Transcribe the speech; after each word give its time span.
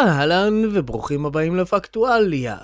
אהלן 0.00 0.64
וברוכים 0.72 1.26
הבאים 1.26 1.56
לפקטואליה. 1.56 2.56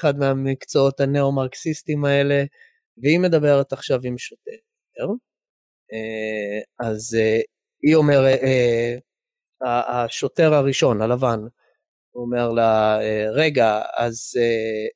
אחד 0.00 0.18
מהמקצועות 0.18 1.00
הנאו-מרקסיסטים 1.00 2.04
האלה, 2.04 2.44
והיא 3.02 3.18
מדברת 3.18 3.72
עכשיו 3.72 4.00
עם 4.04 4.18
שוטר, 4.18 4.52
אה, 5.92 6.86
אז 6.88 7.16
אה, 7.20 7.40
היא 7.82 7.94
אומרת, 7.94 8.38
אה, 8.42 8.96
השוטר 10.04 10.54
הראשון, 10.54 11.02
הלבן, 11.02 11.40
הוא 12.10 12.24
אומר 12.24 12.52
לה, 12.52 12.98
רגע, 13.34 13.82
אז 13.96 14.34
אה, 14.38 14.86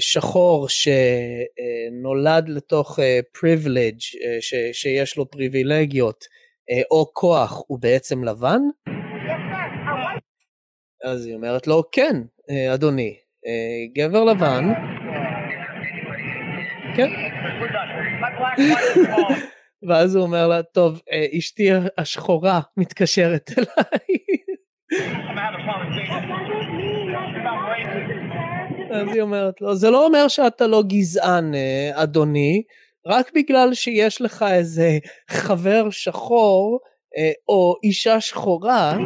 שחור 0.00 0.68
שנולד 0.68 2.48
לתוך 2.48 2.98
פריבילג' 3.32 3.98
שיש 4.72 5.16
לו 5.16 5.30
פריבילגיות 5.30 6.24
או 6.90 7.10
כוח 7.12 7.62
הוא 7.66 7.78
בעצם 7.80 8.24
לבן? 8.24 8.60
אז 11.04 11.26
היא 11.26 11.34
אומרת 11.34 11.66
לו 11.66 11.82
כן 11.92 12.16
אה, 12.50 12.74
אדוני 12.74 13.16
אה, 13.46 13.86
גבר 13.94 14.24
לבן 14.24 14.72
כן. 16.96 17.10
ואז 19.88 20.14
הוא 20.14 20.24
אומר 20.24 20.48
לה 20.48 20.62
טוב 20.62 21.00
אה, 21.12 21.26
אשתי 21.38 21.70
השחורה 21.98 22.60
מתקשרת 22.76 23.50
אליי. 23.58 24.18
אז 28.92 29.08
היא 29.12 29.22
אומרת 29.22 29.60
לו, 29.60 29.74
זה 29.74 29.90
לא 29.90 30.06
אומר 30.06 30.28
שאתה 30.28 30.66
לא 30.66 30.82
גזען, 30.88 31.54
אה, 31.54 31.90
אדוני, 31.94 32.62
רק 33.06 33.30
בגלל 33.34 33.74
שיש 33.74 34.22
לך 34.22 34.44
איזה 34.52 34.98
חבר 35.30 35.90
שחור 35.90 36.80
אה, 37.18 37.32
או 37.48 37.74
אישה 37.82 38.20
שחורה. 38.20 38.96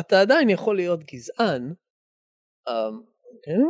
אתה 0.00 0.20
עדיין 0.20 0.50
יכול 0.50 0.76
להיות 0.76 1.00
גזען. 1.12 1.72
אמ, 2.68 3.00
כן? 3.44 3.62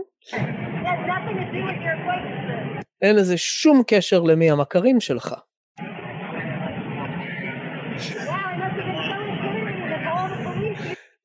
אין 3.02 3.16
לזה 3.16 3.36
שום 3.36 3.82
קשר 3.86 4.20
למי 4.20 4.50
המכרים 4.50 5.00
שלך. 5.00 5.34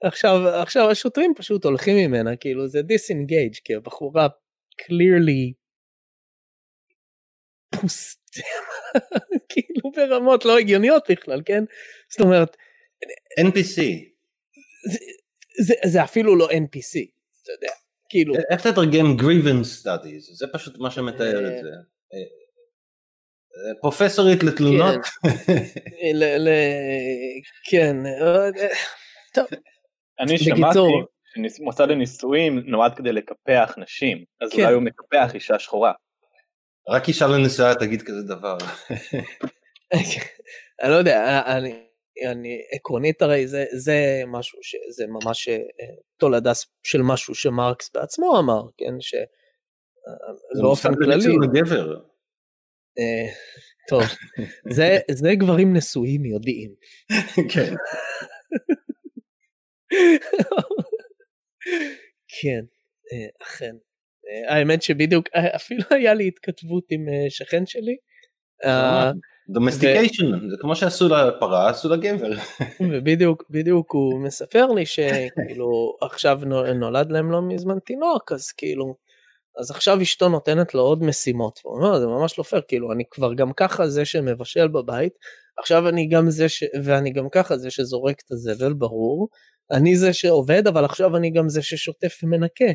עכשיו, 0.03 0.47
עכשיו 0.47 0.91
השוטרים 0.91 1.33
פשוט 1.37 1.65
הולכים 1.65 1.97
ממנה, 1.97 2.35
כאילו 2.35 2.67
זה 2.67 2.81
דיסינגייג' 2.81 3.55
כי 3.63 3.75
הבחורה 3.75 4.27
clearly 4.81 5.53
פוסטם, 7.69 8.41
כאילו 9.49 9.91
ברמות 9.95 10.45
לא 10.45 10.57
הגיוניות 10.57 11.03
בכלל, 11.11 11.41
כן? 11.45 11.63
זאת 12.09 12.21
אומרת, 12.21 12.57
NPC. 13.39 13.81
זה, 14.91 14.99
זה, 15.65 15.73
זה 15.85 16.03
אפילו 16.03 16.35
לא 16.35 16.49
NPC, 16.49 17.07
אתה 17.43 17.51
יודע, 17.51 17.73
כאילו, 18.09 18.35
איך 18.51 18.67
תתרגם 18.67 19.15
grievance 19.19 19.83
studies? 19.83 20.35
זה 20.35 20.45
פשוט 20.53 20.77
מה 20.77 20.91
שמתאר 20.91 21.47
את 21.47 21.63
זה. 21.63 21.69
אה, 22.13 22.19
אה, 23.57 23.81
פרופסורית 23.81 24.43
לתלונות. 24.43 25.05
כן, 27.69 27.95
אה, 28.21 28.49
טוב, 29.33 29.47
אני 30.19 30.37
שמעתי 30.37 30.79
בקיצור. 31.43 31.57
שמוסד 31.57 31.91
הנישואים 31.91 32.59
נועד 32.65 32.95
כדי 32.95 33.11
לקפח 33.11 33.75
נשים, 33.77 34.23
אז 34.41 34.49
כן. 34.51 34.61
אולי 34.61 34.73
הוא 34.73 34.83
מקפח 34.83 35.35
אישה 35.35 35.59
שחורה. 35.59 35.93
רק 36.89 37.07
אישה 37.07 37.27
לנשואה 37.27 37.75
תגיד 37.75 38.01
כזה 38.01 38.21
דבר. 38.23 38.57
אני 40.83 40.91
לא 40.91 40.95
יודע, 40.95 41.41
אני, 41.45 41.83
אני 42.31 42.61
עקרונית 42.71 43.21
הרי 43.21 43.47
זה, 43.47 43.65
זה 43.73 44.21
משהו 44.27 44.59
שזה 44.61 45.05
ממש 45.07 45.47
אה, 45.47 45.55
תולדה 46.17 46.51
של 46.83 47.01
משהו 47.01 47.35
שמרקס 47.35 47.91
בעצמו 47.93 48.39
אמר, 48.39 48.61
כן, 48.77 48.93
שבאופן 48.99 50.89
מושג 50.89 51.03
כללי, 51.03 51.15
לניצול 51.15 51.43
הגבר. 51.43 51.99
אה, 52.99 53.27
טוב, 53.89 54.03
זה, 54.69 54.97
זה 55.11 55.35
גברים 55.35 55.75
נשואים 55.75 56.25
יודעים. 56.25 56.71
כן. 57.53 57.73
כן, 62.41 62.61
אה, 63.13 63.27
אכן. 63.43 63.75
אה, 64.29 64.55
האמת 64.55 64.81
שבדיוק 64.81 65.27
אה, 65.35 65.55
אפילו 65.55 65.83
היה 65.97 66.13
לי 66.13 66.27
התכתבות 66.27 66.83
עם 66.89 67.05
שכן 67.29 67.65
שלי. 67.65 67.95
domestication, 69.49 70.25
זה 70.49 70.55
כמו 70.61 70.75
שעשו 70.75 71.07
לפרה, 71.07 71.69
עשו 71.69 71.89
לגבר. 71.89 72.31
ובדיוק 72.91 73.43
בדיוק 73.49 73.91
הוא 73.91 74.19
מספר 74.19 74.65
לי 74.65 74.85
שכאילו 74.85 75.97
עכשיו 76.01 76.39
נו- 76.45 76.73
נולד 76.73 77.11
להם 77.11 77.31
לא 77.31 77.41
מזמן 77.41 77.79
תינוק 77.79 78.31
אז 78.31 78.51
כאילו 78.51 78.95
אז 79.59 79.71
עכשיו 79.71 80.01
אשתו 80.01 80.29
נותנת 80.29 80.73
לו 80.73 80.81
עוד 80.81 81.03
משימות 81.03 81.59
הוא 81.63 81.75
אומר 81.75 81.99
זה 81.99 82.07
ממש 82.07 82.39
לא 82.39 82.43
פייר 82.43 82.61
כאילו 82.67 82.91
אני 82.91 83.03
כבר 83.11 83.33
גם 83.33 83.53
ככה 83.53 83.87
זה 83.87 84.05
שמבשל 84.05 84.67
בבית 84.67 85.13
עכשיו 85.59 85.89
אני 85.89 86.07
גם 86.07 86.29
זה 86.29 86.49
ש... 86.49 86.63
ואני 86.83 87.11
גם 87.11 87.29
ככה 87.29 87.57
זה 87.57 87.71
שזורק 87.71 88.19
את 88.25 88.31
הזבל 88.31 88.73
ברור 88.73 89.29
אני 89.71 89.95
זה 89.95 90.13
שעובד 90.13 90.67
אבל 90.67 90.85
עכשיו 90.85 91.17
אני 91.17 91.29
גם 91.29 91.49
זה 91.49 91.61
ששוטף 91.61 92.19
ומנקה 92.23 92.71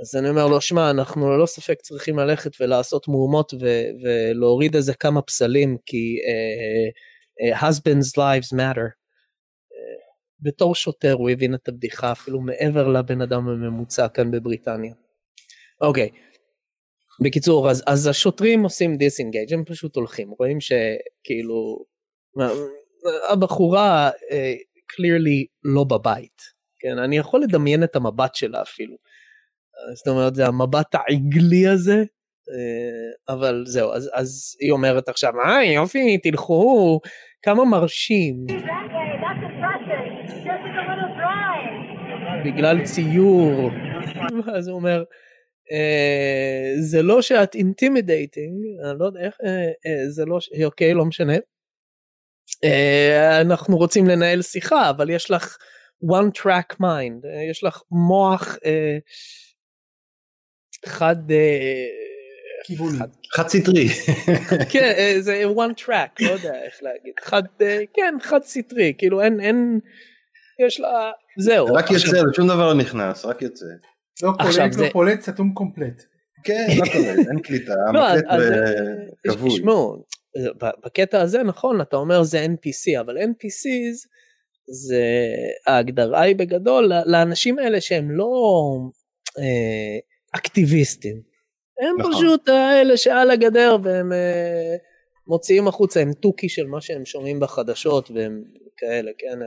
אז 0.00 0.16
אני 0.16 0.28
אומר 0.28 0.46
לו, 0.46 0.60
שמע, 0.60 0.90
אנחנו 0.90 1.30
ללא 1.30 1.46
ספק 1.46 1.80
צריכים 1.80 2.18
ללכת 2.18 2.60
ולעשות 2.60 3.08
מהומות 3.08 3.54
ו- 3.54 3.88
ולהוריד 4.02 4.76
איזה 4.76 4.94
כמה 4.94 5.22
פסלים, 5.22 5.76
כי 5.86 6.16
uh, 6.16 7.56
uh, 7.56 7.60
husbands 7.62 8.16
lives 8.16 8.56
matter. 8.56 8.86
Uh, 8.86 10.00
בתור 10.40 10.74
שוטר 10.74 11.12
הוא 11.12 11.30
הבין 11.30 11.54
את 11.54 11.68
הבדיחה 11.68 12.12
אפילו 12.12 12.40
מעבר 12.40 12.88
לבן 12.88 13.20
אדם 13.20 13.48
הממוצע 13.48 14.08
כאן 14.08 14.30
בבריטניה. 14.30 14.94
אוקיי, 15.80 16.08
okay. 16.08 16.30
בקיצור, 17.24 17.70
אז, 17.70 17.82
אז 17.86 18.06
השוטרים 18.06 18.62
עושים 18.62 18.96
דיסינגייג', 18.96 19.54
הם 19.54 19.64
פשוט 19.64 19.96
הולכים, 19.96 20.30
רואים 20.38 20.58
שכאילו, 20.60 21.84
הבחורה 23.30 24.10
clearly 24.92 25.46
לא 25.64 25.84
בבית, 25.84 26.42
כן, 26.78 26.98
אני 26.98 27.18
יכול 27.18 27.40
לדמיין 27.40 27.84
את 27.84 27.96
המבט 27.96 28.34
שלה 28.34 28.62
אפילו. 28.62 28.96
זאת 29.94 30.08
אומרת 30.08 30.34
זה 30.34 30.46
המבט 30.46 30.94
העגלי 30.94 31.66
הזה 31.66 32.04
אה, 32.50 33.34
אבל 33.34 33.62
זהו 33.66 33.92
אז 33.92 34.10
אז 34.14 34.56
היא 34.60 34.70
אומרת 34.70 35.08
עכשיו 35.08 35.32
אה 35.40 35.64
יופי 35.64 36.18
תלכו 36.18 37.00
כמה 37.42 37.64
מרשים. 37.64 38.46
בגלל 42.44 42.84
ציור. 42.84 43.70
אז 44.56 44.68
הוא 44.68 44.76
אומר 44.76 45.04
אה, 45.72 46.72
זה 46.80 47.02
לא 47.02 47.22
שאת 47.22 47.54
intimidating 47.54 48.64
אני 48.84 48.98
לא 48.98 49.04
יודע 49.04 49.20
איך 49.20 49.34
אה, 49.44 50.08
זה 50.08 50.24
לא 50.24 50.38
אוקיי 50.64 50.94
לא 50.94 51.04
משנה 51.04 51.34
אנחנו 53.40 53.76
רוצים 53.76 54.06
לנהל 54.06 54.42
שיחה 54.42 54.90
אבל 54.90 55.10
יש 55.10 55.30
לך 55.30 55.56
one 56.04 56.40
track 56.40 56.74
mind 56.74 57.26
יש 57.50 57.64
לך 57.64 57.82
מוח 57.90 58.58
חד 60.86 61.16
כיווני, 62.64 62.98
חד 63.32 63.48
סטרי. 63.48 63.88
כן 64.72 64.92
אה, 64.98 65.14
זה 65.20 65.44
one 65.56 65.84
track 65.84 66.24
לא 66.24 66.30
יודע 66.30 66.62
איך 66.64 66.74
להגיד 66.82 67.14
חד 67.20 67.42
אה, 67.60 67.78
כן 67.94 68.14
חד 68.22 68.42
סטרי 68.42 68.94
כאילו 68.98 69.22
אין 69.22 69.40
אין 69.40 69.80
יש 70.66 70.80
לה 70.80 71.10
זהו 71.38 71.66
רק 71.66 71.90
יוצא 71.90 72.18
שום 72.36 72.48
דבר 72.48 72.68
לא 72.68 72.74
נכנס 72.74 73.24
רק 73.24 73.42
יוצא. 73.42 73.66
לא 74.22 74.32
קולט 74.42 74.76
לא 74.76 74.88
פולט 74.92 75.20
סתום 75.20 75.54
קומפלט. 75.54 76.02
כן 76.44 76.66
לא 76.78 76.84
קולט 76.92 77.28
אין 77.28 77.40
קליטה 77.42 77.74
לא, 77.94 78.00
כבוי. 79.28 79.50
תשמעו 79.50 80.04
בקטע 80.84 81.20
הזה 81.20 81.42
נכון 81.42 81.80
אתה 81.80 81.96
אומר 81.96 82.22
זה 82.22 82.46
NPC 82.46 83.00
אבל 83.00 83.18
NPCs 83.18 84.08
זה 84.70 85.04
ההגדרה 85.66 86.20
היא 86.20 86.36
בגדול 86.36 86.92
לאנשים 87.06 87.58
האלה 87.58 87.80
שהם 87.80 88.10
לא 88.10 88.28
אה, 89.38 89.98
אקטיביסטים. 90.34 91.22
הם 91.80 91.96
נכון. 91.98 92.12
פשוט 92.12 92.48
האלה 92.48 92.96
שעל 92.96 93.30
הגדר 93.30 93.76
והם 93.82 94.12
uh, 94.12 94.16
מוציאים 95.26 95.68
החוצה 95.68 96.00
הם 96.00 96.12
תוכי 96.12 96.48
של 96.48 96.66
מה 96.66 96.80
שהם 96.80 97.04
שומעים 97.04 97.40
בחדשות 97.40 98.10
והם 98.10 98.44
כאלה 98.76 99.10
כן 99.18 99.38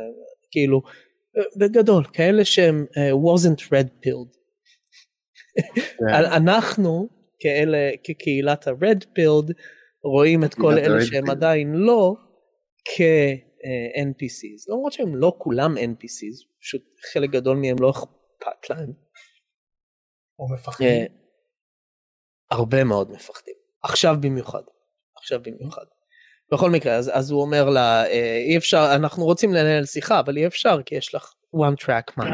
כאילו 0.52 0.82
בגדול 1.58 2.04
כאלה 2.14 2.46
שהם 2.46 2.86
uh, 2.92 2.98
wasn't 3.14 3.62
red 3.62 4.08
pilled. 4.08 4.38
כן. 6.00 6.14
אנחנו 6.38 7.08
כאלה 7.40 7.90
כקהילת 8.04 8.68
ה-red 8.68 9.04
pilled 9.04 9.54
רואים 10.04 10.44
את 10.44 10.54
כל 10.54 10.74
אלה 10.78 11.06
שהם 11.06 11.30
עדיין 11.30 11.74
לא 11.74 12.16
כ-NPCs 12.86 14.72
למרות 14.72 14.94
שהם 14.94 15.16
לא 15.16 15.36
כולם 15.38 15.78
NPCs 15.78 16.48
פשוט 16.62 16.82
חלק 17.14 17.30
גדול 17.30 17.58
מהם 17.58 17.76
לא 17.80 17.90
אכפת 17.90 18.70
להם. 18.70 18.94
או 20.40 20.54
מפחדים? 20.54 21.06
Uh, 21.06 21.10
הרבה 22.52 22.84
מאוד 22.84 23.12
מפחדים. 23.12 23.56
עכשיו 23.84 24.16
במיוחד. 24.22 24.64
עכשיו 25.18 25.40
במיוחד. 25.44 25.86
בכל 26.52 26.70
מקרה, 26.70 26.96
אז, 26.96 27.12
אז 27.14 27.32
הוא 27.32 27.42
אומר 27.42 27.70
לה, 27.70 28.06
אה, 28.06 28.38
אי 28.38 28.58
אפשר, 28.58 28.92
אנחנו 28.96 29.26
רוצים 29.26 29.54
לנהל 29.54 29.86
שיחה, 29.86 30.20
אבל 30.20 30.38
אי 30.38 30.48
אפשר, 30.48 30.84
כי 30.86 30.96
יש 30.96 31.16
לך 31.16 31.34
one 31.56 31.84
track 31.84 32.20
mind. 32.20 32.34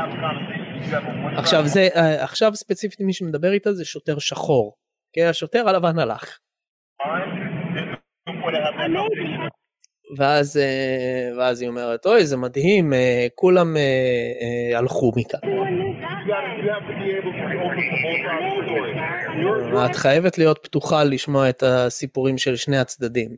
עכשיו 1.38 1.68
זה, 1.68 1.88
אה, 1.96 2.24
עכשיו 2.24 2.56
ספציפית 2.56 3.00
מי 3.02 3.14
שמדבר 3.14 3.52
איתה 3.52 3.74
זה 3.74 3.86
שוטר 3.86 4.20
שחור. 4.20 4.78
כי 5.14 5.24
השוטר 5.24 5.70
הלבן 5.70 6.00
הלך. 6.00 6.40
ואז, 10.18 10.58
אה, 10.58 11.30
ואז 11.38 11.62
היא 11.62 11.70
אומרת, 11.70 12.06
אוי 12.06 12.26
זה 12.26 12.38
מדהים, 12.38 12.94
כולם 13.36 13.76
הלכו 14.76 15.12
מכאן. 15.16 15.40
את 19.86 19.96
חייבת 19.96 20.38
להיות 20.38 20.60
פתוחה 20.64 21.04
לשמוע 21.04 21.50
את 21.50 21.64
הסיפורים 21.64 22.38
של 22.38 22.56
שני 22.56 22.78
הצדדים. 22.78 23.30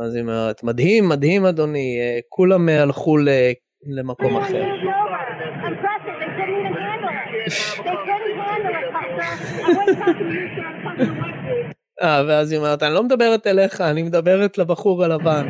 אז 0.00 0.14
היא 0.14 0.22
אומרת, 0.22 0.64
מדהים, 0.64 1.08
מדהים 1.08 1.44
אדוני, 1.44 1.98
אה, 2.00 2.18
כולם 2.28 2.68
הלכו 2.68 3.16
למקום 3.96 4.36
אחר. 4.36 4.64
אה, 12.02 12.22
ואז 12.28 12.52
היא 12.52 12.58
אומרת, 12.58 12.82
אני 12.82 12.94
לא 12.94 13.02
מדברת 13.02 13.46
אליך, 13.46 13.80
אני 13.80 14.02
מדברת 14.02 14.58
לבחור 14.58 15.04
הלבן. 15.04 15.48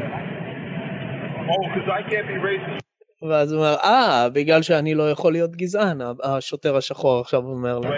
ואז 3.31 3.53
הוא 3.53 3.61
אומר, 3.61 3.75
אה, 3.85 4.29
בגלל 4.33 4.63
שאני 4.63 4.95
לא 4.95 5.11
יכול 5.11 5.33
להיות 5.33 5.57
גזען, 5.57 5.99
השוטר 6.23 6.77
השחור 6.77 7.21
עכשיו 7.21 7.41
אומר 7.41 7.79
לו. 7.79 7.91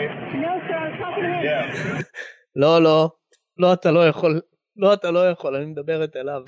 לא, 2.57 2.83
לא, 2.83 3.11
לא, 3.59 3.73
אתה 3.73 3.91
לא 3.91 4.09
יכול, 4.09 4.41
לא, 4.77 4.95
אתה 4.95 5.11
לא 5.11 5.31
יכול, 5.31 5.57
אני 5.57 5.67
מדברת 5.67 6.17
אליו. 6.17 6.41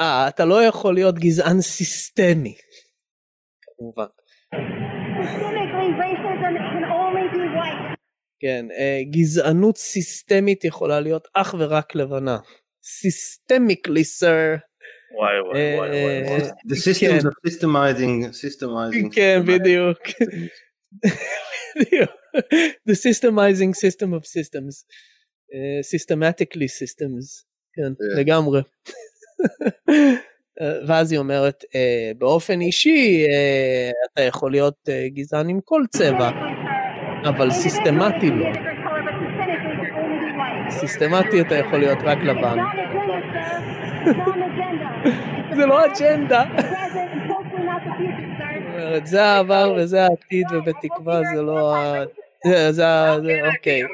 אה, 0.00 0.28
אתה 0.28 0.44
לא 0.44 0.64
יכול 0.64 0.94
להיות 0.94 1.18
גזען 1.18 1.60
סיסטמי. 1.60 2.54
כמובן. 3.78 4.06
כן, 8.42 8.66
אה, 8.78 9.00
גזענות 9.10 9.76
סיסטמית 9.76 10.64
יכולה 10.64 11.00
להיות 11.00 11.28
אך 11.34 11.54
ורק 11.58 11.94
לבנה. 11.94 12.38
סיסטמיקלי, 12.84 14.04
סר. 14.04 14.54
וואי 15.18 15.40
וואי 15.40 15.76
וואי 15.76 16.22
וואי. 16.22 16.40
The 16.40 16.74
systems 16.74 17.24
of 17.24 17.34
systemizing, 17.48 18.32
systemizing. 18.42 19.14
כן, 19.14 19.42
בדיוק. 19.46 19.98
The 22.88 22.96
systemizing 23.06 23.72
system 23.74 24.14
of 24.14 24.26
systems. 24.26 24.84
Uh, 25.54 25.82
systematically 25.82 26.68
systems. 26.68 27.44
כן. 27.74 27.92
לגמרי. 28.18 28.60
ואז 30.86 31.12
היא 31.12 31.18
אומרת, 31.18 31.64
באופן 32.18 32.60
אישי 32.60 33.26
אתה 34.12 34.22
יכול 34.22 34.50
להיות 34.50 34.88
גזען 35.14 35.48
עם 35.48 35.60
כל 35.64 35.82
צבע, 35.90 36.30
אבל 37.28 37.50
סיסטמטי 37.50 38.30
לא. 38.30 38.46
סיסטמטי 40.70 41.40
אתה 41.40 41.54
יכול 41.54 41.78
להיות 41.78 41.98
רק 42.02 42.18
לבן. 42.18 42.58
זה 45.56 45.66
לא 45.66 45.86
אג'נדה. 45.86 46.44
זה 49.04 49.24
העבר 49.24 49.74
וזה 49.76 50.02
העתיד 50.02 50.46
ובתקווה 50.52 51.20
זה 51.34 51.42
לא 51.42 51.76
ה... 51.76 52.04
זה 52.70 52.86
ה... 52.86 53.16
אוקיי. 53.54 53.82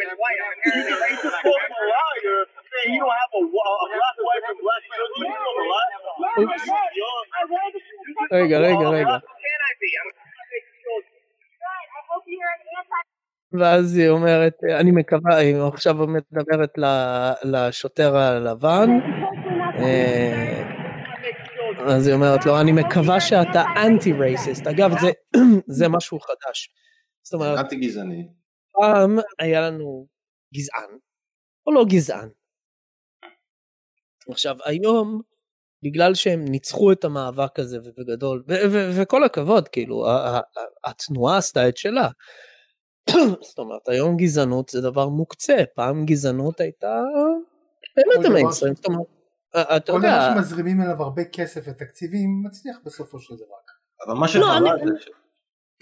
רגע, 8.32 8.58
רגע, 8.58 8.88
רגע. 8.88 9.18
ואז 13.60 13.96
היא 13.96 14.08
אומרת, 14.08 14.54
אני 14.80 14.90
מקווה, 14.90 15.36
היא 15.36 15.56
עכשיו 15.56 15.94
מדברת 15.94 16.70
לשוטר 17.44 18.16
הלבן, 18.16 18.88
אה, 19.78 20.78
אז 21.86 22.06
היא 22.06 22.14
אומרת 22.14 22.46
לו, 22.46 22.60
אני 22.60 22.72
מקווה 22.72 23.20
שאתה 23.20 23.62
אנטי 23.86 24.12
רייסיסט. 24.12 24.66
אגב, 24.66 24.90
זה, 25.00 25.10
זה 25.78 25.88
משהו 25.88 26.20
חדש. 26.20 26.70
זאת 27.22 27.34
אומרת, 27.34 27.58
אנטי 27.58 27.76
גזעני. 27.76 28.28
פעם 28.72 29.18
היה 29.38 29.60
לנו 29.60 30.06
גזען, 30.54 30.98
או 31.66 31.72
לא 31.72 31.84
גזען. 31.88 32.28
עכשיו, 34.30 34.56
היום, 34.64 35.20
בגלל 35.82 36.14
שהם 36.14 36.44
ניצחו 36.44 36.92
את 36.92 37.04
המאבק 37.04 37.58
הזה 37.58 37.78
ובגדול, 37.84 38.44
וכל 38.96 39.24
הכבוד, 39.24 39.68
כאילו, 39.68 40.06
התנועה 40.84 41.36
עשתה 41.36 41.68
את 41.68 41.76
שלה. 41.76 42.08
זאת 43.48 43.58
אומרת, 43.58 43.88
היום 43.88 44.16
גזענות 44.16 44.68
זה 44.68 44.80
דבר 44.80 45.08
מוקצה, 45.08 45.56
פעם 45.74 46.04
גזענות 46.06 46.60
הייתה 46.60 47.02
באמת 47.96 48.26
המיינסטרים, 48.26 48.74
זאת 48.74 48.86
אומרת, 48.86 49.06
אה, 49.56 49.76
אתה 49.76 49.92
יודע... 49.92 50.08
כל 50.08 50.32
דבר 50.32 50.42
שמזרימים 50.42 50.82
אליו 50.82 51.02
הרבה 51.02 51.24
כסף 51.24 51.60
ותקציבים 51.66 52.42
מצליח 52.46 52.76
בסופו 52.84 53.18
של 53.20 53.34
דבר. 53.34 53.56
אבל 54.06 54.14
מה 54.14 54.26
לא, 54.34 54.76
זה 54.84 55.00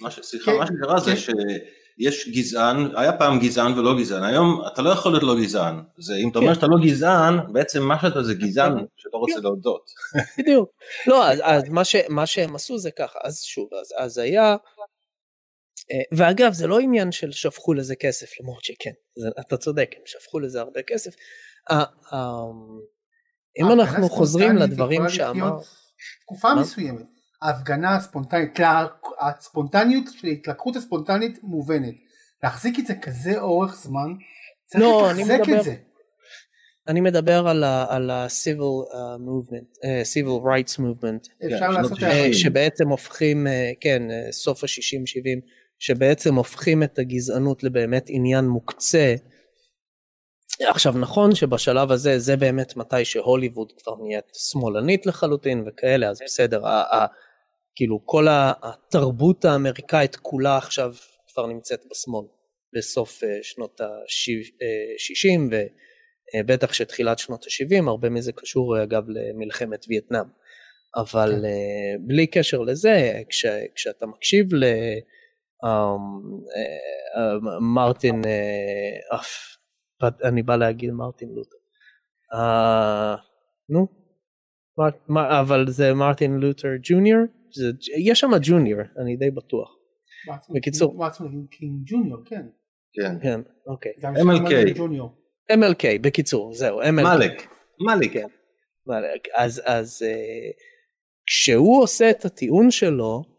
מה 0.00 0.10
ש- 0.10 0.20
סליחה, 0.20 0.52
כן, 0.52 0.58
מה 0.58 0.66
שקרה 0.66 1.00
זה 1.00 1.10
כן. 1.10 1.16
שיש 1.16 2.28
גזען, 2.28 2.96
היה 2.96 3.12
פעם 3.12 3.38
גזען 3.38 3.78
ולא 3.78 3.98
גזען, 3.98 4.22
היום 4.22 4.62
אתה 4.72 4.82
לא 4.82 4.90
יכול 4.90 5.12
להיות 5.12 5.22
לא 5.22 5.36
גזען. 5.40 5.82
זה 5.98 6.14
אם 6.16 6.28
אתה 6.28 6.38
אומר 6.38 6.48
כן. 6.48 6.54
שאתה 6.54 6.66
לא 6.66 6.76
גזען, 6.82 7.52
בעצם 7.52 7.82
מה 7.82 8.00
שאתה 8.00 8.22
זה 8.22 8.34
גזען 8.34 8.72
שלא 8.96 9.18
רוצה. 9.18 9.40
להודות. 9.40 9.90
בדיוק. 10.38 10.70
לא, 11.06 11.26
אז, 11.42 11.68
מה, 11.68 11.84
ש, 11.84 11.96
מה 12.08 12.26
שהם 12.26 12.54
עשו 12.54 12.78
זה 12.78 12.90
ככה, 12.90 13.18
אז 13.24 13.42
שוב, 13.42 13.68
אז, 13.98 14.18
היה, 14.18 14.42
אה, 14.42 14.56
ואגב, 16.12 16.52
זה 16.52 16.66
לא 16.66 16.80
עניין 16.80 17.12
של 17.12 17.32
שפכו 17.32 17.74
לזה 17.74 17.96
כסף, 17.96 18.40
למרות 18.40 18.64
שכן, 18.64 18.90
זה, 19.18 19.28
אתה 19.40 19.56
צודק, 19.56 19.90
הם 19.96 20.02
שפכו 20.06 20.40
לזה 20.40 20.60
הרבה 20.60 20.80
כסף. 20.86 21.14
אה, 21.70 21.84
אה, 22.12 22.18
אם 23.58 23.72
אנחנו 23.72 24.08
חוזרים 24.08 24.56
לדברים 24.56 25.08
שאמר, 25.08 25.58
תקופה? 26.22 26.54
מסוימת. 26.54 27.06
ההפגנה 27.42 27.96
הספונטנית, 27.96 28.58
הספונטניות 29.20 30.04
של 30.18 30.26
ההתלקחות 30.26 30.76
הספונטנית 30.76 31.38
מובנת. 31.42 31.94
להחזיק 32.42 32.78
את 32.78 32.86
זה 32.86 32.94
כזה 32.94 33.40
אורך 33.40 33.76
זמן, 33.76 34.14
צריך 34.66 34.82
לא, 34.82 35.08
לתחזק 35.12 35.40
את 35.58 35.64
זה. 35.64 35.74
אני 36.88 37.00
מדבר 37.00 37.48
על 37.88 38.10
ה-civil 38.10 38.92
uh, 38.92 38.96
movement, 39.20 39.78
uh, 39.78 39.86
civil 40.14 40.44
rights 40.44 40.78
movement, 40.78 41.46
אפשר 41.46 41.68
לעשות 41.70 42.02
ה- 42.02 42.06
אה, 42.06 42.12
הערות. 42.12 42.34
שבעצם 42.34 42.88
הופכים, 42.88 43.46
אה, 43.46 43.70
כן, 43.80 44.10
אה, 44.10 44.32
סוף 44.32 44.64
ה-60-70, 44.64 45.40
שבעצם 45.78 46.34
הופכים 46.34 46.82
את 46.82 46.98
הגזענות 46.98 47.62
לבאמת 47.62 48.04
עניין 48.08 48.44
מוקצה. 48.44 49.14
עכשיו 50.68 50.92
נכון 50.98 51.34
שבשלב 51.34 51.92
הזה 51.92 52.18
זה 52.18 52.36
באמת 52.36 52.76
מתי 52.76 53.04
שהוליווד 53.04 53.72
כבר 53.72 53.94
נהיית 54.02 54.24
שמאלנית 54.34 55.06
לחלוטין 55.06 55.64
וכאלה 55.66 56.08
אז 56.08 56.20
בסדר 56.24 56.66
ה, 56.66 56.82
ה, 56.82 57.06
כאילו 57.76 58.00
כל 58.04 58.26
התרבות 58.30 59.44
האמריקאית 59.44 60.16
כולה 60.16 60.56
עכשיו 60.56 60.94
כבר 61.32 61.46
נמצאת 61.46 61.80
בשמאל 61.90 62.24
בסוף 62.76 63.24
אה, 63.24 63.38
שנות 63.42 63.80
ה-60 63.80 65.54
ובטח 66.34 66.72
שתחילת 66.72 67.18
שנות 67.18 67.44
ה-70 67.44 67.88
הרבה 67.88 68.10
מזה 68.10 68.32
קשור 68.32 68.76
אה, 68.76 68.82
אגב 68.82 69.04
למלחמת 69.08 69.84
וייטנאם 69.88 70.26
אבל 70.96 71.32
כן. 71.38 71.44
אה, 71.44 71.94
בלי 72.00 72.26
קשר 72.26 72.58
לזה 72.60 73.22
כש, 73.28 73.46
כשאתה 73.74 74.06
מקשיב 74.06 74.54
ל... 74.54 74.64
אמ, 75.64 75.68
אה, 76.56 77.22
אה, 77.22 77.60
מרטין, 77.60 78.22
אה, 78.24 79.18
אני 80.24 80.42
בא 80.42 80.56
להגיד 80.56 80.90
מרטין 80.90 81.28
לותר. 81.28 81.56
נו, 83.68 83.86
אבל 85.40 85.64
זה 85.68 85.94
מרטין 85.94 86.36
לותר 86.36 86.68
ג'וניור? 86.82 87.20
יש 87.96 88.20
שם 88.20 88.30
ג'וניור, 88.42 88.80
אני 88.98 89.16
די 89.16 89.30
בטוח. 89.30 89.76
בקיצור. 90.50 91.06
קינג 91.50 91.82
ג'וניור, 91.84 92.20
כן. 92.24 92.46
כן. 92.92 93.18
כן, 93.22 93.40
אוקיי. 93.66 93.92
MLK. 94.02 94.78
MLK, 95.52 95.84
בקיצור, 96.00 96.54
זהו, 96.54 96.82
MLK. 96.82 96.90
מאלק, 96.90 97.48
מאלק. 97.86 98.12
כן. 98.12 98.26
אז, 99.34 99.62
אז 99.64 100.02
כשהוא 101.26 101.82
עושה 101.82 102.10
את 102.10 102.24
הטיעון 102.24 102.70
שלו, 102.70 103.35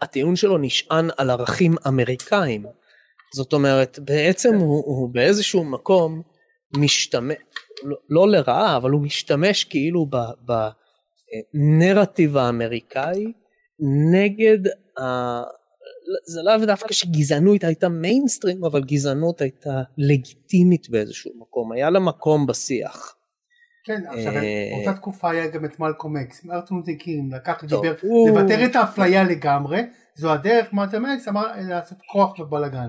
הטיעון 0.00 0.36
שלו 0.36 0.58
נשען 0.58 1.08
על 1.16 1.30
ערכים 1.30 1.74
אמריקאים. 1.86 2.66
זאת 3.34 3.52
אומרת, 3.52 3.98
בעצם 3.98 4.54
הוא, 4.54 4.84
הוא 4.86 5.08
באיזשהו 5.08 5.64
מקום 5.64 6.22
משתמש, 6.76 7.36
לא, 7.84 7.96
לא 8.08 8.28
לרעה, 8.28 8.76
אבל 8.76 8.90
הוא 8.90 9.02
משתמש 9.02 9.64
כאילו 9.64 10.06
בנרטיב 11.54 12.36
האמריקאי 12.36 13.32
נגד, 14.12 14.58
ה... 15.00 15.02
זה 16.26 16.42
לאו 16.42 16.66
דווקא 16.66 16.94
שגזענות 16.94 17.64
הייתה 17.64 17.88
מיינסטרים, 17.88 18.64
אבל 18.64 18.82
גזענות 18.84 19.40
הייתה 19.40 19.82
לגיטימית 19.98 20.90
באיזשהו 20.90 21.32
מקום, 21.38 21.72
היה 21.72 21.90
לה 21.90 22.00
מקום 22.00 22.46
בשיח. 22.46 23.16
כן, 23.86 24.02
עכשיו, 24.08 24.32
אה, 24.32 24.70
באותה 24.76 24.98
תקופה 24.98 25.30
היה 25.30 25.46
גם 25.46 25.64
את 25.64 25.80
מלקום 25.80 26.16
אקס, 26.16 26.44
מרטין 26.44 26.76
לותר 26.76 26.92
קינג 26.98 27.34
לקח, 27.34 27.64
דיבר, 27.64 27.94
לוותר 28.28 28.64
את 28.64 28.76
האפליה 28.76 29.24
לגמרי, 29.24 29.82
זו 30.14 30.32
הדרך, 30.32 30.72
מלקום 30.72 31.06
אקס 31.06 31.28
אמר 31.28 31.46
לעשות 31.68 31.98
כוח 32.12 32.38
ובלאגן. 32.40 32.88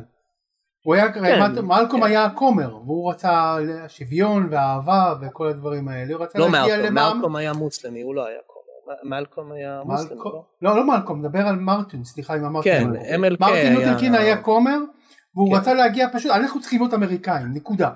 הוא 0.85 0.95
היה, 0.95 1.11
כן. 1.11 1.65
מלקום 1.65 2.03
היה 2.03 2.25
הכומר, 2.25 2.75
והוא 2.75 3.11
רצה 3.11 3.55
שוויון 3.87 4.47
ואהבה 4.51 5.13
וכל 5.21 5.47
הדברים 5.47 5.87
האלה, 5.87 6.13
הוא 6.13 6.23
רצה 6.23 6.39
לא 6.39 6.49
להגיע 6.51 6.75
מלקום, 6.77 6.85
למע"מ. 6.91 7.17
מלקום 7.17 7.35
היה 7.35 7.53
מוסלמי, 7.53 8.01
הוא 8.01 8.15
לא 8.15 8.27
היה 8.27 8.37
כומר. 8.47 9.17
מלקום 9.17 9.51
היה 9.51 9.81
מוסלמי, 9.85 10.09
מלקום- 10.15 10.31
לא? 10.31 10.43
לא, 10.61 10.77
לא 10.77 10.87
מלקום, 10.87 11.19
מדבר 11.19 11.47
על 11.47 11.55
מרטין, 11.55 12.03
סליחה 12.03 12.35
אם 12.37 12.45
אמרתי. 12.45 12.69
כן, 12.69 12.87
מלקום. 13.19 13.47
MLK 13.47 13.51
מרטין 13.51 13.77
היה- 13.77 13.99
קינג 13.99 14.15
היה 14.15 14.37
כומר, 14.41 14.77
והוא 15.35 15.49
כן. 15.53 15.55
רצה 15.61 15.73
להגיע 15.73 16.07
פשוט, 16.13 16.31
אנחנו 16.31 16.61
צריכים 16.61 16.81
להיות 16.81 16.93
אמריקאים, 16.93 17.47
נקודה. 17.53 17.89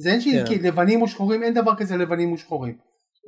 זה 0.00 0.10
אין 0.10 0.20
כן. 0.20 0.46
שלבנים 0.46 1.02
ושחורים, 1.02 1.42
אין 1.42 1.54
דבר 1.54 1.76
כזה 1.76 1.96
לבנים 1.96 2.32
ושחורים. 2.32 2.76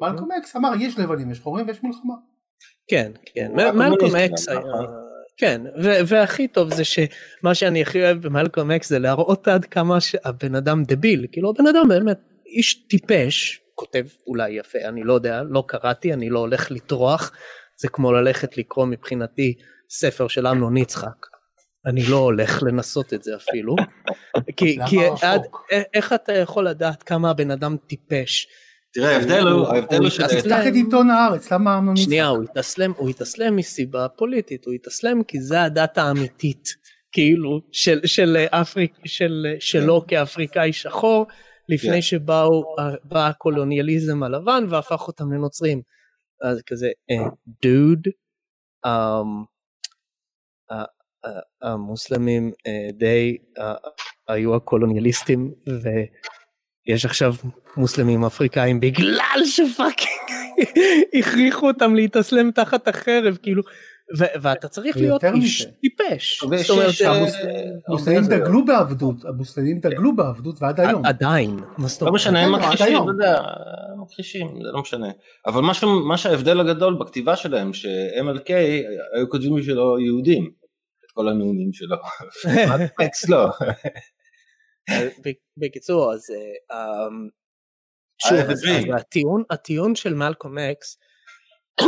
מלקום 0.00 0.32
אקס 0.32 0.56
אמר, 0.56 0.70
יש 0.80 0.98
לבנים 0.98 1.30
ושחורים 1.30 1.68
ויש 1.68 1.82
מלחמה. 1.82 2.14
כן, 2.88 3.12
כן, 3.34 3.52
מלקום 3.74 4.16
אקס 4.16 4.48
היה, 4.48 4.58
נכון? 4.58 4.86
כן, 5.36 5.60
ו- 5.82 6.06
והכי 6.06 6.48
טוב 6.48 6.74
זה 6.74 6.84
שמה 6.84 7.54
שאני 7.54 7.82
הכי 7.82 8.02
אוהב 8.02 8.26
במלקום 8.26 8.70
אקס 8.70 8.88
זה 8.88 8.98
להראות 8.98 9.48
עד 9.48 9.64
כמה 9.64 10.00
שהבן 10.00 10.54
אדם 10.54 10.82
דביל, 10.84 11.26
כאילו 11.32 11.50
הבן 11.50 11.66
אדם 11.66 11.88
באמת 11.88 12.18
איש 12.46 12.74
טיפש, 12.74 13.60
כותב 13.74 14.04
אולי 14.26 14.50
יפה, 14.50 14.78
אני 14.84 15.02
לא 15.04 15.12
יודע, 15.12 15.42
לא 15.42 15.64
קראתי, 15.68 16.12
אני 16.12 16.30
לא 16.30 16.38
הולך 16.38 16.70
לטרוח, 16.70 17.32
זה 17.80 17.88
כמו 17.88 18.12
ללכת 18.12 18.58
לקרוא 18.58 18.86
מבחינתי 18.86 19.54
ספר 19.90 20.28
של 20.28 20.46
אמנון 20.46 20.76
יצחק. 20.76 21.31
אני 21.86 22.02
לא 22.10 22.16
הולך 22.16 22.62
לנסות 22.62 23.14
את 23.14 23.22
זה 23.22 23.36
אפילו. 23.36 23.76
כי, 24.56 24.78
כי? 24.88 24.96
עד, 25.22 25.42
איך 25.94 26.12
אתה 26.12 26.32
יכול 26.32 26.68
לדעת 26.68 27.02
כמה 27.02 27.30
הבן 27.30 27.50
אדם 27.50 27.76
טיפש? 27.86 28.46
תראה, 28.92 29.16
ההבדל 29.16 29.46
הוא, 29.46 29.66
ההבדל 29.66 29.98
הוא 29.98 30.08
של... 30.08 30.24
אז 30.24 30.30
תפתח 30.32 30.66
את 30.68 30.72
עיתון 30.72 31.10
הארץ, 31.10 31.52
למה 31.52 31.78
אמנון 31.78 31.96
שנייה, 31.96 32.24
יצחק? 32.24 32.36
הוא 32.36 32.44
התאסלם, 32.44 32.92
הוא 32.96 33.08
התאסלם 33.08 33.56
מסיבה 33.56 34.08
פוליטית, 34.08 34.66
הוא 34.66 34.74
התאסלם 34.74 35.22
כי 35.22 35.40
זה 35.40 35.62
הדת 35.62 35.98
האמיתית, 35.98 36.68
כאילו, 37.12 37.60
של, 37.72 38.00
של, 38.06 38.36
אפריק, 38.50 38.92
של, 39.04 39.46
שלו 39.60 40.04
כאפריקאי 40.08 40.72
שחור, 40.72 41.26
לפני 41.68 41.92
כן. 41.92 42.02
שבאו, 42.02 42.76
בא 43.04 43.26
הקולוניאליזם 43.26 44.22
הלבן 44.22 44.64
והפך 44.68 45.08
אותם 45.08 45.32
לנוצרים. 45.32 45.82
אז 46.42 46.62
כזה, 46.66 46.88
דוד, 47.62 48.08
המוסלמים 51.62 52.52
אה, 52.66 52.88
די 52.92 53.36
היו 54.28 54.54
הקולוניאליסטים 54.54 55.50
ויש 56.88 57.04
עכשיו 57.04 57.34
מוסלמים 57.76 58.24
אפריקאים 58.24 58.80
בגלל 58.80 59.40
שפאקינג 59.44 60.66
הכריחו 61.18 61.66
אותם 61.66 61.94
להתאסלם 61.94 62.50
תחת 62.50 62.88
החרב 62.88 63.38
כאילו 63.42 63.62
ו- 64.18 64.24
ואתה 64.42 64.68
צריך 64.68 64.96
להיות 64.96 65.24
איש. 65.24 65.66
טיפש. 65.80 66.42
אה, 67.44 67.62
המוסלמים 67.88 68.22
זה- 68.22 68.38
דגלו 68.38 68.64
בעבדות, 68.64 69.24
המוסלמים 69.24 69.78
דגלו 69.80 70.16
בעבדות 70.16 70.62
ועד 70.62 70.80
היום. 70.80 71.06
עדיין, 71.06 71.56
לא? 72.06 72.12
משנה, 72.12 72.40
הם 72.44 72.52
מכחישים, 72.52 72.86
היום. 72.86 73.10
אתה 73.10 73.26
יודע, 73.26 73.42
מכחישים, 74.02 74.46
זה 74.62 74.68
לא 74.72 74.80
משנה. 74.80 75.08
אבל 75.46 75.60
מה 75.62 75.74
ש- 75.74 75.84
מה 75.84 76.16
שההבדל 76.16 76.60
הגדול 76.60 76.94
בכתיבה 77.00 77.36
שלהם, 77.36 77.72
ש-MLK 77.72 78.52
היו 79.16 79.28
כותבים 79.30 79.54
בשבילו 79.56 79.98
יהודים, 80.00 80.50
כל 81.12 81.28
הנאומים 81.28 81.72
שלו. 81.72 81.96
אקס 83.06 83.28
לא. 83.28 83.48
ב- 85.24 85.30
בקיצור 85.56 86.12
אז 86.12 86.30
אה, 86.30 86.76
אמ, 87.06 87.28
שוב 88.18 88.40
הטיעון 89.50 89.94
של 89.94 90.14
מלקום 90.14 90.58
אקס 90.58 90.98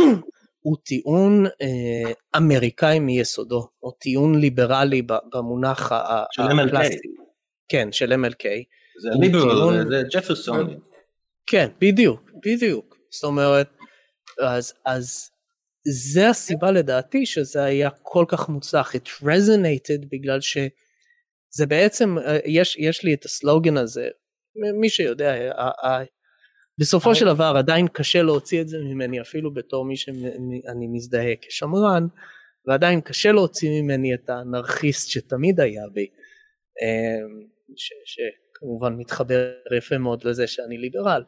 הוא 0.65 0.77
טיעון 0.83 1.45
אה, 1.45 2.11
אמריקאי 2.37 2.99
מיסודו 2.99 3.67
או 3.83 3.91
טיעון 3.91 4.39
ליברלי 4.39 5.01
במונח. 5.33 5.91
הקלאסי. 5.91 6.97
כן 7.69 7.91
של 7.91 8.13
MLK 8.13 8.45
זה 9.01 9.09
ליברל, 9.21 9.85
זה 9.89 10.01
ג'פרסון. 10.13 10.79
כן 11.47 11.67
בדיוק 11.79 12.31
בדיוק 12.45 12.97
זאת 13.09 13.23
אומרת 13.23 13.69
אז 14.43 14.73
אז 14.85 15.31
זה 15.87 16.29
הסיבה 16.29 16.71
לדעתי 16.71 17.25
שזה 17.25 17.63
היה 17.63 17.89
כל 18.01 18.25
כך 18.27 18.49
מוצלח. 18.49 18.95
It 18.95 19.23
resonated 19.23 20.05
בגלל 20.11 20.41
שזה 20.41 21.65
בעצם 21.67 22.17
אה, 22.17 22.37
יש 22.45 22.75
יש 22.79 23.03
לי 23.03 23.13
את 23.13 23.25
הסלוגן 23.25 23.77
הזה. 23.77 24.07
מי 24.79 24.89
שיודע 24.89 25.33
ה- 25.57 25.87
ה- 25.87 26.03
בסופו 26.77 27.15
של 27.15 27.25
דבר 27.25 27.53
עדיין 27.57 27.87
קשה 27.87 28.21
להוציא 28.21 28.61
את 28.61 28.67
זה 28.67 28.77
ממני 28.77 29.21
אפילו 29.21 29.53
בתור 29.53 29.85
מי 29.85 29.97
שאני 29.97 30.87
מזדהה 30.93 31.35
כשמרן 31.41 32.07
ועדיין 32.67 33.01
קשה 33.01 33.31
להוציא 33.31 33.81
ממני 33.81 34.13
את 34.13 34.29
האנרכיסט 34.29 35.09
שתמיד 35.09 35.59
היה 35.59 35.83
בי 35.93 36.07
אה, 36.81 37.27
ש- 37.75 37.93
שכמובן 38.05 38.93
מתחבר 38.93 39.51
יפה 39.77 39.97
מאוד 39.97 40.23
לזה 40.23 40.47
שאני 40.47 40.77
ליברל 40.77 41.23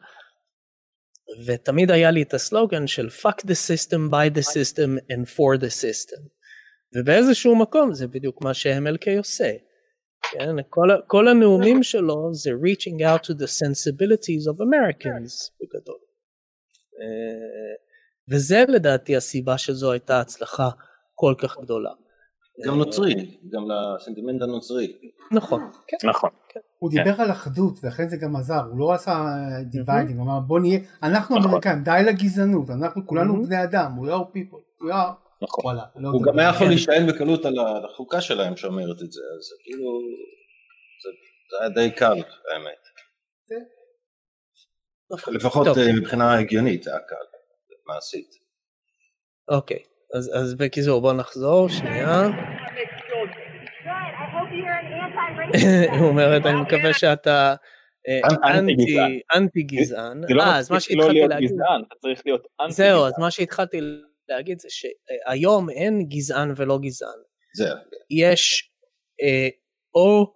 ותמיד 1.46 1.90
היה 1.90 2.10
לי 2.10 2.22
את 2.22 2.34
הסלוגן 2.34 2.86
של 2.86 3.08
fuck 3.22 3.40
the 3.46 3.54
system 3.68 4.10
by 4.10 4.38
the 4.38 4.42
system 4.42 5.12
and 5.12 5.26
for 5.36 5.60
the 5.60 5.70
system 5.70 6.28
ובאיזשהו 6.96 7.56
מקום 7.56 7.94
זה 7.94 8.06
בדיוק 8.06 8.42
מה 8.42 8.54
ש-MLK 8.54 9.18
עושה. 9.18 9.52
כן, 10.32 10.62
כל, 10.68 10.88
כל 11.06 11.28
הנאומים 11.28 11.82
שלו 11.82 12.34
זה 12.34 12.50
reaching 12.50 13.00
out 13.00 13.26
to 13.26 13.34
the 13.34 13.46
sensibilities 13.46 14.44
of 14.52 14.56
Americans 14.56 15.52
בגדול. 15.60 15.98
אה, 17.00 17.74
וזה 18.30 18.64
לדעתי 18.68 19.16
הסיבה 19.16 19.58
שזו 19.58 19.92
הייתה 19.92 20.20
הצלחה 20.20 20.68
כל 21.14 21.34
כך 21.38 21.58
גדולה. 21.58 21.90
גם 22.66 22.78
נוצרי, 22.78 23.38
גם 23.52 23.62
לסנטימנט 23.70 24.42
הנוצרי. 24.42 24.92
נכון, 25.32 25.70
כן. 25.86 26.08
נכון. 26.08 26.30
הוא 26.78 26.90
כן. 26.90 26.96
דיבר 27.04 27.22
על 27.22 27.30
אחדות 27.30 27.74
ולכן 27.82 28.08
זה 28.08 28.16
גם 28.16 28.36
עזר, 28.36 28.60
הוא 28.70 28.78
לא 28.78 28.92
עשה 28.92 29.24
dividing, 29.70 30.18
הוא 30.18 30.26
אמר 30.26 30.40
בוא 30.40 30.60
נהיה, 30.60 30.80
אנחנו 31.02 31.36
נכון. 31.38 31.50
אמריקאים, 31.50 31.82
די 31.84 32.00
לגזענות, 32.06 32.70
אנחנו 32.70 33.06
כולנו 33.06 33.34
Mhm. 33.34 33.46
בני 33.46 33.64
אדם, 33.64 33.90
we 34.02 34.08
are 34.08 34.36
people, 34.36 34.82
we 34.84 34.92
are, 34.92 35.42
נכון. 35.42 35.76
לא 35.96 36.08
הוא. 36.08 36.22
גם 36.22 36.38
היה 36.38 36.48
יכול 36.48 36.66
כן. 36.66 36.68
להישען 36.68 37.06
בקלות 37.08 37.44
על 37.44 37.54
החוקה 37.84 38.20
שלהם 38.20 38.56
שאומרת 38.56 39.02
את 39.02 39.12
זה, 39.12 39.20
אז 39.38 39.44
כאילו, 39.64 40.00
זה 41.02 41.10
זה 41.50 41.56
היה 41.60 41.68
די 41.68 41.96
קל 41.96 42.12
האמת. 42.52 42.82
לפחות. 45.28 45.66
אה, 45.66 45.92
מבחינה 46.00 46.38
הגיונית 46.38 46.82
זה 46.82 46.90
היה 46.90 47.00
קל, 47.00 47.14
מעשית. 47.86 48.28
אוקיי, 49.48 49.78
אז, 50.14 50.30
אז 50.34 50.54
בקיצור 50.54 51.00
בוא 51.00 51.12
נחזור 51.12 51.68
שנייה. 51.68 52.22
היא 55.92 56.00
אומרת 56.00 56.46
אני 56.46 56.60
מקווה 56.60 56.92
שאתה 56.92 57.54
אה, 58.08 58.56
אנטי 59.36 59.62
גזען. 59.62 60.20
לא 60.28 60.42
אה, 60.42 60.58
אז 60.58 60.70
מה 60.70 60.76
לא 60.76 60.80
שהתחלתי 60.80 61.20
להגיד, 61.28 61.50
זהו 62.68 63.06
אז. 63.06 63.12
מה 63.18 63.30
שהתחלתי 63.30 63.80
להגיד 64.28 64.58
זה 64.58 64.68
שהיום 64.70 65.70
אין 65.70 66.08
גזען 66.08 66.52
ולא 66.56 66.78
גזען. 66.82 67.18
יש 68.10 68.70
אה, 69.22 69.48
או 69.94 70.32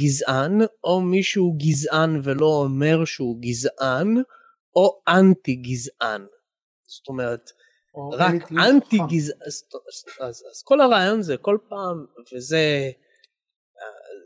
גזען 0.00 0.58
או 0.84 1.00
מישהו 1.00 1.56
גזען 1.58 2.20
ולא 2.24 2.46
אומר 2.46 3.04
שהוא 3.04 3.42
גזען 3.42 4.16
או 4.76 5.00
אנטי 5.08 5.54
גזען. 5.54 6.26
זאת 6.86 7.08
אומרת 7.08 7.50
או 7.50 7.59
רק 8.12 8.52
אנטי. 8.52 8.98
גזען, 9.10 9.38
אז, 9.46 9.62
אז, 9.88 10.04
אז, 10.20 10.44
אז 10.50 10.62
כל 10.64 10.80
הרעיון 10.80 11.22
זה 11.22 11.36
כל 11.36 11.58
פעם, 11.68 12.06
וזה, 12.34 12.90
אה, 13.78 14.20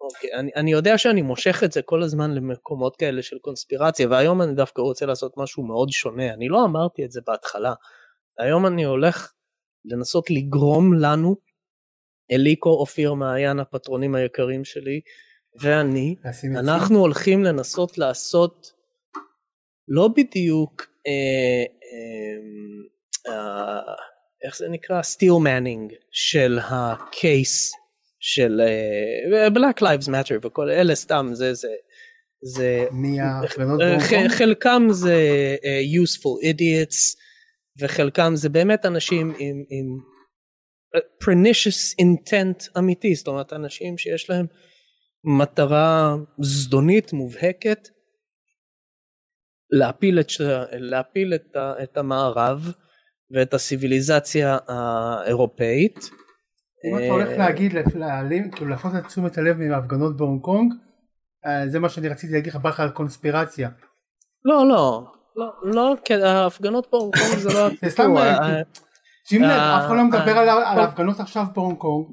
אוקיי, 0.00 0.30
אני, 0.34 0.50
אני 0.56 0.72
יודע 0.72 0.98
שאני 0.98 1.22
מושך 1.22 1.64
את 1.64 1.72
זה 1.72 1.82
כל 1.82 2.02
הזמן 2.02 2.34
למקומות 2.34 2.96
כאלה 2.96 3.22
של 3.22 3.38
קונספירציה, 3.38 4.08
והיום 4.08 4.42
אני 4.42 4.54
דווקא 4.54 4.82
רוצה 4.82 5.06
לעשות 5.06 5.32
משהו 5.36 5.62
מאוד 5.62 5.88
שונה, 5.90 6.34
אני 6.34 6.48
לא 6.48 6.64
אמרתי 6.64 7.04
את 7.04 7.10
זה 7.10 7.20
בהתחלה, 7.26 7.74
היום 8.38 8.66
אני 8.66 8.84
הולך 8.84 9.32
לנסות 9.84 10.30
לגרום 10.30 10.94
לנו, 10.94 11.36
אליקו, 12.32 12.70
אופיר, 12.70 13.14
מעיין, 13.14 13.60
הפטרונים 13.60 14.14
היקרים 14.14 14.64
שלי, 14.64 15.00
ואני. 15.60 16.16
אנחנו 16.58 16.98
הולכים 16.98 17.44
לנסות 17.44 17.98
לעשות 17.98 18.72
לא 19.88 20.08
בדיוק 20.08 20.82
אה, 21.06 21.64
אה, 21.82 22.40
איך 24.44 24.56
זה 24.56 24.68
נקרא? 24.68 25.02
סטיל 25.02 25.32
מנינג 25.32 25.92
של 26.10 26.58
הקייס 26.62 27.72
של 28.20 28.60
אה, 28.60 29.48
Black 29.48 29.80
Lives 29.80 30.08
Matter 30.08 30.38
וכל 30.42 30.70
אלה 30.70 30.94
סתם 30.94 31.30
זה 31.32 31.54
זה 31.54 31.68
זה 32.44 32.86
אה, 33.82 33.98
ח-? 34.00 34.38
חלקם 34.38 34.86
זה 34.90 35.16
אה, 35.64 35.80
useful 36.02 36.44
idiots 36.44 37.16
וחלקם 37.78 38.32
זה 38.34 38.48
באמת 38.48 38.86
אנשים 38.86 39.34
עם, 39.38 39.64
עם 39.70 39.86
אה, 40.94 41.00
pernicious 41.24 41.94
intent 42.02 42.78
אמיתי 42.78 43.14
זאת 43.14 43.28
אומרת 43.28 43.52
אנשים 43.52 43.98
שיש 43.98 44.30
להם 44.30 44.46
מטרה 45.38 46.14
זדונית 46.40 47.12
מובהקת 47.12 47.88
להפיל 49.70 50.20
את, 50.20 50.28
להפיל 50.72 51.34
את, 51.34 51.56
את 51.82 51.96
המערב 51.96 52.72
ואת 53.30 53.54
הסיביליזציה 53.54 54.58
האירופאית. 54.68 56.10
אם 56.84 56.98
אתה 56.98 57.12
הולך 57.12 57.28
אה, 57.28 57.36
להגיד, 57.36 57.72
להעלים, 57.94 58.50
כאילו 58.50 58.70
להפנות 58.70 58.94
את 58.96 59.06
תשומת 59.06 59.38
הלב 59.38 59.58
מההפגנות 59.58 60.16
בהונג 60.16 60.40
קונג, 60.40 60.72
אה, 61.46 61.68
זה 61.68 61.78
מה 61.78 61.88
שאני 61.88 62.08
רציתי 62.08 62.32
להגיד 62.32 62.52
לך, 62.52 62.56
בא 62.56 62.70
לך 62.70 62.80
על 62.80 62.90
קונספירציה. 62.90 63.68
לא 64.44 64.68
לא 64.68 65.04
לא 65.36 65.52
לא 65.62 65.94
כי 66.04 66.14
ההפגנות 66.14 66.86
בהונג 66.92 67.16
קונג 67.16 67.38
זה 67.38 67.48
לא 67.48 67.68
זה 67.68 67.90
סתם, 67.90 68.02
הסיפור, 68.02 68.18
אה, 68.20 68.62
שים 69.28 69.42
לב, 69.42 69.50
אף 69.50 69.86
אחד 69.86 69.96
לא 69.96 70.04
מדבר 70.04 70.38
על 70.38 70.48
ההפגנות 70.48 71.20
עכשיו 71.20 71.44
בהונג 71.54 71.78
קונג, 71.78 72.06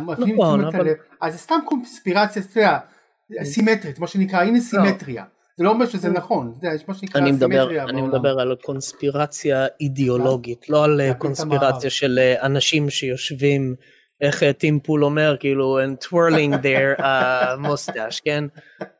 מפנים 0.00 0.34
נכון, 0.34 0.60
תשומת 0.60 0.74
הלב, 0.74 0.96
אז 1.20 1.32
זה 1.32 1.38
סתם 1.38 1.58
קונספירציה, 1.64 2.42
סימטרית, 3.42 3.98
מה 3.98 4.06
שנקרא, 4.06 4.42
הנה 4.42 4.60
סימטריה. 4.60 5.24
זה 5.58 5.64
לא 5.64 5.70
אומר 5.70 5.86
שזה 5.86 6.08
נכון, 6.08 6.52
יודע, 6.56 6.74
יש 6.74 6.82
מה 6.88 6.94
שנקרא 6.94 7.20
אני 7.20 7.32
מדבר, 7.32 7.46
סימטריה 7.46 7.84
אני. 7.84 8.02
מדבר 8.02 8.40
על 8.40 8.56
קונספירציה 8.62 9.66
אידיאולוגית, 9.80 10.68
לא 10.68 10.84
על 10.84 11.00
אה, 11.00 11.14
קונספירציה. 11.14 11.90
של 11.90 12.18
אה, 12.18 12.46
אנשים 12.46 12.90
שיושבים, 12.90 13.74
איך 14.20 14.42
אה, 14.42 14.52
טים 14.52 14.80
פול 14.80 15.04
אומר, 15.04 15.36
כאילו, 15.40 15.78
and 15.80 16.06
twirling 16.06 16.54
their 16.62 17.00
uh, 17.00 17.02
mustache, 17.66 18.20
כן? 18.24 18.44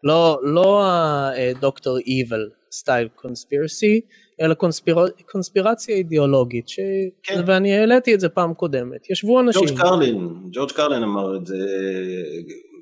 לא, 0.05 0.41
לא 0.43 0.85
ה 0.87 1.15
Dr. 1.15 1.99
Evil 1.99 2.49
style 2.73 3.09
conspiracy, 3.15 4.01
אלא 4.41 4.55
קונספיר... 4.55 4.97
קונספירציה 5.33 5.97
אידיאולוגית, 5.97 6.69
ש... 6.69 6.81
כן. 7.23 7.41
ואני 7.47 7.77
העליתי 7.77 8.15
את 8.15 8.21
זה 8.21 8.29
פעם 8.29 8.55
קודמת, 8.55 9.11
ישבו 9.11 9.41
אנשים, 9.41 9.67
ג'ורג' 9.67 9.79
קרלין, 9.79 10.29
ג'ורג' 10.53 10.71
קרלין 10.71 11.03
אמר 11.03 11.37
את 11.37 11.47
זה, 11.47 11.57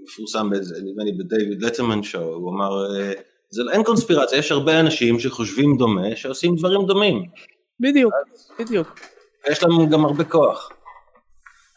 מפורסם 0.02 0.50
באיזה, 0.50 0.74
נדמה 0.82 1.04
לי 1.04 1.12
בדייוויד 1.12 1.62
לטרמן 1.62 2.02
show, 2.02 2.34
הוא 2.34 2.50
אמר, 2.50 2.96
אה, 2.96 3.12
זה 3.50 3.62
לא- 3.62 3.72
אין 3.72 3.84
קונספירציה, 3.84 4.38
יש 4.38 4.52
הרבה 4.52 4.80
אנשים 4.80 5.20
שחושבים 5.20 5.76
דומה, 5.76 6.16
שעושים 6.16 6.56
דברים 6.56 6.86
דומים, 6.86 7.22
בדיוק, 7.80 8.12
בדיוק. 8.58 9.00
ויש 9.48 9.62
להם 9.62 9.90
גם 9.90 10.04
הרבה 10.04 10.24
כוח. 10.24 10.70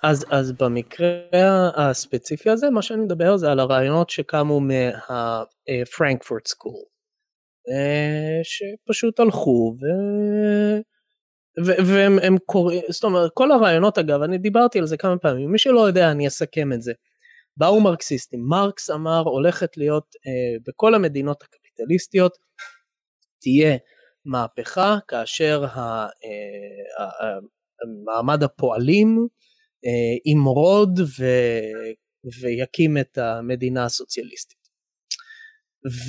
אז, 0.03 0.25
אז 0.29 0.51
במקרה 0.51 1.07
הספציפי 1.75 2.49
הזה, 2.49 2.69
מה 2.69 2.81
שאני 2.81 3.01
מדבר 3.01 3.38
זה 3.38 3.51
על 3.51 3.59
הרעיונות 3.59 4.09
שקמו 4.09 4.59
מהפרנקפורט 4.59 6.47
סקול, 6.47 6.81
שפשוט 8.43 9.19
הלכו 9.19 9.75
ו... 9.81 9.83
ו- 11.65 11.86
והם 11.86 12.19
הם 12.21 12.38
קוראים, 12.45 12.81
זאת 12.89 13.03
אומרת, 13.03 13.31
כל 13.33 13.51
הרעיונות 13.51 13.97
אגב, 13.97 14.21
אני 14.21 14.38
דיברתי 14.38 14.79
על 14.79 14.86
זה 14.86 14.97
כמה 14.97 15.17
פעמים, 15.17 15.51
מי 15.51 15.57
שלא 15.57 15.88
יודע 15.88 16.12
אני 16.12 16.27
אסכם 16.27 16.73
את 16.73 16.81
זה. 16.81 16.93
באו 17.57 17.81
מרקסיסטים, 17.81 18.39
מרקס 18.49 18.89
אמר 18.89 19.19
הולכת 19.19 19.77
להיות 19.77 20.05
אה, 20.27 20.57
בכל 20.67 20.95
המדינות 20.95 21.43
הקפיטליסטיות 21.73 22.38
תהיה 23.41 23.77
מהפכה 24.25 24.97
כאשר 25.07 25.65
אה, 25.75 26.07
מעמד 28.05 28.43
הפועלים 28.43 29.27
אה, 29.86 30.31
ימרוד 30.31 30.99
ו, 30.99 31.25
ויקים 32.41 32.97
את 32.97 33.17
המדינה 33.17 33.86
הסוציאליסטית. 33.86 34.63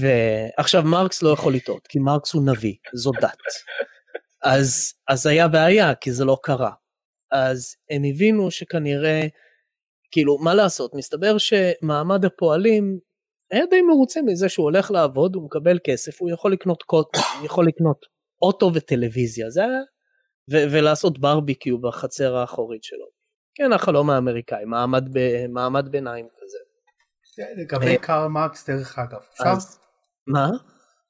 ועכשיו 0.00 0.82
מרקס 0.82 1.22
לא 1.22 1.28
יכול 1.28 1.54
לטעות 1.54 1.86
כי 1.86 1.98
מרקס 1.98 2.32
הוא 2.32 2.42
נביא, 2.46 2.74
זו 2.94 3.10
דת. 3.20 3.38
אז, 4.44 4.94
אז 5.08 5.26
היה 5.26 5.48
בעיה 5.48 5.94
כי 5.94 6.12
זה 6.12 6.24
לא 6.24 6.38
קרה. 6.42 6.72
אז 7.32 7.76
הם 7.90 8.02
הבינו 8.04 8.50
שכנראה, 8.50 9.20
כאילו 10.12 10.38
מה 10.38 10.54
לעשות, 10.54 10.94
מסתבר 10.94 11.36
שמעמד 11.38 12.24
הפועלים 12.24 12.98
היה 13.54 13.66
די 13.70 13.82
מרוצה 13.82 14.20
מזה 14.22 14.48
שהוא 14.48 14.64
הולך 14.64 14.90
לעבוד, 14.90 15.34
הוא 15.34 15.44
מקבל 15.44 15.78
כסף, 15.84 16.20
הוא 16.20 16.30
יכול 16.30 16.52
לקנות 16.52 16.82
קוט, 16.82 17.16
הוא 17.16 17.46
יכול 17.46 17.66
לקנות 17.66 18.06
אוטו 18.42 18.70
וטלוויזיה, 18.74 19.50
זה 19.50 19.60
היה, 19.64 19.80
ו- 20.52 20.72
ולעשות 20.72 21.18
ברביקיו 21.18 21.78
בחצר 21.80 22.36
האחורית 22.36 22.84
שלו. 22.84 23.06
כן, 23.54 23.72
החלום 23.72 24.10
האמריקאי, 24.10 24.64
מעמד, 24.64 25.04
ב- 25.12 25.46
מעמד 25.48 25.88
ביניים 25.88 26.26
כזה. 26.26 26.58
לגבי 27.62 27.98
קארל 27.98 28.28
מרקס 28.28 28.70
דרך 28.70 28.98
אגב, 28.98 29.20
אפשר? 29.32 29.44
מה? 30.26 30.48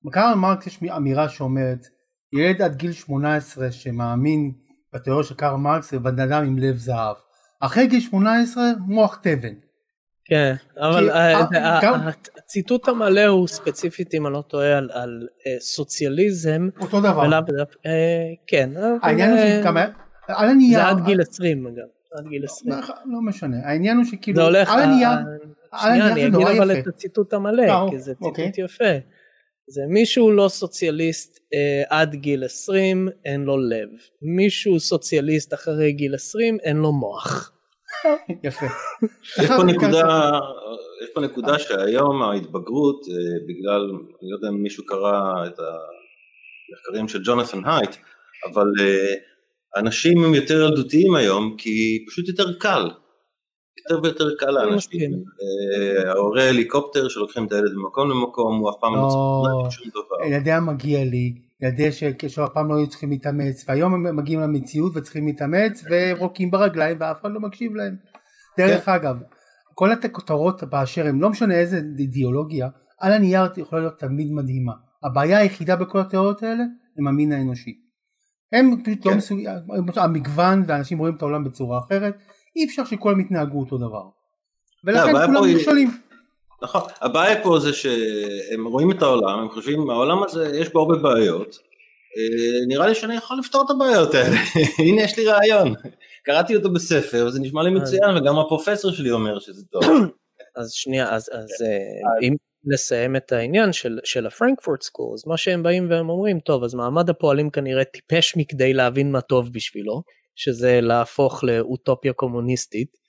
בקארל 0.04 0.35
מרקס 0.35 0.66
יש 0.66 0.83
אמירה 0.96 1.28
שאומרת 1.28 1.87
ילד 2.33 2.62
עד 2.62 2.76
גיל 2.76 2.92
18 2.92 3.72
שמאמין 3.72 4.52
בתיאוריה 4.94 5.24
של 5.24 5.35
קארל 5.35 5.57
מרקס 5.57 5.90
זה 5.90 5.98
בן 5.98 6.20
אדם 6.20 6.44
עם 6.44 6.59
לב 6.59 6.76
זהב. 6.76 7.16
אחרי 7.61 7.87
גיל 7.87 8.00
18 8.00 8.62
מוח 8.87 9.16
תבן. 9.22 9.54
כן, 10.24 10.54
אבל 10.78 11.10
אה, 11.10 11.38
ה- 11.38 11.80
גם- 11.82 11.94
ה- 11.94 12.10
הציטוט 12.38 12.88
המלא 12.88 13.24
הוא 13.26 13.48
ספציפית, 13.48 14.14
אם 14.14 14.26
אני 14.26 14.34
לא 14.34 14.42
טועה, 14.48 14.78
על, 14.78 14.88
אה, 15.46 15.56
סוציאליזם, 15.60 16.68
אותו 16.80 17.00
דבר. 17.00 17.22
אה, 17.87 17.90
כן, 18.46 18.70
העניין 19.02 19.30
הוא 19.30 19.38
אה, 19.38 19.60
שגם 19.62 19.76
על 20.28 20.48
הנייר. 20.48 20.78
זה 20.78 20.84
עד 20.87 21.04
גיל 21.04 21.20
20 21.20 21.66
אגב, 21.66 21.84
עד 22.18 22.28
גיל 22.28 22.44
20. 22.44 22.72
לא, 22.74 22.78
לא 23.12 23.20
משנה. 23.22 23.56
העניין 23.64 23.96
הוא 23.96 24.04
שכאילו 24.04 24.37
זה 24.37 24.42
הולך, 24.42 24.70
על 24.70 24.80
הנייר. 24.80 25.08
שנייה, 25.82 26.12
אני 26.12 26.26
אגיד 26.26 26.34
אבל. 26.58 26.78
את 26.78 26.87
הציטוט 26.87 27.32
המלא, 27.32 27.66
לא, 27.66 27.87
כי 27.90 27.98
זה 27.98 28.12
אוקיי. 28.20 28.52
ציטוט 28.52 28.70
יפה. 28.70 28.98
זה 29.68 29.82
מישהו 29.88 30.32
לא 30.32 30.48
סוציאליסט 30.48 31.38
אה, 31.54 31.82
עד 31.88 32.14
גיל 32.14 32.44
20, 32.44 33.08
אין 33.24 33.40
לו 33.44 33.58
לב. 33.58 33.88
מישהו 34.22 34.80
סוציאליסט 34.80 35.54
אחרי 35.54 35.92
גיל 35.92 36.14
20, 36.14 36.58
אין 36.62 36.76
לו 36.76 36.92
מוח. 36.92 37.50
יפה. 38.44 38.66
יש 39.42 39.48
פה 39.48 39.62
נקודה. 39.64 40.30
יש 41.04 41.11
פה 41.14 41.20
נקודה 41.20 41.59
שהיום 41.59 42.22
ההתבגרות, 42.22 43.00
אה, 43.11 43.14
בגלל, 43.48 43.90
אני 43.90 44.30
לא 44.30 44.37
יודע 44.37 44.48
אם 44.48 44.62
מישהו 44.62 44.87
קרא 44.87 45.46
את 45.46 45.59
המחקרים 45.59 47.09
של 47.09 47.22
ג'ונת'ן 47.24 47.61
הייט, 47.64 47.96
אבל 48.52 48.66
אה, 48.80 49.14
אנשים 49.76 50.24
הם 50.24 50.35
יותר 50.35 50.61
ילדותיים 50.61 51.14
היום, 51.14 51.54
כי 51.59 52.04
פשוט 52.09 52.28
יותר 52.28 52.59
קל. 52.59 52.90
יותר 53.78 54.02
ויותר 54.02 54.24
קל 54.38 54.50
לאנשים. 54.50 55.11
אה, 55.12 56.11
ההורה 56.12 56.48
הליקופטר 56.48 57.09
שלוקחים 57.09 57.46
את 57.46 57.52
הילד 57.52 57.72
ממקום 57.74 58.11
למקום, 58.11 58.59
הוא 58.59 58.70
אף 58.70 58.74
פעם 58.80 58.94
לא 58.94 59.02
לא. 59.02 59.09
צריך 59.09 59.61
לדעת 59.61 59.72
שום 59.72 59.88
דבר. 59.90 60.26
ילדי 60.26 60.50
המגיע 60.52 61.04
לי, 61.04 61.35
ילדי 61.64 61.92
שאף 61.92 62.48
פעם 62.55 62.68
לא 62.68 62.77
היו 62.77 62.87
צריכים 62.87 63.11
להתאמץ, 63.11 63.64
והיום 63.68 63.94
הם 63.94 64.16
מגיעים 64.16 64.40
למציאות 64.40 64.96
וצריכים 64.96 65.27
להתאמץ 65.27 65.85
ורוקים 65.90 66.50
ברגליים 66.50 66.96
ואף 67.00 67.20
אחד 67.20 67.31
לא 67.33 67.40
מקשיב 67.40 67.74
להם. 67.74 67.96
דרך 68.59 68.88
אגב, 68.88 69.16
כל 69.74 69.92
הכותרות 69.92 70.64
באשר 70.64 71.07
הם, 71.07 71.20
לא 71.20 71.31
משנה 71.31 71.55
איזה 71.55 71.81
אידיאולוגיה, 71.98 72.68
על 73.00 73.12
הנייר 73.12 73.42
יכולה 73.57 73.83
להיות 73.83 73.98
תמיד 73.98 74.33
מדהימה. 74.33 74.72
הבעיה 75.05 75.38
היחידה 75.38 75.77
בכל 75.77 76.00
התיאוריות 76.00 76.42
האלה 76.42 76.64
הם 76.98 77.09
המין 77.09 77.33
האנושי. 77.33 77.81
הם 78.53 78.83
פשוט 78.85 79.07
לא 79.07 79.11
כן. 79.11 79.16
מסוגלים, 79.16 79.48
המגוון 79.96 80.62
ואנשים 80.66 80.98
רואים 80.98 81.14
את 81.16 81.22
העולם 81.22 81.44
בצורה 81.44 81.79
אחרת, 81.79 82.14
אי 82.57 82.64
אפשר 82.64 82.85
שכולם 82.85 83.20
יתנהגו 83.20 83.61
אותו 83.61 83.79
דבר. 83.79 84.09
ולכן 84.85 85.11
הבעיה 85.11 85.27
כולם 85.27 85.44
נכשלים. 85.57 85.90
נכון, 86.64 86.83
הבעיה 87.00 87.42
פה 87.42 87.59
זה 87.59 87.72
שהם 87.72 88.66
רואים 88.66 88.90
את 88.90 89.03
העולם, 89.03 89.38
הם 89.38 89.50
חושבים, 89.50 89.90
העולם 89.90 90.22
הזה 90.22 90.57
יש 90.57 90.72
בו 90.72 90.81
הרבה 90.81 90.96
בעיות, 90.96 91.59
אה, 92.16 92.66
נראה 92.68 92.87
לי 92.87 92.94
שאני 92.94 93.16
יכול 93.16 93.38
לפתור 93.38 93.64
את 93.66 93.70
הבעיות 93.70 94.14
האלה, 94.14 94.37
הנה 94.88 95.03
יש 95.03 95.18
לי 95.18 95.27
רעיון, 95.27 95.74
קראתי 96.24 96.57
אותו 96.57 96.72
בספר 96.72 97.24
וזה 97.29 97.40
נשמע 97.40 97.62
לי 97.62 97.70
מצוין 97.70 98.16
וגם 98.16 98.38
הפרופסור 98.38 98.92
שלי 98.92 99.11
אומר 99.11 99.38
שזה 99.38 99.62
טוב. 99.70 99.85
אז 100.57 100.72
שנייה, 100.72 101.14
אז, 101.14 101.31
אז 101.33 101.48
אה, 101.62 102.29
אם 102.29 102.35
נסיים 102.64 103.16
את 103.16 103.33
העניין 103.33 103.72
של, 103.72 103.98
של 104.05 104.27
הפרנקפורט 104.27 104.83
סקול, 104.83 105.14
אז 105.14 105.27
מה 105.27 105.37
שהם 105.37 105.62
באים 105.62 105.90
והם 105.90 106.09
אומרים, 106.09 106.40
טוב, 106.40 106.64
אז 106.64 106.74
מעמד 106.74 107.11
הפועלים 107.11 107.50
כנראה 107.50 107.85
טיפש 107.85 108.37
מכדי 108.37 108.72
להבין 108.72 109.12
מה 109.12 109.20
טוב 109.20 109.53
בשבילו, 109.53 110.03
שזה 110.35 110.81
להפוך 110.81 111.44
לאוטופיה 111.44 112.12
קומוניסטית, 112.12 113.03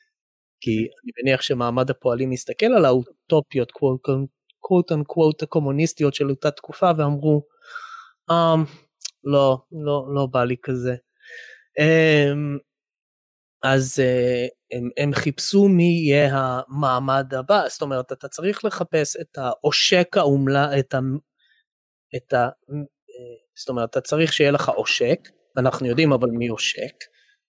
כי 0.66 0.72
אני 0.72 1.12
מניח 1.24 1.42
שמעמד 1.42 1.90
הפועלים 1.90 2.30
מסתכל 2.30 2.66
על 2.66 2.86
האוטופיות, 2.86 3.72
קוואט 4.60 4.92
אנקוואט 4.92 5.44
הקומוניסטיות 5.44 6.14
של 6.14 6.30
אותה 6.30 6.52
תקופה, 6.52 6.92
ואמרו, 6.98 7.44
um, 8.32 8.70
לא, 9.24 9.58
לא, 9.72 10.08
לא 10.16 10.26
בא 10.26 10.44
לי 10.44 10.56
כזה. 10.64 10.96
Um, 11.80 12.60
אז 13.64 14.00
uh, 14.00 14.78
הם, 14.78 14.90
הם 14.98 15.14
חיפשו 15.14 15.68
מי 15.68 15.84
יהיה 15.84 16.30
המעמד 16.34 17.34
הבא, 17.34 17.64
זאת 17.70 17.82
אומרת 17.82 18.12
אתה 18.12 18.28
צריך 18.28 18.66
לחפש 18.66 19.16
את 19.22 19.38
העושק 19.38 20.18
האומלל, 20.18 20.70
את 20.80 20.94
ה... 20.94 21.00
את 22.16 22.34
ה 22.34 22.38
אה, 22.38 23.36
זאת 23.60 23.70
אומרת 23.70 23.90
אתה 23.90 24.02
צריך 24.02 24.34
שיהיה 24.34 24.52
לך 24.52 24.70
עושק, 24.70 25.20
אנחנו 25.58 25.88
יודעים 25.88 26.14
אבל 26.14 26.30
מי 26.30 26.48
עושק, 26.48 26.96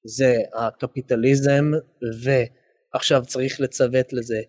זה 0.05 0.35
הקפיטליזם 0.55 1.65
ועכשיו 2.95 3.23
צריך 3.27 3.61
לצוות 3.61 4.13
לזה 4.13 4.41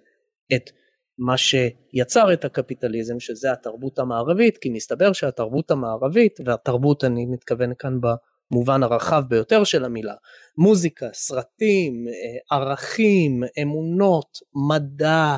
את 0.56 0.70
מה 1.18 1.36
שיצר 1.38 2.34
את 2.34 2.46
הקפיטליזם 2.46 3.20
שזה 3.20 3.52
התרבות 3.52 4.00
המערבית 4.00 4.58
כי 4.58 4.70
מסתבר 4.70 5.14
שהתרבות 5.14 5.72
המערבית 5.72 6.40
והתרבות 6.46 7.04
אני 7.04 7.26
מתכוון 7.26 7.74
כאן 7.80 7.98
במובן 8.02 8.84
הרחב 8.84 9.24
ביותר 9.30 9.64
של 9.64 9.86
המילה 9.86 10.14
מוזיקה, 10.58 11.06
סרטים, 11.14 12.06
אה, 12.08 12.58
ערכים, 12.58 13.44
אמונות, 13.62 14.38
מדע, 14.70 15.38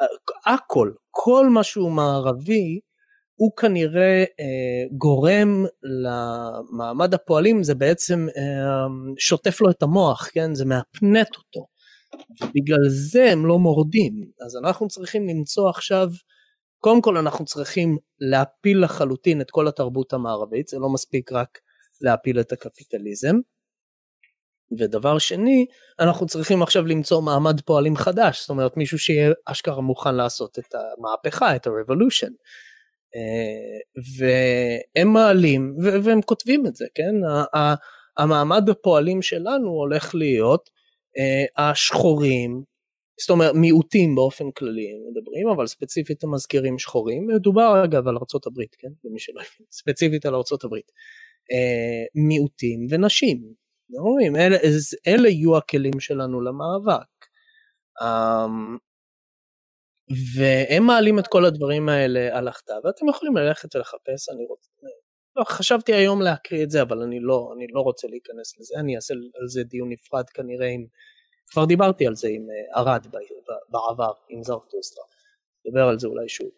אה, 0.00 0.54
הכל, 0.54 0.90
כל 1.10 1.46
משהו 1.50 1.90
מערבי 1.90 2.80
הוא 3.36 3.52
כנראה 3.56 4.24
אה, 4.40 4.96
גורם 4.98 5.64
למעמד 5.82 7.14
הפועלים, 7.14 7.62
זה 7.62 7.74
בעצם 7.74 8.26
אה, 8.36 8.86
שוטף 9.18 9.60
לו 9.60 9.70
את 9.70 9.82
המוח, 9.82 10.28
כן? 10.32 10.54
זה 10.54 10.64
מהפנט 10.64 11.36
אותו. 11.36 11.66
ובגלל 12.42 12.88
זה 12.88 13.32
הם 13.32 13.46
לא 13.46 13.58
מורדים. 13.58 14.12
אז 14.46 14.56
אנחנו 14.56 14.88
צריכים 14.88 15.28
למצוא 15.28 15.70
עכשיו, 15.70 16.08
קודם 16.78 17.02
כל 17.02 17.16
אנחנו 17.16 17.44
צריכים 17.44 17.96
להפיל 18.20 18.84
לחלוטין 18.84 19.40
את 19.40 19.50
כל 19.50 19.68
התרבות 19.68 20.12
המערבית, 20.12 20.68
זה 20.68 20.78
לא 20.78 20.88
מספיק 20.88 21.32
רק 21.32 21.58
להפיל 22.00 22.40
את 22.40 22.52
הקפיטליזם. 22.52 23.36
ודבר 24.78 25.18
שני, 25.18 25.66
אנחנו 26.00 26.26
צריכים 26.26 26.62
עכשיו 26.62 26.86
למצוא 26.86 27.22
מעמד 27.22 27.60
פועלים 27.60 27.96
חדש, 27.96 28.40
זאת 28.40 28.50
אומרת 28.50 28.76
מישהו 28.76 28.98
שיהיה 28.98 29.32
אשכרה 29.46 29.80
מוכן 29.80 30.14
לעשות 30.14 30.58
את 30.58 30.74
המהפכה, 30.74 31.56
את 31.56 31.66
ה-revolution. 31.66 32.32
והם 34.18 35.12
מעלים, 35.12 35.76
והם 36.04 36.22
כותבים 36.22 36.66
את 36.66 36.76
זה, 36.76 36.86
כן? 36.94 37.14
המעמד 38.16 38.68
הפועלים 38.68 39.22
שלנו 39.22 39.68
הולך 39.68 40.14
להיות 40.14 40.70
השחורים, 41.56 42.62
זאת 43.20 43.30
אומרת 43.30 43.54
מיעוטים 43.54 44.14
באופן 44.14 44.50
כללי 44.50 44.88
מדברים, 45.10 45.48
אבל 45.48 45.66
ספציפית 45.66 46.24
הם 46.24 46.34
מזכירים 46.34 46.78
שחורים, 46.78 47.26
מדובר 47.26 47.84
אגב 47.84 48.08
על 48.08 48.16
ארה"ב, 48.16 48.62
כן? 48.78 48.88
למי 49.04 49.18
שלא 49.18 49.40
הבין, 49.40 49.66
ספציפית 49.70 50.26
על 50.26 50.34
ארה"ב. 50.34 50.74
מיעוטים 52.28 52.86
ונשים, 52.90 53.54
אומרים, 53.98 54.36
אלה, 54.36 54.56
אלה 55.06 55.28
יהיו 55.28 55.56
הכלים 55.56 56.00
שלנו 56.00 56.40
למאבק. 56.40 57.06
והם 60.36 60.86
מעלים 60.86 61.18
את 61.18 61.26
כל 61.26 61.44
הדברים 61.44 61.88
האלה 61.88 62.38
על 62.38 62.48
הכתב, 62.48 62.74
ואתם 62.84 63.08
יכולים 63.08 63.36
ללכת 63.36 63.76
ולחפש, 63.76 64.28
אני 64.28 64.44
רוצה, 64.48 64.70
לא, 65.36 65.44
חשבתי 65.44 65.94
היום 65.94 66.22
להקריא 66.22 66.64
את 66.64 66.70
זה, 66.70 66.82
אבל 66.82 67.02
אני 67.02 67.20
לא, 67.20 67.52
אני 67.56 67.66
לא 67.72 67.80
רוצה 67.80 68.08
להיכנס 68.08 68.58
לזה, 68.60 68.74
אני 68.78 68.96
אעשה 68.96 69.14
על 69.14 69.48
זה 69.48 69.62
דיון 69.64 69.92
נפרד 69.92 70.30
כנראה 70.30 70.68
עם, 70.68 70.86
כבר 71.50 71.64
דיברתי 71.64 72.06
על 72.06 72.14
זה 72.14 72.28
עם 72.28 72.46
ארד 72.76 73.06
בעבר, 73.68 74.12
עם 74.28 74.42
זרטוסטרה, 74.42 75.04
נדבר 75.66 75.88
על 75.88 75.98
זה 75.98 76.08
אולי 76.08 76.28
שוב. 76.28 76.48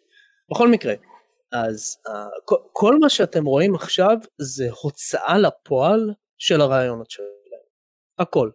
בכל 0.51 0.67
מקרה, 0.71 0.93
אז 1.51 1.97
uh, 2.07 2.55
כל 2.73 2.99
מה 2.99 3.09
שאתם 3.09 3.45
רואים 3.45 3.75
עכשיו 3.75 4.17
זה 4.37 4.67
הוצאה 4.81 5.37
לפועל 5.37 6.13
של 6.37 6.61
הרעיונות 6.61 7.11
שלהם, 7.11 7.27
הכל. 8.19 8.49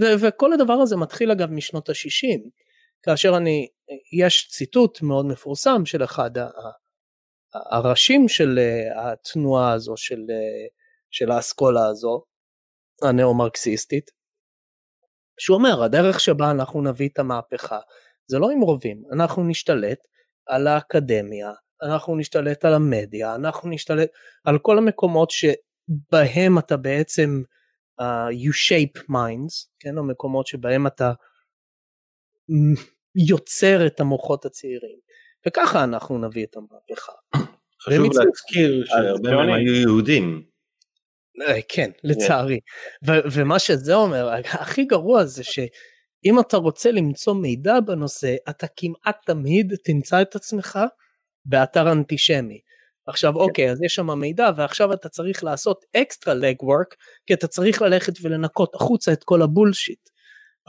ו- 0.00 0.14
וכל 0.20 0.52
הדבר 0.52 0.72
הזה 0.72 0.96
מתחיל 0.96 1.30
אגב 1.30 1.50
משנות 1.50 1.88
ה-60, 1.88 2.50
כאשר 3.02 3.36
אני, 3.36 3.68
יש 4.12 4.48
ציטוט 4.50 5.02
מאוד 5.02 5.26
מפורסם 5.26 5.86
של 5.86 6.04
אחד 6.04 6.30
הראשים 7.54 8.28
של 8.28 8.58
התנועה 8.96 9.72
הזו, 9.72 9.96
של, 9.96 10.20
של 11.10 11.30
האסכולה 11.30 11.86
הזו, 11.86 12.24
הנאו-מרקסיסטית, 13.02 14.10
שהוא 15.40 15.56
אומר, 15.56 15.82
הדרך 15.82 16.20
שבה 16.20 16.50
אנחנו 16.50 16.82
נביא 16.82 17.08
את 17.08 17.18
המהפכה, 17.18 17.78
זה 18.30 18.38
לא 18.38 18.50
עם 18.50 18.60
רובים, 18.60 19.02
אנחנו 19.12 19.44
נשתלט 19.44 19.98
על 20.46 20.66
האקדמיה, 20.66 21.52
אנחנו 21.82 22.16
נשתלט 22.16 22.64
על 22.64 22.74
המדיה, 22.74 23.34
אנחנו 23.34 23.70
נשתלט 23.70 24.10
על 24.44 24.58
כל 24.58 24.78
המקומות 24.78 25.30
שבהם 25.30 26.58
אתה 26.58 26.76
בעצם 26.76 27.42
uh, 28.00 28.04
you 28.32 28.52
shape 28.52 29.00
minds, 29.10 29.68
כן, 29.80 29.98
המקומות 29.98 30.46
שבהם 30.46 30.86
אתה 30.86 31.12
יוצר 33.28 33.86
את 33.86 34.00
המוחות 34.00 34.44
הצעירים, 34.44 34.98
וככה 35.46 35.84
אנחנו 35.84 36.18
נביא 36.18 36.46
את 36.46 36.56
המהפכה. 36.56 37.12
חשוב 37.82 38.06
להזכיר 38.06 38.84
שהרבה 38.86 39.30
מהם 39.30 39.52
היו 39.52 39.74
יהודים. 39.74 40.42
כן, 41.68 41.90
לצערי. 42.04 42.60
ומה 43.32 43.58
שזה 43.58 43.94
אומר, 43.94 44.28
הכי 44.62 44.84
גרוע 44.84 45.24
זה 45.24 45.44
שאם 45.44 46.40
אתה 46.40 46.56
רוצה 46.56 46.90
למצוא 46.90 47.34
מידע 47.34 47.80
בנושא, 47.80 48.34
אתה 48.48 48.66
כמעט 48.76 49.16
תמיד 49.26 49.74
תמצא 49.84 50.22
את 50.22 50.36
עצמך 50.36 50.78
באתר 51.44 51.92
אנטישמי. 51.92 52.60
עכשיו 53.06 53.32
כן. 53.32 53.38
אוקיי 53.38 53.70
אז 53.70 53.82
יש 53.82 53.94
שם 53.94 54.18
מידע 54.18 54.50
ועכשיו 54.56 54.92
אתה 54.92 55.08
צריך 55.08 55.44
לעשות 55.44 55.84
אקסטרה 55.96 56.34
לג 56.34 56.62
וורק 56.62 56.94
כי 57.26 57.34
אתה 57.34 57.46
צריך 57.46 57.82
ללכת 57.82 58.12
ולנקות 58.22 58.74
החוצה 58.74 59.12
את 59.12 59.24
כל 59.24 59.42
הבולשיט. 59.42 60.08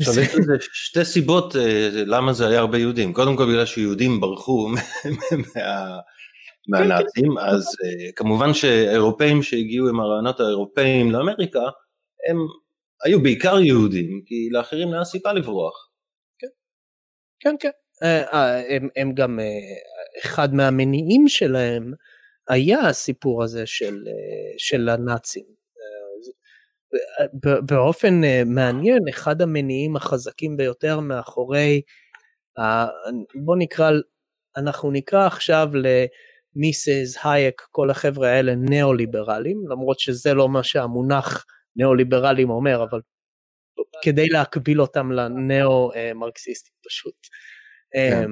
עכשיו 0.01 0.23
יש 0.23 0.35
לזה 0.35 0.53
שתי 0.73 1.05
סיבות 1.05 1.55
למה 1.93 2.33
זה 2.33 2.47
היה 2.47 2.59
הרבה 2.59 2.77
יהודים 2.77 3.13
קודם 3.13 3.37
כל 3.37 3.45
בגלל 3.45 3.65
שיהודים 3.65 4.19
ברחו 4.19 4.67
מה, 5.55 5.99
מהנאצים 6.67 7.31
כן, 7.37 7.45
אז 7.45 7.75
כן. 7.81 8.11
כמובן 8.15 8.53
שאירופאים 8.53 9.43
שהגיעו 9.43 9.89
עם 9.89 9.99
הרעיונות 9.99 10.39
האירופאים 10.39 11.11
לאמריקה 11.11 11.63
הם 12.29 12.37
היו 13.03 13.23
בעיקר 13.23 13.59
יהודים 13.59 14.21
כי 14.25 14.49
לאחרים 14.51 14.91
לא 14.91 14.95
היה 14.95 15.05
סיבה 15.05 15.33
לברוח. 15.33 15.89
כן 16.39 16.47
כן 17.39 17.55
כן 17.59 17.69
הם, 18.69 18.89
הם 18.95 19.13
גם 19.13 19.39
אחד 20.25 20.53
מהמניעים 20.53 21.27
שלהם 21.27 21.93
היה 22.49 22.79
הסיפור 22.79 23.43
הזה 23.43 23.65
של, 23.65 23.97
של 24.57 24.89
הנאצים. 24.89 25.58
באופן 27.65 28.23
אה, 28.23 28.41
מעניין 28.45 28.99
אחד 29.09 29.41
המניעים 29.41 29.95
החזקים 29.95 30.57
ביותר 30.57 30.99
מאחורי 30.99 31.81
בוא 33.45 33.55
נקרא 33.57 33.91
אנחנו 34.57 34.91
נקרא 34.91 35.27
עכשיו 35.27 35.69
למיסס 35.73 37.17
הייק 37.23 37.61
כל 37.71 37.89
החבר'ה 37.89 38.29
האלה 38.29 38.55
ניאו-ליברלים 38.55 39.57
למרות 39.69 39.99
שזה 39.99 40.33
לא 40.33 40.49
מה 40.49 40.63
שהמונח 40.63 41.45
ניאו-ליברלים 41.75 42.49
אומר 42.49 42.83
אבל 42.89 42.99
כדי 44.03 44.27
להקביל 44.27 44.81
אותם 44.81 45.11
לניאו-מרקסיסטים 45.11 46.73
פשוט. 46.87 47.15
כן. 47.93 48.29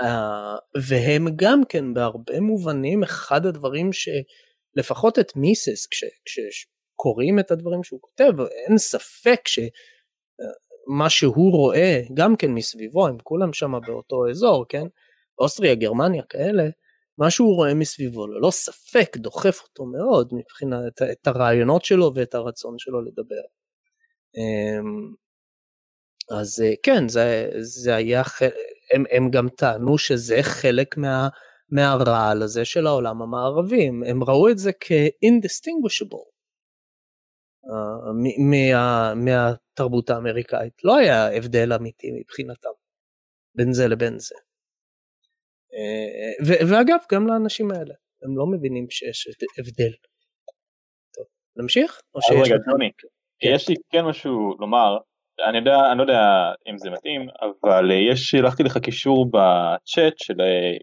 אה, 0.00 0.56
והם 0.88 1.26
גם 1.36 1.60
כן 1.68 1.94
בהרבה 1.94 2.40
מובנים 2.40 3.02
אחד 3.02 3.46
הדברים 3.46 3.90
שלפחות 3.92 5.18
את 5.18 5.36
מיסס 5.36 5.86
כש, 5.86 6.04
כשקוראים 6.96 7.38
את 7.38 7.50
הדברים 7.50 7.82
שהוא 7.82 8.00
כותב 8.02 8.32
אין 8.40 8.78
ספק 8.78 9.40
שמה 9.48 11.10
שהוא 11.10 11.52
רואה 11.52 12.00
גם 12.14 12.36
כן 12.36 12.50
מסביבו 12.50 13.06
הם 13.06 13.16
כולם 13.22 13.52
שם 13.52 13.72
באותו 13.86 14.30
אזור 14.30 14.64
כן 14.68 14.86
אוסטריה 15.38 15.74
גרמניה 15.74 16.22
כאלה 16.28 16.64
מה 17.18 17.30
שהוא 17.30 17.54
רואה 17.54 17.74
מסביבו 17.74 18.26
ללא 18.26 18.50
ספק 18.50 19.16
דוחף 19.16 19.60
אותו 19.62 19.84
מאוד 19.84 20.28
מבחינת 20.32 21.02
את 21.12 21.26
הרעיונות 21.26 21.84
שלו 21.84 22.12
ואת 22.14 22.34
הרצון 22.34 22.74
שלו 22.78 23.02
לדבר. 23.02 23.42
אמ, 24.36 25.14
אז 26.38 26.62
אה, 26.64 26.72
כן 26.82 27.08
זה, 27.08 27.50
זה 27.58 27.94
היה 27.94 28.22
הם, 28.94 29.04
הם 29.10 29.30
גם 29.30 29.48
טענו 29.48 29.98
שזה 29.98 30.38
חלק 30.42 30.96
מה, 30.96 31.28
מהרעל 31.70 32.42
הזה 32.42 32.64
של 32.64 32.86
העולם 32.86 33.22
המערבי, 33.22 33.86
הם, 33.86 34.24
ראו 34.24 34.48
את 34.48 34.58
זה 34.58 34.70
כ-indistinguishable 34.80 36.35
מה, 38.50 39.14
מהתרבות 39.14 40.10
האמריקאית, 40.10 40.84
לא 40.84 40.96
היה 40.96 41.36
הבדל 41.36 41.72
אמיתי 41.72 42.06
מבחינתם 42.20 42.70
בין 43.54 43.72
זה 43.72 43.88
לבין 43.88 44.18
זה. 44.18 44.34
Uh, 45.72 46.48
ו- 46.48 46.70
ואגב 46.70 46.98
גם 47.12 47.26
לאנשים 47.26 47.70
האלה, 47.70 47.94
הם 48.22 48.36
לא 48.36 48.46
מבינים 48.46 48.86
שיש 48.90 49.28
הבדל. 49.58 49.92
טוב, 51.14 51.26
נמשיך? 51.56 52.00
או 52.14 52.22
שיש 52.22 52.52
רגע, 52.52 52.56
טוני, 52.70 52.90
כן. 52.98 53.08
יש 53.54 53.68
לי 53.68 53.74
כן 53.90 54.04
משהו 54.04 54.56
לומר, 54.60 54.98
אני 55.48 55.58
יודע, 55.58 55.76
אני 55.90 55.98
לא 55.98 56.02
יודע 56.02 56.22
אם 56.70 56.78
זה 56.78 56.90
מתאים, 56.90 57.28
אבל 57.42 57.90
אה, 57.90 57.96
יש, 58.12 58.30
שלחתי 58.30 58.62
לך 58.62 58.78
קישור 58.78 59.26
בצ'אט 59.30 60.18
של 60.18 60.40
אה, 60.40 60.76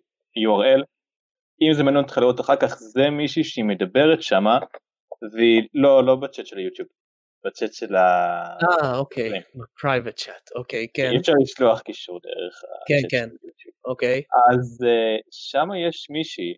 URL, 0.46 0.84
אם 1.62 1.74
זה 1.74 1.84
מעניין 1.84 2.04
אותך 2.04 2.18
לראות 2.18 2.40
אחר 2.40 2.56
כך, 2.56 2.76
זה 2.76 3.10
מישהי 3.10 3.44
שהיא 3.44 3.66
מדברת 3.66 4.22
שמה, 4.22 4.60
והיא, 5.32 5.62
לא, 5.74 6.04
לא 6.06 6.16
בצ'אט 6.16 6.46
של 6.46 6.58
היוטיוב, 6.58 6.88
בצ'אט 7.46 7.74
של 7.74 7.96
ה... 7.96 8.02
אה 8.64 8.98
אוקיי, 8.98 9.30
private 9.56 10.20
chat, 10.24 10.56
אוקיי, 10.56 10.88
כן, 10.94 11.10
אי 11.12 11.18
אפשר 11.18 11.34
לשלוח 11.42 11.82
קישור 11.82 12.20
דרך 12.24 12.62
כן, 12.88 12.94
הצ'אט 12.94 13.12
כן. 13.12 13.30
של 13.30 13.38
היוטיוב. 13.44 13.76
אוקיי, 13.86 14.22
אז 14.52 14.84
uh, 14.84 15.22
שם 15.32 15.68
יש 15.88 16.10
מישהי 16.10 16.54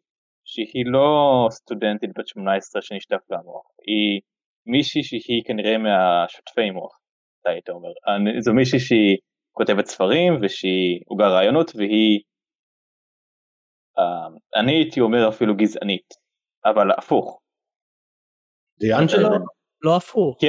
שהיא 0.45 0.85
לא 0.85 1.47
סטודנטית 1.51 2.09
בת 2.17 2.27
18 2.27 2.81
שנשטף 2.81 3.21
לה 3.29 3.37
המוח, 3.37 3.65
היא 3.87 4.21
מישהי 4.65 5.03
שהיא 5.03 5.43
כנראה 5.45 5.77
מהשוטפי 5.77 6.71
מוח, 6.71 6.99
אתה 7.41 7.49
היית 7.49 7.69
אומר. 7.69 7.89
זו 8.39 8.53
מישהי 8.53 8.79
שהיא 8.79 9.17
כותבת 9.51 9.85
ספרים 9.85 10.33
ושהיא 10.41 10.99
הוגה 11.05 11.27
רעיונות 11.27 11.71
והיא, 11.75 12.19
uh, 13.99 14.59
אני 14.59 14.71
הייתי 14.71 14.99
אומר 14.99 15.29
אפילו 15.29 15.55
גזענית, 15.55 16.13
אבל 16.65 16.91
הפוך. 16.97 17.44
דיאנג'לו? 18.79 19.29
לא 19.81 19.95
הפוך. 19.95 20.37
כן. 20.41 20.47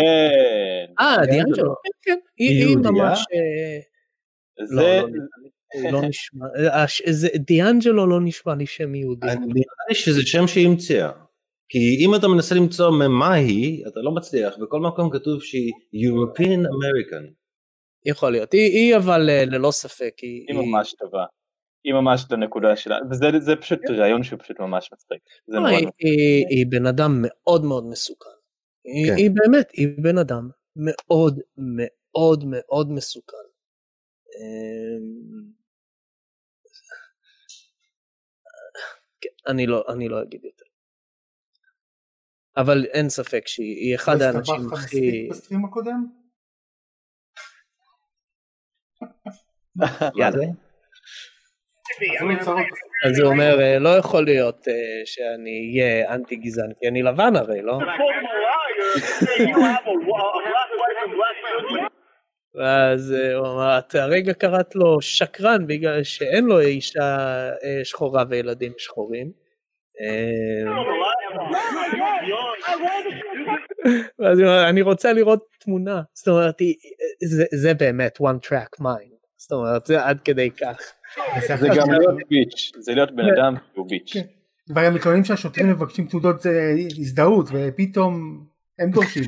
אה, 1.01 1.27
דיאנג'לו. 1.31 1.75
כן, 1.85 1.91
כן, 2.03 2.19
היא? 2.37 2.77
ממש... 2.77 3.19
אה, 3.35 3.79
זה, 4.67 4.75
לא, 4.75 5.01
לא. 5.01 5.07
הוא 5.75 5.93
לא 5.93 6.03
נשמע, 6.09 6.47
אה, 6.59 6.85
דיאנג'לו 7.39 8.07
לא 8.07 8.21
נשמע 8.21 8.55
לי 8.55 8.67
שם 8.67 8.95
יהודי. 8.95 9.27
אני- 9.27 9.47
נראה 9.47 9.85
לי 9.89 9.95
שזה 9.95 10.21
שם 10.27 10.47
שהיא 10.47 10.67
המציאה. 10.69 11.11
כי 11.69 11.79
אם 12.07 12.15
אתה 12.15 12.29
מנסה 12.29 12.55
למצוא 12.55 12.91
מה 13.09 13.35
היא, 13.35 13.85
אתה 13.87 14.01
לא 14.01 14.11
מצליח, 14.15 14.55
בכל 14.59 14.81
מקום 14.81 15.11
כתוב 15.13 15.43
שהיא 15.43 15.71
European 15.95 16.59
American. 16.61 17.33
יכול 18.07 18.33
להיות. 18.33 18.53
היא 18.53 18.61
היא 18.73 18.97
אבל 18.97 19.31
אה, 19.31 19.45
ללא 19.45 19.71
ספק, 19.71 20.13
היא... 20.23 20.45
היא 20.49 20.57
ממש 20.59 20.95
טובה. 20.99 21.25
היא 21.87 21.95
ממש 21.95 22.25
לנקודה 22.31 22.77
שלה, 22.77 22.97
וזה 23.11 23.27
זה 23.39 23.57
פשוט 23.57 23.79
רעיון 23.99 24.23
שהוא 24.23 24.41
פשוט 24.41 24.61
ממש 24.61 24.91
מצחיק. 24.93 25.23
לא, 25.49 25.67
היא- 25.69 26.67
בן 26.69 26.87
אדם 26.87 27.13
מאוד 27.23 27.65
מאוד 27.65 27.85
מסוכן. 27.87 28.31
היא- 28.85 29.07
כן. 29.11 29.17
היא 29.17 29.31
באמת, 29.35 29.71
היא 29.73 29.89
בן 30.03 30.19
אדם 30.19 30.51
מאוד 30.77 31.41
מאוד 31.57 32.45
מאוד 32.47 32.91
מסוכן. 32.91 33.47
אמ, 34.37 35.51
כן, 39.21 39.29
אני 39.53 39.67
לא, 39.67 39.85
אני 39.89 40.09
לא 40.09 40.23
אגיד 40.23 40.45
יותר. 40.45 40.65
אבל 42.57 42.85
אין 42.85 43.09
ספק 43.09 43.43
שהיא 43.47 43.95
אחד 43.95 44.21
האנשים 44.21 44.73
הכי... 44.73 45.29
בסטרים 45.31 45.65
הקודם? 45.65 46.07
יאללה. 50.21 50.47
אז 53.05 53.19
הוא 53.21 53.33
אומר, 53.33 53.61
אה, 53.61 53.79
לא 53.79 53.89
יכול 53.89 54.25
להיות 54.25 54.69
אה, 54.69 54.75
שאני 55.05 55.81
אהיה 55.81 56.15
אנטי 56.15 56.37
גזען, 56.37 56.71
כי 56.81 56.89
אני 56.89 57.03
לבן 57.03 57.37
הרי, 57.37 57.63
לא? 57.63 57.79
ואז 62.55 63.15
אה, 63.19 63.35
הוא 63.35 63.47
אמר, 63.47 63.79
את 63.79 63.95
הרגע 63.95 64.35
קראת 64.35 64.75
לו 64.75 65.01
שקרן 65.01 65.67
בגלל 65.67 66.03
שאין 66.03 66.45
לו 66.45 66.61
אישה 66.61 67.17
שחורה 67.85 68.25
וילדים 68.29 68.73
שחורים. 68.79 69.33
ואז 74.19 74.39
הוא 74.39 74.49
אומר, 74.49 74.69
אני 74.69 74.83
רוצה 74.83 75.13
לראות 75.13 75.47
תמונה. 75.59 76.03
זאת 76.13 76.29
אומרת, 76.29 76.55
זה 77.53 77.75
באמת 77.75 78.19
one 78.19 78.49
track 78.49 78.81
mind. 78.83 79.16
זאת 79.49 79.53
אומרת, 79.53 79.87
זה 79.87 80.05
עד 80.05 80.21
כדי 80.25 80.51
כך. 80.51 80.77
זה 81.47 81.69
גם 81.77 81.91
להיות 81.91 82.17
ביץ', 82.29 82.73
זה 82.79 82.95
להיות 82.95 83.17
בן 83.17 83.25
אדם 83.37 83.55
שהוא 83.75 83.89
ביץ'. 83.89 84.13
כן. 84.13 84.23
וגם 84.71 84.95
מתלוננים 84.95 85.25
שהשוטרים 85.25 85.71
מבקשים 85.71 86.07
תעודות 86.07 86.47
הזדהות 86.99 87.49
ופתאום 87.53 88.45
הם 88.79 88.91
דורשים. 88.91 89.25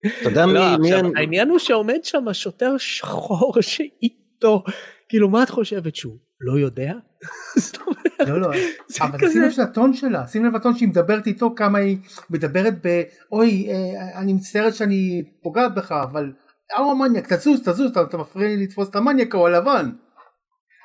אתה 0.00 0.28
יודע 0.28 0.46
מי... 0.46 0.52
לא, 0.52 1.10
העניין 1.16 1.48
הוא 1.48 1.58
שעומד 1.58 2.04
שם 2.04 2.24
שוטר 2.32 2.78
שחור 2.78 3.54
שאיתו, 3.60 4.64
כאילו 5.08 5.28
מה 5.28 5.42
את 5.42 5.50
חושבת 5.50 5.96
שהוא 5.96 6.16
לא 6.40 6.58
יודע? 6.58 6.92
זאת 7.58 7.76
אומרת, 7.76 8.28
לא 8.28 8.40
לא, 8.40 8.50
אבל 9.00 9.30
שים 9.30 9.42
לב 9.42 9.52
לטון 9.58 9.94
שלה, 9.94 10.26
שים 10.26 10.44
לב 10.44 10.54
לטון 10.56 10.76
שהיא 10.76 10.88
מדברת 10.88 11.26
איתו 11.26 11.54
כמה 11.56 11.78
היא 11.78 11.98
מדברת 12.30 12.86
ב... 12.86 13.02
אוי, 13.32 13.68
אה, 13.70 14.20
אני 14.20 14.32
מצטערת 14.32 14.74
שאני 14.74 15.22
פוגעת 15.42 15.74
בך, 15.74 15.92
אבל... 15.92 16.32
ההוא 16.76 16.92
המניאק, 16.92 17.32
תזוז, 17.32 17.60
תזוז, 17.68 17.90
אתה- 17.90 18.02
אתה 18.02 18.16
מפריע 18.18 18.48
לי 18.48 18.64
לתפוס 18.64 18.90
את 18.90 18.96
המניאק 18.96 19.34
ההוא 19.34 19.48
הלבן. 19.48 19.90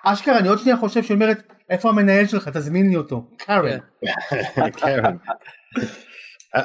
אשכרה, 0.05 0.39
אני 0.39 0.47
עוד 0.47 0.57
שנייה 0.59 0.77
חושב 0.77 1.03
שהיא 1.03 1.15
אומרת, 1.15 1.37
איפה 1.69 1.89
המנהל 1.89 2.25
שלך, 2.27 2.47
תזמין 2.49 2.89
לי 2.89 2.95
אותו. 2.95 3.29
קארן. 3.37 3.77
קרן. 4.81 5.17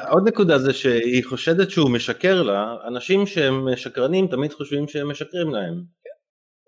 עוד 0.09 0.27
נקודה 0.27 0.57
זה 0.59 0.73
שהיא 0.73 1.23
חושדת 1.25 1.69
שהוא 1.69 1.91
משקר 1.91 2.41
לה, 2.43 2.75
אנשים 2.87 3.25
שהם 3.25 3.75
שקרנים 3.75 4.27
תמיד 4.27 4.53
חושבים 4.53 4.87
שהם 4.87 5.11
משקרים 5.11 5.49
להם. 5.49 5.73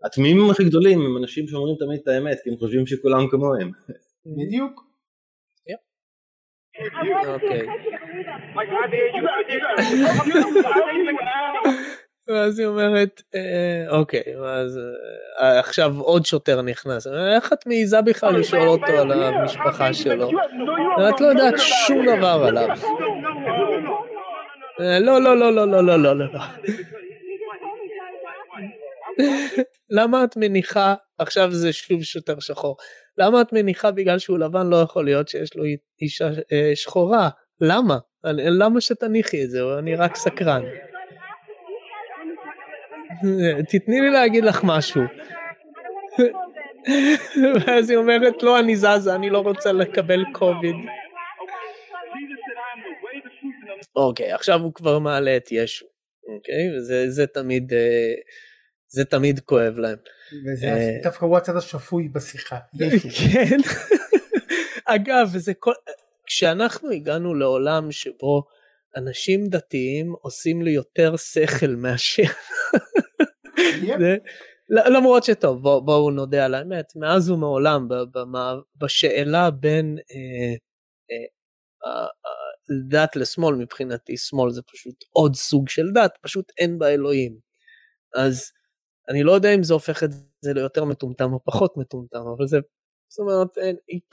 התמימים 0.06 0.50
הכי 0.52 0.64
גדולים 0.64 1.02
הם 1.02 1.18
אנשים 1.18 1.48
שאומרים 1.48 1.76
תמיד 1.80 2.00
את 2.04 2.08
האמת, 2.08 2.38
כי 2.44 2.50
הם 2.50 2.58
חושבים 2.58 2.88
שכולם 2.88 3.28
כמוהם. 3.32 3.72
בדיוק. 4.26 4.82
אוקיי. 7.28 7.68
ואז 12.28 12.60
היא 12.60 12.68
אומרת, 12.68 13.22
אה, 13.36 13.98
אוקיי, 13.98 14.24
אז 14.46 14.80
אה, 15.42 15.60
עכשיו 15.60 16.00
עוד 16.00 16.26
שוטר 16.26 16.62
נכנס, 16.62 17.08
איך 17.08 17.54
את 17.54 17.68
מעיזה 17.68 18.02
בכלל 18.02 18.40
לשאול 18.40 18.68
אותו 18.68 18.92
על 18.92 19.24
המשפחה 19.24 19.94
שלו? 19.94 20.30
את 21.10 21.22
לא 21.22 21.28
יודעת 21.28 21.54
שום 21.58 22.06
דבר 22.18 22.46
עליו. 22.48 22.68
לא, 24.80 25.22
לא, 25.22 25.38
לא, 25.38 25.54
לא, 25.54 25.68
לא, 25.68 25.84
לא, 25.84 25.98
לא, 25.98 26.18
לא. 26.18 26.40
למה 29.90 30.24
את 30.24 30.38
מניחה, 30.38 30.96
עכשיו 31.18 31.52
זה 31.52 31.74
שוב 31.74 32.04
שוטר 32.04 32.40
שחור, 32.40 32.78
למה 33.18 33.42
את 33.42 33.54
מניחה 33.54 33.92
בגלל 33.92 34.20
שהוא 34.20 34.40
לבן 34.40 34.68
לא 34.68 34.76
יכול 34.76 35.06
להיות 35.06 35.28
שיש 35.28 35.56
לו 35.56 35.64
אישה 36.02 36.30
שחורה? 36.76 37.30
למה? 37.62 37.98
למה 38.34 38.82
שתניחי 38.82 39.44
את 39.44 39.50
זה? 39.50 39.60
אני 39.80 39.96
רק 39.96 40.16
סקרן. 40.16 40.64
תתני 43.70 44.02
לי 44.02 44.10
להגיד 44.10 44.44
לך 44.44 44.62
משהו. 44.64 45.02
ואז 47.56 47.90
היא 47.90 47.98
אומרת 47.98 48.44
לא 48.44 48.60
אני 48.60 48.76
זזה 48.76 49.16
אני 49.16 49.30
לא 49.30 49.40
רוצה 49.40 49.72
לקבל 49.72 50.24
קוביד. 50.34 50.76
אוקיי, 53.96 54.32
עכשיו 54.32 54.62
הוא 54.62 54.74
כבר 54.74 55.00
מעלה 55.00 55.38
את 55.38 55.52
ישו, 55.52 55.86
אוקיי? 56.36 56.78
וזה 56.78 57.10
זה 57.10 57.28
תמיד, 57.28 57.74
אה, 57.74 58.14
זה 58.88 59.06
תמיד 59.06 59.40
כואב 59.40 59.78
להם. 59.78 59.98
וזה 60.46 60.68
אה, 60.68 60.98
דווקא 61.04 61.26
הוא 61.26 61.38
הצד 61.38 61.56
השפוי 61.56 62.08
בשיחה. 62.08 62.58
ישו. 62.80 63.10
כן. 63.34 63.58
אגב, 64.96 65.30
וזה 65.34 65.54
כל... 65.54 65.74
כשאנחנו 66.26 66.92
הגענו 66.92 67.34
לעולם 67.34 67.92
שבו 67.92 68.44
אנשים 68.96 69.48
דתיים 69.48 70.14
עושים 70.22 70.62
לי 70.62 70.72
יותר 70.72 71.16
שכל 71.18 71.68
מאשר... 71.78 72.24
זה- 74.00 74.18
למרות 74.70 75.24
שטוב, 75.24 75.62
בוא, 75.62 75.80
בואו 75.80 76.12
נודה 76.12 76.46
על 76.46 76.54
האמת, 76.56 76.86
מאז 76.96 77.30
ומעולם 77.30 77.88
במה- 78.12 78.56
בשאלה 78.76 79.52
בין 79.52 79.98
אה, 80.12 80.56
אה, 81.12 82.02
אה, 82.02 82.08
דת 82.90 83.16
לשמאל, 83.16 83.56
מבחינתי 83.56 84.18
שמאל 84.18 84.52
זה 84.52 84.62
פשוט 84.62 84.96
עוד 85.10 85.36
סוג 85.36 85.70
של 85.70 85.86
דת, 85.94 86.12
פשוט 86.22 86.52
אין 86.58 86.80
בה 86.80 86.90
אלוהים. 86.90 87.38
אז 88.16 88.52
אני 89.10 89.24
לא 89.24 89.32
יודע 89.32 89.54
אם 89.56 89.64
זה 89.64 89.74
הופך 89.74 90.04
את 90.04 90.10
זה 90.42 90.54
ליותר 90.54 90.86
מטומטם 90.86 91.34
או 91.34 91.40
פחות 91.44 91.78
מטומטם, 91.78 92.20
אבל 92.38 92.48
זה, 92.48 92.58
זאת 93.10 93.20
אומרת, 93.20 93.48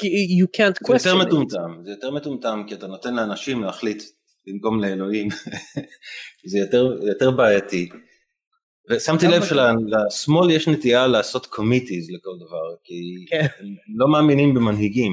you 0.05 0.47
can't 0.57 0.87
זה 0.89 0.93
יותר 0.95 1.11
question 1.15 1.23
it. 1.23 1.27
מטומטם, 1.27 1.85
זה 1.85 1.91
יותר 1.91 2.11
מטומטם 2.11 2.63
כי 2.69 2.75
אתה 2.75 2.87
נותן 2.87 3.15
לאנשים 3.15 3.63
להחליט 3.63 4.03
במקום 4.47 4.81
לאלוהים, 4.85 5.29
זה 6.51 6.59
יותר, 6.59 6.99
יותר 7.09 7.31
בעייתי. 7.31 7.89
ושמתי 8.91 9.27
לב? 9.27 9.43
שלשמאל 9.45 10.51
יש 10.51 10.69
נטייה 10.69 11.07
לעשות 11.07 11.47
קומיטיז 11.47 12.11
לכל 12.11 12.31
דבר, 12.47 12.75
כי 12.85 12.95
כן. 13.31 13.47
הם 13.61 13.67
לא 13.97 14.09
מאמינים 14.09 14.55
במנהיגים. 14.55 15.13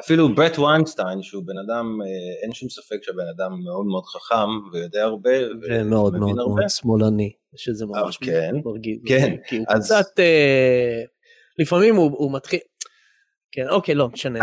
אפילו 0.00 0.34
ברט 0.34 0.58
ויינסטיין 0.58 1.22
שהוא 1.22 1.42
בן 1.46 1.58
אדם, 1.66 1.98
אה, 2.02 2.06
אין 2.42 2.52
שום 2.52 2.68
ספק 2.68 2.96
שהבן 3.02 3.28
אדם 3.36 3.52
מאוד 3.64 3.86
מאוד 3.86 4.04
חכם 4.04 4.48
ויודע 4.72 5.02
הרבה 5.02 5.30
ומאוד 5.30 5.54
ומבין 5.54 5.88
מאוד 5.88 6.14
הרבה. 6.14 6.34
מאוד 6.36 6.68
שמאלני, 6.68 7.32
שזה 7.56 7.86
ממש 7.86 8.16
כן, 8.16 8.50
מרגיז. 8.64 8.98
כן, 9.06 9.36
כי 9.48 9.56
הוא 9.56 9.66
אז- 9.68 9.84
קצת, 9.84 10.20
אה, 10.20 11.02
לפעמים 11.58 11.96
הוא 11.96 12.10
הוא 12.18 12.32
מתחיל, 12.32 12.58
כן, 13.52 13.68
אוקיי, 13.68 13.94
לא 13.94 14.08
משנה. 14.08 14.38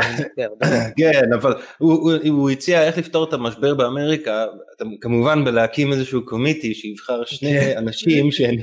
כן, 1.00 1.34
אבל 1.34 1.54
הוא, 1.78 2.50
הציע 2.50 2.84
איך 2.84 2.98
לפתור 2.98 3.30
את 3.30 3.34
המשבר 3.34 3.76
באמריקה, 3.76 4.46
כמובן 5.02 5.46
בלהקים 5.46 5.92
איזשהו 5.92 6.26
קומיטי 6.26 6.74
שיבחר 6.74 7.26
שני 7.26 7.60
כן. 7.60 7.78
אנשים 7.78 8.32
שהם... 8.36 8.56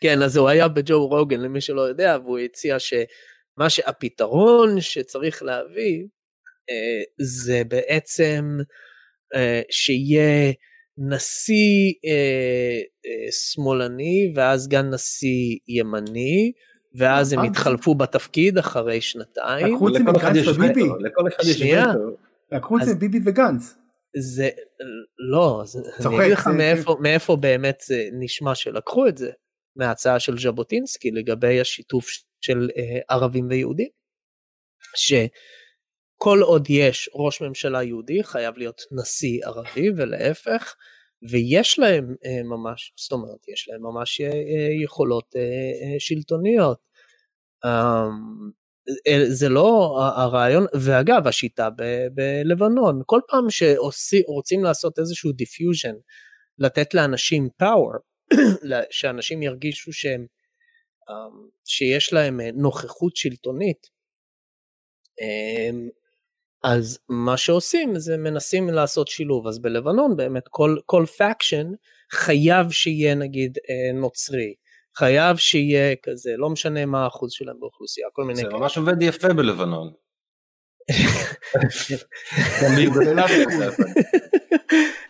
כן, 0.00 0.22
אז 0.22 0.36
הוא 0.36 0.48
היה 0.48 0.68
בג'ו 0.68 1.06
רוגן, 1.06 1.40
למי 1.40 1.60
שלא 1.60 1.80
יודע, 1.80 2.16
והוא 2.24 2.38
הציע 2.38 2.78
שמה 2.78 3.70
שהפתרון 3.70 4.80
שצריך 4.80 5.42
להביא, 5.42 6.04
אה, 6.70 7.02
זה 7.18 7.62
בעצם 7.68 8.44
אה, 9.34 9.62
שיהיה 9.70 10.52
נשיא 10.98 11.92
אה, 12.06 12.80
שמאלני, 13.30 14.32
ואז 14.34 14.64
סגן 14.64 14.90
נשיא 14.90 15.56
ימני, 15.68 16.52
ואז 16.98 17.32
הם 17.32 17.38
אה, 17.38 17.46
יתחלפו 17.46 17.94
בתפקיד 17.94 18.58
אחרי 18.58 19.00
שנתיים. 19.00 19.74
לקחו 19.74 19.88
את 19.88 19.92
זה 19.92 19.98
מגנץ 20.00 20.36
יש 20.36 20.48
וביבי. 20.48 20.82
לכל 21.00 21.28
אחד 21.28 21.44
יש 21.44 21.58
שנייה. 21.58 21.84
וטו. 21.90 22.16
לקחו 22.52 22.78
את 22.78 22.84
זה 22.84 22.94
ביבי 22.94 23.18
וגנץ. 23.26 23.74
זה 24.34 24.48
לא, 25.32 25.62
זה, 25.66 25.78
צוחק, 26.02 26.06
אני 26.06 26.18
אגיד 26.20 26.32
לך 26.32 26.44
זה- 26.44 26.56
מאיפה, 26.56 26.96
מאיפה 27.00 27.36
באמת 27.36 27.78
זה 27.86 28.08
נשמע 28.20 28.54
שלקחו 28.54 29.06
את 29.08 29.18
זה, 29.18 29.30
מההצעה 29.76 30.20
של 30.20 30.38
ז'בוטינסקי 30.38 31.10
לגבי 31.10 31.60
השיתוף 31.60 32.06
של 32.40 32.68
אה, 32.76 32.98
ערבים 33.16 33.46
ויהודים, 33.50 33.88
שכל 34.96 36.38
עוד 36.42 36.66
יש 36.70 37.10
ראש 37.14 37.40
ממשלה 37.42 37.82
יהודי 37.82 38.24
חייב 38.24 38.58
להיות 38.58 38.82
נשיא 38.92 39.40
ערבי 39.46 39.90
ולהפך, 39.96 40.74
ויש 41.30 41.78
להם 41.78 42.14
אה, 42.24 42.42
ממש, 42.42 42.92
זאת 42.96 43.12
אומרת, 43.12 43.48
יש 43.48 43.68
להם 43.68 43.82
ממש 43.82 44.20
אה, 44.20 44.26
אה, 44.26 44.82
יכולות 44.84 45.34
שלטוניות. 45.98 46.78
אמ, 47.64 48.50
זה 49.28 49.48
לא 49.48 49.98
הרעיון, 50.16 50.66
ואגב 50.80 51.26
השיטה 51.26 51.70
ב- 51.70 52.06
בלבנון, 52.14 53.02
כל 53.06 53.20
פעם 53.28 53.46
שרוצים 53.50 54.64
לעשות 54.64 54.98
איזשהו 54.98 55.32
diffusion, 55.32 55.94
לתת 56.58 56.94
לאנשים 56.94 57.48
power, 57.62 57.98
שאנשים 58.90 59.42
ירגישו 59.42 59.92
שהם, 59.92 60.26
אמ, 61.10 61.48
שיש 61.64 62.12
להם 62.12 62.40
נוכחות 62.40 63.16
שלטונית, 63.16 63.86
אמ, 65.20 65.88
אז 66.64 66.98
מה 67.08 67.36
שעושים 67.36 67.98
זה 67.98 68.16
מנסים 68.16 68.68
לעשות 68.68 69.08
שילוב, 69.08 69.46
אז 69.46 69.58
בלבנון 69.58 70.16
באמת 70.16 70.48
כל, 70.50 70.76
כל 70.86 71.04
faction 71.18 71.66
חייב 72.12 72.70
שיהיה 72.70 73.14
נגיד 73.14 73.58
אה, 73.70 74.00
נוצרי, 74.00 74.54
חייב 74.96 75.36
שיהיה 75.36 75.96
כזה, 76.02 76.30
לא 76.38 76.50
משנה 76.50 76.86
מה 76.86 77.04
האחוז 77.04 77.32
שלהם 77.32 77.56
באוכלוסייה, 77.60 78.06
כל 78.12 78.24
מיני 78.24 78.36
זה 78.36 78.42
כאלה. 78.42 78.58
ממש 78.58 78.78
עובד 78.78 79.02
יפה 79.02 79.32
בלבנון. 79.32 79.92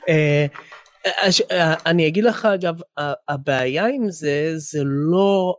אה, 0.08 0.46
אה, 1.50 1.74
אני 1.86 2.08
אגיד 2.08 2.24
לך 2.24 2.44
אגב, 2.44 2.74
הבעיה 3.28 3.86
עם 3.86 4.10
זה, 4.10 4.52
זה 4.56 4.80
לא, 4.84 5.54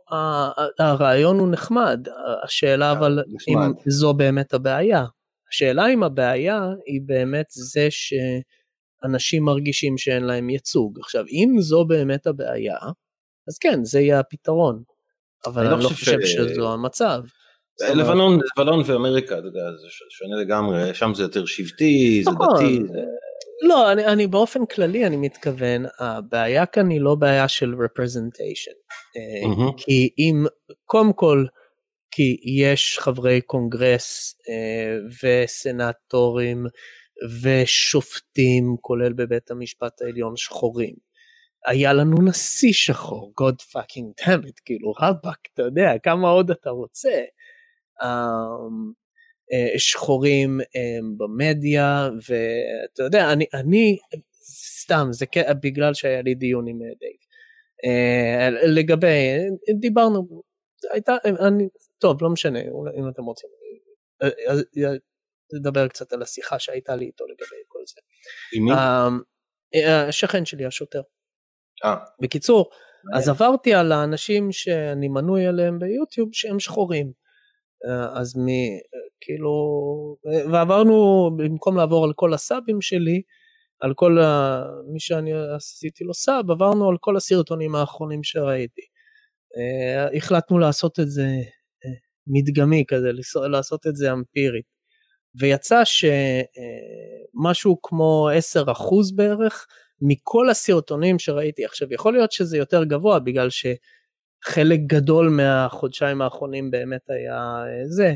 הרעיון 0.78 1.38
הוא 1.38 1.48
נחמד, 1.50 2.08
השאלה 2.44 2.92
אבל 2.92 3.22
אם. 3.48 3.72
זו 3.86 4.14
באמת 4.14 4.54
הבעיה. 4.54 5.04
השאלה 5.52 5.86
אם 5.92 6.02
הבעיה 6.02 6.60
היא 6.86 7.00
באמת 7.06 7.46
זה 7.50 7.88
שאנשים 7.90 9.44
מרגישים 9.44 9.98
שאין 9.98 10.24
להם 10.24 10.50
ייצוג. 10.50 10.98
עכשיו, 11.00 11.24
אם 11.28 11.54
זו 11.60 11.84
באמת 11.84 12.26
הבעיה, 12.26 12.76
אז 13.48 13.58
כן, 13.60 13.84
זה 13.84 14.00
יהיה 14.00 14.20
הפתרון. 14.20 14.82
אבל 15.46 15.62
אני 15.66 15.74
אני 15.74 15.82
לא 15.82 15.84
לא 15.84 15.94
חושב 15.94 16.20
ש- 16.22 16.32
שזו 16.32 16.72
המצב. 16.72 17.20
זאת 17.80 17.90
אומרת, 17.90 18.06
לבנון, 18.06 18.38
לבנון 18.58 18.82
ואמריקה, 18.86 19.38
אתה 19.38 19.46
יודע, 19.46 19.60
זה 19.80 19.86
שונה 20.10 20.36
לגמרי, 20.42 20.94
שם 20.94 21.14
זה 21.14 21.22
יותר 21.22 21.44
שבטי, 21.46 22.20
זה 22.24 22.30
נכון. 22.30 22.48
דתי, 22.54 22.78
זה- 22.92 23.04
לא, 23.68 23.92
אני, 23.92 24.06
אני 24.06 24.26
באופן 24.26 24.66
כללי 24.66 25.06
אני 25.06 25.16
מתכוון, 25.16 25.84
הבעיה 25.98 26.66
כאן 26.66 26.90
היא 26.90 27.00
לא 27.00 27.14
בעיה 27.14 27.48
של 27.48 27.74
representation. 27.74 28.74
מהמם. 29.42 29.70
כי 29.76 30.10
אם, 30.18 30.44
קודם 30.84 31.12
כל, 31.12 31.44
כי 32.10 32.36
יש 32.62 32.98
חברי 32.98 33.40
קונגרס 33.40 34.34
אה, 34.48 34.96
וסנטורים 35.22 36.66
ושופטים, 37.42 38.76
כולל 38.80 39.12
בבית 39.12 39.50
המשפט 39.50 40.02
העליון, 40.02 40.36
שחורים. 40.36 40.94
היה 41.66 41.92
לנו 41.92 42.16
נשיא 42.24 42.72
שחור, 42.72 43.32
God 43.40 43.62
fucking 43.62 44.24
damn 44.24 44.46
it, 44.46 44.60
כאילו 44.64 44.92
רבאק, 45.00 45.38
אתה 45.54 45.62
יודע, 45.62 45.90
כמה 46.02 46.28
עוד 46.28 46.50
אתה 46.50 46.70
רוצה. 46.70 47.22
אמ, 48.02 48.92
אה, 49.52 49.78
שחורים 49.78 50.60
אה, 50.60 50.98
במדיה, 51.16 52.08
ואתה 52.14 53.02
יודע, 53.02 53.32
אני, 53.32 53.44
אני 53.54 53.96
סתם, 54.80 55.08
זה 55.10 55.26
בגלל 55.62 55.94
שהיה 55.94 56.22
לי 56.22 56.34
דיון 56.34 56.68
עם 56.68 56.78
דייב. 56.78 57.18
לגבי, 58.66 59.38
דיברנו, 59.80 60.42
הייתה, 60.92 61.16
אני, 61.46 61.68
טוב, 61.98 62.22
לא 62.22 62.30
משנה, 62.30 62.60
אולי 62.70 62.98
אם 62.98 63.08
אתם 63.08 63.22
רוצים, 63.22 63.50
אה, 64.22 64.28
אה, 64.28 64.54
אה, 64.84 64.96
נדבר 65.58 65.88
קצת 65.88 66.12
על 66.12 66.22
השיחה 66.22 66.58
שהייתה 66.58 66.96
לי 66.96 67.04
איתו 67.04 67.24
לגבי 67.26 67.62
כל 67.68 67.78
זה. 67.86 68.00
עם 68.56 68.64
מי? 68.64 68.72
אמ, 68.72 69.20
השכן 70.08 70.44
שלי, 70.44 70.66
השוטר. 70.66 71.02
אה, 71.84 71.96
בקיצור, 72.22 72.70
אז 73.14 73.28
עברתי 73.28 73.74
על 73.74 73.92
האנשים 73.92 74.52
שאני 74.52 75.08
מנוי 75.08 75.46
עליהם 75.46 75.78
ביוטיוב 75.78 76.28
שהם 76.32 76.60
שחורים. 76.60 77.12
אז 78.14 78.36
מ... 78.36 78.46
כאילו... 79.20 79.50
ועברנו, 80.52 81.30
במקום 81.36 81.76
לעבור 81.76 82.04
על 82.04 82.12
כל 82.16 82.34
הסאבים 82.34 82.80
שלי, 82.80 83.22
על 83.80 83.94
כל 83.94 84.18
ה... 84.18 84.62
מי 84.92 85.00
שאני 85.00 85.32
עשיתי 85.56 86.04
לו 86.04 86.14
סאב, 86.14 86.50
עברנו 86.50 86.88
על 86.88 86.96
כל 87.00 87.16
הסרטונים 87.16 87.74
האחרונים 87.74 88.22
שראיתי. 88.22 88.82
אה, 89.56 90.16
החלטנו 90.16 90.58
לעשות 90.58 91.00
את 91.00 91.10
זה 91.10 91.26
אה, 91.84 91.90
מדגמי 92.26 92.84
כזה, 92.88 93.10
לעשות 93.50 93.86
את 93.86 93.96
זה 93.96 94.12
אמפירית. 94.12 94.78
ויצא 95.34 95.82
שמשהו 95.84 97.82
כמו 97.82 98.28
10% 98.56 99.14
בערך 99.14 99.66
מכל 100.00 100.50
הסרטונים 100.50 101.18
שראיתי 101.18 101.64
עכשיו 101.64 101.92
יכול 101.92 102.12
להיות 102.12 102.32
שזה 102.32 102.56
יותר 102.56 102.84
גבוה 102.84 103.18
בגלל 103.18 103.48
שחלק 103.50 104.80
גדול 104.86 105.28
מהחודשיים 105.28 106.22
האחרונים 106.22 106.70
באמת 106.70 107.10
היה 107.10 107.64
אה, 107.66 107.86
זה 107.86 108.14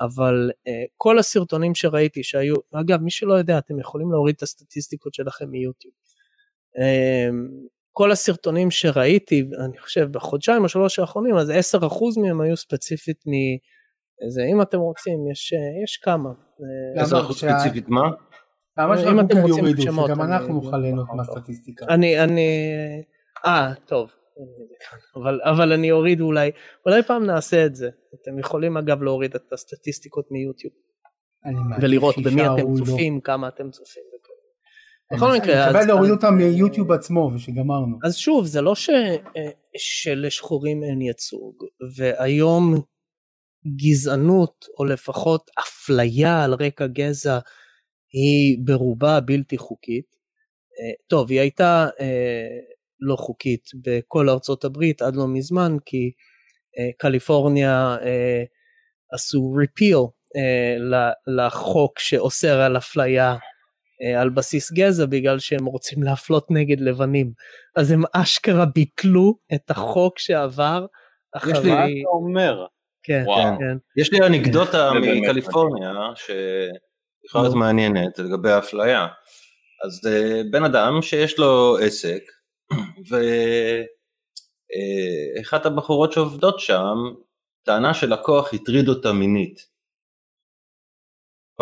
אבל 0.00 0.50
אה, 0.66 0.84
כל 0.96 1.18
הסרטונים 1.18 1.74
שראיתי 1.74 2.22
שהיו 2.22 2.54
אגב 2.74 3.00
מי 3.00 3.10
שלא 3.10 3.34
יודע 3.34 3.58
אתם 3.58 3.80
יכולים 3.80 4.10
להוריד 4.12 4.34
את 4.36 4.42
הסטטיסטיקות 4.42 5.14
שלכם 5.14 5.50
מיוטיוב. 5.50 5.94
אה, 7.92 7.96
כל 7.96 8.12
הסרטונים 8.12 8.70
שראיתי 8.70 9.44
אני 9.64 9.78
חושב 9.78 10.08
בחודשיים 10.12 10.62
או 10.62 10.68
שלוש 10.68 10.98
האחרונים 10.98 11.34
אז 11.34 11.50
10% 11.50 11.52
מהם 12.22 12.40
היו 12.40 12.56
ספציפית 12.56 13.16
מ... 13.26 13.32
זה 14.28 14.42
אם 14.52 14.62
אתם 14.62 14.78
רוצים 14.78 15.30
יש 15.32 15.52
אה, 15.52 15.82
יש 15.84 15.96
כמה. 15.96 16.30
אה? 16.30 17.02
איזה 17.02 17.18
אחוז 17.20 17.36
ספציפית 17.40 17.88
מה? 17.88 18.10
למה 18.78 18.94
אם 18.94 18.98
שרק 18.98 19.06
אתם 19.26 19.34
גוגל 19.34 19.40
רוצים 19.40 19.58
יורידו, 19.64 19.82
שמות, 19.82 20.06
שגם 20.10 20.22
אנחנו 20.22 20.54
נוכל 20.54 20.76
ליהנות 20.76 21.06
אני- 21.08 21.16
מהסטטיסטיקה. 21.16 21.86
אני 21.88 22.24
אני 22.24 22.48
אה 23.46 23.72
טוב 23.86 24.10
אבל 25.16 25.40
אבל 25.44 25.72
אני 25.72 25.90
אוריד 25.92 26.20
אולי 26.20 26.50
אולי 26.86 27.02
פעם 27.02 27.26
נעשה 27.26 27.66
את 27.66 27.74
זה 27.74 27.88
אתם 28.22 28.38
יכולים 28.38 28.76
אגב 28.76 29.02
להוריד 29.02 29.34
את 29.34 29.52
הסטטיסטיקות 29.52 30.26
מיוטיוב 30.30 30.72
ולראות 31.80 32.14
במי 32.24 32.42
אתם 32.46 32.72
לא. 32.78 32.84
צופים 32.84 33.20
כמה 33.20 33.48
אתם 33.48 33.70
צופים. 33.70 34.02
אני 35.12 35.18
בכל 35.20 35.32
מקרה, 35.36 35.66
מקווה 35.66 35.80
אז- 35.80 35.86
להוריד 35.86 36.10
אותם 36.10 36.34
מיוטיוב 36.34 36.92
עצמו 36.92 37.30
ושגמרנו. 37.34 37.98
אז 38.04 38.16
שוב 38.16 38.46
זה 38.46 38.60
לא 38.60 38.74
ש, 38.74 38.90
אה, 38.90 39.50
שלשחורים 39.76 40.82
אין 40.84 41.00
ייצוג 41.02 41.54
והיום 41.96 42.74
גזענות 43.76 44.64
או 44.78 44.84
לפחות 44.84 45.50
אפליה 45.60 46.44
על 46.44 46.54
רקע 46.54 46.86
גזע 46.86 47.38
היא 48.12 48.58
ברובה 48.64 49.20
בלתי 49.20 49.58
חוקית. 49.58 50.06
אה, 50.80 50.92
טוב 51.08 51.30
היא 51.30 51.40
הייתה 51.40 51.88
אה, 52.00 52.58
לא 53.00 53.16
חוקית 53.16 53.64
בכל 53.84 54.28
ארצות 54.28 54.64
הברית 54.64 55.02
עד 55.02 55.16
לא 55.16 55.28
מזמן 55.28 55.76
כי 55.84 56.10
קליפורניה 56.98 57.96
עשו 59.12 59.54
repeal 59.64 60.10
לחוק 61.26 61.98
שאוסר 61.98 62.60
על 62.60 62.76
אפליה 62.76 63.36
על 64.20 64.30
בסיס 64.30 64.72
גזע 64.72 65.06
בגלל 65.06 65.38
שהם 65.38 65.64
רוצים 65.64 66.02
להפלות 66.02 66.46
נגד 66.50 66.80
לבנים. 66.80 67.32
אז 67.76 67.90
הם 67.90 68.02
אשכרה 68.12 68.64
ביטלו 68.66 69.34
את 69.54 69.70
החוק 69.70 70.18
שעבר 70.18 70.86
יש 71.36 71.42
לי- 71.44 71.52
מה 71.52 71.58
אחרי... 71.58 71.72
אתה 72.02 72.08
אומר? 72.12 72.66
כן, 73.02 73.22
וואו. 73.26 73.58
כן. 73.58 73.76
יש 74.00 74.12
לי 74.12 74.18
אנקדוטה 74.26 74.90
מקליפורניה 74.94 75.92
שיכולה 76.14 77.44
להיות. 77.44 77.56
מעניינת 77.56 78.18
לגבי 78.18 78.50
האפליה. 78.50 79.06
אז 79.84 80.00
אה, 80.12 80.40
בן 80.50 80.64
אדם 80.64 81.02
שיש 81.02 81.38
לו 81.38 81.76
עסק 81.82 82.22
ואחת 85.38 85.66
הבחורות 85.66 86.12
שעובדות 86.12 86.60
שם 86.60 86.96
טענה 87.64 87.94
שלקוח 87.94 88.54
הטריד 88.54 88.88
אותה 88.88 89.12
מינית. 89.12 89.71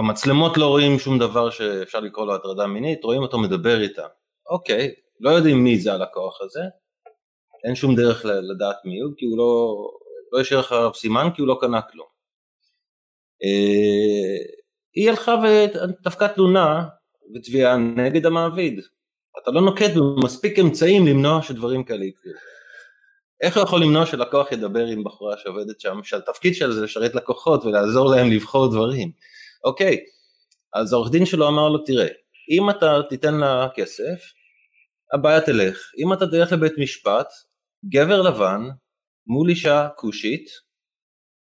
במצלמות 0.01 0.57
לא 0.57 0.67
רואים 0.67 0.99
שום 0.99 1.19
דבר 1.19 1.51
שאפשר 1.51 2.01
לקרוא 2.01 2.27
לו 2.27 2.35
הטרדה 2.35 2.67
מינית, 2.67 3.05
רואים 3.05 3.23
אותו 3.23 3.39
מדבר 3.39 3.81
איתה. 3.81 4.07
אוקיי, 4.51 4.95
לא 5.21 5.31
יודעים 5.31 5.65
מי 5.65 5.79
זה 5.79 5.93
הלקוח 5.93 6.41
הזה, 6.41 6.61
אין 7.65 7.75
שום 7.75 7.95
דרך 7.95 8.25
לדעת 8.25 8.77
מי 8.85 9.01
הוא, 9.01 9.13
כי 9.17 9.27
הוא 9.27 9.39
לא, 9.39 9.77
לא 10.33 10.41
השאיר 10.41 10.61
אחריו 10.61 10.95
סימן 10.95 11.29
כי 11.35 11.43
הוא 11.43 11.49
לא 11.49 11.59
קנה 11.61 11.83
כלום. 11.83 12.07
אה, 13.45 14.53
היא 14.95 15.11
הלכה 15.11 15.35
ודפקה 15.43 16.29
תלונה 16.29 16.89
ותביעה 17.35 17.77
נגד 17.77 18.27
המעביד. 18.27 18.81
אתה 19.43 19.51
לא 19.51 19.61
נוקט 19.61 19.91
במספיק 19.97 20.59
אמצעים 20.59 21.07
למנוע 21.07 21.43
שדברים 21.43 21.85
כאלה 21.85 22.05
יקרו. 22.05 22.33
איך 23.41 23.57
הוא 23.57 23.63
יכול 23.63 23.83
למנוע 23.83 24.07
שלקוח 24.07 24.53
ידבר 24.53 24.87
עם 24.87 25.05
בחורה 25.05 25.37
שעובדת 25.39 25.81
שם, 25.81 26.01
שהתפקיד 26.03 26.55
שלה 26.55 26.73
זה 26.73 26.81
לשרת 26.81 27.15
לקוחות 27.15 27.65
ולעזור 27.65 28.11
להם 28.11 28.31
לבחור 28.31 28.71
דברים. 28.71 29.11
אוקיי, 29.65 29.97
אז 30.75 30.93
העורך 30.93 31.11
דין 31.13 31.27
שלו 31.27 31.49
אמר 31.49 31.69
לו, 31.69 31.79
תראה, 31.79 32.09
אם 32.51 32.71
אתה 32.71 32.87
תיתן 33.09 33.35
לה 33.35 33.69
כסף, 33.75 34.33
הבעיה 35.15 35.41
תלך. 35.41 35.79
אם 35.99 36.13
אתה 36.13 36.27
תלך 36.27 36.53
לבית 36.53 36.73
משפט, 36.79 37.27
גבר 37.85 38.23
לבן 38.23 38.61
מול 39.27 39.49
אישה 39.49 39.89
כושית, 39.97 40.47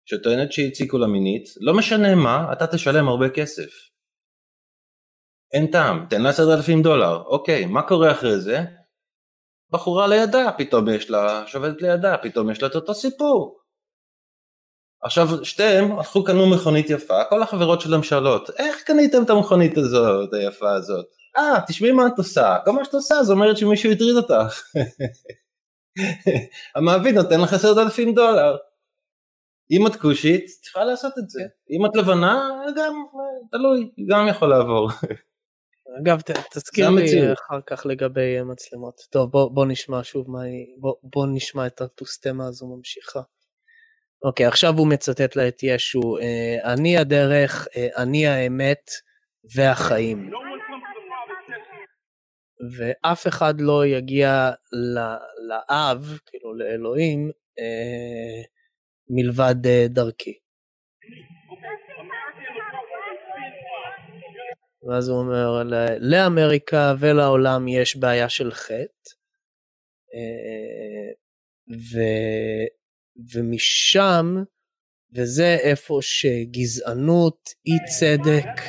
שטוענת 0.04 0.52
שהציקו 0.52 0.98
לה 0.98 1.06
מינית, 1.06 1.44
לא 1.60 1.74
משנה 1.74 2.14
מה, 2.14 2.52
אתה 2.52 2.66
תשלם 2.66 3.08
הרבה 3.08 3.28
כסף. 3.28 3.70
אין 5.52 5.66
טעם, 5.66 6.06
תן 6.10 6.22
לה 6.22 6.28
עשרת 6.28 6.58
אלפים 6.58 6.82
דולר. 6.82 7.22
אוקיי, 7.26 7.66
מה 7.66 7.88
קורה 7.88 8.12
אחרי 8.12 8.40
זה? 8.40 8.58
בחורה 9.70 10.06
לידה, 10.08 10.50
פתאום 10.58 10.88
יש 10.88 11.10
לה, 11.10 11.46
שעובדת 11.46 11.82
לידה, 11.82 12.16
פתאום 12.22 12.50
יש 12.50 12.62
לה 12.62 12.68
את 12.68 12.74
אותו 12.74 12.94
סיפור. 12.94 13.61
עכשיו 15.02 15.44
שתיהם 15.44 15.92
הלכו 15.98 16.24
קנו 16.24 16.50
מכונית 16.50 16.90
יפה, 16.90 17.24
כל 17.24 17.42
החברות 17.42 17.80
שלהם 17.80 18.02
שואלות, 18.02 18.50
איך 18.58 18.82
קניתם 18.82 19.22
את 19.22 19.30
המכונית 19.30 19.78
הזאת, 19.78 20.34
היפה 20.34 20.72
הזאת? 20.72 21.06
אה, 21.38 21.60
תשמעי 21.66 21.92
מה 21.92 22.06
את 22.06 22.18
עושה, 22.18 22.56
כל 22.64 22.70
מה 22.70 22.84
שאת 22.84 22.94
עושה 22.94 23.22
זה 23.22 23.32
אומרת 23.32 23.56
שמישהו 23.56 23.92
הטריד 23.92 24.16
אותך. 24.16 24.62
המעביד 26.76 27.14
נותן 27.14 27.40
לך 27.40 27.52
עשרת 27.52 27.78
אלפים 27.78 28.14
דולר. 28.14 28.56
אם 29.70 29.86
את 29.86 29.96
כושית, 29.96 30.44
צריכה 30.62 30.84
לעשות 30.84 31.12
את 31.18 31.30
זה. 31.30 31.42
אם 31.70 31.86
את 31.86 31.96
לבנה, 31.96 32.50
גם, 32.76 33.04
תלוי, 33.50 33.90
גם 34.08 34.28
יכול 34.28 34.48
לעבור. 34.48 34.90
אגב 36.00 36.20
ת, 36.20 36.30
תזכיר 36.30 36.90
לי 36.90 37.02
המציאות. 37.02 37.38
אחר 37.38 37.60
כך 37.66 37.86
לגבי 37.86 38.42
מצלמות. 38.42 39.00
טוב 39.10 39.30
בוא, 39.30 39.50
בוא 39.50 39.66
נשמע 39.66 40.00
שוב 40.02 40.30
מה 40.30 40.42
היא, 40.42 40.66
בוא, 40.78 40.94
בוא 41.02 41.26
נשמע 41.32 41.66
את 41.66 41.80
הטוסטמה 41.80 42.46
הזו 42.46 42.66
ממשיכה. 42.66 43.20
אוקיי 44.24 44.46
עכשיו 44.46 44.74
הוא 44.78 44.88
מצטט 44.88 45.36
לה 45.36 45.48
את 45.48 45.62
ישו, 45.62 46.18
אה, 46.18 46.72
אני 46.72 46.98
הדרך, 46.98 47.68
אה, 47.76 47.88
אני 48.02 48.26
האמת 48.26 48.90
והחיים. 49.56 50.30
ואף 52.76 53.26
אחד 53.26 53.54
לא 53.60 53.86
יגיע 53.86 54.50
לאב, 55.48 56.18
כאילו 56.26 56.54
לאלוהים, 56.54 57.30
אה, 57.58 58.42
מלבד 59.08 59.54
דרכי. 59.86 60.38
ואז 64.88 65.08
הוא 65.08 65.18
אומר, 65.18 65.62
"ל- 65.62 65.96
לאמריקה 66.14 66.94
ולעולם 67.00 67.68
יש 67.68 67.96
בעיה 67.96 68.28
של 68.28 68.50
חטא, 68.50 69.10
ומשם, 73.34 74.36
וזה 75.14 75.56
איפה 75.60 75.98
שגזענות, 76.02 77.48
אי 77.66 77.78
צדק, 77.98 78.60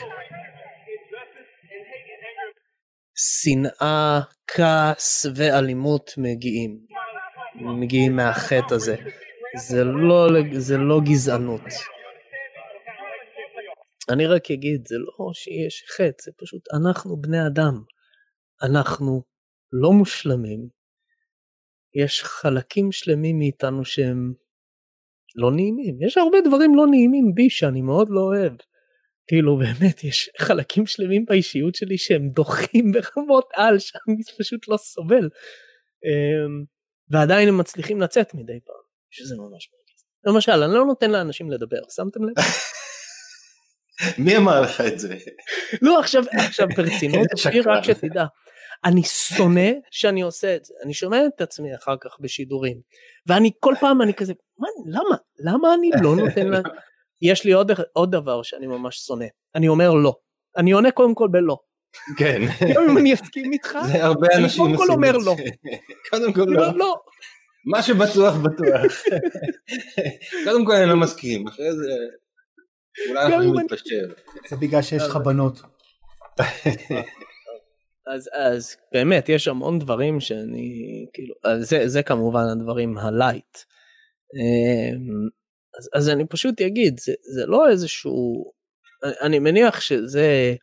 שנאה, 3.15 4.19
כעס 4.47 5.25
ואלימות 5.35 6.13
מגיעים, 6.17 6.79
מגיעים 7.55 8.15
מהחטא 8.15 8.73
הזה. 8.73 8.95
זה 9.57 9.83
לא, 9.83 10.27
זה 10.57 10.77
לא 10.77 11.01
גזענות. 11.05 11.61
אני 14.09 14.25
רק 14.27 14.51
אגיד, 14.51 14.87
זה 14.87 14.95
לא 14.97 15.33
שיש 15.33 15.83
חטא, 15.95 16.23
זה 16.23 16.31
פשוט 16.37 16.61
אנחנו 16.73 17.21
בני 17.21 17.47
אדם. 17.47 17.73
אנחנו 18.63 19.23
לא 19.71 19.91
מושלמים. 19.91 20.82
יש 21.95 22.23
חלקים 22.23 22.91
שלמים 22.91 23.37
מאיתנו 23.37 23.85
שהם 23.85 24.33
לא 25.35 25.51
נעימים. 25.51 26.01
יש 26.01 26.17
הרבה 26.17 26.37
דברים 26.45 26.75
לא 26.75 26.87
נעימים 26.87 27.31
בי 27.35 27.49
שאני 27.49 27.81
מאוד 27.81 28.07
לא 28.11 28.21
אוהב. 28.21 28.53
כאילו 29.27 29.57
באמת 29.63 30.03
יש 30.03 30.29
חלקים 30.37 30.85
שלמים 30.85 31.25
באישיות 31.25 31.75
שלי 31.75 31.97
שהם 31.97 32.29
דוחים 32.29 32.91
ברמות 32.91 33.49
על 33.53 33.79
שאני 33.79 34.17
פשוט 34.39 34.67
לא 34.67 34.77
סובל. 34.77 35.29
אמ, 36.05 36.63
ועדיין 37.09 37.49
הם 37.49 37.57
מצליחים 37.57 38.01
לצאת 38.01 38.33
מדי 38.33 38.59
פעם, 38.65 38.83
שזה 39.11 39.35
ממש 39.35 39.69
מרגיז. 39.71 40.03
למשל, 40.25 40.63
אני 40.63 40.73
לא 40.73 40.85
נותן 40.85 41.11
לאנשים 41.11 41.51
לדבר, 41.51 41.81
שמתם 41.95 42.23
לב? 42.23 42.33
מי 44.17 44.37
אמר 44.37 44.61
לך 44.61 44.81
את 44.81 44.99
זה? 44.99 45.15
לא 45.81 45.99
עכשיו 45.99 46.23
עכשיו 46.33 46.67
ברצינות 46.77 47.27
שקרן. 47.37 47.77
רק 47.77 47.83
שתדע 47.83 48.25
אני 48.85 49.03
שונא 49.03 49.71
שאני 49.91 50.21
עושה 50.21 50.55
את 50.55 50.65
זה 50.65 50.73
אני 50.83 50.93
שומע 50.93 51.17
את 51.35 51.41
עצמי 51.41 51.75
אחר 51.75 51.95
כך 52.01 52.19
בשידורים 52.19 52.77
ואני 53.27 53.51
כל 53.59 53.73
פעם 53.79 54.01
אני 54.01 54.13
כזה 54.13 54.33
מה 54.59 54.67
למה 54.87 55.15
למה 55.39 55.73
אני 55.73 55.89
לא 56.03 56.15
נותן 56.15 56.47
לה 56.47 56.59
יש 57.21 57.45
לי 57.45 57.51
עוד 57.51 57.71
עוד 57.93 58.11
דבר 58.11 58.43
שאני 58.43 58.67
ממש 58.67 58.97
שונא 58.97 59.25
אני 59.55 59.67
אומר 59.67 59.93
לא 59.93 60.15
אני 60.57 60.71
עונה 60.71 60.91
קודם 60.91 61.15
כל 61.15 61.27
בלא 61.31 61.57
כן. 62.17 62.41
גם 62.75 62.83
אם 62.89 62.97
אני 62.97 63.13
אסכים 63.13 63.53
איתך 63.53 63.77
זה 63.91 64.03
הרבה 64.03 64.27
אני 64.33 64.43
אנשים 64.43 64.63
קודם 64.63 64.77
כל 64.77 64.91
אומר. 64.91 65.17
לא. 65.17 65.35
קודם 66.09 66.33
כל 66.33 66.45
לא. 66.47 66.61
לא 66.61 66.77
לא 66.77 67.01
מה 67.65 67.83
שבטוח 67.83 68.35
בטוח. 68.35 68.91
קודם 70.43 70.65
כל 70.65 70.71
אני 70.71 70.89
לא 70.89 70.95
מסכים, 70.95 71.47
אחרי 71.47 71.73
זה 71.75 71.91
אולי 73.09 73.25
אנחנו 73.25 73.53
להתפשר. 73.53 74.13
זה 74.47 74.55
בגלל 74.55 74.81
שיש 74.81 75.03
לך 75.03 75.15
בנות. 75.15 75.61
אז 78.07 78.29
אז 78.33 78.75
באמת 78.91 79.29
יש 79.29 79.47
המון 79.47 79.79
דברים 79.79 80.19
שאני 80.19 81.05
כאילו 81.13 81.35
זה 81.59 81.87
זה 81.87 82.03
כמובן 82.03 82.43
הדברים 82.51 82.97
הלייט. 82.97 83.57
אמ, 84.35 85.27
אז, 85.79 85.89
אז 85.93 86.09
אני 86.09 86.27
פשוט 86.27 86.61
אגיד 86.61 86.99
זה, 86.99 87.13
זה 87.35 87.45
לא 87.45 87.69
איזשהו 87.69 88.51
אני- 89.21 89.39
מניח 89.39 89.79
שזה 89.81 90.55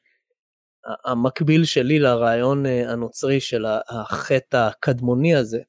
המקביל 1.04 1.64
שלי 1.64 1.98
לרעיון 1.98 2.66
אה, 2.66 2.92
הנוצרי 2.92 3.40
של 3.40 3.64
החטא 3.88 4.56
הקדמוני 4.56 5.34
הזה. 5.34 5.60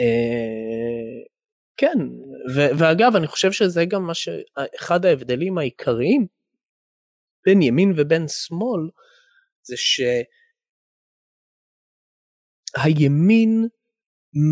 אה, 0.00 1.24
כן 1.76 1.98
ו- 2.54 2.78
ואגב 2.78 3.16
אני 3.16 3.26
חושב 3.26 3.52
שזה 3.52 3.84
גם 3.84 4.06
מה 4.06 4.14
שאחד 4.14 5.04
ההבדלים 5.04 5.58
העיקריים 5.58 6.26
בין 7.46 7.62
ימין 7.62 7.92
ובין 7.96 8.28
שמאל 8.28 8.80
זה 9.64 9.74
שהימין 12.76 13.68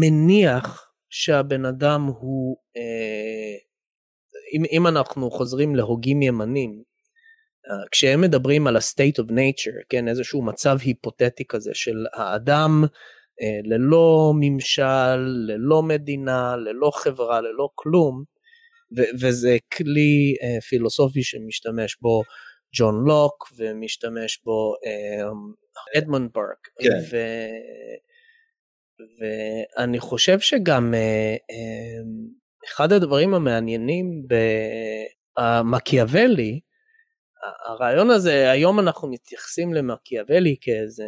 מניח 0.01 0.93
שהבן 1.11 1.65
אדם 1.65 2.03
הוא, 2.21 2.57
אה, 2.77 3.57
אם, 4.57 4.63
אם 4.73 4.87
אנחנו 4.87 5.31
חוזרים 5.31 5.77
להוגים 5.77 6.23
ימנים, 6.23 6.83
אה, 7.71 7.89
כשהם 7.91 8.21
מדברים 8.21 8.67
על 8.67 8.77
ה-state 8.77 9.23
of 9.23 9.31
nature, 9.31 9.85
כן, 9.89 10.09
איזשהו 10.09 10.43
מצב 10.43 10.77
היפותטי 10.81 11.45
כזה 11.49 11.71
של 11.75 12.07
האדם 12.15 12.85
אה, 13.43 13.61
ללא 13.65 14.33
ממשל, 14.41 15.17
ללא 15.47 15.83
מדינה, 15.83 16.57
ללא 16.57 16.91
חברה, 16.95 17.41
ללא 17.41 17.69
כלום, 17.75 18.25
ו- 18.99 19.13
וזה 19.21 19.57
כלי 19.77 20.35
uh, 20.41 20.61
פילוסופי 20.61 21.23
שמשתמש 21.23 21.97
בו 22.01 22.23
ג'ון 22.75 23.05
לוק 23.05 23.53
ומשתמש 23.57 24.43
בו 24.45 24.75
אדמונד 25.99 26.29
uh, 26.29 26.33
ברק. 26.35 26.69
כן. 26.83 26.89
ו- 27.11 27.97
ואני 29.21 30.01
חושב 30.01 30.41
שגם 30.41 30.95
uh, 30.95 31.39
um, 31.53 32.07
אחד 32.69 32.93
הדברים 32.93 33.35
המעניינים 33.35 34.23
במקיאוולי, 35.39 36.61
הרעיון 37.67 38.11
הזה, 38.11 38.51
היום 38.51 38.81
אנחנו 38.81 39.09
מתייחסים 39.11 39.75
למקיאוולי 39.75 40.57
כאיזה, 40.61 41.05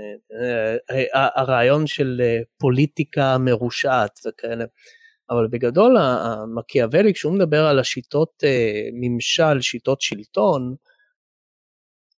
הרעיון 1.14 1.86
של 1.86 2.20
פוליטיקה 2.58 3.38
מרושעת 3.38 4.20
וכאלה. 4.26 4.64
אבל 5.30 5.46
בגדול 5.50 5.96
המקיאוולי 5.98 7.14
כשהוא 7.14 7.32
מדבר 7.32 7.66
על 7.66 7.78
השיטות 7.78 8.44
אה, 8.44 8.88
ממשל, 8.92 9.60
שיטות 9.60 10.00
שלטון, 10.00 10.74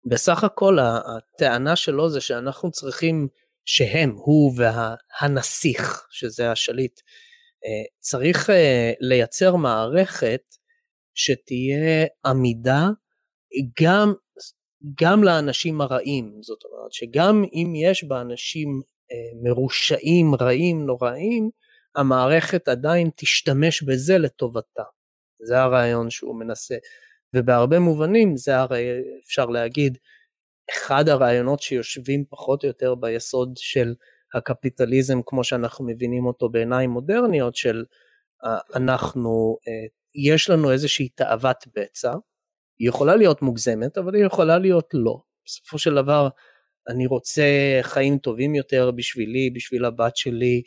בסך 0.05 0.45
הכל 0.45 0.79
הטענה 0.81 1.77
שלו 1.77 2.11
זה 2.11 2.21
שאנחנו 2.21 2.71
צריכים 2.71 3.29
שהם, 3.65 4.11
הוא 4.11 4.53
והנסיך, 4.57 6.07
שזה 6.11 6.51
השליט, 6.51 7.01
אה, 7.65 7.85
צריך 7.99 8.51
אה, 8.51 8.93
לייצר 9.01 9.57
מערכת 9.57 10.43
שתהיה 11.15 12.07
עמידה 12.27 12.89
גם, 13.83 14.13
גם 15.03 15.25
לאנשים 15.25 15.81
הרעים, 15.81 16.39
זאת 16.43 16.59
אומרת 16.65 16.93
שגם 16.93 17.45
אם 17.53 17.73
יש 17.77 18.05
בה 18.05 18.21
אנשים 18.21 18.83
מרושעים, 19.43 20.35
רעים, 20.41 20.87
נוראים, 20.87 21.51
המערכת 21.97 22.69
עדיין 22.69 23.11
תשתמש 23.17 23.83
בזה 23.83 24.19
לטובתה. 24.19 24.83
זה 25.45 25.61
הרעיון 25.61 26.11
שהוא 26.11 26.41
מנסה. 26.41 26.75
ובהרבה 27.35 27.79
מובנים 27.79 28.37
זה 28.37 28.59
הרי 28.59 28.89
אפשר 29.25 29.47
להגיד 29.47 29.99
אחד 30.71 31.09
הרעיונות 31.09 31.63
שיושבים 31.63 32.25
פחות 32.29 32.63
או 32.63 32.69
יותר 32.69 32.95
ביסוד 32.95 33.53
של 33.57 33.95
הקפיטליזם 34.35 35.19
כמו 35.27 35.45
שאנחנו 35.45 35.87
מבינים 35.87 36.27
אותו 36.27 36.49
בעיניים 36.49 36.91
מודרניות 36.91 37.57
של 37.57 37.85
אנחנו, 38.75 39.59
אה, 39.69 39.87
יש 40.15 40.51
לנו 40.51 40.73
איזושהי 40.73 41.09
תאוות 41.09 41.65
בצע, 41.77 42.13
היא 42.79 42.89
יכולה 42.89 43.17
להיות 43.17 43.43
מוגזמת 43.43 43.99
אבל 43.99 44.15
היא 44.15 44.25
יכולה 44.25 44.59
להיות 44.59 44.89
לא. 44.95 45.23
בסופו 45.47 45.79
של 45.79 45.95
דבר 45.95 46.29
אני 46.89 47.07
רוצה 47.07 47.43
חיים 47.83 48.19
טובים 48.19 48.55
יותר 48.55 48.91
בשבילי, 48.91 49.51
בשביל 49.51 49.85
הבת 49.85 50.17
שלי, 50.17 50.63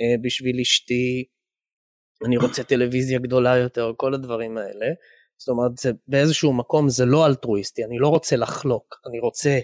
אה, 0.00 0.22
בשביל 0.22 0.60
אשתי, 0.60 1.24
אני 2.26 2.36
רוצה 2.36 2.62
טלוויזיה 2.64 3.18
גדולה 3.18 3.56
יותר, 3.56 3.92
כל 3.96 4.14
הדברים 4.14 4.58
האלה. 4.58 4.86
זאת 5.38 5.48
אומרת, 5.48 5.78
זה, 5.78 5.90
באיזשהו 6.08 6.52
מקום 6.52 6.88
זה 6.88 7.04
לא 7.04 7.26
אלטרואיסטי, 7.26 7.84
אני 7.84 7.98
לא 7.98 8.08
רוצה 8.08 8.36
לחלוק, 8.36 9.00
אני 9.06 9.20
רוצה 9.20 9.58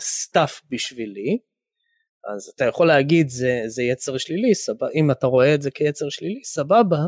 stuff 0.00 0.60
בשבילי, 0.70 1.38
אז 2.34 2.52
אתה 2.54 2.64
יכול 2.64 2.86
להגיד 2.86 3.28
זה, 3.28 3.62
זה 3.66 3.82
יצר 3.82 4.18
שלילי, 4.18 4.54
סבבה, 4.54 4.86
אם 4.94 5.10
אתה 5.10 5.26
רואה 5.26 5.54
את 5.54 5.62
זה 5.62 5.70
כיצר 5.70 6.08
שלילי, 6.08 6.44
סבבה, 6.44 6.98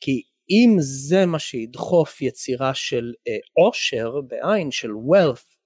כי 0.00 0.22
אם 0.50 0.76
זה 0.80 1.26
מה 1.26 1.38
שידחוף 1.38 2.22
יצירה 2.22 2.74
של 2.74 3.12
אה, 3.28 3.64
עושר, 3.64 4.20
כן, 4.28 4.70
של 4.70 4.90
wealth, 4.90 5.56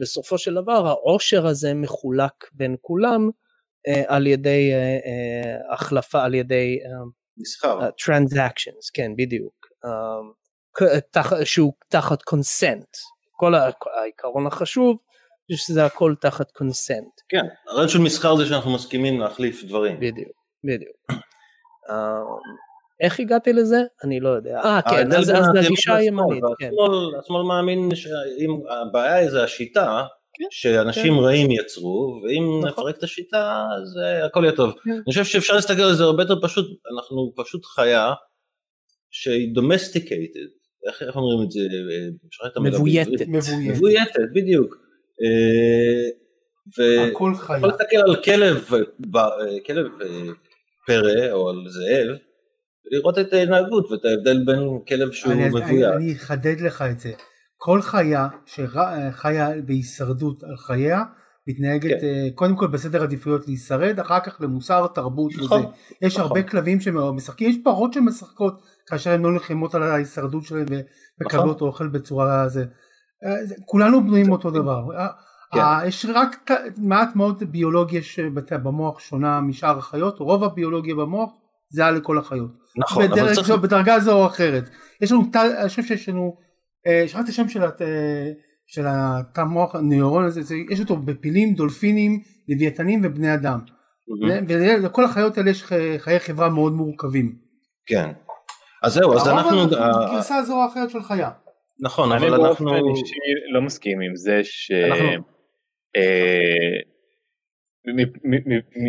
בסופו 0.00 0.38
של 0.38 0.54
דבר 0.54 0.86
העושר 0.86 1.46
הזה 1.46 1.74
מחולק 1.74 2.50
בין 2.52 2.76
כולם, 2.80 3.30
אה, 3.88 4.02
על 4.06 4.26
ידי 4.26 4.72
אה, 4.72 4.98
אה, 5.06 5.74
החלפה, 5.74 6.24
על 6.24 6.34
ידי 6.34 6.78
מסחר. 7.36 7.90
טרנזקשנס, 8.06 8.90
כן 8.94 9.12
בדיוק, 9.16 9.66
שהוא 11.44 11.72
תחת 11.88 12.22
קונסנט, 12.22 12.96
כל 13.36 13.54
העיקרון 14.00 14.46
החשוב 14.46 14.96
זה 15.50 15.56
שזה 15.56 15.84
הכל 15.84 16.14
תחת 16.20 16.50
קונסנט. 16.50 17.20
כן, 17.28 17.44
הרעיון 17.68 17.88
של 17.88 17.98
מסחר 17.98 18.36
זה 18.36 18.46
שאנחנו 18.46 18.74
מסכימים 18.74 19.20
להחליף 19.20 19.64
דברים. 19.64 19.96
בדיוק, 20.00 20.32
בדיוק. 20.64 20.96
איך 23.00 23.20
הגעתי 23.20 23.52
לזה? 23.52 23.82
אני 24.04 24.20
לא 24.20 24.28
יודע. 24.28 24.60
אה, 24.64 24.80
כן, 24.90 25.12
אז 25.12 25.32
הגישה 25.58 25.94
הימנית, 25.94 26.44
כן. 26.58 26.70
השמאל 27.20 27.42
מאמין 27.42 27.94
שאם 27.94 28.60
הבעיה 28.68 29.30
זה 29.30 29.44
השיטה, 29.44 30.04
כן, 30.34 30.44
שאנשים 30.50 31.14
כן. 31.14 31.20
רעים 31.20 31.50
יצרו, 31.50 32.20
ואם 32.24 32.42
נכון. 32.58 32.68
נפרק 32.68 32.98
את 32.98 33.02
השיטה 33.02 33.66
אז 33.76 33.98
הכל 34.26 34.44
יהיה 34.44 34.56
טוב. 34.56 34.74
אני 34.86 35.02
חושב 35.04 35.24
שאפשר 35.24 35.54
להסתכל 35.54 35.82
על 35.82 35.94
זה 35.94 36.04
הרבה 36.04 36.22
יותר 36.22 36.34
פשוט, 36.42 36.66
אנחנו 36.94 37.32
פשוט 37.36 37.66
חיה 37.66 38.12
שהיא 39.10 39.54
domesticated, 39.56 40.59
איך, 40.86 41.02
איך 41.02 41.16
אומרים 41.16 41.46
את 41.46 41.50
זה? 41.50 41.60
מבויתת. 42.60 43.28
מבויתת. 43.28 43.76
מבויתת, 43.76 44.30
בדיוק. 44.34 44.74
Uh, 44.74 44.78
הכל 47.10 47.34
חיה. 47.34 47.56
יכול 47.56 47.68
להסתכל 47.68 47.96
על 47.96 48.16
כלב, 48.16 48.64
ב, 49.10 49.18
כלב 49.66 49.86
פרא 50.86 51.32
או 51.32 51.50
על 51.50 51.56
זאב, 51.68 52.16
ולראות 52.86 53.18
את 53.18 53.32
ההתנהגות 53.32 53.90
ואת 53.90 54.04
ההבדל 54.04 54.44
בין 54.44 54.58
כלב 54.88 55.12
שהוא 55.12 55.34
מבוית. 55.34 55.84
אני 55.96 56.12
אחדד 56.12 56.60
לך 56.60 56.84
את 56.90 57.00
זה. 57.00 57.12
כל 57.56 57.82
חיה 57.82 58.28
שחיה 58.46 59.50
בהישרדות 59.66 60.42
על 60.42 60.56
חייה 60.56 61.02
מתנהגת 61.50 62.00
כן. 62.00 62.06
אה, 62.06 62.28
קודם 62.34 62.56
כל 62.56 62.66
בסדר 62.66 63.02
עדיפויות 63.02 63.46
להישרד 63.46 64.00
אחר 64.00 64.20
כך 64.20 64.40
למוסר 64.40 64.86
תרבות 64.86 65.32
נכון, 65.38 65.58
וזה 65.58 65.68
יש 66.02 66.16
נכון. 66.16 66.26
הרבה 66.26 66.42
כלבים 66.42 66.80
שמשחקים 66.80 67.50
יש 67.50 67.56
פרות 67.64 67.92
שמשחקות 67.92 68.62
כאשר 68.86 69.10
הן 69.10 69.22
לא 69.22 69.32
נלחמות 69.32 69.74
על 69.74 69.82
ההישרדות 69.82 70.44
שלהן 70.44 70.66
ומקבלות 71.20 71.56
נכון. 71.56 71.68
אוכל 71.68 71.88
בצורה 71.88 72.48
זה 72.48 72.64
אה, 73.24 73.36
כולנו 73.64 74.04
בנויים 74.04 74.32
אותו 74.32 74.50
דבר 74.50 74.96
אה, 74.96 75.08
כן. 75.52 75.88
יש 75.88 76.06
רק 76.14 76.50
מעט 76.76 77.16
מאוד 77.16 77.42
ביולוגיה 77.50 78.00
במוח 78.62 78.98
שונה 79.00 79.40
משאר 79.40 79.78
החיות 79.78 80.18
רוב 80.18 80.44
הביולוגיה 80.44 80.94
במוח 80.94 81.30
זה 81.70 81.82
היה 81.82 81.90
לכל 81.90 82.18
החיות 82.18 82.50
נכון 82.76 83.06
בדרך, 83.06 83.18
אבל 83.18 83.34
צריך... 83.34 83.50
בדרגה 83.50 84.00
זו 84.00 84.12
או 84.12 84.26
אחרת 84.26 84.70
יש 85.00 85.12
לנו 85.12 85.22
אני 85.34 85.68
חושב 85.68 85.82
שיש 85.82 86.08
לנו 86.08 86.36
שכחתי 87.06 87.24
את 87.24 87.28
השם 87.28 87.48
של, 87.48 87.60
של 88.70 88.84
התא 88.88 89.40
מוח 89.40 89.74
הנוירון 89.74 90.24
הזה, 90.24 90.42
זה, 90.42 90.54
יש 90.70 90.80
אותו 90.80 90.96
בפילים, 90.96 91.54
דולפינים, 91.54 92.20
לוויתנים 92.48 93.00
ובני 93.04 93.34
אדם. 93.34 93.58
Mm-hmm. 93.58 94.44
ולכל 94.48 95.04
החיות 95.04 95.38
האלה 95.38 95.50
יש 95.50 95.64
חיי 95.98 96.20
חברה 96.20 96.48
מאוד 96.48 96.72
מורכבים. 96.72 97.34
כן. 97.86 98.10
אז 98.82 98.92
זהו, 98.92 99.14
אז 99.14 99.28
אנחנו... 99.28 99.68
גרסה 100.12 100.42
זו 100.42 100.62
או 100.62 100.66
אחרת 100.72 100.90
של 100.90 101.02
חיה. 101.02 101.30
נכון, 101.80 102.12
אבל 102.12 102.34
אנחנו... 102.34 102.74
אני 102.74 102.80
באופן 102.80 103.00
אישי 103.00 103.14
לא 103.52 103.62
מסכים 103.62 104.00
עם 104.00 104.16
זה 104.16 104.40
ש... 104.44 104.70
אה, 105.96 106.80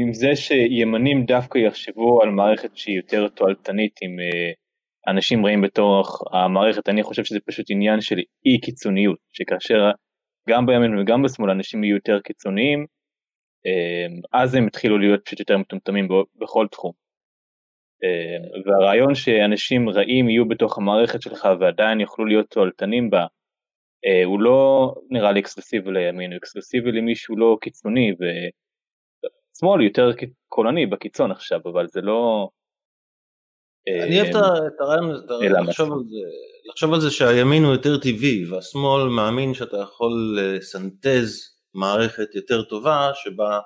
עם 0.03 0.13
זה 0.13 0.35
שימנים 0.35 1.25
דווקא 1.25 1.57
יחשבו 1.57 2.21
על 2.21 2.29
מערכת 2.29 2.77
שהיא 2.77 2.97
יותר 2.97 3.27
תועלתנית 3.27 3.95
עם 4.01 4.19
אה, 4.19 4.51
אנשים 5.07 5.45
רעים 5.45 5.61
בתוך 5.61 6.21
המערכת, 6.31 6.89
אני 6.89 7.03
חושב 7.03 7.23
שזה 7.23 7.39
פשוט 7.45 7.65
עניין 7.69 8.01
של 8.01 8.19
אי 8.45 8.61
קיצוניות, 8.61 9.17
שכאשר 9.33 9.91
גם 10.49 10.65
בימין 10.65 10.99
וגם 10.99 11.23
בשמאל 11.23 11.49
אנשים 11.49 11.83
יהיו 11.83 11.95
יותר 11.95 12.19
קיצוניים, 12.19 12.85
אמ, 13.65 14.21
אז 14.33 14.55
הם 14.55 14.67
התחילו 14.67 14.97
להיות 14.97 15.25
פשוט 15.25 15.39
יותר 15.39 15.57
מטומטמים 15.57 16.07
בכל 16.35 16.67
תחום. 16.71 16.91
אמ, 18.03 18.63
והרעיון 18.65 19.15
שאנשים 19.15 19.89
רעים 19.89 20.29
יהיו 20.29 20.47
בתוך 20.47 20.77
המערכת 20.77 21.21
שלך 21.21 21.47
ועדיין 21.59 21.99
יוכלו 21.99 22.25
להיות 22.25 22.49
תועלתנים 22.49 23.09
בה, 23.09 23.25
אה, 24.05 24.23
הוא 24.25 24.41
לא 24.41 24.93
נראה 25.09 25.31
לי 25.31 25.39
אקסקלוסיבי 25.39 25.91
לימין, 25.91 26.31
הוא 26.31 26.37
אקסקלוסיבי 26.37 26.91
למי 26.91 27.15
שהוא 27.15 27.39
לא 27.39 27.57
קיצוני, 27.61 28.11
ושמאל 29.57 29.81
יותר 29.81 30.09
קולני 30.47 30.85
בקיצון 30.85 31.31
עכשיו, 31.31 31.59
אבל 31.65 31.87
זה 31.87 32.01
לא... 32.01 32.49
אני 33.87 34.21
אוהב 34.21 34.35
את 34.75 34.79
הרעיון 34.79 35.11
הזה, 35.11 35.33
לחשוב 36.69 36.93
על 36.93 37.01
זה 37.01 37.11
שהימין 37.11 37.63
הוא 37.63 37.71
יותר 37.71 37.97
טבעי 37.97 38.45
והשמאל 38.45 39.03
מאמין 39.09 39.53
שאתה 39.53 39.77
יכול 39.77 40.37
לסנטז 40.39 41.39
מערכת 41.73 42.35
יותר 42.35 42.61
טובה 42.63 43.11
שבה 43.15 43.59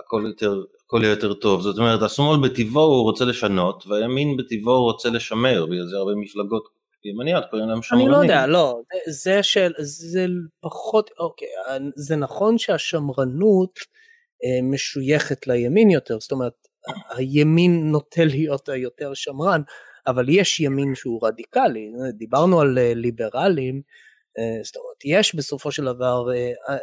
הכל 0.00 0.22
יותר, 0.26 0.54
הכל 0.86 1.00
יהיה 1.02 1.10
יותר 1.12 1.34
טוב, 1.34 1.62
זאת 1.62 1.78
אומרת 1.78 2.02
השמאל 2.02 2.40
בטבעו 2.48 2.82
הוא 2.84 3.02
רוצה 3.02 3.24
לשנות 3.24 3.84
והימין 3.86 4.36
בטבעו 4.36 4.74
הוא 4.74 4.84
רוצה 4.84 5.08
לשמר, 5.10 5.66
בגלל 5.66 5.86
זה 5.86 5.96
הרבה 5.96 6.12
מפלגות 6.16 6.62
ימניות, 7.04 7.44
קוראים 7.50 7.68
להם 7.68 7.76
אני 7.76 7.82
שמרנים. 7.82 8.08
לא 8.08 8.16
יודע, 8.16 8.46
לא, 8.46 8.80
זה- 9.10 9.42
של, 9.42 9.72
זה 9.78 10.26
פחות, 10.62 11.10
אוקיי, 11.18 11.48
זה 11.96 12.16
נכון 12.16 12.58
שהשמרנות 12.58 13.78
אה, 14.44 14.62
משויכת 14.72 15.46
לימין 15.46 15.90
יותר, 15.90 16.20
זאת 16.20 16.32
אומרת, 16.32 16.52
הימין 17.16 17.90
נוטה 17.90 18.24
להיות 18.24 18.68
היותר 18.68 19.14
שמרן, 19.14 19.62
אבל 20.06 20.28
יש 20.28 20.60
ימין 20.60 20.94
שהוא 20.94 21.26
רדיקלי, 21.26 21.92
דיברנו 22.12 22.60
על 22.60 22.78
אה, 22.78 22.92
ליברלים, 22.94 23.82
אה, 24.38 24.62
זאת 24.64 24.76
אומרת, 24.76 25.04
יש 25.04 25.34
בסופו 25.34 25.72
של 25.72 25.84
דבר 25.84 26.24
אה, 26.34 26.76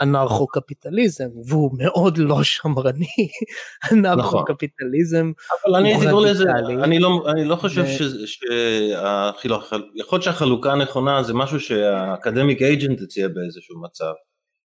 אנרכו-קפיטליזם, 0.00 1.28
והוא 1.48 1.70
מאוד 1.78 2.18
לא 2.18 2.42
שמרני, 2.42 3.28
אנרכו-קפיטליזם, 3.92 5.32
אבל 5.66 5.76
אני 5.76 5.94
הייתי 5.94 6.10
קורא 6.10 6.30
לזה, 6.30 6.44
רדיקלי. 6.44 6.84
אני 6.84 6.98
לא, 6.98 7.24
אני 7.26 7.44
לא 7.44 7.56
חושב 7.56 7.82
ו- 7.82 7.88
ש- 7.88 8.38
שהחילוק, 8.38 9.64
יכול 9.94 10.16
להיות 10.16 10.22
שהחלוקה 10.22 10.72
הנכונה 10.72 11.22
זה 11.22 11.34
משהו 11.34 11.60
שהאקדמיק 11.60 12.62
אייג'נט 12.62 13.00
הציע 13.02 13.28
באיזשהו 13.28 13.82
מצב, 13.82 14.12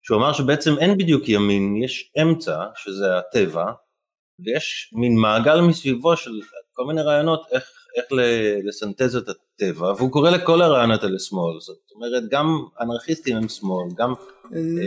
שהוא 0.03 0.19
אמר 0.19 0.33
שבעצם 0.33 0.79
אין 0.79 0.99
בדיוק 0.99 1.29
ימין, 1.29 1.77
יש 1.77 2.13
אמצע, 2.23 2.65
שזה 2.77 3.19
הטבע, 3.19 3.65
ויש 4.45 4.91
מין 4.95 5.17
מעגל 5.17 5.61
מסביבו 5.61 6.17
של 6.17 6.31
כל 6.73 6.85
מיני 6.87 7.03
רעיונות 7.03 7.43
איך, 7.53 7.65
איך 7.97 8.05
לסנטז 8.65 9.17
את 9.17 9.25
הטבע, 9.29 9.93
והוא 9.93 10.11
קורא 10.13 10.31
לכל 10.31 10.63
הרעיונות 10.63 11.03
האלה 11.03 11.19
שמאל, 11.19 11.61
זאת 11.61 11.77
אומרת 11.95 12.23
גם 12.31 12.47
אנרכיסטים 12.81 13.37
הם 13.37 13.49
שמאל, 13.49 13.89
גם, 13.99 14.13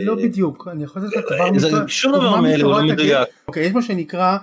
לא 0.06 0.14
בדיוק, 0.14 0.68
אני 0.68 0.84
יכול 0.84 1.02
לתת 1.02 1.16
דבר 1.32 1.58
זה- 1.58 1.68
מתור- 1.68 1.88
שום 1.88 2.12
דבר 2.12 2.40
מאלה 2.40 2.64
הוא 2.64 2.72
לא 2.72 2.82
מדויק. 2.82 3.28
אוקיי, 3.48 3.66
יש 3.66 3.72
מה 3.72 3.82
שנקרא 3.82 4.38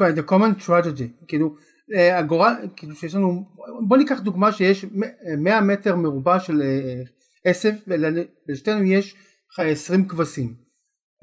The 0.00 0.30
Common 0.30 0.66
Tragedy, 0.66 1.26
כאילו 1.28 1.54
אה, 1.96 2.18
הגורל, 2.18 2.52
כאילו 2.76 2.94
שיש 2.96 3.14
לנו, 3.14 3.44
בוא 3.88 3.96
ניקח 3.96 4.20
דוגמה 4.20 4.52
שיש 4.52 4.84
מ- 4.84 5.42
100 5.44 5.60
מטר 5.60 5.96
מרובע 5.96 6.40
של 6.40 6.62
אה, 6.62 7.02
עשב 7.44 7.72
ולשתינו 7.86 8.82
יש 8.84 9.14
לך 9.52 9.60
20 9.60 10.08
כבשים. 10.08 10.69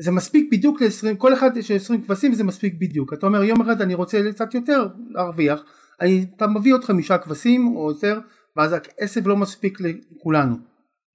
זה 0.02 0.12
מספיק 0.12 0.50
בדיוק 0.52 0.82
ל-20, 0.82 1.16
כל 1.18 1.34
אחד 1.34 1.58
יש 1.58 1.72
20 1.72 2.02
כבשים 2.02 2.32
וזה 2.32 2.44
מספיק 2.44 2.74
בדיוק. 2.82 3.14
אתה 3.14 3.26
אומר 3.26 3.44
יום 3.44 3.62
אחד 3.62 3.82
אני 3.82 3.94
רוצה 3.94 4.22
קצת 4.32 4.54
יותר 4.54 4.88
להרוויח, 5.10 5.64
אני, 6.02 6.26
אתה 6.36 6.48
מביא 6.48 6.74
עוד 6.74 6.84
חמישה 6.84 7.18
כבשים 7.18 7.76
או 7.76 7.92
יותר, 7.92 8.20
ואז 8.56 8.76
העשב 9.00 9.28
לא 9.28 9.38
מספיק 9.38 9.78
לכולנו. 9.82 10.56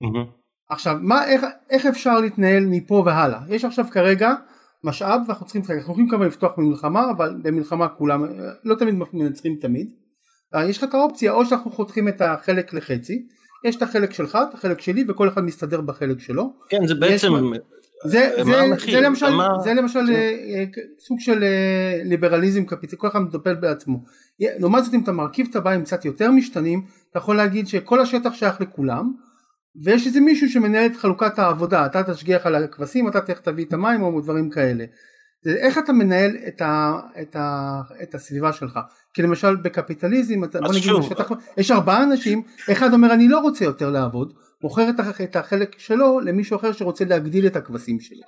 מהמם. 0.01 0.27
עכשיו 0.71 0.97
מה 1.01 1.25
איך, 1.25 1.45
איך 1.71 1.87
אפשר 1.87 2.21
להתנהל 2.21 2.67
מפה 2.67 3.03
והלאה 3.07 3.41
יש 3.49 3.65
עכשיו 3.65 3.85
כרגע 3.91 4.35
משאב 4.85 5.21
ואנחנו 5.27 5.47
צריכים 5.47 5.63
אנחנו 5.63 5.93
יכולים 5.93 6.09
כמובן 6.09 6.27
לפתוח 6.27 6.53
במלחמה 6.59 7.11
אבל 7.11 7.35
במלחמה 7.43 7.89
כולם 7.89 8.25
לא 8.65 8.75
תמיד 8.75 8.95
מנצחים 9.13 9.57
תמיד 9.61 9.91
אה, 10.55 10.65
יש 10.69 10.79
לך 10.79 10.85
את 10.85 10.95
האופציה 10.95 11.33
או 11.33 11.47
שאנחנו 11.47 11.71
חותכים 11.71 12.09
את 12.09 12.21
החלק 12.21 12.73
לחצי 12.73 13.27
יש 13.65 13.77
את 13.77 13.83
החלק 13.83 14.13
שלך 14.13 14.39
את 14.49 14.55
החלק 14.55 14.81
שלי 14.81 15.05
וכל 15.09 15.29
אחד 15.29 15.45
מסתדר 15.45 15.81
בחלק 15.81 16.21
שלו 16.21 16.53
כן 16.69 16.87
זה 16.87 16.95
בעצם, 16.95 17.33
זה, 18.05 18.31
מה 18.39 18.45
זה? 18.45 18.93
זה 18.93 19.01
למשל, 19.01 19.31
מה- 19.31 19.49
זה 19.65 19.75
למשל 19.75 19.99
אה, 20.11 20.15
אה, 20.15 20.65
סוג 21.07 21.21
של 21.21 21.43
אה, 21.45 22.03
ליברליזם 22.05 22.65
קפיטל, 22.65 22.97
כל 22.97 23.09
אחד 23.09 23.19
מטפל 23.21 23.55
בעצמו. 23.55 24.05
לעומת 24.41 24.85
זאת 24.85 24.95
אם 24.95 25.03
אתה 25.03 25.13
מרכיב 25.13 25.47
את 25.51 25.57
הבית 25.57 25.75
עם 25.79 25.85
קצת 25.85 26.05
יותר 26.05 26.31
משתנים, 26.31 26.83
אתה 27.11 27.19
יכול 27.19 27.37
להגיד 27.37 27.69
שכל 27.69 28.01
השטח 28.01 28.35
שייך 28.35 28.61
לכולם, 28.61 29.13
ויש 29.85 30.07
איזה 30.07 30.21
מישהו 30.21 30.49
שמנהל 30.49 30.87
את 30.87 30.97
חלוקת 30.97 31.39
העבודה, 31.39 31.87
אתה 31.87 32.03
תשגיח 32.03 32.47
על 32.47 32.55
הכבשים, 32.55 33.09
אתה 33.09 33.21
תלך 33.21 33.41
תביא 33.41 33.65
את 33.65 33.73
המים 33.73 34.03
או 34.03 34.21
דברים 34.21 34.51
כאלה. 34.51 34.85
זה 35.45 35.51
איך 35.51 35.79
אתה 35.79 35.93
מנהל 35.93 36.37
את, 36.49 36.61
ה, 36.61 36.93
את, 37.23 37.37
ה, 37.37 37.81
את 38.03 38.15
הסביבה 38.15 38.53
שלך. 38.53 38.79
כי 39.15 39.23
למשל 39.23 39.57
בקפיטליזם, 39.57 40.45
אתה, 40.45 40.61
בוא 40.61 40.69
נגיד, 40.69 40.83
שוב- 40.83 41.01
בשטח, 41.07 41.31
יש 41.57 41.71
ארבעה 41.71 42.03
אנשים, 42.03 42.43
אחד 42.73 42.93
אומר 42.93 43.13
אני 43.15 43.29
לא 43.29 43.39
רוצה 43.39 43.65
יותר 43.65 43.91
לעבוד, 43.91 44.33
מוכר 44.63 44.89
את, 44.91 45.01
הח- 45.01 45.21
את 45.21 45.37
החלק 45.37 45.79
שלו 45.79 46.21
למישהו 46.21 46.57
אחר 46.57 46.73
שרוצה 46.73 47.05
להגדיל 47.05 47.47
את 47.47 47.57
הכבשים 47.57 48.01
שלו. 48.01 48.23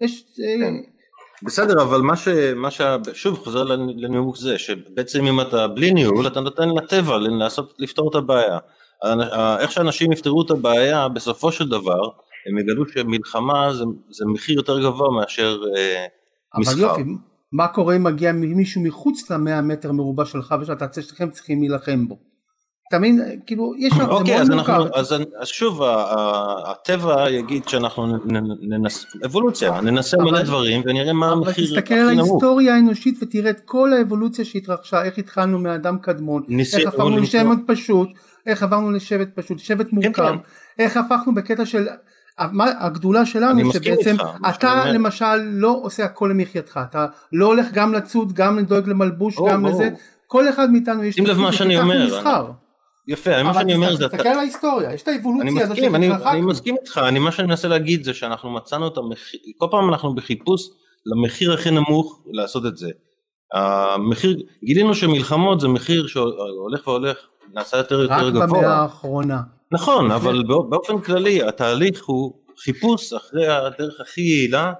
יש, 0.00 0.24
אה, 0.40 0.68
בסדר, 1.42 1.82
אבל 1.82 2.00
מה 2.00 2.16
ש... 2.16 2.28
מה 2.56 2.70
ש... 2.70 2.80
שוב, 3.12 3.38
חוזר 3.38 3.64
לנ- 3.64 3.92
לנימוק 3.96 4.36
זה, 4.36 4.58
שבעצם 4.58 5.24
אם 5.24 5.40
אתה 5.40 5.68
בלי 5.68 5.90
ניהול, 5.92 6.26
אתה 6.26 6.40
נותן 6.40 6.68
לטבע 6.68 7.18
לעשות, 7.18 7.74
לפתור 7.78 8.10
את 8.10 8.14
הבעיה. 8.14 8.58
איך 9.58 9.72
שאנשים 9.72 10.12
יפתרו 10.12 10.42
את 10.42 10.50
הבעיה, 10.50 11.08
בסופו 11.08 11.52
של 11.52 11.68
דבר, 11.68 12.00
הם 12.48 12.58
יגלו 12.58 12.88
שמלחמה 12.88 13.72
זה, 13.74 13.84
זה 14.10 14.24
מחיר 14.26 14.56
יותר 14.56 14.80
גבוה 14.82 15.10
מאשר 15.10 15.58
אה, 15.76 16.06
אבל 16.54 16.60
מסחר. 16.60 16.78
יופי, 16.80 17.02
מה 17.52 17.68
קורה 17.68 17.96
אם 17.96 18.02
מגיע 18.04 18.32
מישהו 18.32 18.82
מחוץ 18.82 19.30
למאה 19.30 19.62
מטר 19.62 19.92
מרובע 19.92 20.24
שלך 20.24 20.54
ושאתה 20.60 21.02
שניכם 21.02 21.30
צריכים 21.30 21.60
להילחם 21.60 22.08
בו? 22.08 22.18
אתה 22.88 22.98
מבין, 22.98 23.20
כאילו, 23.46 23.72
יש, 23.78 23.92
זה 23.94 24.02
אוקיי, 24.02 24.34
מאוד 24.34 24.40
אז, 24.42 24.50
מורכב. 24.50 24.70
אנחנו, 24.72 24.90
אז, 24.94 25.14
אז 25.40 25.48
שוב, 25.48 25.80
הטבע 26.66 27.30
יגיד 27.30 27.68
שאנחנו 27.68 28.06
נ- 28.06 28.36
נ- 28.36 28.72
ננס... 28.74 29.06
אבולוציה, 29.24 29.80
ננסה 29.80 30.16
אבל- 30.16 30.24
מלא 30.24 30.42
דברים 30.42 30.82
ונראה 30.86 31.12
מה 31.12 31.26
אבל 31.32 31.36
המחיר 31.38 31.64
תסתכל 31.64 31.78
הכי 31.78 31.94
על 31.94 32.14
נמוך. 32.14 32.30
ההיסטוריה 32.30 32.74
האנושית 32.74 33.18
ותראה 33.22 33.50
את 33.50 33.60
כל 33.64 33.92
האבולוציה 33.92 34.44
שהתרחשה, 34.44 35.02
איך 35.02 35.18
התחלנו 35.18 35.58
מאדם 35.58 35.98
קדמון, 35.98 36.42
ניסינו 36.48 36.82
איך 36.90 36.94
למצוא- 36.94 37.20
לשבט 37.20 37.58
פשוט, 37.66 38.08
איך 38.46 38.62
עברנו 38.62 38.90
לשבט 38.90 39.28
פשוט, 39.34 39.58
שבט 39.58 39.92
מורכב, 39.92 40.12
כן. 40.12 40.34
איך 40.78 40.96
הפכנו 40.96 41.34
בקטע 41.34 41.66
של, 41.66 41.86
מה- 42.52 42.70
הגדולה 42.78 43.26
שלנו 43.26 43.72
שבעצם 43.72 44.10
איתך, 44.10 44.28
אתה. 44.56 44.84
למשל 44.92 45.36
לא 45.42 45.78
עושה 45.82 46.04
הכל 46.04 46.30
למחייתך, 46.32 46.80
אתה 46.90 47.06
לא 47.32 47.46
הולך 47.46 47.66
גם 47.72 47.94
לצוד, 47.94 48.32
גם 48.32 48.58
לדאוג 48.58 48.88
למלבוש, 48.88 49.36
ברור, 49.36 49.50
גם 49.50 49.62
ברור. 49.62 49.74
לזה, 49.74 49.90
כל 50.26 50.48
אחד 50.48 50.70
מאיתנו 50.70 51.04
יש 51.04 51.14
שים 51.14 51.26
לב 51.26 51.38
מה 51.38 51.44
תפקיד, 51.44 51.58
שאני 51.58 51.78
אומר. 51.80 52.20
יפה, 53.08 53.42
מה 53.42 53.50
אבל 53.50 53.58
שאני 53.60 53.74
אומר 53.74 53.96
זה... 53.96 54.08
תסתכל 54.08 54.28
על 54.28 54.38
ההיסטוריה, 54.38 54.92
יש 54.94 55.02
את 55.02 55.08
האבולוציה 55.08 55.62
הזו 55.62 55.72
מסכים, 55.72 55.94
אני. 55.94 56.40
מסכים 56.40 56.76
איתך, 56.80 57.00
אני, 57.08 57.18
מה 57.18 57.32
שאני 57.32 57.48
מנסה 57.48 57.68
להגיד 57.68 58.04
זה 58.04 58.14
שאנחנו 58.14 58.50
מצאנו 58.50 58.86
את 58.88 58.96
המחיר, 58.96 59.40
כל 59.56 59.66
פעם 59.70 59.88
אנחנו 59.88 60.14
בחיפוש 60.14 60.68
למחיר 61.06 61.52
הכי 61.52 61.70
נמוך 61.70 62.22
לעשות 62.32 62.66
את 62.66 62.76
זה. 62.76 62.90
המחיר, 63.54 64.42
גילינו 64.64 64.94
שמלחמות 64.94 65.60
זה 65.60 65.68
מחיר 65.68 66.06
שהולך 66.06 66.86
והולך, 66.86 67.16
נעשה 67.54 67.76
יותר 67.76 68.04
רק 68.04 68.10
יותר 68.10 68.30
במאה 68.30 68.46
גבוה. 68.46 68.66
האחרונה. 68.76 69.40
נכון, 69.72 70.10
אבל 70.10 70.42
בא- 70.42 70.68
באופן 70.70 71.00
כללי 71.00 71.42
התהליך 71.42 72.04
הוא 72.04 72.32
חיפוש 72.58 73.12
אחרי 73.12 73.46
הדרך 73.46 74.00
הכי 74.00 74.20
יעילה 74.20 74.64
אה, 74.66 74.72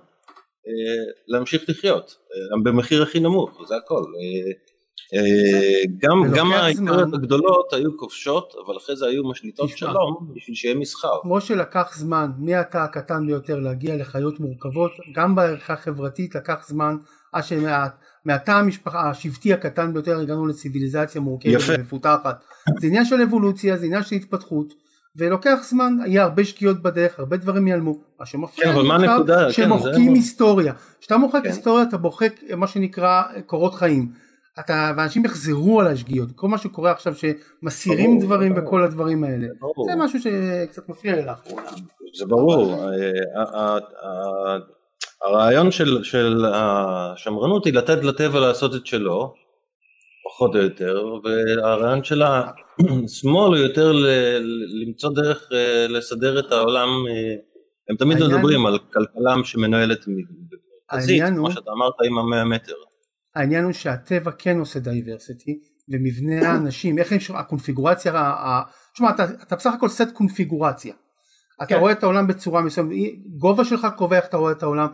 להמשיך 1.29 1.63
לחיות, 1.69 2.17
אה, 2.55 2.63
במחיר 2.65 3.03
הכי 3.03 3.21
נמוך, 3.21 3.51
זה 3.69 3.77
הכל. 3.77 4.03
אה, 5.15 5.21
גם, 5.99 6.23
גם 6.35 6.47
זמן. 6.47 6.57
האימפריות 6.57 7.15
הגדולות 7.15 7.73
היו 7.73 7.97
כובשות, 7.99 8.55
אבל 8.67 8.77
אחרי 8.77 8.97
זה 8.97 9.07
היו 9.07 9.25
משליטות. 9.29 9.69
שלום 9.69 10.33
בשביל 10.35 10.57
שיהיה 10.57 10.75
מסחר. 10.75 11.09
כמו 11.23 11.41
שלקח 11.41 11.97
זמן 11.99 12.31
מהתא 12.39 12.79
הקטן 12.79 13.27
ביותר 13.27 13.61
להגיע 13.61 13.97
לחיות 13.97 14.41
מורכבות, 14.41 14.91
גם 15.15 15.35
בערכה 15.35 15.73
החברתית 15.73 16.35
לקח 16.35 16.67
זמן 16.69 16.97
עד 17.33 17.43
שמהתא 17.45 18.51
המשפחה 18.51 19.11
השבטי 19.11 19.53
הקטן 19.53 19.93
ביותר 19.93 20.21
הגענו 20.21 20.47
לציוויליזציה 20.47 21.21
מורכבת. 21.21 21.61
ומפותחת. 21.69 22.45
זה 22.81 22.87
עניין 22.87 23.05
של 23.05 23.21
אבולוציה, 23.23 23.77
זה 23.77 23.87
עניין 23.87 24.03
של 24.03 24.17
התפתחות, 24.17 24.73
ולוקח 25.17 25.59
זמן, 25.63 25.97
יהיה 26.07 26.23
הרבה 26.23 26.45
שגיאות 26.45 26.83
בדרך, 26.83 27.19
הרבה 27.19 27.37
דברים 27.37 27.67
ייעלמו. 27.67 27.99
מה 28.21 28.27
שמפריע 28.27 28.73
כן, 28.73 28.79
לי 28.81 29.07
עכשיו? 29.07 29.25
כן, 29.27 29.51
שמוחקים 29.53 30.05
זה- 30.11 30.15
היסטוריה. 30.15 30.73
כשאתה 31.01 31.17
מוחק 31.17 31.41
כן. 31.43 31.49
היסטוריה 31.49 31.83
אתה 31.83 31.99
מוחק 31.99 32.33
מה 32.57 32.67
שנקרא 32.67 33.23
קורות 33.47 33.75
חיים. 33.75 34.26
אתה, 34.61 34.93
ואנשים 34.97 35.25
יחזרו 35.25 35.81
על 35.81 35.87
השגיאות, 35.87 36.29
כל 36.35 36.49
מה 36.49 36.59
שקורה 36.59 36.91
עכשיו 36.91 37.13
שמסירים 37.15 38.11
ברור, 38.11 38.27
דברים 38.27 38.55
ברור. 38.55 38.67
וכל 38.67 38.83
הדברים 38.83 39.25
האלה. 39.25 39.47
ברור. 39.61 39.87
זה 39.91 39.97
משהו 39.97 40.21
שקצת 40.21 40.89
מפריע 40.89 41.17
לי 41.17 41.25
לאחרונה. 41.25 41.63
זה 42.19 42.27
ברור, 42.27 42.75
אה, 42.75 42.89
ה- 43.43 43.59
ה- 43.59 43.79
ה- 44.07 44.59
הרעיון 45.25 45.71
של, 45.71 46.05
של 46.05 46.45
השמרנות 46.55 47.67
היא 47.67 47.75
לתת 47.75 48.05
לטבע 48.05 48.41
לעשות 48.41 48.75
את 48.75 48.87
שלו, 48.87 49.35
פחות 50.29 50.55
או 50.55 50.61
יותר, 50.61 51.05
והרעיון 51.25 52.05
של 52.05 52.23
השמאל 52.23 53.47
הוא 53.47 53.57
יותר 53.57 53.93
ל, 53.93 54.07
למצוא 54.85 55.11
דרך 55.15 55.49
אה, 55.53 55.87
לסדר 55.89 56.39
את 56.39 56.53
העולם, 56.53 56.89
אה, 56.89 57.35
הם 57.91 57.97
תמיד 57.97 58.19
מדברים 58.19 58.67
על 58.67 58.79
כלכלה 58.79 59.35
שמנוהלת 59.45 60.05
העניין 60.91 61.37
כמו 61.37 61.51
שאתה 61.51 61.71
אמרת 61.71 61.95
עם 62.07 62.19
המאה 62.19 62.45
מטר. 62.45 62.73
העניין 63.37 63.65
הוא 63.65 63.73
שהטבע 63.73 64.31
כן 64.39 64.59
עושה 64.59 64.79
דייברסיטי 64.81 65.59
ומבנה 65.89 66.49
האנשים 66.49 66.99
איך 66.99 67.13
יש 67.13 67.31
הקונפיגורציה 67.31 68.13
תשמע 68.95 69.11
אתה, 69.11 69.25
אתה 69.25 69.57
בסך 69.57 69.71
הכל 69.75 69.89
סט 69.89 70.09
קונפיגורציה 70.13 70.95
אתה 71.59 71.67
כן. 71.67 71.77
רואה 71.77 71.93
את 71.93 72.03
העולם 72.03 72.27
בצורה 72.27 72.63
מסוימת 72.63 72.91
גובה 73.39 73.65
שלך 73.65 73.87
קובע 73.97 74.17
איך 74.17 74.25
אתה 74.25 74.37
רואה 74.37 74.53
את 74.53 74.63
העולם 74.63 74.89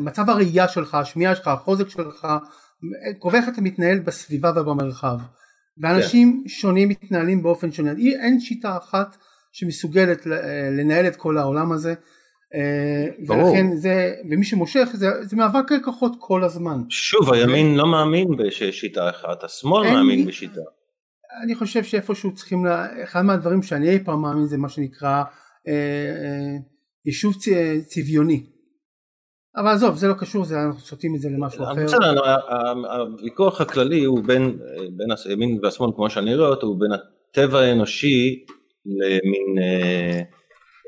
מצב 0.00 0.30
הראייה 0.30 0.68
שלך 0.68 0.94
השמיעה 0.94 1.34
שלך 1.34 1.48
החוזק 1.48 1.88
שלך 1.88 2.26
קובע 3.18 3.38
איך 3.38 3.48
אתה 3.48 3.60
מתנהל 3.60 3.98
בסביבה 3.98 4.52
ובמרחב 4.56 5.18
ואנשים 5.78 6.44
שונים 6.46 6.88
מתנהלים 6.88 7.42
באופן 7.42 7.72
שונה 7.72 7.92
אי- 7.92 8.16
אין 8.16 8.40
שיטה 8.40 8.76
אחת 8.76 9.16
שמסוגלת 9.52 10.26
ל- 10.26 10.80
לנהל 10.80 11.06
את 11.06 11.16
כל 11.16 11.38
העולם 11.38 11.72
הזה 11.72 11.90
אה. 11.90 11.94
ולכן 13.28 13.76
זה 13.76 14.14
ומי 14.30 14.44
שמושך 14.44 14.88
זה, 14.92 15.06
זה 15.22 15.36
מאבק 15.36 15.68
כוחות 15.84 16.12
כל 16.18 16.44
הזמן 16.44 16.80
שוב, 16.88 17.32
הימין 17.32 17.76
לא 17.76 17.86
מאמין 17.86 18.28
שיש 18.50 18.80
שיטה 18.80 19.10
אחת, 19.10 19.44
השמאל 19.44 19.92
מאמין 19.92 20.26
בשיטה. 20.26 20.60
אני 21.44 21.54
חושב 21.54 21.84
שאיפשהו 21.84 22.34
צריכים, 22.34 22.64
לה, 22.64 23.02
אחד 23.04 23.22
מהדברים 23.22 23.62
שאני 23.62 23.90
אי 23.90 24.04
פעם 24.04 24.22
מאמין 24.22 24.46
זה 24.46 24.56
מה 24.56 24.68
שנקרא 24.68 25.22
אה, 25.68 25.72
אה, 25.72 26.56
יישוב 27.06 27.34
צ- 27.34 27.86
צביוני. 27.86 28.42
אבל 29.56 29.68
עזוב, 29.68 29.96
זה 29.96 30.08
לא 30.08 30.14
קשור, 30.14 30.44
זה, 30.44 30.56
אנחנו 30.66 30.80
סוטים 30.80 31.14
את 31.14 31.20
זה 31.20 31.28
למשהו 31.28 31.64
אחר. 31.64 31.84
בסדר, 31.84 32.34
הוויכוח 32.98 33.60
הכללי 33.60 34.04
הוא 34.04 34.24
בין, 34.24 34.58
בין 34.96 35.08
הימין 35.28 35.58
והשמאל 35.62 35.90
כמו 35.96 36.10
שאני 36.10 36.34
רואה 36.34 36.48
אותו, 36.48 36.66
הוא 36.66 36.80
בין 36.80 36.90
הטבע 36.92 37.60
האנושי 37.60 38.44
למין 38.86 39.62
אה, 39.62 40.20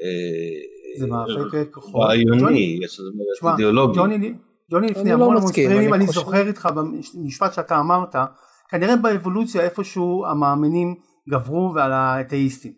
אה, 0.02 0.60
זה 0.98 1.06
מאבק 1.06 1.70
כוחות. 1.70 2.04
רעיוני, 2.04 2.80
אומרת, 2.98 3.26
תשמע, 3.36 3.52
אידיאולוגי. 3.52 3.98
ג'וני, 3.98 4.34
ג'וני 4.70 4.86
לפני 4.86 5.02
אני 5.02 5.10
לא 5.10 5.24
המון 5.24 5.36
המון 5.36 5.52
סטרימים, 5.52 5.94
אני 5.94 6.06
זוכר 6.06 6.46
איתך 6.46 6.68
במשפט 6.74 7.52
שאתה 7.52 7.80
אמרת, 7.80 8.16
כנראה 8.68 8.96
באבולוציה 8.96 9.62
איפשהו 9.62 10.26
המאמינים 10.26 10.94
גברו 11.28 11.72
ועל 11.74 11.92
האתאיסטים. 11.92 12.72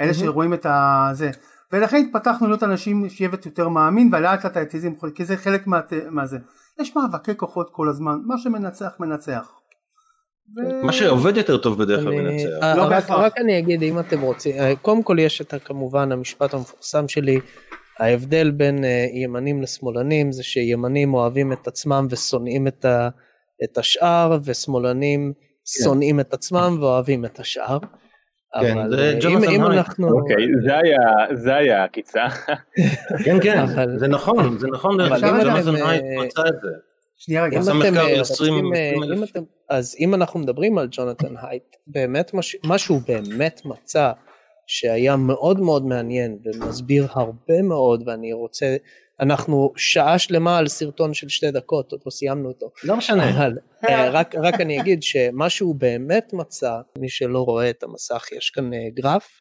אלה 0.00 0.14
שרואים 0.14 0.54
את 0.54 0.66
הזה. 0.70 1.30
ולכן 1.72 1.96
התפתחנו 1.96 2.46
להיות 2.46 2.62
אנשים 2.62 3.08
שבט 3.08 3.46
יותר 3.46 3.68
מאמין 3.68 4.10
ולאט 4.14 4.44
לאט 4.44 4.56
האתאיזם, 4.56 4.92
כי 5.14 5.24
זה 5.24 5.36
חלק 5.36 5.66
מה, 5.66 5.80
מהזה. 6.10 6.38
יש 6.80 6.96
מאבקי 6.96 7.36
כוחות 7.36 7.68
כל 7.72 7.88
הזמן, 7.88 8.18
מה 8.24 8.38
שמנצח 8.38 8.92
מנצח. 9.00 9.50
ו- 10.56 10.84
מה 10.86 10.92
שעובד 10.92 11.36
יותר 11.36 11.56
טוב 11.56 11.78
בדרך 11.82 12.00
כלל 12.02 12.12
מנצח. 12.12 12.48
אה, 12.62 12.76
לא 12.76 12.82
רק-. 12.82 13.10
רק 13.10 13.38
אני 13.38 13.58
אגיד 13.58 13.82
אם 13.82 13.98
אתם 13.98 14.20
רוצים, 14.20 14.56
אה, 14.58 14.76
קודם 14.82 15.02
כל 15.02 15.16
יש 15.20 15.40
את 15.40 15.54
כמובן 15.64 16.12
המשפט 16.12 16.54
המפורסם 16.54 17.08
שלי, 17.08 17.40
ההבדל 18.00 18.50
בין 18.50 18.84
אה, 18.84 19.06
ימנים 19.12 19.62
לשמאלנים 19.62 20.32
זה 20.32 20.42
שימנים 20.42 21.14
אוהבים 21.14 21.52
את 21.52 21.66
עצמם 21.66 22.06
ושונאים 22.10 22.66
את 22.66 22.84
ה- 22.84 23.08
את 23.64 23.78
השאר 23.78 24.38
ושמאלנים 24.44 25.32
שונאים 25.84 26.20
את 26.20 26.34
עצמם 26.34 26.76
ואוהבים 26.80 27.24
את 27.24 27.38
השאר. 27.40 27.78
כן, 28.60 28.78
אבל 28.78 28.90
זה 28.96 29.02
אה, 29.24 29.30
אם 29.30 29.44
אם. 29.44 29.64
אנחנו, 29.64 30.08
אוקיי, 30.20 30.36
זה 30.66 30.76
היה- 30.76 31.36
זה 31.36 31.54
היה 31.54 31.80
העקיצה. 31.82 32.24
כן, 33.24 33.36
כן, 33.42 33.58
אבל- 33.58 33.98
זה 33.98 34.08
נכון, 34.08 34.58
זה 34.58 34.66
נכון, 34.72 35.00
אבל 35.00 35.16
אם 35.28 35.34
אתם, 35.40 35.64
מצא 36.26 36.40
את 36.48 36.54
זה. 36.62 36.68
שנייה 37.24 37.44
רגע, 37.44 37.58
אם 37.58 37.82
אתם 37.82 37.96
אה, 37.96 38.14
על 38.14 38.20
20 38.20 38.54
רוצים, 38.54 38.74
אה, 38.74 38.90
20,000. 38.90 39.18
אם 39.18 39.24
אתם, 39.24 39.42
אז 39.68 39.96
אם 40.00 40.14
אנחנו 40.14 40.40
מדברים 40.40 40.78
על 40.78 40.88
ג'ונתן 40.90 41.34
הייט, 41.42 41.76
באמת 41.86 42.30
מה 42.64 42.78
שהוא 42.78 43.00
באמת 43.08 43.60
מצא 43.64 44.12
שהיה 44.66 45.16
מאוד 45.16 45.60
מאוד 45.60 45.86
מעניין 45.86 46.38
ומסביר 46.44 47.06
הרבה 47.10 47.62
מאוד 47.62 48.02
ואני 48.06 48.32
רוצה, 48.32 48.76
אנחנו 49.20 49.72
שעה 49.76 50.18
שלמה 50.18 50.58
על 50.58 50.68
סרטון 50.68 51.14
של 51.14 51.28
שתי 51.28 51.50
דקות, 51.50 51.92
עוד 51.92 52.00
לא 52.06 52.10
סיימנו 52.10 52.48
אותו, 52.48 52.70
לא 52.84 52.96
משנה. 52.96 53.30
אבל 53.30 53.52
אה, 53.88 54.10
רק, 54.10 54.34
רק 54.34 54.60
אני 54.60 54.80
אגיד 54.80 55.02
שמה 55.02 55.50
שהוא 55.50 55.74
באמת 55.74 56.32
מצא, 56.32 56.72
מי 56.98 57.08
שלא 57.08 57.38
רואה 57.38 57.70
את 57.70 57.82
המסך, 57.82 58.24
יש 58.32 58.50
כאן 58.50 58.70
גרף 58.94 59.40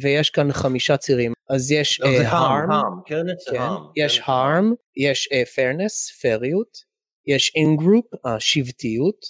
ויש 0.00 0.30
כאן 0.30 0.52
חמישה 0.52 0.96
צירים, 0.96 1.32
אז 1.50 1.72
יש 1.72 2.00
לא, 2.00 2.06
אה, 2.06 2.18
זה 2.18 2.30
harm, 2.30 2.34
harm, 2.34 2.70
harm, 2.70 3.02
כן, 3.06 3.26
זה 3.26 3.50
כן, 3.50 3.58
harm. 3.58 3.92
יש 3.96 4.18
כן. 4.18 4.24
harm, 4.24 4.74
יש 4.96 5.28
uh, 5.32 5.48
fairness, 5.48 6.20
פריות, 6.22 6.78
יש 7.26 7.52
in-group, 7.56 8.18
השבטיות, 8.24 9.26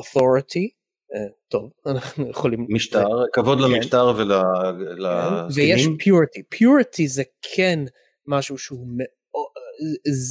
authority, 0.00 0.68
uh, 1.14 1.32
טוב, 1.48 1.70
אנחנו 1.92 2.30
יכולים... 2.30 2.66
משטר, 2.68 3.08
כבוד 3.32 3.58
כן. 3.58 3.64
למשטר 3.64 4.14
כן, 4.16 4.22
ויש 5.54 5.86
ולזקנים. 5.86 5.96
purity, 6.00 6.56
purity 6.56 7.06
זה 7.06 7.22
כן 7.54 7.78
משהו 8.26 8.58
שהוא 8.58 8.86
מאוד, 8.96 9.48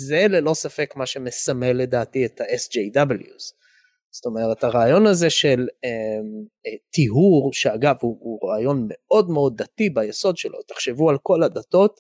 זה 0.05 0.25
ללא 0.29 0.53
ספק 0.53 0.93
מה 0.95 1.05
שמסמל 1.05 1.71
לדעתי 1.71 2.25
את 2.25 2.41
ה-SJWs. 2.41 3.66
זאת 4.11 4.25
אומרת 4.25 4.63
הרעיון 4.63 5.07
הזה 5.07 5.29
של 5.29 5.67
um, 5.85 6.69
טיהור 6.89 7.53
שאגב 7.53 7.95
הוא, 8.01 8.17
הוא 8.19 8.49
רעיון 8.49 8.87
מאוד 8.89 9.29
מאוד 9.29 9.57
דתי 9.57 9.89
ביסוד 9.89 10.37
שלו 10.37 10.61
תחשבו 10.67 11.09
על 11.09 11.17
כל 11.23 11.43
הדתות 11.43 11.99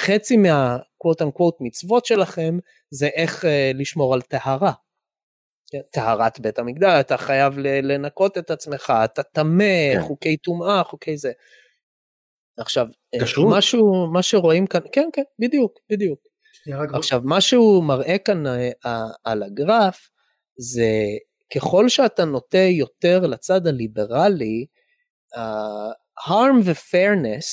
חצי 0.00 0.36
מהקוואט 0.36 1.22
אנקוואט 1.22 1.54
מצוות 1.60 2.06
שלכם 2.06 2.58
זה 2.90 3.06
איך 3.06 3.44
uh, 3.44 3.46
לשמור 3.74 4.14
על 4.14 4.22
טהרה. 4.22 4.72
טהרת 5.92 6.40
בית 6.40 6.58
המקדש 6.58 7.00
אתה 7.00 7.16
חייב 7.16 7.58
לנקות 7.58 8.38
את 8.38 8.50
עצמך 8.50 8.92
אתה 9.04 9.22
טמא 9.22 9.94
כן. 9.94 10.02
חוקי 10.02 10.36
טומאה 10.36 10.84
חוקי 10.84 11.16
זה. 11.16 11.32
עכשיו 12.58 12.86
אה, 13.14 13.24
כשרות. 13.24 13.56
משהו 13.56 14.06
מה 14.12 14.22
שרואים 14.22 14.66
כאן 14.66 14.80
כן 14.92 15.08
כן 15.12 15.22
בדיוק 15.38 15.78
בדיוק 15.90 16.18
עכשיו 16.94 17.20
מה 17.24 17.40
שהוא 17.40 17.84
מראה 17.84 18.18
כאן 18.18 18.46
אה, 18.46 18.70
אה, 18.86 19.06
על 19.24 19.42
הגרף 19.42 20.08
זה 20.62 20.90
ככל 21.54 21.88
שאתה 21.88 22.24
נוטה 22.24 22.58
יותר 22.58 23.20
לצד 23.26 23.66
הליברלי 23.66 24.66
uh, 25.34 26.28
harm 26.28 26.60
ו-fairness 26.64 27.48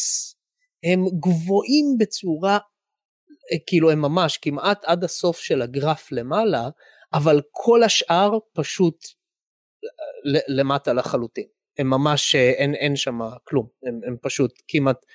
הם 0.83 1.05
גבוהים 1.19 1.85
בצורה 1.99 2.57
אה, 3.51 3.57
כאילו 3.67 3.91
הם 3.91 4.01
ממש 4.01 4.37
כמעט 4.37 4.85
עד 4.85 5.03
הסוף 5.03 5.39
של 5.39 5.61
הגרף 5.61 6.11
למעלה 6.11 6.69
אבל 7.13 7.41
כל 7.51 7.83
השאר 7.83 8.37
פשוט 8.53 9.05
אה, 9.85 10.39
למטה 10.47 10.93
לחלוטין. 10.93 11.47
הם 11.77 11.89
ממש 11.89 12.35
אה, 12.35 12.49
אין, 12.49 12.75
אין 12.75 12.95
שם 12.95 13.19
כלום. 13.43 13.67
הם, 13.83 13.99
הם 14.07 14.15
פשוט 14.21 14.61
כמעט 14.67 15.05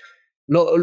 לא, 0.48 0.76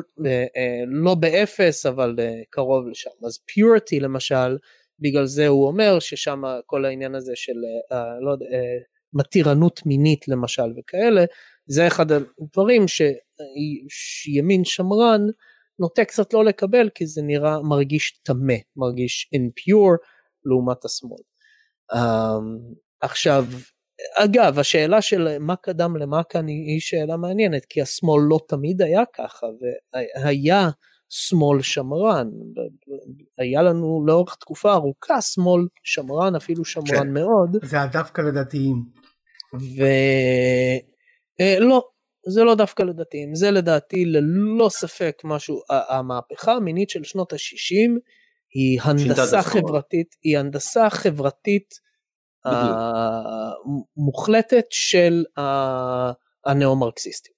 לא 0.87 1.15
באפס 1.15 1.85
אבל 1.85 2.15
קרוב 2.49 2.87
לשם. 2.87 3.09
אז 3.25 3.39
פיוריטי 3.45 3.99
למשל 3.99 4.57
בגלל 5.01 5.25
זה 5.25 5.47
הוא 5.47 5.67
אומר 5.67 5.99
ששם 5.99 6.43
כל 6.65 6.85
העניין 6.85 7.15
הזה 7.15 7.31
של 7.35 7.51
אה, 7.91 7.97
אה, 7.97 8.19
לא 8.21 8.31
יודע, 8.31 8.45
אה, 8.45 8.77
מתירנות 9.13 9.85
מינית 9.85 10.27
למשל 10.27 10.73
וכאלה 10.77 11.25
זה 11.65 11.87
אחד 11.87 12.05
הדברים 12.11 12.85
שימין 13.89 14.65
שמרן 14.65 15.21
נוטה 15.79 16.05
קצת 16.05 16.33
לא 16.33 16.45
לקבל 16.45 16.89
כי 16.95 17.07
זה 17.07 17.21
נראה 17.21 17.61
מרגיש 17.61 18.19
טמא 18.23 18.55
מרגיש 18.75 19.29
impure 19.35 19.97
לעומת 20.45 20.85
השמאל. 20.85 21.21
Um, 21.93 22.75
עכשיו 23.01 23.45
אגב 24.15 24.59
השאלה 24.59 25.01
של 25.01 25.37
מה 25.39 25.55
קדם 25.55 25.97
למה 25.97 26.23
כאן 26.23 26.47
היא, 26.47 26.79
שאלה 26.79 27.17
מעניינת 27.17 27.65
כי 27.65 27.81
השמאל 27.81 28.21
לא 28.29 28.39
תמיד 28.47 28.81
היה 28.81 29.03
ככה 29.13 29.47
והיה 29.93 30.69
שמאל 31.13 31.61
שמרן 31.61 32.27
היה 33.37 33.61
לנו 33.61 34.03
לאורך 34.07 34.35
תקופה 34.35 34.73
ארוכה 34.73 35.21
שמאל 35.21 35.61
שמרן 35.83 36.35
אפילו 36.35 36.65
שמרן 36.65 36.85
כן. 37.03 37.13
מאוד 37.13 37.57
זה 37.63 37.77
היה 37.77 37.87
דווקא 37.87 38.21
לדתיים. 38.21 38.75
ולא 41.39 41.81
זה 42.27 42.43
לא 42.43 42.55
דווקא 42.55 42.83
לדתיים 42.83 43.35
זה 43.35 43.51
לדעתי 43.51 44.05
ללא 44.05 44.69
ספק 44.69 45.21
משהו 45.23 45.61
המהפכה 45.89 46.51
המינית 46.53 46.89
של 46.89 47.03
שנות 47.03 47.33
ה-60 47.33 47.99
היא 48.53 48.79
הנדסה. 48.83 49.41
חברתית 49.41 50.15
היא 50.23 50.37
הנדסה 50.37 50.89
חברתית. 50.89 51.91
אה, 52.45 53.51
מוחלטת 53.97 54.65
של 54.69 55.23
ה- 55.37 56.11
הניאו-מרקסיסטים. 56.45 57.33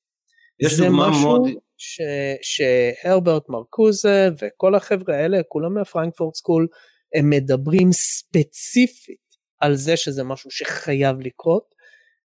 יש 0.59 0.79
דוגמה 0.79 1.09
משהו 1.09 1.21
מאוד, 1.21 1.49
ש, 1.83 2.01
שהרברט 2.41 3.49
מרקוזה 3.49 4.29
וכל 4.39 4.75
החבר'ה 4.75 5.15
האלה 5.15 5.37
כולם 5.47 5.73
מהפרנקפורט 5.73 6.35
סקול 6.35 6.67
הם 7.15 7.29
מדברים 7.29 7.91
ספציפית 7.91 9.23
על 9.59 9.75
זה 9.75 9.97
שזה 9.97 10.23
משהו 10.23 10.51
שחייב 10.51 11.19
לקרות 11.19 11.75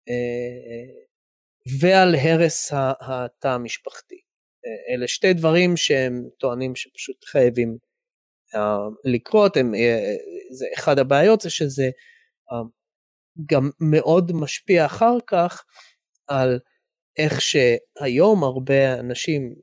אה, 0.09 0.93
ועל 1.79 2.15
הרס 2.15 2.71
התא 3.01 3.47
המשפחתי. 3.47 4.15
אה, 4.65 4.95
אלה 4.95 5.07
שתי 5.07 5.33
דברים 5.33 5.77
שהם 5.77 6.23
טוענים 6.39 6.75
שפשוט 6.75 7.25
חייבים 7.25 7.77
אה, 8.55 8.77
לקרות, 9.05 9.57
הם, 9.57 9.71
זה 10.51 10.65
אחד 10.75 10.99
הבעיות 10.99 11.41
זה 11.41 11.49
שזה 11.49 11.89
גם 13.49 13.69
מאוד 13.79 14.31
משפיע 14.31 14.85
אחר 14.85 15.17
כך 15.27 15.63
על 16.27 16.59
איך 17.17 17.41
שהיום 17.41 18.43
הרבה 18.43 18.93
אנשים 18.99 19.55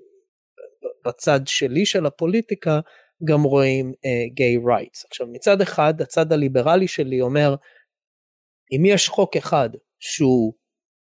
בצד 1.07 1.41
שלי 1.47 1.87
של 1.87 2.07
הפוליטיקה 2.07 2.81
גם 3.25 3.43
רואים 3.43 3.93
גיי 4.35 4.57
uh, 4.57 4.69
רייטס. 4.69 5.05
עכשיו 5.05 5.27
מצד 5.27 5.61
אחד 5.61 6.01
הצד 6.01 6.33
הליברלי 6.33 6.89
שלי 6.89 7.21
אומר 7.21 7.55
אם 8.73 8.85
יש 8.85 9.09
חוק 9.09 9.37
אחד 9.37 9.71
שהוא 9.99 10.55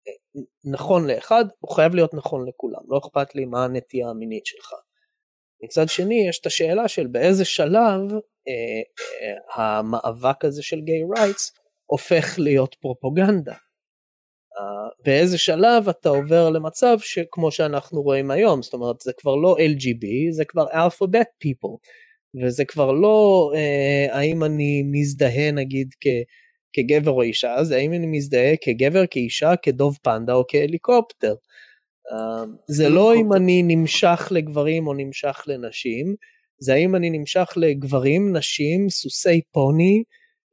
אה, 0.09 0.43
נכון 0.65 1.07
לאחד 1.11 1.45
הוא 1.59 1.75
חייב 1.75 1.95
להיות 1.95 2.15
נכון 2.15 2.49
לכולם 2.49 2.81
לא 2.89 2.99
אכפת 2.99 3.35
לי 3.35 3.45
מה 3.45 3.65
הנטייה 3.65 4.09
המינית 4.09 4.47
שלך. 4.47 4.73
מצד 5.65 5.89
שני 5.89 6.29
יש 6.29 6.41
את 6.41 6.47
השאלה 6.47 6.89
של 6.89 7.07
באיזה 7.07 7.45
שלב 7.45 8.01
אה, 8.49 8.83
אה, 9.23 9.79
המאבק 9.79 10.45
הזה 10.45 10.63
של 10.63 10.81
גיי 10.81 11.03
רייטס 11.17 11.53
הופך 11.87 12.39
להיות 12.39 12.75
פרופוגנדה. 12.81 13.55
באיזה 15.05 15.39
שלב 15.39 15.89
אתה 15.89 16.09
עובר 16.09 16.51
למצב 16.51 16.97
שכמו 17.01 17.51
שאנחנו 17.51 18.03
רואים 18.03 18.31
היום, 18.31 18.63
זאת 18.63 18.75
אומרת 18.75 19.01
זה 19.01 19.13
כבר 19.19 19.35
לא 19.35 19.57
LGB, 19.59 20.07
זה 20.31 20.45
כבר 20.45 20.67
Alphabet 20.67 21.47
People, 21.47 21.77
וזה 22.43 22.65
כבר 22.65 22.93
לא 22.93 23.51
uh, 23.55 24.15
האם 24.15 24.45
אני 24.45 24.83
מזדהה 24.93 25.51
נגיד 25.51 25.89
כ, 26.01 26.07
כגבר 26.73 27.11
או 27.11 27.23
אישה, 27.23 27.65
זה 27.65 27.77
האם 27.77 27.93
אני 27.93 28.07
מזדהה 28.07 28.55
כגבר, 28.61 29.07
כאישה, 29.11 29.57
כדוב 29.63 29.99
פנדה 30.03 30.35
או 30.35 30.45
כהליקופטר. 30.49 31.35
אה, 32.13 32.45
זה 32.69 32.89
לא 32.89 33.15
אם 33.15 33.33
אני 33.33 33.63
נמשך 33.63 34.29
לגברים 34.31 34.87
או 34.87 34.95
נמשך 34.95 35.45
לנשים, 35.47 36.15
זה 36.59 36.75
האם 36.75 36.95
אני 36.95 37.11
נמשך 37.11 37.53
לגברים, 37.57 38.37
נשים, 38.37 38.91
סוסי 38.91 39.41
פוני, 39.53 40.03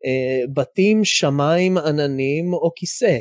אה, 0.05 0.45
בתים, 0.53 1.03
שמיים, 1.05 1.77
עננים 1.77 2.53
או 2.53 2.71
כיסא. 2.75 3.17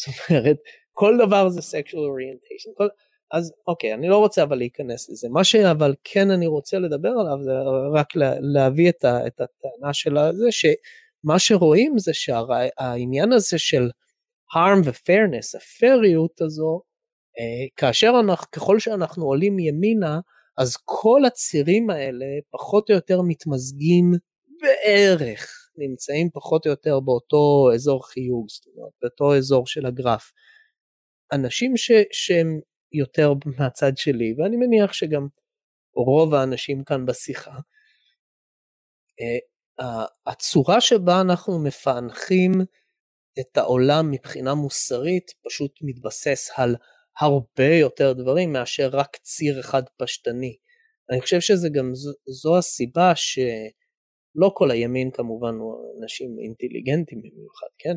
זאת 0.00 0.14
אומרת, 0.30 0.56
כל 0.92 1.18
דבר 1.26 1.48
זה 1.48 1.60
sexual 1.60 1.94
orientation. 1.94 2.74
כל... 2.76 2.88
אז 3.32 3.52
אוקיי, 3.66 3.94
אני 3.94 4.08
לא 4.08 4.18
רוצה 4.18 4.42
אבל 4.42 4.58
להיכנס 4.58 5.10
לזה. 5.10 5.28
מה 5.28 5.44
שאבל 5.44 5.94
כן 6.04 6.30
אני 6.30 6.46
רוצה 6.46 6.78
לדבר 6.78 7.08
עליו 7.08 7.42
זה 7.44 7.52
רק 7.94 8.16
לה, 8.16 8.34
להביא 8.40 8.88
את, 8.88 9.04
ה, 9.04 9.26
את 9.26 9.40
הטענה 9.40 9.92
של 9.92 10.16
זה, 10.32 10.46
שמה 10.50 11.38
שרואים 11.38 11.98
זה 11.98 12.14
שהעניין 12.14 13.32
הזה 13.32 13.58
של 13.58 13.90
harm 14.54 14.78
ו-fairness, 14.84 15.56
הפריות 15.56 16.40
הזו, 16.40 16.82
אה, 17.38 17.66
כאשר 17.76 18.12
אנחנו, 18.20 18.50
ככל 18.50 18.78
שאנחנו 18.78 19.24
עולים 19.24 19.58
ימינה, 19.58 20.20
אז 20.58 20.76
כל 20.84 21.24
הצירים 21.26 21.90
האלה 21.90 22.26
פחות 22.50 22.90
או 22.90 22.94
יותר 22.94 23.22
מתמזגים 23.22 24.12
בערך, 24.62 25.59
נמצאים 25.80 26.30
פחות 26.30 26.66
או 26.66 26.70
יותר 26.70 27.00
באותו 27.00 27.70
אזור 27.74 28.06
חיוג, 28.08 28.46
זאת 28.48 28.66
אומרת, 28.66 28.92
באותו 29.02 29.36
אזור 29.36 29.66
של 29.66 29.86
הגרף. 29.86 30.32
אנשים 31.32 31.76
ש, 31.76 31.90
שהם 32.12 32.60
יותר 32.92 33.32
מהצד 33.58 33.96
שלי, 33.96 34.34
ואני 34.38 34.56
מניח 34.56 34.92
שגם 34.92 35.26
רוב 35.94 36.34
האנשים 36.34 36.84
כאן 36.84 37.06
בשיחה, 37.06 37.54
אה, 39.20 40.04
הצורה 40.26 40.80
שבה 40.80 41.20
אנחנו 41.20 41.58
מפענחים 41.64 42.52
את 43.40 43.56
העולם 43.56 44.10
מבחינה 44.10 44.54
מוסרית 44.54 45.30
פשוט 45.46 45.78
מתבסס 45.82 46.50
על 46.56 46.76
הרבה 47.20 47.74
יותר 47.74 48.12
דברים 48.12 48.52
מאשר 48.52 48.88
רק 48.92 49.16
ציר 49.16 49.60
אחד 49.60 49.82
פשטני. 49.96 50.56
אני 51.10 51.20
חושב 51.20 51.40
שזה 51.40 51.68
גם 51.68 51.94
זו, 51.94 52.10
זו 52.26 52.58
הסיבה 52.58 53.12
שלא 54.34 54.50
כל 54.54 54.70
הימין 54.70 55.10
כמובן 55.10 55.54
הוא 55.54 56.02
אנשים 56.02 56.38
אינטליגנטים 56.38 57.18
במיוחד, 57.18 57.66
כן? 57.78 57.94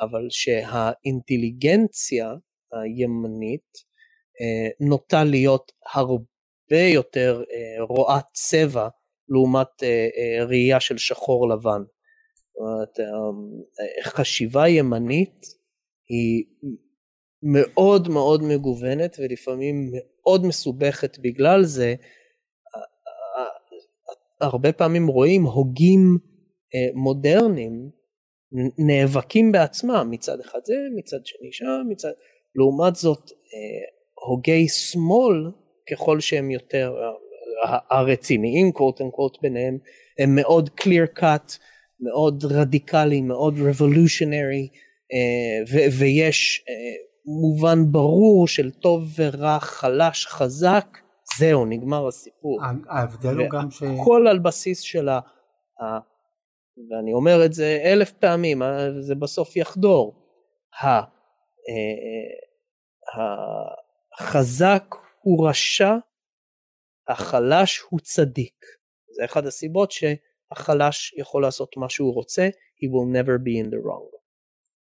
אבל 0.00 0.26
שהאינטליגנציה 0.30 2.34
הימנית 2.72 3.86
אה, 4.40 4.86
נוטה 4.88 5.24
להיות 5.24 5.72
הרבה 5.94 6.82
יותר 6.94 7.42
אה, 7.52 7.84
רואת 7.84 8.24
צבע 8.32 8.88
לעומת 9.28 9.82
אה, 9.82 10.44
ראייה 10.44 10.80
של 10.80 10.98
שחור 10.98 11.48
לבן. 11.48 11.82
חשיבה 14.02 14.68
ימנית 14.68 15.46
היא 16.08 16.44
מאוד 17.42 18.08
מאוד 18.08 18.42
מגוונת 18.42 19.16
ולפעמים 19.18 19.90
מאוד 19.92 20.46
מסובכת 20.46 21.18
בגלל 21.18 21.64
זה. 21.64 21.94
הרבה 24.40 24.72
פעמים 24.72 25.06
רואים 25.06 25.44
הוגים 25.44 26.18
מודרניים 26.94 27.90
נאבקים 28.78 29.52
בעצמם. 29.52 30.08
מצד 30.10 30.40
אחד 30.40 30.58
זה 30.64 30.74
מצד 30.96 31.26
שני 31.26 31.52
שם 31.52 31.82
מצד 31.88 32.12
לעומת 32.54 32.96
זאת 32.96 33.30
הוגי 34.26 34.68
שמאל 34.68 35.50
ככל 35.90 36.20
שהם 36.20 36.50
יותר 36.50 36.94
הרציניים 37.90 38.72
קוט 38.72 39.00
אנקוט 39.00 39.42
ביניהם 39.42 39.78
הם 40.18 40.34
מאוד 40.34 40.70
clear 40.80 41.18
cut 41.20 41.58
מאוד 42.00 42.44
רדיקלי 42.44 43.20
מאוד 43.20 43.54
revolutionary 43.54 44.66
uh, 44.72 45.90
ויש 45.98 46.64
uh, 46.66 46.70
מובן 47.40 47.92
ברור 47.92 48.48
של 48.48 48.70
טוב 48.70 49.02
ורע 49.18 49.58
חלש 49.60 50.26
חזק 50.26 50.98
זהו 51.38 51.64
נגמר 51.64 52.08
הסיפור. 52.08 52.58
ההבדל 52.88 53.36
הוא 53.36 53.48
גם 53.50 53.70
ש... 53.70 53.82
הכל 53.82 54.26
על 54.30 54.38
בסיס 54.38 54.80
של 54.80 55.08
ה... 55.08 55.20
ה... 55.82 55.84
ואני 56.90 57.12
אומר 57.12 57.44
את 57.44 57.52
זה 57.52 57.82
אלף 57.84 58.12
פעמים 58.12 58.62
זה 59.00 59.14
בסוף 59.14 59.56
יחדור. 59.56 60.14
ה... 60.82 61.00
החזק 64.18 64.94
הוא 65.20 65.48
רשע, 65.48 65.94
החלש 67.08 67.80
הוא 67.90 68.00
צדיק. 68.00 68.64
זה 69.16 69.24
אחד 69.24 69.46
הסיבות 69.46 69.90
שהחלש 69.90 71.14
יכול 71.18 71.42
לעשות 71.42 71.76
מה 71.76 71.88
שהוא 71.88 72.14
רוצה, 72.14 72.48
he 72.48 72.86
will 72.86 73.16
never 73.16 73.38
be 73.38 73.66
in 73.66 73.70
the 73.70 73.86
wrong. 73.86 74.16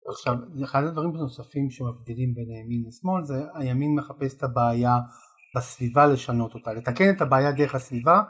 עכשיו, 0.09 0.35
אחד 0.65 0.85
הדברים 0.85 1.17
הנוספים 1.17 1.71
שמבדילים 1.71 2.35
בין 2.35 2.51
הימין 2.51 2.85
לשמאל 2.87 3.25
זה 3.25 3.35
הימין 3.55 3.95
מחפש 3.95 4.35
את 4.35 4.43
הבעיה 4.43 4.97
בסביבה 5.57 6.07
לשנות 6.07 6.55
אותה, 6.55 6.73
לתקן 6.73 7.11
את 7.11 7.21
הבעיה 7.21 7.53
דרך 7.53 7.75
הסביבה, 7.75 8.21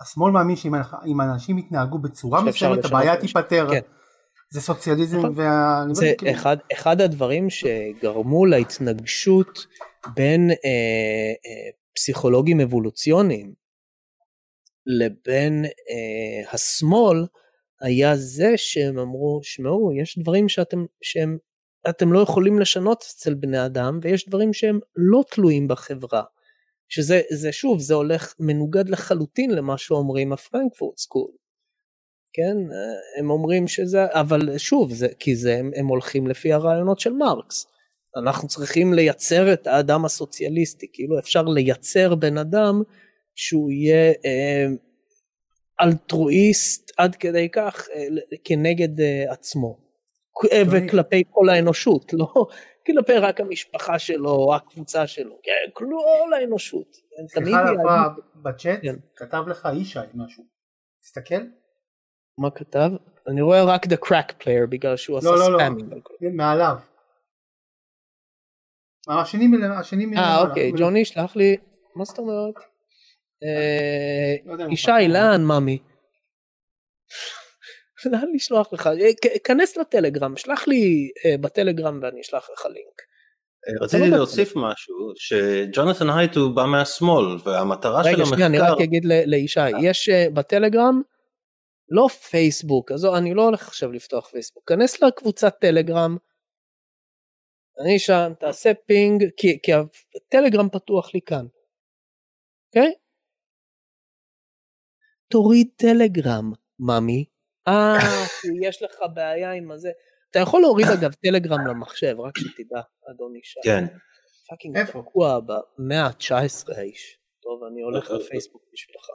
השמאל 0.00 0.32
מאמין 0.32 0.56
שאם 0.56 1.20
אנשים 1.20 1.58
יתנהגו 1.58 1.98
בצורה 1.98 2.42
מסוימת 2.42 2.84
הבעיה 2.84 3.16
תיפתר. 3.16 3.68
כן. 3.70 3.80
זה 4.52 4.60
סוציאליזם 4.60 5.18
נכון. 5.18 5.32
וה... 5.36 5.84
זה 5.92 6.12
כאילו- 6.18 6.32
אחד, 6.32 6.56
אחד 6.72 7.00
הדברים 7.00 7.50
שגרמו 7.50 8.46
להתנגשות 8.46 9.66
בין 10.14 10.50
אה, 10.50 10.56
אה, 11.46 11.70
פסיכולוגים 11.94 12.60
אבולוציוניים 12.60 13.54
לבין 14.86 15.64
אה, 15.64 16.52
השמאל 16.52 17.26
היה 17.80 18.16
זה 18.16 18.52
שהם 18.56 18.98
אמרו 18.98 19.40
שמעו 19.42 19.92
יש 19.92 20.18
דברים 20.18 20.48
שאתם 20.48 20.84
שהם 21.02 21.38
אתם 21.88 22.12
לא 22.12 22.18
יכולים 22.18 22.58
לשנות 22.58 23.04
אצל 23.14 23.34
בני 23.34 23.66
אדם 23.66 23.98
ויש 24.02 24.28
דברים 24.28 24.52
שהם 24.52 24.80
לא 24.96 25.22
תלויים 25.30 25.68
בחברה 25.68 26.22
שזה 26.90 27.20
זה 27.30 27.52
שוב 27.52 27.80
זה 27.80 27.94
הולך 27.94 28.34
מנוגד 28.38 28.88
לחלוטין 28.88 29.50
למה 29.50 29.78
שאומרים 29.78 30.32
הפרנקפורט 30.32 30.98
סקול. 30.98 31.30
כן? 32.32 32.56
הם 33.18 33.30
אומרים 33.30 33.68
שזה 33.68 34.06
אבל 34.10 34.58
שוב 34.58 34.92
זה 34.92 35.08
כי 35.18 35.36
זה 35.36 35.56
הם, 35.56 35.70
הם 35.76 35.86
הולכים 35.86 36.26
לפי 36.26 36.52
הרעיונות 36.52 37.00
של 37.00 37.12
מרקס. 37.12 37.66
אנחנו 38.16 38.48
צריכים 38.48 38.94
לייצר 38.94 39.52
את 39.52 39.66
האדם 39.66 40.04
הסוציאליסטי, 40.04 40.86
כאילו 40.92 41.18
אפשר 41.18 41.42
לייצר 41.42 42.14
בן 42.14 42.38
אדם 42.38 42.82
שהוא 43.34 43.70
יהיה 43.70 44.12
אה, 44.24 44.66
אלטרואיסט 45.80 46.90
עד 46.96 47.16
כדי 47.16 47.48
כך 47.52 47.88
אה, 47.94 48.06
כנגד 48.44 49.00
אה, 49.00 49.32
עצמו, 49.32 49.78
אה, 50.52 50.62
וכלפי 50.70 51.22
כל 51.30 51.48
האנושות, 51.48 52.12
לא 52.12 52.46
כלפי 52.86 53.12
רק 53.12 53.40
המשפחה 53.40 53.98
שלו 53.98 54.30
או 54.30 54.54
הקבוצה 54.54 55.06
שלו, 55.06 55.38
כן, 55.42 55.70
כל 55.72 56.32
האנושות. 56.40 56.96
סליחה 57.28 57.68
על 57.68 57.76
הפרעה 57.76 58.08
בצ'אט, 58.34 58.78
כן. 58.82 58.94
כתב 59.16 59.44
לך 59.48 59.68
ישי 59.80 59.98
משהו, 60.14 60.44
תסתכל. 61.00 61.42
מה 62.38 62.50
כתב? 62.50 62.90
אני 63.28 63.40
רואה 63.40 63.64
רק 63.64 63.86
the 63.86 64.06
crack 64.06 64.42
player 64.42 64.66
בגלל 64.68 64.96
שהוא 64.96 65.14
לא, 65.14 65.34
עשה 65.34 65.50
לא, 65.50 65.58
ספאמינג. 65.58 65.92
לא, 65.92 65.98
לא, 66.20 66.30
מעליו. 66.32 66.76
השני 69.08 69.46
מלמעלה. 69.46 70.36
אה 70.36 70.48
אוקיי, 70.48 70.72
ג'וני 70.78 71.04
שלח 71.04 71.36
לי, 71.36 71.56
מה 71.96 72.04
זאת 72.04 72.18
אומרת? 72.18 72.54
אה, 73.42 74.70
ישי, 74.72 75.08
לאן 75.08 75.44
ממי? 75.44 75.78
לאן 78.12 78.34
לשלוח 78.34 78.72
לך? 78.72 78.86
אה, 78.86 79.38
כנס 79.44 79.76
לטלגרם, 79.76 80.36
שלח 80.36 80.68
לי 80.68 81.10
אה, 81.24 81.38
בטלגרם 81.38 82.00
ואני 82.02 82.20
אשלח 82.20 82.50
לך 82.52 82.66
לינק. 82.66 83.02
רציתי 83.80 84.10
להוסיף 84.10 84.52
משהו, 84.56 85.12
שג'ונתן 85.16 86.10
הייט 86.10 86.36
הוא 86.36 86.56
בא 86.56 86.64
מהשמאל, 86.64 87.24
והמטרה 87.44 88.04
של 88.04 88.08
המחקר... 88.08 88.24
רגע, 88.24 88.34
שנייה, 88.34 88.46
אני 88.46 88.58
רק 88.58 88.80
אגיד 88.80 89.02
לישי, 89.04 89.70
יש 89.82 90.08
בטלגרם, 90.34 91.02
לא 91.88 92.08
פייסבוק, 92.08 92.92
אז 92.92 93.04
אני 93.04 93.34
לא 93.34 93.42
הולך 93.42 93.68
עכשיו 93.68 93.92
לפתוח 93.92 94.28
פייסבוק, 94.28 94.68
כנס 94.68 95.02
לקבוצת 95.02 95.54
טלגרם, 95.60 96.16
אני 97.84 97.98
שם, 97.98 98.32
תעשה 98.40 98.72
ping, 98.86 99.24
כי, 99.36 99.58
כי 99.62 99.72
הטלגרם 100.16 100.68
פתוח 100.68 101.14
לי 101.14 101.20
כאן, 101.26 101.46
אוקיי? 102.68 102.88
Okay? 102.88 103.00
תוריד 105.28 105.68
טלגרם, 105.76 106.52
ממי. 106.78 107.24
אה, 107.68 107.98
יש 108.68 108.82
לך 108.82 108.96
בעיה 109.14 109.52
עם 109.52 109.70
הזה. 109.70 109.90
אתה 110.30 110.38
יכול 110.38 110.60
להוריד 110.60 110.86
אגב 111.00 111.12
טלגרם 111.12 111.66
למחשב, 111.66 112.20
רק 112.20 112.38
שתדע, 112.38 112.80
אדון 113.10 113.34
אישה. 113.36 113.60
כן. 113.64 113.84
פאקינג 114.50 114.84
תקוע 114.84 115.40
במאה 115.40 116.06
ה-19 116.06 116.76
האיש. 116.76 117.18
טוב, 117.42 117.60
אני 117.72 117.82
הולך 117.82 118.10
לפייסבוק 118.10 118.62
בשבילך. 118.72 119.06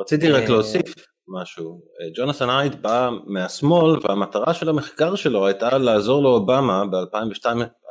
רציתי 0.00 0.30
רק 0.30 0.48
להוסיף 0.48 0.94
משהו. 1.28 1.80
ג'ונתן 2.16 2.50
הייט 2.50 2.82
בא 2.82 3.10
מהשמאל 3.26 3.98
והמטרה 4.02 4.54
של 4.54 4.68
המחקר 4.68 5.14
שלו 5.14 5.46
הייתה 5.46 5.78
לעזור 5.78 6.22
לאובמה 6.22 6.84
ב-2012 6.86 7.48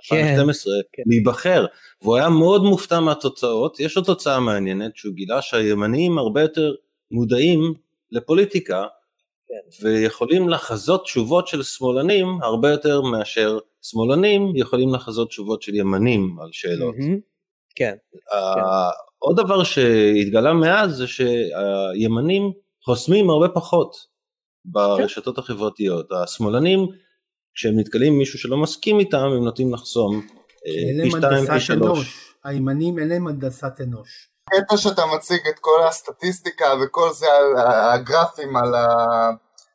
כן, 0.10 0.36
כן. 0.94 1.04
להיבחר 1.06 1.66
והוא 2.02 2.18
היה 2.18 2.30
מאוד 2.30 2.64
מופתע 2.64 3.00
מהתוצאות 3.00 3.80
יש 3.80 3.98
לו 3.98 4.04
תוצאה 4.04 4.40
מעניינת 4.40 4.96
שהוא 4.96 5.14
גילה 5.14 5.42
שהימנים 5.42 6.18
הרבה 6.18 6.42
יותר 6.42 6.74
מודעים 7.12 7.74
לפוליטיקה 8.12 8.86
כן. 9.54 9.88
ויכולים 9.88 10.50
לחזות 10.50 11.04
תשובות 11.04 11.48
של 11.48 11.64
שמאלנים 11.64 12.28
הרבה 12.42 12.72
יותר 12.72 13.02
מאשר 13.02 13.58
שמאלנים 13.82 14.52
יכולים 14.56 14.94
לחזות 14.94 15.30
תשובות 15.30 15.62
של 15.62 15.76
ימנים 15.76 16.38
על 16.42 16.50
שאלות. 16.52 16.96
מהמם. 16.98 17.20
כן, 17.76 17.96
ה- 18.34 18.90
עוד 19.20 19.38
דבר 19.38 19.64
שהתגלה 19.64 20.54
מאז 20.54 20.96
זה 20.96 21.06
שהימנים 21.08 22.52
חוסמים 22.86 23.30
הרבה 23.30 23.50
פחות 23.50 23.96
ברשתות 24.66 25.38
החברתיות. 25.38 26.12
השמאלנים, 26.24 26.80
כשהם 27.54 27.80
נתקלים 27.80 28.14
עם 28.14 28.20
מישהו 28.20 28.40
שלא 28.40 28.58
מסכים 28.58 29.00
איתם, 29.00 29.18
הם 29.18 29.44
נוטים 29.44 29.74
לחסום 29.74 30.28
אה, 30.68 31.04
פי 31.04 31.10
שתיים, 31.12 31.46
פי 31.46 31.60
שלוש. 31.60 32.36
הימנים 32.44 33.00
אין 33.00 33.08
להם 33.10 33.28
הנדסת 33.28 33.82
אנוש. 33.84 34.30
קטע 34.50 34.78
שאתה 34.78 35.06
מציג 35.06 35.48
את 35.48 35.60
כל 35.60 35.84
הסטטיסטיקה 35.88 36.74
וכל 36.82 37.14
זה 37.14 37.28
על 37.34 37.58
הגרפים, 37.58 38.56
על 38.56 38.76
ה... 38.76 38.88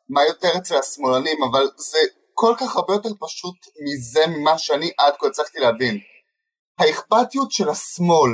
מה 0.09 0.23
יותר 0.23 0.57
אצל 0.57 0.77
השמאלנים, 0.77 1.43
אבל 1.43 1.69
זה 1.77 1.97
כל 2.33 2.53
כך 2.59 2.75
הרבה 2.75 2.93
יותר 2.93 3.09
פשוט 3.19 3.55
מזה 3.83 4.27
ממה 4.27 4.57
שאני 4.57 4.91
עד 4.97 5.13
כה 5.19 5.27
הצלחתי 5.27 5.59
להבין. 5.59 5.99
האכפתיות 6.79 7.51
של 7.51 7.69
השמאל 7.69 8.31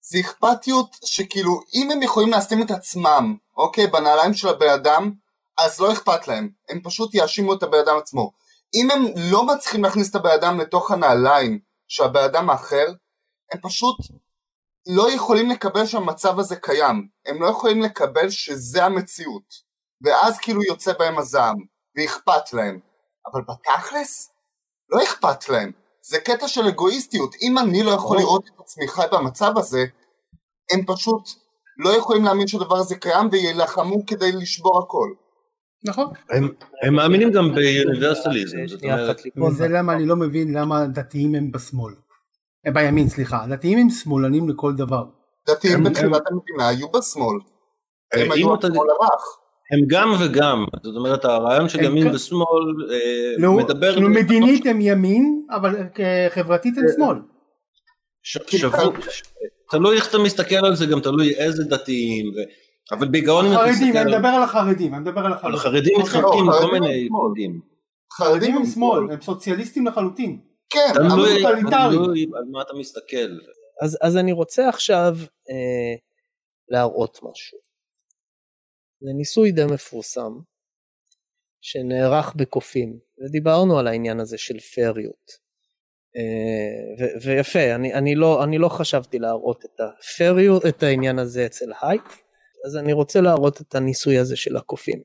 זה 0.00 0.18
אכפתיות 0.20 0.96
שכאילו 1.04 1.60
אם 1.74 1.90
הם 1.90 2.02
יכולים 2.02 2.30
לשים 2.32 2.62
את 2.62 2.70
עצמם, 2.70 3.36
אוקיי, 3.56 3.86
בנעליים 3.86 4.34
של 4.34 4.48
הבן 4.48 4.68
אדם, 4.68 5.12
אז 5.58 5.80
לא 5.80 5.92
אכפת 5.92 6.28
להם, 6.28 6.48
הם 6.68 6.80
פשוט 6.82 7.14
יאשימו 7.14 7.54
את 7.54 7.62
הבן 7.62 7.78
אדם 7.78 7.96
עצמו. 7.98 8.32
אם 8.74 8.90
הם 8.90 9.04
לא 9.16 9.46
מצליחים 9.46 9.84
להכניס 9.84 10.10
את 10.10 10.14
הבן 10.14 10.30
אדם 10.30 10.60
לתוך 10.60 10.90
הנעליים 10.90 11.58
של 11.88 12.04
הבן 12.04 12.24
אדם 12.24 12.50
האחר, 12.50 12.86
הם 13.52 13.60
פשוט 13.62 13.96
לא 14.88 15.10
יכולים 15.10 15.50
לקבל 15.50 15.86
שהמצב 15.86 16.38
הזה 16.38 16.56
קיים, 16.56 17.08
הם 17.26 17.42
לא 17.42 17.46
יכולים 17.46 17.82
לקבל 17.82 18.30
שזה 18.30 18.84
המציאות, 18.84 19.54
ואז 20.04 20.38
כאילו 20.38 20.62
יוצא 20.62 20.92
בהם 20.98 21.18
הזעם, 21.18 21.56
ואכפת 21.96 22.52
להם, 22.52 22.78
אבל 23.32 23.40
בתכלס, 23.48 24.30
לא 24.90 25.02
אכפת 25.02 25.48
להם, 25.48 25.72
זה 26.02 26.18
קטע 26.18 26.48
של 26.48 26.66
אגואיסטיות, 26.66 27.34
אם 27.42 27.58
אני 27.58 27.82
לא 27.82 27.90
יכול 27.90 28.18
לראות 28.18 28.44
את 28.46 28.60
עצמי 28.60 28.88
חי 28.88 29.06
במצב 29.12 29.58
הזה, 29.58 29.84
הם 30.72 30.84
פשוט 30.86 31.28
לא 31.78 31.96
יכולים 31.96 32.24
להאמין 32.24 32.46
שהדבר 32.46 32.76
הזה 32.76 32.96
קיים 32.96 33.28
ויילחמו 33.32 34.06
כדי 34.06 34.32
לשבור 34.32 34.78
הכל. 34.78 35.08
נכון. 35.84 36.12
הם, 36.30 36.48
הם 36.82 36.94
מאמינים 36.94 37.32
גם 37.32 37.54
באוניברסליזם, 37.54 38.58
זאת 38.66 38.82
אומרת. 38.84 39.20
וזה 39.48 39.68
למה 39.68 39.92
אני 39.92 40.06
לא 40.06 40.16
מבין 40.16 40.52
למה 40.52 40.86
דתיים 40.86 41.34
הם 41.34 41.52
בשמאל. 41.52 41.94
הם 42.66 42.74
בימין, 42.74 43.08
סליחה. 43.08 43.44
דתיים 43.48 43.78
הם 43.78 43.90
שמאלנים 43.90 44.48
לכל 44.48 44.72
דבר. 44.72 45.04
דתיים 45.48 45.74
הם- 45.74 45.84
בתחילת 45.84 46.22
המדינה 46.30 46.68
היו 46.68 46.88
בשמאל, 46.88 47.36
הם 48.12 48.20
אם 48.26 48.32
היו 48.32 48.54
השמאל 48.54 48.90
הרך. 49.00 49.22
הם 49.72 49.80
גם 49.86 50.12
וגם, 50.20 50.64
זאת 50.82 50.96
אומרת 50.96 51.24
הרעיון 51.24 51.68
של 51.68 51.78
הם 51.78 51.84
ימין 51.84 52.14
ושמאל 52.14 52.46
אה, 52.92 52.98
לא, 53.38 53.52
מדבר, 53.52 53.94
כאילו 53.94 54.08
מדינית 54.08 54.66
הם 54.66 54.80
ימין, 54.80 55.46
אבל 55.50 55.76
אה, 56.00 56.26
חברתית 56.30 56.74
הם 56.78 56.84
שמאל. 56.96 57.16
תלוי 59.70 59.96
איך 59.96 60.10
אתה 60.10 60.18
מסתכל 60.18 60.54
על 60.66 60.74
זה, 60.76 60.86
גם 60.86 61.00
תלוי 61.00 61.34
איזה 61.34 61.64
דתיים, 61.64 62.24
אבל 62.92 63.08
בעיקרון 63.08 63.46
אם 63.46 63.52
אתה 63.52 63.60
חרדים, 63.60 63.72
מסתכל 63.72 63.88
אני 63.98 63.98
על- 63.98 64.14
מדבר 64.18 64.28
על 64.28 64.42
החרדים, 64.42 64.94
אני 64.94 65.02
מדבר 65.02 65.20
על 65.26 65.32
החרדים. 65.32 65.58
חרדים 65.58 65.94
אוקיי. 66.00 66.04
מתחלקים 66.20 66.44
לא, 66.46 66.56
לכל 66.56 66.66
חרדים 66.66 66.82
מיני 66.82 67.08
הם 67.46 67.60
חרדים 68.12 68.56
הם 68.56 68.66
שמאל, 68.66 69.10
הם 69.12 69.20
סוציאליסטים 69.20 69.86
לחלוטין. 69.86 70.38
כן, 70.74 71.00
אבל 71.00 71.08
תלוי 71.08 71.42
טוטליטרי. 71.42 71.96
תלוי 71.96 72.26
על 72.36 72.44
מה 72.50 72.62
אתה 72.62 72.72
מסתכל. 72.74 73.38
אז, 73.82 73.98
אז 74.02 74.16
אני 74.16 74.32
רוצה 74.32 74.68
עכשיו 74.68 75.16
אה, 75.50 75.94
להראות 76.68 77.18
משהו. 77.22 77.58
זה 79.00 79.10
ניסוי 79.16 79.52
די 79.52 79.64
מפורסם 79.64 80.32
שנערך 81.60 82.34
בקופים, 82.36 82.98
ודיברנו 83.18 83.78
על 83.78 83.86
העניין 83.86 84.20
הזה 84.20 84.38
של 84.38 84.60
פריות. 84.60 85.44
אה, 86.16 87.04
ו- 87.04 87.26
ויפה, 87.26 87.74
אני, 87.74 87.94
אני, 87.94 88.14
לא, 88.14 88.44
אני 88.44 88.58
לא 88.58 88.68
חשבתי 88.68 89.18
להראות 89.18 89.64
את 89.64 89.80
הפריות, 89.80 90.66
את 90.66 90.82
העניין 90.82 91.18
הזה 91.18 91.46
אצל 91.46 91.72
הייק, 91.82 92.02
אז 92.66 92.76
אני 92.76 92.92
רוצה 92.92 93.20
להראות 93.20 93.60
את 93.60 93.74
הניסוי 93.74 94.18
הזה 94.18 94.36
של 94.36 94.56
הקופים. 94.56 95.02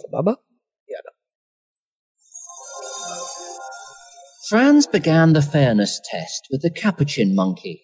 סבבה? 0.00 0.32
Franz 4.48 4.86
began 4.86 5.32
the 5.32 5.42
fairness 5.42 6.00
test 6.08 6.46
with 6.52 6.62
the 6.62 6.70
capuchin 6.70 7.34
monkey. 7.34 7.82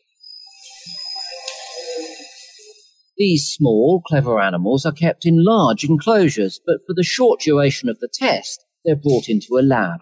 These 3.17 3.47
small, 3.47 4.01
clever 4.07 4.41
animals 4.41 4.87
are 4.87 4.93
kept 4.93 5.27
in 5.27 5.45
large 5.45 5.83
enclosures, 5.83 6.61
but 6.65 6.79
for 6.87 6.95
the 6.95 7.03
short 7.03 7.41
duration 7.41 7.89
of 7.89 7.99
the 7.99 8.09
test, 8.13 8.65
they're 8.85 8.95
brought 8.95 9.29
into 9.29 9.59
a 9.59 9.63
lab. 9.63 10.01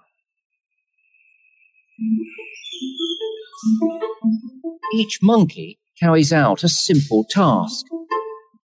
Each 4.94 5.18
monkey 5.22 5.78
carries 5.98 6.32
out 6.32 6.62
a 6.62 6.68
simple 6.68 7.24
task, 7.30 7.86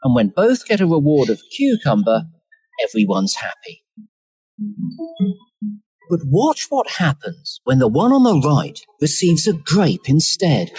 and 0.04 0.14
when 0.14 0.34
both 0.36 0.66
get 0.68 0.82
a 0.82 0.86
reward 0.86 1.30
of 1.30 1.42
cucumber, 1.56 2.24
everyone's 2.84 3.36
happy. 3.36 3.84
But 6.10 6.22
watch 6.26 6.68
what 6.70 6.90
happens 6.92 7.62
when 7.64 7.80
the 7.80 7.88
one 7.88 8.12
on 8.12 8.24
the 8.24 8.48
right 8.48 8.80
receives 9.02 9.48
a 9.48 9.54
grape 9.54 10.08
instead. 10.08 10.72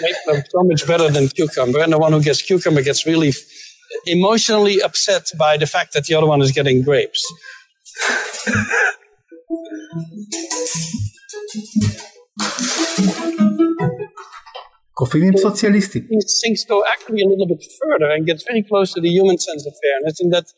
make 0.00 0.14
them 0.26 0.42
so 0.48 0.62
much 0.64 0.86
better 0.86 1.10
than 1.10 1.28
cucumber, 1.28 1.80
and 1.80 1.92
the 1.92 1.98
one 1.98 2.12
who 2.12 2.22
gets 2.22 2.42
cucumber 2.42 2.82
gets 2.82 3.06
really 3.06 3.32
emotionally 4.06 4.80
upset 4.82 5.30
by 5.38 5.56
the 5.56 5.66
fact 5.66 5.92
that 5.94 6.04
the 6.04 6.14
other 6.14 6.26
one 6.26 6.40
is 6.40 6.52
getting 6.52 6.82
grapes. 6.82 7.22
Convenient 15.02 15.38
socialistic. 15.38 16.08
These 16.08 16.40
things 16.42 16.64
go 16.64 16.84
actually 16.92 17.22
a 17.22 17.26
little 17.26 17.46
bit 17.46 17.64
further 17.80 18.10
and 18.10 18.26
gets 18.26 18.44
very 18.46 18.62
close 18.62 18.92
to 18.94 19.00
the 19.00 19.08
human 19.08 19.38
sense 19.38 19.66
of 19.66 19.74
fairness 19.82 20.20
in 20.20 20.30
that 20.30 20.52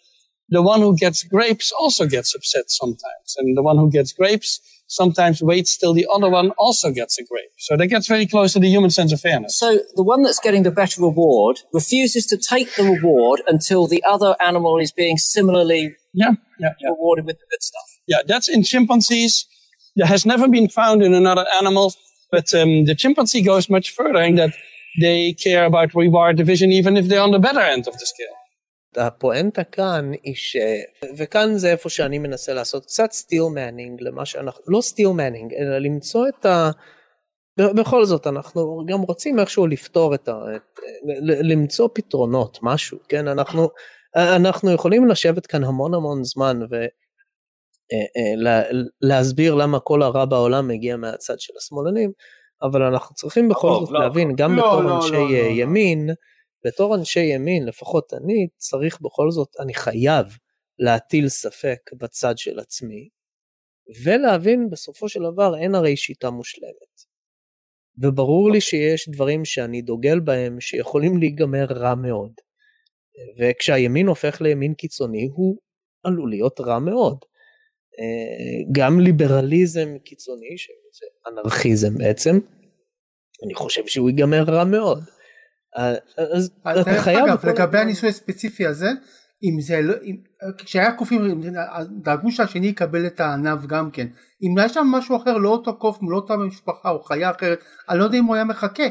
the 0.49 0.63
one 0.63 0.81
who 0.81 0.97
gets 0.97 1.23
grapes 1.25 1.73
also 1.81 2.07
gets 2.07 2.35
upset 2.35 2.65
sometimes. 2.69 3.35
And 3.39 3.57
the 3.57 3.63
one 3.63 3.79
who 3.79 3.91
gets 3.91 4.13
grapes 4.13 4.61
sometimes 4.87 5.43
waits 5.43 5.77
till 5.77 5.95
the 5.95 6.07
other 6.13 6.29
one 6.29 6.51
also 6.53 6.91
gets 6.91 7.19
a 7.19 7.25
grape. 7.25 7.51
So 7.59 7.77
that 7.77 7.87
gets 7.87 8.07
very 8.07 8.27
close 8.27 8.53
to 8.53 8.61
the 8.61 8.69
human 8.69 8.91
sense 8.91 9.13
of 9.13 9.21
fairness. 9.21 9.59
So 9.59 9.79
the 9.95 10.03
one 10.03 10.23
that's 10.23 10.39
getting 10.39 10.63
the 10.63 10.71
better 10.71 11.01
reward 11.01 11.61
refuses 11.73 12.27
to 12.27 12.37
take 12.37 12.75
the 12.77 12.85
reward 12.85 13.43
until 13.47 13.87
the 13.87 14.05
other 14.05 14.37
animal 14.45 14.79
is 14.79 14.93
being 14.93 15.17
similarly 15.17 15.97
yeah, 16.13 16.33
yeah, 16.59 16.75
yeah. 16.81 16.89
rewarded 16.91 17.25
with 17.25 17.39
the 17.39 17.47
good 17.51 17.63
stuff. 17.63 17.99
Yeah, 18.07 18.19
that's 18.27 18.49
in 18.49 18.63
chimpanzees. 18.63 19.47
That 19.97 20.07
has 20.09 20.27
never 20.27 20.49
been 20.49 20.69
found 20.69 21.03
in 21.03 21.15
another 21.15 21.47
animal 21.57 21.95
but 22.35 22.49
um, 22.61 22.70
the 22.89 22.95
chimpanzee 23.03 23.43
goes 23.51 23.66
much 23.76 23.89
further 23.99 24.22
in 24.28 24.35
that 24.41 24.55
they 25.05 25.20
care 25.45 25.64
about 25.70 25.89
reward 26.05 26.35
division 26.43 26.68
even 26.78 26.93
if 27.01 27.05
they're 27.09 27.26
on 27.28 27.35
the 27.37 27.45
better 27.47 27.64
end 27.74 27.85
of 27.91 27.95
the 28.01 28.07
scale. 28.12 28.37
הפואנטה 28.97 29.64
כאן 29.64 30.12
היא 30.22 30.35
ש... 30.35 30.57
וכאן 31.16 31.57
זה 31.57 31.70
איפה 31.70 31.89
שאני 31.89 32.18
מנסה 32.18 32.55
לעשות 32.55 32.85
קצת 32.85 33.12
steel 33.12 33.43
manning 33.55 34.03
למה 34.03 34.24
שאנחנו... 34.24 34.62
לא 34.68 34.80
steel 34.81 35.09
manning, 35.09 35.55
אלא 35.55 35.78
למצוא 35.78 36.28
את 36.28 36.47
ה... 36.47 36.70
בכל 37.59 38.05
זאת 38.05 38.26
אנחנו 38.26 38.85
גם 38.87 39.01
רוצים 39.01 39.39
איכשהו 39.41 39.66
לפתור 39.66 40.14
את 40.14 40.28
ה... 40.28 40.32
את... 40.57 40.80
למצוא 41.24 41.89
פתרונות, 41.95 42.59
משהו, 42.62 42.99
כן? 43.09 43.28
אנחנו, 43.28 43.68
אנחנו 44.16 44.72
יכולים 44.72 45.09
לשבת 45.09 45.47
כאן 45.47 45.64
המון 45.64 45.95
המון 45.95 46.24
זמן 46.24 46.61
ו... 46.70 46.85
אה, 47.93 47.99
אה, 47.99 48.37
לה- 48.37 48.80
להסביר 49.01 49.55
למה 49.55 49.80
כל 49.80 50.03
הרע 50.03 50.24
בעולם 50.24 50.68
מגיע 50.68 50.97
מהצד 50.97 51.41
של 51.41 51.53
השמאלנים, 51.59 52.12
אבל 52.62 52.82
אנחנו 52.82 53.14
צריכים 53.14 53.49
בכל 53.49 53.66
לא, 53.68 53.80
זאת 53.80 53.91
לא. 53.91 54.01
להבין, 54.01 54.32
גם 54.37 54.57
לא, 54.57 54.62
בתור 54.62 54.82
לא, 54.82 54.97
אנשי 54.97 55.12
לא, 55.12 55.18
לא, 55.30 55.35
אה, 55.35 55.43
לא. 55.49 55.53
ימין, 55.62 56.11
בתור 56.66 56.95
אנשי 56.95 57.20
ימין, 57.20 57.66
לפחות 57.66 58.14
אני, 58.14 58.49
צריך 58.57 59.01
בכל 59.01 59.30
זאת, 59.30 59.49
אני 59.61 59.74
חייב 59.74 60.26
להטיל 60.78 61.28
ספק 61.28 61.78
בצד 62.01 62.39
של 62.39 62.59
עצמי, 62.59 63.09
ולהבין 64.05 64.70
בסופו 64.70 65.09
של 65.09 65.20
דבר 65.32 65.59
אין 65.59 65.74
הרי 65.74 65.97
שיטה 65.97 66.30
מושלמת. 66.30 66.95
וברור 68.03 68.51
לי 68.51 68.61
שיש 68.61 69.09
דברים 69.09 69.45
שאני 69.45 69.82
דוגל 69.82 70.20
בהם 70.20 70.61
שיכולים 70.61 71.18
להיגמר 71.18 71.64
רע 71.70 71.95
מאוד. 71.95 72.32
וכשהימין 73.39 74.07
הופך 74.07 74.41
לימין 74.41 74.74
קיצוני 74.74 75.28
הוא 75.35 75.57
עלול 76.03 76.30
להיות 76.30 76.61
רע 76.61 76.78
מאוד. 76.78 77.18
אה, 78.01 78.73
גם 78.73 79.01
ליברליזם 79.01 79.89
קיצוני, 80.05 80.59
שזה 80.59 81.07
אנרכיזם 81.33 81.99
בעצם, 81.99 82.39
אני 83.47 83.55
חושב 83.55 83.87
שהוא 83.87 84.11
ייגמר 84.11 84.43
רע 84.43 84.65
מאוד. 84.65 85.05
אה, 85.79 85.95
אז 86.19 86.51
אתה 86.63 86.83
דרך 86.83 87.03
חייב... 87.03 87.25
אגב, 87.25 87.47
לגבי 87.47 87.79
הניסוי 87.79 88.09
הספציפי 88.09 88.67
הזה, 88.67 88.89
אם 89.43 89.61
זה 89.61 89.81
לא, 89.83 89.95
אם, 90.05 90.17
כשהיה 90.59 90.93
קופים, 90.93 91.41
דאגו 92.03 92.31
שהשני 92.31 92.67
יקבל 92.67 93.07
את 93.07 93.21
הענב 93.21 93.67
גם 93.67 93.91
כן. 93.91 94.07
אם 94.43 94.59
היה 94.59 94.69
שם 94.69 94.87
משהו 94.87 95.17
אחר, 95.17 95.39
לא 95.39 95.49
אותו 95.49 95.79
קוף, 95.79 95.99
לא 96.11 96.17
אותה 96.17 96.37
משפחה 96.37 96.91
או 96.91 97.03
חיה 97.03 97.31
אחרת, 97.31 97.59
אני 97.89 97.99
לא 97.99 98.05
יודע 98.05 98.19
אם 98.19 98.25
הוא 98.25 98.35
היה 98.35 98.45
מחכה. 98.45 98.85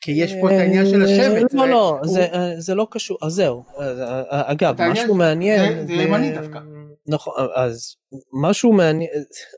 כי 0.00 0.12
יש 0.12 0.32
פה 0.40 0.50
את 0.50 0.58
העניין 0.60 0.86
של 0.86 1.02
השבט. 1.02 1.54
לא, 1.54 1.68
לא, 1.68 2.00
זה- 2.04 2.26
אה, 2.70 2.74
לא 2.74 2.86
קשור, 2.90 3.18
אז 3.22 3.32
זהו, 3.32 3.64
אה, 3.78 4.00
אה, 4.32 4.52
אגב, 4.52 4.74
אתה 4.74 4.88
משהו 4.88 5.14
מעניין, 5.14 5.86
זה 5.86 5.92
ימני 5.92 6.32
דווקא. 6.34 6.60
נכון, 7.08 7.34
אז 7.54 7.96
משהו 8.42 8.72
מעניין, 8.72 9.10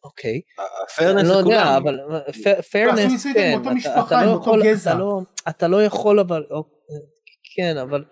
אוקיי, 0.05 0.41
fairness 0.97 1.19
אני 1.21 1.29
לא 1.29 1.35
יודע. 1.35 1.77
אבל 1.77 2.01
עשו 2.27 2.63
פייר 2.71 2.93
ניסוי 2.93 3.53
עם 3.53 3.59
אותו 3.59 3.71
משפחה, 3.71 4.21
עם 4.21 4.29
אותו 4.29 4.53
גזע. 4.65 4.99
אתה 5.49 5.69
לא 5.69 5.85
יכול 5.85 6.21
אבל, 6.21 6.45
אוקיי, 6.51 6.75
כן, 7.57 7.77
אבל 7.77 8.05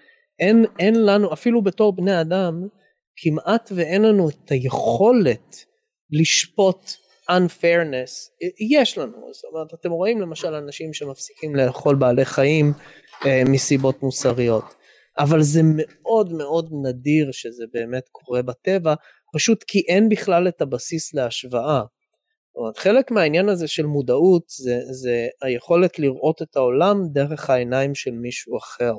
אין 0.78 1.04
לנו, 1.04 1.32
אפילו 1.32 1.62
בתור 1.62 1.96
בני 1.96 2.20
אדם, 2.20 2.68
כמעט 3.16 3.72
ואין 3.74 4.02
לנו 4.02 4.28
את 4.28 4.50
היכולת 4.50 5.56
לשפוט 6.10 6.90
unfairness, 7.30 8.30
יש 8.80 8.98
לנו, 8.98 9.28
זאת 9.32 9.44
אומרת, 9.44 9.74
אתם 9.74 9.90
רואים 9.90 10.20
למשל 10.20 10.54
אנשים 10.54 10.92
שמפסיקים 10.92 11.56
לאכול 11.56 11.94
בעלי 11.94 12.24
חיים 12.24 12.72
אה, 13.26 13.42
מסיבות 13.46 14.02
מוסריות, 14.02 14.64
אבל 15.18 15.42
זה 15.42 15.60
מאוד 15.64 16.32
מאוד 16.32 16.70
נדיר 16.82 17.28
שזה 17.32 17.64
באמת 17.72 18.08
קורה 18.12 18.42
בטבע, 18.42 18.94
פשוט 19.34 19.64
כי 19.66 19.84
אין 19.88 20.08
בכלל 20.08 20.48
את 20.48 20.60
הבסיס 20.60 21.14
להשוואה. 21.14 21.82
אומרת, 22.56 22.78
חלק 22.78 23.10
מהעניין 23.10 23.48
הזה 23.48 23.68
של 23.68 23.86
מודעות 23.86 24.48
זה, 24.48 24.80
זה 24.90 25.26
היכולת 25.42 25.98
לראות 25.98 26.42
את 26.42 26.56
העולם 26.56 26.96
דרך 27.12 27.50
העיניים 27.50 27.94
של 27.94 28.10
מישהו 28.10 28.58
אחר. 28.58 28.92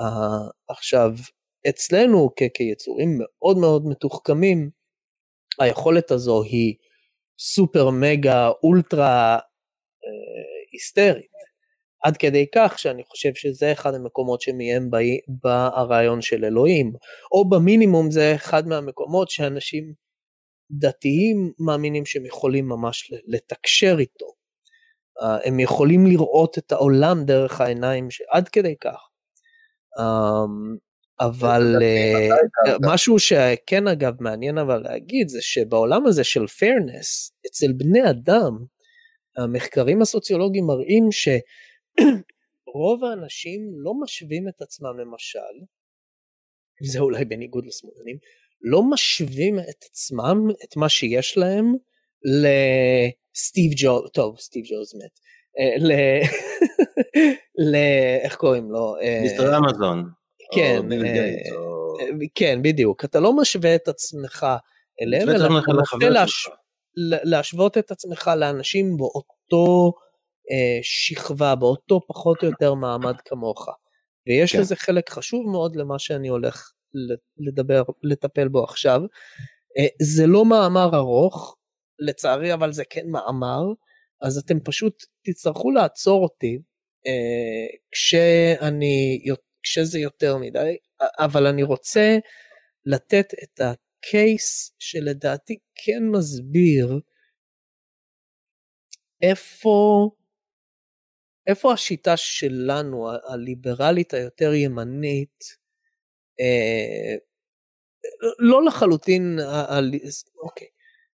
Uh, 0.00 0.50
עכשיו, 0.68 1.10
אצלנו 1.68 2.30
כ- 2.36 2.52
כיצורים 2.54 3.18
מאוד 3.18 3.56
מאוד 3.56 3.86
מתוחכמים, 3.86 4.70
היכולת 5.60 6.10
הזו 6.10 6.42
היא 6.42 6.74
סופר 7.38 7.90
מגה 7.90 8.48
אולטרה 8.62 9.34
אה, 9.34 9.38
היסטרית. 10.72 11.32
עד 12.02 12.16
כדי 12.16 12.46
כך 12.54 12.78
שאני 12.78 13.02
חושב 13.04 13.34
שזה 13.34 13.72
אחד 13.72 13.94
המקומות 13.94 14.40
שמהם 14.40 14.90
בא, 14.90 14.98
בא 15.28 15.70
הרעיון 15.74 16.20
של 16.20 16.44
אלוהים, 16.44 16.92
או 17.32 17.48
במינימום 17.48 18.10
זה 18.10 18.34
אחד 18.34 18.68
מהמקומות 18.68 19.30
שאנשים 19.30 19.92
דתיים 20.70 21.52
מאמינים 21.58 22.06
שהם 22.06 22.26
יכולים 22.26 22.68
ממש 22.68 23.12
לתקשר 23.26 23.96
איתו. 23.98 24.26
Uh, 25.18 25.24
הם 25.44 25.60
יכולים 25.60 26.06
לראות 26.06 26.58
את 26.58 26.72
העולם 26.72 27.24
דרך 27.24 27.60
העיניים, 27.60 28.10
ש... 28.10 28.22
עד 28.30 28.48
כדי 28.48 28.74
כך. 28.80 29.08
Um, 29.98 30.78
אבל 31.20 31.76
uh, 31.78 32.78
משהו 32.82 33.18
שכן 33.18 33.88
אגב 33.88 34.12
מעניין 34.20 34.58
אבל 34.58 34.82
להגיד 34.82 35.28
זה 35.28 35.38
שבעולם 35.42 36.06
הזה 36.06 36.24
של 36.24 36.44
fairness 36.44 37.30
אצל 37.46 37.72
בני 37.76 38.10
אדם 38.10 38.52
המחקרים 39.36 40.02
הסוציולוגיים 40.02 40.66
מראים 40.66 41.12
שרוב 42.64 43.04
האנשים 43.04 43.60
לא 43.74 43.92
משווים 44.02 44.48
את 44.48 44.62
עצמם 44.62 44.98
למשל, 44.98 45.54
זה 46.82 46.98
אולי 46.98 47.24
בניגוד 47.24 47.66
לשמאלנים, 47.66 48.16
לא 48.60 48.82
משווים 48.90 49.58
את 49.58 49.84
עצמם, 49.90 50.50
את 50.64 50.76
מה 50.76 50.88
שיש 50.88 51.38
להם, 51.38 51.72
לסטיב 52.24 53.72
ג'ו, 53.76 54.08
טוב 54.08 54.38
סטיב 54.38 54.64
ג'וז 54.64 54.94
מת, 54.94 55.18
ל... 55.80 55.92
ל... 57.72 57.76
איך 58.22 58.36
קוראים 58.36 58.70
לו? 58.70 58.94
מיסטר 59.22 59.58
אמזון. 59.58 60.04
כן, 60.54 60.82
כן 62.34 62.62
בדיוק, 62.62 63.04
אתה 63.04 63.20
לא 63.20 63.36
משווה 63.36 63.74
את 63.74 63.88
עצמך 63.88 64.46
אליהם, 65.02 65.28
אלא 65.28 65.60
אתה 65.98 66.08
להש... 66.10 66.48
להשוות 67.24 67.78
את 67.78 67.90
עצמך 67.90 68.30
לאנשים 68.36 68.96
באותו 68.96 69.92
אה, 69.96 70.11
שכבה, 70.82 71.54
באותו 71.54 72.00
פחות 72.08 72.42
או 72.42 72.48
יותר 72.48 72.74
מעמד 72.74 73.20
כמוך. 73.24 73.68
ויש 74.26 74.52
כן. 74.52 74.60
לזה 74.60 74.76
חלק 74.76 75.10
חשוב 75.10 75.50
מאוד 75.50 75.76
למה 75.76 75.98
שאני 75.98 76.28
הולך 76.28 76.72
לדבר, 77.38 77.82
לטפל 78.02 78.48
בו 78.48 78.64
עכשיו. 78.64 79.00
אה, 79.78 79.86
זה 80.02 80.26
לא 80.26 80.44
מאמר 80.44 80.96
ארוך, 80.96 81.56
לצערי 81.98 82.54
אבל 82.54 82.72
זה 82.72 82.84
כן 82.90 83.08
מאמר, 83.08 83.62
אז 84.22 84.38
אתם 84.38 84.60
פשוט 84.60 85.04
תצטרכו 85.24 85.70
לעצור 85.70 86.22
אותי 86.22 86.58
אה, 87.06 87.76
כשאני, 87.92 89.24
כשזה 89.62 89.98
יותר 89.98 90.36
מדי, 90.36 90.76
אבל 91.18 91.46
אני 91.46 91.62
רוצה 91.62 92.18
לתת 92.86 93.26
את 93.42 93.60
הקייס 93.60 94.74
שלדעתי 94.78 95.58
כן 95.84 96.02
מסביר 96.12 97.00
איפה, 99.22 100.10
איפה 101.46 101.72
השיטה 101.72 102.16
שלנו, 102.16 103.10
הליברלית 103.28 104.14
היותר 104.14 104.54
ימנית, 104.54 105.44
אה, 106.40 107.16
לא 108.38 108.64
לחלוטין, 108.64 109.38
אוקיי, 110.42 110.68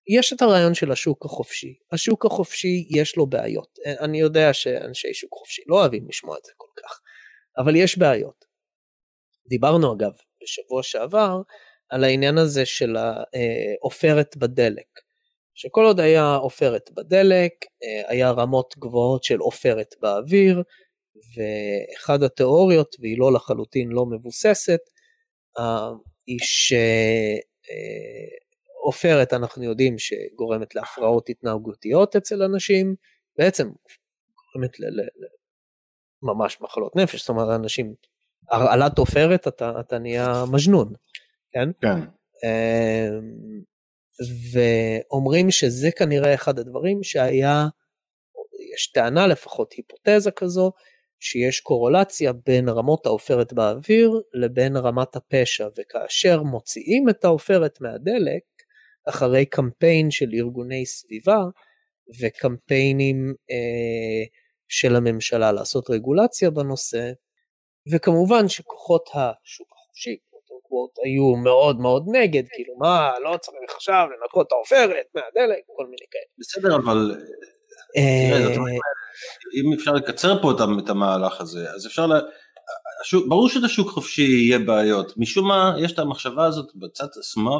יש 0.08 0.32
את 0.32 0.42
הרעיון 0.42 0.74
של 0.74 0.92
השוק 0.92 1.24
החופשי, 1.24 1.74
השוק 1.92 2.26
החופשי 2.26 2.86
יש 2.90 3.16
לו 3.16 3.26
בעיות, 3.26 3.78
אני 4.00 4.20
יודע 4.20 4.52
שאנשי 4.52 5.14
שוק 5.14 5.34
חופשי 5.34 5.62
לא 5.66 5.80
אוהבים 5.80 6.08
לשמוע 6.08 6.38
את 6.38 6.44
זה 6.44 6.52
כל 6.56 6.80
כך, 6.82 7.00
אבל 7.58 7.76
יש 7.76 7.98
בעיות. 7.98 8.44
דיברנו 9.48 9.94
אגב 9.94 10.12
בשבוע 10.42 10.82
שעבר 10.82 11.40
על 11.88 12.04
העניין 12.04 12.38
הזה 12.38 12.66
של 12.66 12.96
העופרת 12.96 14.36
בדלק, 14.36 15.00
שכל 15.56 15.84
עוד 15.84 16.00
היה 16.00 16.34
עופרת 16.34 16.90
בדלק, 16.94 17.52
היה 18.08 18.30
רמות 18.30 18.74
גבוהות 18.78 19.24
של 19.24 19.38
עופרת 19.38 19.94
באוויר, 20.00 20.62
ואחד 21.36 22.22
התיאוריות, 22.22 22.96
והיא 23.00 23.18
לא 23.18 23.32
לחלוטין 23.32 23.88
לא 23.88 24.06
מבוססת, 24.06 24.80
היא 26.26 26.38
שעופרת 28.82 29.32
אנחנו 29.32 29.64
יודעים 29.64 29.98
שגורמת 29.98 30.74
להפרעות 30.74 31.28
התנהגותיות 31.28 32.16
אצל 32.16 32.42
אנשים, 32.42 32.94
בעצם 33.38 33.68
גורמת 34.34 34.80
ל... 34.80 34.84
ממש 36.22 36.60
מחלות 36.60 36.96
נפש, 36.96 37.20
זאת 37.20 37.28
אומרת 37.28 37.60
אנשים, 37.60 37.94
הרעלת 38.50 38.98
עופרת 38.98 39.48
אתה, 39.48 39.80
אתה 39.80 39.98
נהיה 39.98 40.44
מג'נון, 40.52 40.92
כן? 41.52 41.68
כן. 41.80 42.00
ואומרים 44.52 45.50
שזה 45.50 45.90
כנראה 45.98 46.34
אחד 46.34 46.58
הדברים 46.58 47.02
שהיה, 47.02 47.66
יש 48.74 48.92
טענה 48.92 49.26
לפחות, 49.26 49.72
היפותזה 49.72 50.30
כזו, 50.30 50.72
שיש 51.20 51.60
קורולציה 51.60 52.32
בין 52.46 52.68
רמות 52.68 53.06
העופרת 53.06 53.52
באוויר 53.52 54.20
לבין 54.34 54.76
רמת 54.76 55.16
הפשע, 55.16 55.68
וכאשר 55.78 56.42
מוציאים 56.42 57.08
את 57.08 57.24
העופרת 57.24 57.80
מהדלק, 57.80 58.42
אחרי 59.08 59.46
קמפיין 59.46 60.10
של 60.10 60.26
ארגוני 60.34 60.86
סביבה 60.86 61.38
וקמפיינים 62.20 63.34
אה, 63.50 64.24
של 64.68 64.96
הממשלה 64.96 65.52
לעשות 65.52 65.90
רגולציה 65.90 66.50
בנושא, 66.50 67.12
וכמובן 67.92 68.48
שכוחות 68.48 69.08
השוק 69.14 69.68
החופשי, 69.72 70.16
קוואט, 70.76 71.06
היו 71.06 71.36
מאוד 71.36 71.80
מאוד 71.80 72.04
נגד, 72.12 72.42
כאילו 72.54 72.74
מה, 72.78 73.10
לא 73.24 73.36
צריך 73.36 73.74
עכשיו 73.76 74.06
לנקות 74.20 74.46
את 74.46 74.52
העופרת 74.52 75.06
מהדלק, 75.14 75.58
כל 75.76 75.84
מיני 75.84 76.06
כאלה. 76.10 76.24
בסדר, 76.38 76.76
אבל 76.76 77.14
אם 79.54 79.72
אפשר 79.78 79.92
לקצר 79.92 80.42
פה 80.42 80.52
את 80.78 80.88
המהלך 80.88 81.40
הזה, 81.40 81.70
אז 81.74 81.86
אפשר. 81.86 82.06
השוק, 83.00 83.28
ברור 83.28 83.48
שבשוק 83.48 83.90
חופשי 83.90 84.22
יהיה 84.22 84.58
בעיות, 84.58 85.12
משום 85.16 85.48
מה 85.48 85.76
יש 85.78 85.92
את 85.92 85.98
המחשבה 85.98 86.44
הזאת 86.44 86.66
בצד 86.74 87.06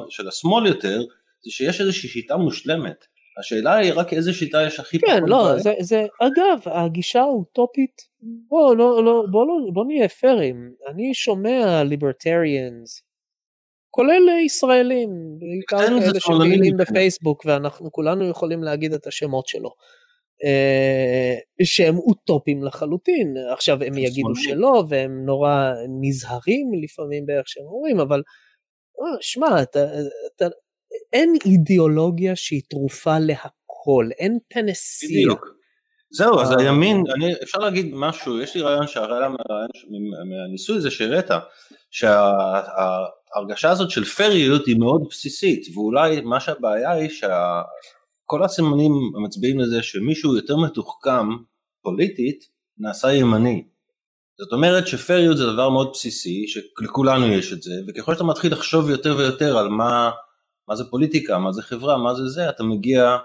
של 0.08 0.28
השמאל 0.28 0.66
יותר, 0.66 1.00
זה 1.44 1.50
שיש 1.50 1.80
איזושהי 1.80 2.08
שיטה 2.08 2.36
מושלמת. 2.36 3.04
השאלה 3.38 3.74
היא 3.74 3.92
רק 3.96 4.12
איזה 4.12 4.32
שיטה 4.32 4.62
יש 4.66 4.80
הכי 4.80 4.98
כן, 4.98 5.22
לא, 5.26 5.58
זה, 5.58 5.72
זה, 5.80 6.06
אגב, 6.20 6.60
הגישה 6.64 7.20
האוטופית, 7.20 8.02
בוא, 8.22 8.76
לא, 8.76 9.04
לא, 9.04 9.24
בוא, 9.30 9.46
לא, 9.46 9.54
בוא 9.72 9.84
נהיה 9.84 10.08
פיירים, 10.08 10.72
אני 10.88 11.14
שומע 11.14 11.82
ליברטריאנס, 11.84 13.02
כולל 13.96 14.28
ישראלים, 14.44 15.10
בעיקר 15.38 15.86
כאלה 15.86 16.20
שפעילים 16.20 16.76
בפייסבוק, 16.76 17.44
ואנחנו 17.46 17.92
כולנו 17.92 18.28
יכולים 18.28 18.62
להגיד 18.62 18.92
את 18.92 19.06
השמות 19.06 19.46
שלו, 19.46 19.70
שהם 21.62 21.96
אוטופים 21.96 22.64
לחלוטין, 22.64 23.34
עכשיו 23.52 23.82
הם 23.82 23.98
יגידו 23.98 24.34
שלא, 24.34 24.84
והם 24.88 25.26
נורא 25.26 25.72
נזהרים 26.00 26.70
לפעמים 26.82 27.26
באיך 27.26 27.48
שהם 27.48 27.64
אומרים, 27.66 28.00
אבל 28.00 28.22
שמע, 29.20 29.62
אתה, 29.62 29.84
אתה, 30.36 30.46
אין 31.12 31.34
אידיאולוגיה 31.44 32.36
שהיא 32.36 32.62
תרופה 32.70 33.18
להכל, 33.18 34.08
אין 34.18 34.38
פנסיה. 34.48 35.08
בדיוק. 35.08 35.46
זהו, 36.10 36.40
אז 36.40 36.52
הימין, 36.58 37.02
אני, 37.14 37.32
אפשר 37.42 37.58
להגיד 37.58 37.86
משהו, 37.92 38.40
יש 38.40 38.54
לי 38.54 38.62
רעיון 38.62 38.86
שהרעיון 38.86 39.36
מהניסוי 40.30 40.76
הזה 40.76 40.90
שהראית, 40.90 41.30
שההרגשה 43.28 43.70
הזאת 43.70 43.90
של 43.90 44.04
פריות 44.04 44.66
היא 44.66 44.76
מאוד 44.78 45.02
בסיסית, 45.10 45.76
ואולי 45.76 46.20
מה 46.20 46.40
שהבעיה 46.40 46.90
היא 46.90 47.10
שכל 47.10 48.44
הסימנים 48.44 48.92
המצביעים 49.16 49.60
לזה 49.60 49.82
שמישהו 49.82 50.36
יותר 50.36 50.56
מתוחכם 50.56 51.28
פוליטית, 51.82 52.44
נעשה 52.78 53.12
ימני. 53.12 53.64
זאת 54.38 54.52
אומרת 54.52 54.86
שפריות 54.86 55.36
זה 55.36 55.52
דבר 55.52 55.70
מאוד 55.70 55.90
בסיסי, 55.92 56.44
שלכולנו 56.48 57.26
יש 57.26 57.52
את 57.52 57.62
זה, 57.62 57.72
וככל 57.88 58.12
שאתה 58.14 58.24
מתחיל 58.24 58.52
לחשוב 58.52 58.90
יותר 58.90 59.16
ויותר 59.18 59.58
על 59.58 59.68
מה, 59.68 60.10
מה 60.68 60.76
זה 60.76 60.84
פוליטיקה, 60.90 61.38
מה 61.38 61.52
זה 61.52 61.62
חברה, 61.62 61.98
מה 61.98 62.14
זה 62.14 62.28
זה, 62.28 62.48
אתה 62.48 62.64
מגיע 62.64 63.16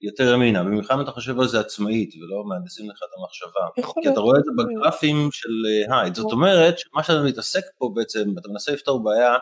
יותר 0.00 0.34
ימינה, 0.34 0.64
במיוחד 0.64 0.94
אם 0.94 1.00
אתה 1.00 1.10
חושב 1.10 1.40
על 1.40 1.48
זה 1.48 1.60
עצמאית 1.60 2.14
ולא 2.14 2.44
מהנדסים 2.48 2.90
לך 2.90 2.98
את 2.98 3.18
המחשבה, 3.18 3.92
כי 4.02 4.08
אתה 4.08 4.20
רואה 4.20 4.38
את 4.38 4.44
זה 4.44 4.50
בגרפים 4.58 5.28
של 5.32 5.48
אה, 5.90 6.00
הייד, 6.00 6.14
זאת 6.14 6.32
אומרת 6.32 6.78
שמה 6.78 7.02
שאתה 7.02 7.22
מתעסק 7.22 7.62
פה 7.78 7.92
בעצם, 7.94 8.28
אתה 8.38 8.48
מנסה 8.48 8.72
לפתור 8.72 9.04
בעיה, 9.04 9.34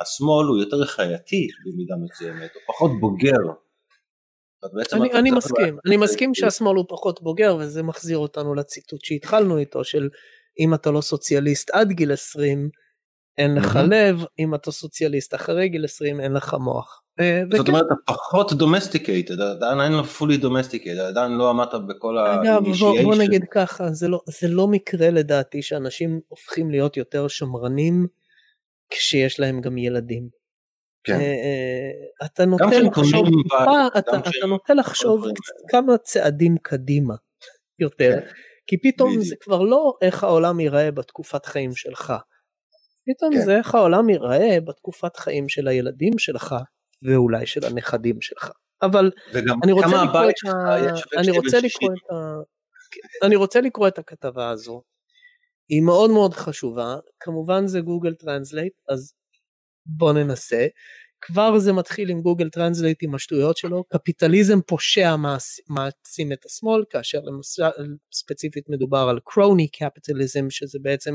השמאל 0.00 0.46
הוא 0.46 0.58
יותר 0.58 0.84
חייתי 0.84 1.48
במידה 1.66 1.94
מסוימת, 2.04 2.50
הוא 2.54 2.62
פחות 2.68 2.90
בוגר. 3.00 3.52
אני, 4.92 5.12
אני 5.12 5.30
מסכים, 5.30 5.76
אני 5.86 5.96
מסכים 5.96 6.34
שהשמאל 6.34 6.76
הוא 6.76 6.84
פחות 6.88 7.22
בוגר 7.22 7.56
וזה 7.60 7.82
מחזיר 7.82 8.18
אותנו 8.18 8.54
לציטוט 8.54 9.04
שהתחלנו 9.04 9.58
איתו 9.58 9.84
של 9.84 10.08
אם 10.60 10.74
אתה 10.74 10.90
לא 10.90 11.00
סוציאליסט 11.00 11.70
עד 11.70 11.88
גיל 11.88 12.12
20 12.12 12.70
אין 13.38 13.54
לך 13.54 13.78
לב, 13.90 14.24
אם 14.38 14.54
אתה 14.54 14.70
סוציאליסט 14.70 15.34
אחרי 15.34 15.68
גיל 15.68 15.84
20 15.84 16.20
אין 16.20 16.32
לך 16.32 16.54
מוח. 16.60 17.01
אה, 17.20 17.42
זאת 17.56 17.68
אומרת 17.68 17.84
אתה 17.86 17.94
פחות 18.06 18.52
domesticated, 18.52 19.40
עדיין 19.40 19.80
אין 19.80 19.92
לו 19.92 20.04
fully 20.04 20.36
domesticated, 20.36 21.00
עדיין 21.00 21.32
לא 21.32 21.50
עמדת 21.50 21.74
בכל 21.88 22.18
ה... 22.18 22.34
אגב 22.42 22.62
בוא, 22.80 23.02
בוא 23.02 23.14
נגיד 23.14 23.44
ככה, 23.50 23.92
זה 23.92 24.08
לא, 24.08 24.20
זה 24.40 24.48
לא 24.48 24.68
מקרה 24.68 25.10
לדעתי 25.10 25.62
שאנשים 25.62 26.20
הופכים 26.28 26.70
להיות 26.70 26.96
יותר 26.96 27.28
שמרנים 27.28 28.06
כשיש 28.90 29.40
להם 29.40 29.60
גם 29.60 29.78
ילדים. 29.78 30.28
כן. 31.04 31.18
אתה 32.24 32.44
נוטה 32.44 32.78
לחשוב 32.80 33.26
אתה 33.98 34.46
נוטה 34.46 34.74
לחשוב 34.74 35.24
כמה 35.68 35.98
צעדים 35.98 36.56
קדימה 36.62 37.14
יותר, 37.78 38.20
כן. 38.20 38.26
כי 38.66 38.76
פתאום 38.82 39.20
זה 39.20 39.36
כבר 39.40 39.62
לא 39.62 39.92
איך 40.02 40.24
העולם 40.24 40.60
ייראה 40.60 40.90
בתקופת 40.90 41.46
חיים 41.46 41.74
שלך, 41.74 42.12
פתאום 43.06 43.34
כן. 43.34 43.40
זה 43.40 43.56
איך 43.56 43.74
העולם 43.74 44.08
ייראה 44.08 44.60
בתקופת 44.60 45.16
חיים 45.16 45.48
של 45.48 45.68
הילדים 45.68 46.18
שלך 46.18 46.54
ואולי 47.02 47.46
של 47.46 47.64
הנכדים 47.64 48.20
שלך. 48.20 48.50
אבל 48.82 49.10
אני 49.64 49.72
רוצה 49.72 50.04
לקרוא 50.04 50.30
את 50.30 50.34
ה... 50.48 51.20
אני 51.20 51.30
רוצה 51.30 51.60
בן 51.60 51.64
לקרוא 51.64 51.68
60. 51.68 51.88
את 51.92 52.10
ה... 52.10 53.26
אני 53.26 53.36
רוצה 53.36 53.60
לקרוא 53.60 53.88
את 53.88 53.98
הכתבה 53.98 54.50
הזו. 54.50 54.82
היא 55.68 55.82
מאוד 55.82 56.10
מאוד 56.10 56.34
חשובה, 56.34 56.96
כמובן 57.20 57.66
זה 57.66 57.80
Google 57.80 58.14
Translate, 58.14 58.72
אז 58.88 59.14
בוא 59.86 60.12
ננסה. 60.12 60.66
כבר 61.20 61.58
זה 61.58 61.72
מתחיל 61.72 62.10
עם 62.10 62.20
Google 62.20 62.48
Translate 62.48 63.02
עם 63.02 63.14
השטויות 63.14 63.56
שלו, 63.56 63.84
קפיטליזם 63.84 64.60
פושע 64.66 65.16
מעצים 65.68 66.32
את 66.32 66.44
השמאל, 66.44 66.84
כאשר 66.90 67.18
למשל 67.20 67.94
ספציפית 68.12 68.68
מדובר 68.68 69.06
על 69.10 69.18
crony 69.24 69.68
capitalism, 69.68 70.50
שזה 70.50 70.78
בעצם 70.82 71.14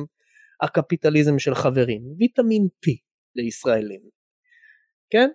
הקפיטליזם 0.61 1.39
של 1.39 1.55
חברים, 1.55 2.01
ויטמין 2.18 2.68
P 2.85 2.89
לישראלים, 3.35 4.01
כן? 5.09 5.30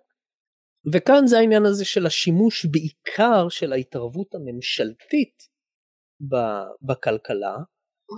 וכאן 0.92 1.26
זה 1.26 1.38
העניין 1.38 1.66
הזה 1.66 1.84
של 1.84 2.06
השימוש 2.06 2.66
בעיקר 2.66 3.48
של 3.48 3.72
ההתערבות 3.72 4.34
הממשלתית 4.34 5.48
בכלכלה. 6.82 7.56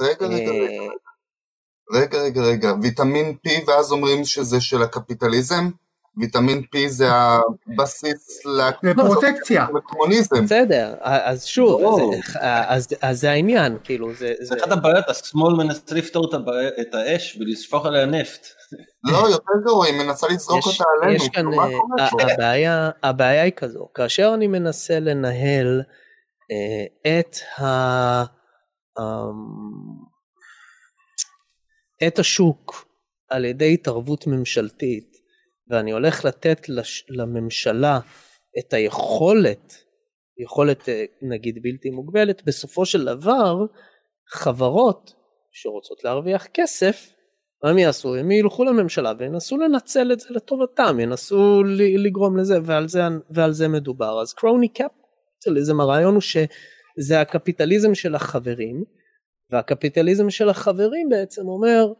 רגע, 0.03 0.27
רגע, 0.27 0.51
אה, 0.51 0.61
רגע. 0.61 0.93
רגע, 1.93 2.23
רגע, 2.23 2.41
רגע, 2.43 2.69
ויטמין 2.83 3.37
P 3.47 3.69
ואז 3.69 3.93
אומרים 3.93 4.25
שזה 4.25 4.61
של 4.61 4.83
הקפיטליזם? 4.83 5.65
ויטמין 6.21 6.59
P 6.59 6.79
זה 6.89 7.09
הבסיס 7.11 8.47
לפרוטקציה. 8.83 9.67
לקומוניזם. 9.77 10.45
בסדר, 10.45 10.95
אז 11.01 11.45
שוב, 11.45 11.83
אז 13.01 13.21
זה 13.21 13.31
העניין, 13.31 13.79
כאילו, 13.85 14.15
זה... 14.15 14.35
זה 14.41 14.55
אחת 14.61 14.73
הבעיות, 14.73 15.09
השמאל 15.09 15.55
מנסה 15.55 15.95
לפתור 15.95 16.31
את 16.81 16.95
האש 16.95 17.39
ולשפוך 17.41 17.87
עליה 17.87 18.07
נפט. 18.07 18.47
לא, 19.05 19.29
יותר 19.31 19.53
גרוע, 19.65 19.87
היא 19.87 19.99
מנסה 19.99 20.27
לזרוק 20.29 20.67
אותה 20.67 20.85
עלינו. 21.03 21.17
יש 21.17 21.29
כאן, 21.29 21.51
כאילו, 21.51 21.57
מה 21.57 21.65
אה, 22.05 22.11
קורה 22.11 22.25
ה- 22.25 22.27
פה? 22.27 22.33
הבעיה, 22.33 22.91
הבעיה 23.03 23.43
היא 23.43 23.53
כזו, 23.57 23.89
כאשר 23.95 24.31
אני 24.35 24.47
מנסה 24.47 25.01
לנהל 25.01 25.83
אה, 26.51 27.19
את 27.19 27.37
ה... 27.61 27.65
אמ, 28.99 29.05
את 32.07 32.19
השוק 32.19 32.89
על 33.31 33.45
ידי 33.45 33.75
התערבות 33.75 34.27
ממשלתית, 34.27 35.14
ואני 35.69 35.93
הולך 35.93 36.25
לתת 36.25 36.69
לש, 36.69 37.07
לממשלה 37.11 37.99
את 38.59 38.73
היכולת, 38.73 39.75
יכולת 40.39 40.89
אה, 40.89 41.05
נגיד 41.23 41.59
בלתי 41.63 41.91
מוגבלת, 41.91 42.43
בסופו 42.45 42.87
של 42.87 43.05
דבר 43.05 43.57
חברות 44.29 45.15
שרוצות 45.53 46.05
להרוויח 46.05 46.47
כסף, 46.55 47.15
מה 47.65 47.71
הם 47.71 47.79
יעשו? 47.79 48.15
הם 48.15 48.31
ילכו 48.31 48.65
לממשלה 48.65 49.13
וינסו 49.19 49.57
לנצל 49.57 50.13
את 50.13 50.21
זה 50.21 50.27
לטובתם, 50.31 51.01
ינסו 51.01 51.63
לגרום 52.05 52.37
לזה 52.37 52.59
ועל 52.65 52.89
זה, 52.89 53.01
ועל 53.31 53.53
זה 53.53 53.69
מדובר. 53.69 54.23
אז 54.23 54.33
קרוני 54.33 54.69
קפיטליזם 54.69 55.81
הרעיון 55.81 56.15
הוא 56.15 56.21
שזה 56.21 57.21
הקפיטליזם 57.21 57.95
של 57.95 58.15
החברים, 58.15 58.85
והקפיטליזם 59.51 60.31
של 60.31 60.49
החברים 60.49 61.09
בעצם 61.09 61.43
אומר 61.47 61.93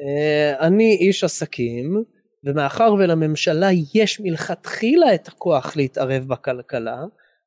אה, 0.00 0.66
אני 0.66 0.96
איש 1.00 1.24
עסקים 1.24 2.04
ומאחר 2.44 2.92
ולממשלה 2.92 3.68
יש 3.94 4.20
מלכתחילה 4.20 5.14
את 5.14 5.28
הכוח 5.28 5.76
להתערב 5.76 6.24
בכלכלה, 6.28 6.96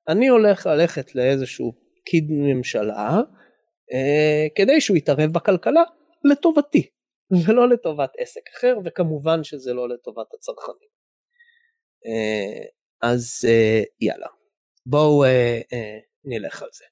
אני 0.07 0.27
הולך 0.27 0.65
ללכת 0.65 1.15
לאיזשהו 1.15 1.73
פקיד 1.95 2.27
ממשלה 2.29 3.21
אה, 3.93 4.47
כדי 4.55 4.81
שהוא 4.81 4.97
יתערב 4.97 5.31
בכלכלה 5.31 5.83
לטובתי 6.23 6.89
ולא 7.47 7.69
לטובת 7.69 8.09
עסק 8.17 8.41
אחר 8.57 8.77
וכמובן 8.85 9.43
שזה 9.43 9.73
לא 9.73 9.89
לטובת 9.89 10.33
הצרכנים. 10.33 10.89
אה, 12.05 12.65
אז 13.01 13.45
אה, 13.47 13.81
יאללה 14.01 14.27
בואו 14.85 15.23
אה, 15.23 15.61
אה, 15.73 15.97
נלך 16.23 16.63
על 16.63 16.69
זה. 16.73 16.85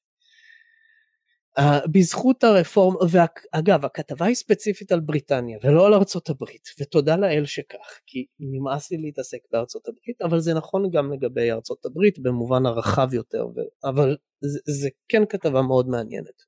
Uh, 1.59 1.87
בזכות 1.91 2.43
הרפורמה, 2.43 2.97
ואגב 3.11 3.85
הכתבה 3.85 4.25
היא 4.25 4.35
ספציפית 4.35 4.91
על 4.91 4.99
בריטניה 4.99 5.57
ולא 5.63 5.87
על 5.87 5.93
ארצות 5.93 6.29
הברית 6.29 6.69
ותודה 6.79 7.15
לאל 7.15 7.45
שכך 7.45 7.99
כי 8.05 8.25
נמאס 8.39 8.91
לי 8.91 8.97
להתעסק 8.97 9.37
בארצות 9.51 9.87
הברית 9.87 10.21
אבל 10.21 10.39
זה 10.39 10.53
נכון 10.53 10.89
גם 10.89 11.13
לגבי 11.13 11.51
ארצות 11.51 11.85
הברית 11.85 12.19
במובן 12.19 12.65
הרחב 12.65 13.13
יותר 13.13 13.47
ו... 13.47 13.59
אבל 13.83 14.17
זה, 14.41 14.59
זה 14.65 14.89
כן 15.09 15.25
כתבה 15.29 15.61
מאוד 15.61 15.87
מעניינת. 15.87 16.43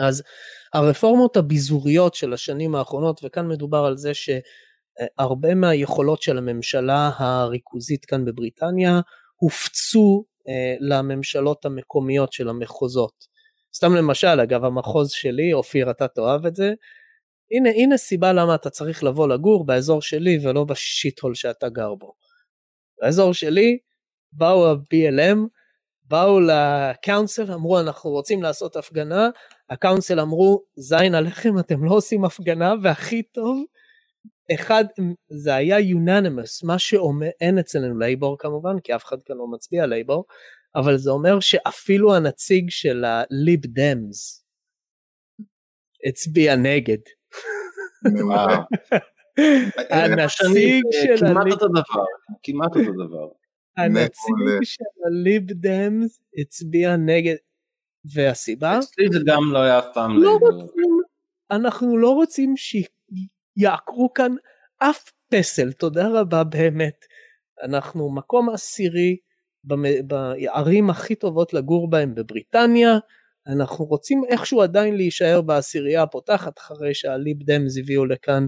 אז 0.00 0.22
הרפורמות 0.74 1.36
הביזוריות 1.36 2.14
של 2.14 2.32
השנים 2.32 2.74
האחרונות 2.74 3.20
וכאן 3.24 3.48
מדובר 3.48 3.84
על 3.84 3.96
זה 3.96 4.12
שהרבה 4.14 5.54
מהיכולות 5.54 6.22
של 6.22 6.38
הממשלה 6.38 7.10
הריכוזית 7.16 8.04
כאן 8.04 8.24
בבריטניה 8.24 9.00
הופצו 9.36 10.24
uh, 10.40 10.50
לממשלות 10.80 11.64
המקומיות 11.64 12.32
של 12.32 12.48
המחוזות. 12.48 13.31
סתם 13.74 13.94
למשל, 13.94 14.40
אגב 14.40 14.64
המחוז 14.64 15.10
שלי, 15.10 15.52
אופיר 15.52 15.90
אתה 15.90 16.08
תאהב 16.08 16.46
את 16.46 16.54
זה, 16.54 16.72
הנה, 17.50 17.70
הנה 17.70 17.96
סיבה 17.96 18.32
למה 18.32 18.54
אתה 18.54 18.70
צריך 18.70 19.04
לבוא 19.04 19.28
לגור 19.28 19.66
באזור 19.66 20.02
שלי 20.02 20.38
ולא 20.42 20.64
בשיט-הול 20.64 21.34
שאתה 21.34 21.68
גר 21.68 21.94
בו. 21.94 22.14
באזור 23.00 23.34
שלי 23.34 23.78
באו 24.32 24.70
ה-BLM, 24.70 25.38
באו 26.04 26.40
לקאונסל, 26.40 27.52
אמרו 27.52 27.80
אנחנו 27.80 28.10
רוצים 28.10 28.42
לעשות 28.42 28.76
הפגנה, 28.76 29.28
הקאונסל 29.70 30.20
אמרו 30.20 30.62
זין 30.76 31.14
עליכם 31.14 31.58
אתם 31.58 31.84
לא 31.84 31.90
עושים 31.90 32.24
הפגנה 32.24 32.74
והכי 32.82 33.22
טוב, 33.22 33.64
אחד 34.54 34.84
זה 35.28 35.54
היה 35.54 35.80
unanimous, 35.80 36.62
מה 36.62 36.78
שאומר, 36.78 37.28
אין 37.40 37.58
אצלנו 37.58 37.98
Labour 37.98 38.36
כמובן, 38.38 38.80
כי 38.80 38.94
אף 38.94 39.04
אחד 39.04 39.22
כאן 39.22 39.36
לא 39.36 39.46
מצביע 39.46 39.86
Labour, 39.86 40.24
אבל 40.76 40.96
זה 40.96 41.10
אומר 41.10 41.40
שאפילו 41.40 42.14
הנציג 42.14 42.70
של 42.70 43.04
ה 43.04 43.18
Lib 43.18 43.60
Dems 43.66 44.46
הצביע 46.08 46.56
נגד. 46.56 46.98
הנציג 49.90 50.84
של 50.92 51.16
כמעט 51.16 51.36
ה 51.36 51.40
Lib 51.40 51.52
אותו 51.52 51.68
דבר, 51.68 52.04
כמעט 52.42 52.70
אותו 52.76 52.92
דבר. 53.06 53.28
הנציג 53.76 54.62
של 54.62 54.84
ה 55.06 55.15
Lib 55.15 55.42
Dems 55.46 56.20
הצביע 56.38 56.96
נגד, 56.96 57.36
והסיבה? 58.14 58.78
אצלי 58.78 59.06
זה 59.12 59.18
גם 59.26 59.52
לא 59.52 59.58
היה 59.58 59.78
אף 59.78 59.86
פעם 59.94 60.22
לא. 60.22 60.38
רוצים, 60.40 61.00
אנחנו 61.50 61.98
לא 61.98 62.10
רוצים 62.10 62.54
שיעקרו 62.56 64.12
כאן 64.12 64.32
אף 64.78 65.12
פסל, 65.28 65.72
תודה 65.72 66.08
רבה 66.08 66.44
באמת. 66.44 67.04
אנחנו 67.62 68.14
מקום 68.14 68.50
עשירי 68.50 69.16
בערים 70.04 70.90
הכי 70.90 71.14
טובות 71.14 71.54
לגור 71.54 71.90
בהם 71.90 72.14
בבריטניה, 72.14 72.98
אנחנו 73.46 73.84
רוצים 73.84 74.22
איכשהו 74.28 74.62
עדיין 74.62 74.96
להישאר 74.96 75.40
בעשירייה 75.40 76.02
הפותחת 76.02 76.58
אחרי 76.58 76.94
שהליב 76.94 77.36
דמס 77.42 77.78
הביאו 77.78 78.06
לכאן 78.06 78.46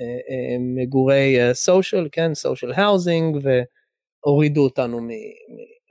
אה, 0.00 0.04
אה, 0.04 0.56
מגורי 0.58 1.36
סושיאל, 1.52 2.08
כן, 2.12 2.34
סושיאל 2.34 2.72
האוזינג, 2.72 3.36
והורידו 3.44 4.64
אותנו 4.64 5.00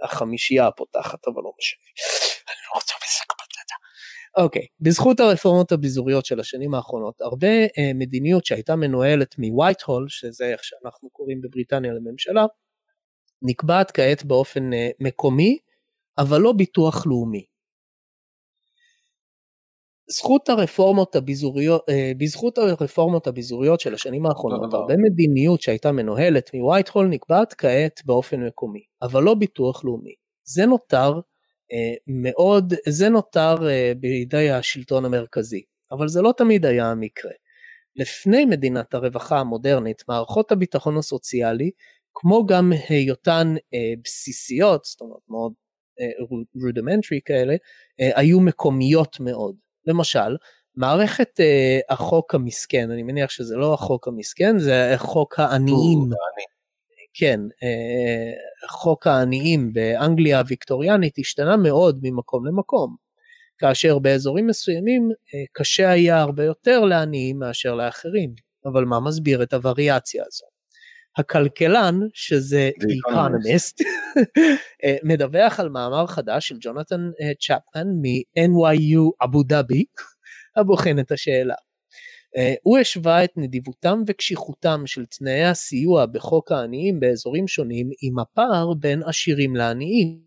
מהחמישייה 0.01 0.67
הפותחת, 0.67 1.27
אבל 1.27 1.41
לא 1.43 1.51
משנה. 1.59 1.85
אני 2.47 2.61
לא 2.69 2.75
רוצה 2.75 2.93
להתעסק 2.93 3.33
בזה. 3.33 3.43
אוקיי, 4.37 4.67
בזכות 4.79 5.19
הרפורמות 5.19 5.71
הביזוריות 5.71 6.25
של 6.25 6.39
השנים 6.39 6.73
האחרונות, 6.73 7.21
הרבה 7.21 7.47
אה, 7.47 7.91
מדיניות 7.95 8.45
שהייתה 8.45 8.75
מנוהלת 8.75 9.35
מווייט 9.37 9.81
הול, 9.81 10.05
שזה 10.09 10.45
איך 10.45 10.63
שאנחנו 10.63 11.09
קוראים 11.09 11.41
בבריטניה 11.41 11.93
לממשלה, 11.93 12.45
נקבעת 13.43 13.91
כעת 13.91 14.25
באופן 14.25 14.73
אה, 14.73 14.89
מקומי, 14.99 15.57
אבל 16.17 16.41
לא 16.41 16.53
ביטוח 16.53 17.05
לאומי. 17.05 17.45
זכות 20.09 20.49
הרפורמות 20.49 21.15
הביזוריות, 21.15 21.89
אה, 21.89 22.11
בזכות 22.17 22.57
הרפורמות 22.57 23.27
הביזוריות 23.27 23.79
של 23.79 23.93
השנים 23.93 24.25
האחרונות, 24.25 24.73
הרבה 24.73 24.93
מדיניות 24.97 25.61
שהייתה 25.61 25.91
מנוהלת 25.91 26.53
מווייט 26.53 26.89
הול 26.89 27.07
נקבעת 27.07 27.53
כעת 27.53 28.01
באופן 28.05 28.43
מקומי, 28.45 28.83
אבל 29.01 29.23
לא 29.23 29.33
ביטוח 29.33 29.85
לאומי. 29.85 30.13
זה 30.43 30.65
נותר 30.65 31.19
אה, 31.71 31.93
מאוד, 32.07 32.73
זה 32.89 33.09
נותר 33.09 33.55
בידי 33.97 34.51
השלטון 34.51 35.05
המרכזי, 35.05 35.61
אבל 35.91 36.07
זה 36.07 36.21
לא 36.21 36.33
תמיד 36.37 36.65
היה 36.65 36.91
המקרה. 36.91 37.31
לפני 37.95 38.45
מדינת 38.45 38.93
הרווחה 38.93 39.39
המודרנית, 39.39 40.03
מערכות 40.07 40.51
הביטחון 40.51 40.97
הסוציאלי, 40.97 41.71
כמו 42.13 42.45
גם 42.45 42.73
היותן 42.89 43.55
אה, 43.73 43.93
בסיסיות, 44.03 44.85
זאת 44.85 45.01
אומרת 45.01 45.21
מאוד 45.29 45.53
rudimentary 46.61 47.19
כאלה, 47.25 47.55
היו 47.99 48.39
מקומיות 48.39 49.19
מאוד. 49.19 49.55
למשל, 49.85 50.37
מערכת 50.75 51.39
החוק 51.89 52.35
המסכן, 52.35 52.91
אני 52.91 53.03
מניח 53.03 53.29
שזה 53.29 53.55
לא 53.55 53.73
החוק 53.73 54.07
המסכן, 54.07 54.59
זה 54.59 54.93
חוק 54.97 55.39
העניים. 55.39 56.09
כן, 57.13 57.39
אה, 57.63 58.67
חוק 58.69 59.07
העניים 59.07 59.73
באנגליה 59.73 60.39
הוויקטוריאנית 60.39 61.19
השתנה 61.19 61.57
מאוד 61.57 61.99
ממקום 62.03 62.45
למקום, 62.45 62.95
כאשר 63.57 63.99
באזורים 63.99 64.47
מסוימים 64.47 65.09
אה, 65.33 65.43
קשה 65.51 65.89
היה 65.89 66.21
הרבה 66.21 66.43
יותר 66.45 66.79
לעניים 66.79 67.39
מאשר 67.39 67.75
לאחרים, 67.75 68.33
אבל 68.65 68.85
מה 68.85 68.99
מסביר 68.99 69.43
את 69.43 69.53
הווריאציה 69.53 70.23
הזו? 70.27 70.52
הכלכלן, 71.17 71.99
שזה 72.13 72.69
איקונומיסט, 72.89 73.81
אה, 74.83 74.95
מדווח 75.03 75.59
על 75.59 75.69
מאמר 75.69 76.07
חדש 76.07 76.47
של 76.47 76.55
ג'ונתן 76.59 77.09
צ'פמן 77.41 77.87
מ-NYU 77.87 79.25
אבו 79.25 79.43
דאבי, 79.43 79.83
הבוחן 80.57 80.99
את 80.99 81.11
השאלה. 81.11 81.55
אה, 82.37 82.53
הוא 82.63 82.77
השווה 82.77 83.23
את 83.23 83.31
נדיבותם 83.37 84.01
וקשיחותם 84.07 84.81
של 84.85 85.05
תנאי 85.05 85.43
הסיוע 85.43 86.05
בחוק 86.05 86.51
העניים 86.51 86.99
באזורים 86.99 87.47
שונים 87.47 87.89
עם 88.01 88.19
הפער 88.19 88.73
בין 88.79 89.03
עשירים 89.03 89.55
לעניים, 89.55 90.19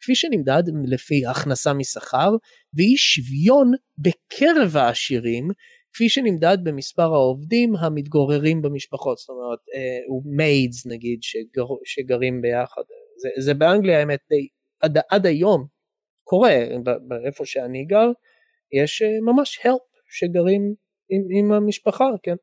כפי 0.00 0.14
שנמדד 0.14 0.62
לפי 0.84 1.26
הכנסה 1.26 1.72
משכר, 1.72 2.30
ואי 2.74 2.96
שוויון 2.96 3.72
בקרב 3.98 4.76
העשירים, 4.76 5.48
כפי 5.92 6.08
שנמדד 6.08 6.58
במספר 6.64 7.02
העובדים 7.14 7.76
המתגוררים 7.76 8.62
במשפחות, 8.62 9.18
זאת 9.18 9.28
אומרת, 9.28 9.58
מיידס 10.36 10.86
אה, 10.86 10.92
נגיד 10.92 11.22
שגר, 11.22 11.66
שגרים 11.84 12.42
ביחד, 12.42 12.82
זה, 13.16 13.28
זה 13.38 13.54
באנגליה 13.54 13.98
האמת 13.98 14.20
די, 14.28 14.48
עד, 14.80 14.98
עד 15.10 15.26
היום 15.26 15.66
קורה, 16.24 16.54
איפה 17.26 17.46
שאני 17.46 17.84
גר, 17.84 18.10
יש 18.72 19.02
אה, 19.02 19.20
ממש 19.20 19.58
help 19.58 19.98
שגרים 20.10 20.74
עם, 21.08 21.22
עם 21.30 21.52
המשפחה, 21.52 22.10
כן? 22.22 22.36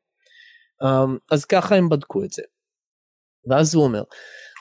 Um, 0.84 1.17
אז 1.31 1.45
ככה 1.45 1.76
הם 1.76 1.89
בדקו 1.89 2.23
את 2.23 2.31
זה. 2.31 2.43
ואז 3.49 3.76
הוא 3.76 3.84
אומר, 3.84 4.03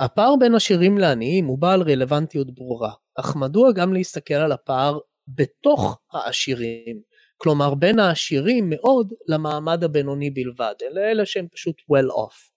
הפער 0.00 0.34
בין 0.40 0.54
עשירים 0.54 0.98
לעניים 0.98 1.46
הוא 1.46 1.58
בעל 1.58 1.82
רלוונטיות 1.82 2.54
ברורה, 2.54 2.92
אך 3.20 3.36
מדוע 3.36 3.72
גם 3.72 3.92
להסתכל 3.92 4.34
על 4.34 4.52
הפער 4.52 4.98
בתוך 5.28 6.00
העשירים, 6.12 7.00
כלומר 7.40 7.74
בין 7.74 7.98
העשירים 7.98 8.70
מאוד 8.70 9.12
למעמד 9.28 9.84
הבינוני 9.84 10.30
בלבד, 10.30 10.74
אלה 10.82 11.10
אלה 11.10 11.26
שהם 11.26 11.46
פשוט 11.52 11.76
well 11.80 12.10
off. 12.10 12.50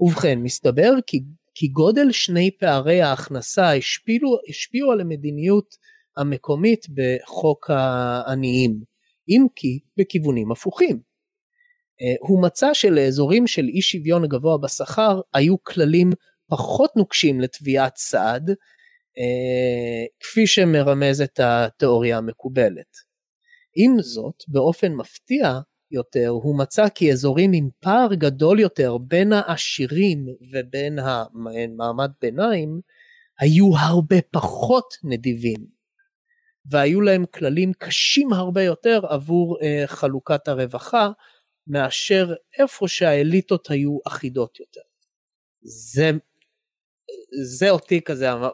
ובכן, 0.00 0.38
מסתבר 0.38 0.92
כי, 1.06 1.20
כי 1.54 1.68
גודל 1.68 2.12
שני 2.12 2.50
פערי 2.58 3.02
ההכנסה 3.02 3.76
השפיעו, 3.76 4.38
השפיעו 4.48 4.92
על 4.92 5.00
המדיניות 5.00 5.74
המקומית 6.16 6.86
בחוק 6.94 7.70
העניים. 7.70 8.80
אם 9.28 9.46
כי 9.56 9.78
בכיוונים 9.96 10.52
הפוכים. 10.52 11.00
אה, 12.02 12.14
הוא 12.28 12.42
מצא 12.42 12.74
שלאזורים 12.74 13.46
של 13.46 13.64
אי 13.64 13.82
שוויון 13.82 14.26
גבוה 14.26 14.58
בשכר 14.58 15.20
היו 15.34 15.62
כללים 15.62 16.10
פחות 16.48 16.96
נוקשים 16.96 17.40
לתביעת 17.40 17.96
סעד, 17.96 18.50
אה, 19.18 20.06
כפי 20.20 20.46
שמרמזת 20.46 21.40
התיאוריה 21.42 22.18
המקובלת. 22.18 23.05
עם 23.76 24.02
זאת, 24.02 24.44
באופן 24.48 24.92
מפתיע 24.92 25.60
יותר, 25.90 26.28
הוא 26.28 26.58
מצא 26.58 26.88
כי 26.88 27.12
אזורים 27.12 27.50
עם 27.54 27.68
פער 27.80 28.14
גדול 28.14 28.60
יותר 28.60 28.98
בין 28.98 29.32
העשירים 29.32 30.26
ובין 30.52 30.98
המעמד 30.98 32.10
ביניים, 32.20 32.80
היו 33.40 33.70
הרבה 33.76 34.16
פחות 34.30 34.94
נדיבים 35.04 35.76
והיו 36.70 37.00
להם 37.00 37.24
כללים 37.26 37.72
קשים 37.72 38.32
הרבה 38.32 38.62
יותר 38.62 39.00
עבור 39.08 39.58
uh, 39.58 39.86
חלוקת 39.86 40.48
הרווחה 40.48 41.10
מאשר 41.66 42.34
איפה 42.58 42.88
שהאליטות 42.88 43.70
היו 43.70 43.98
אחידות 44.06 44.60
יותר. 44.60 44.80
זה, 45.62 46.10
זה 47.44 47.70
אותי 47.70 48.00
כזה 48.00 48.32
אמר, 48.32 48.50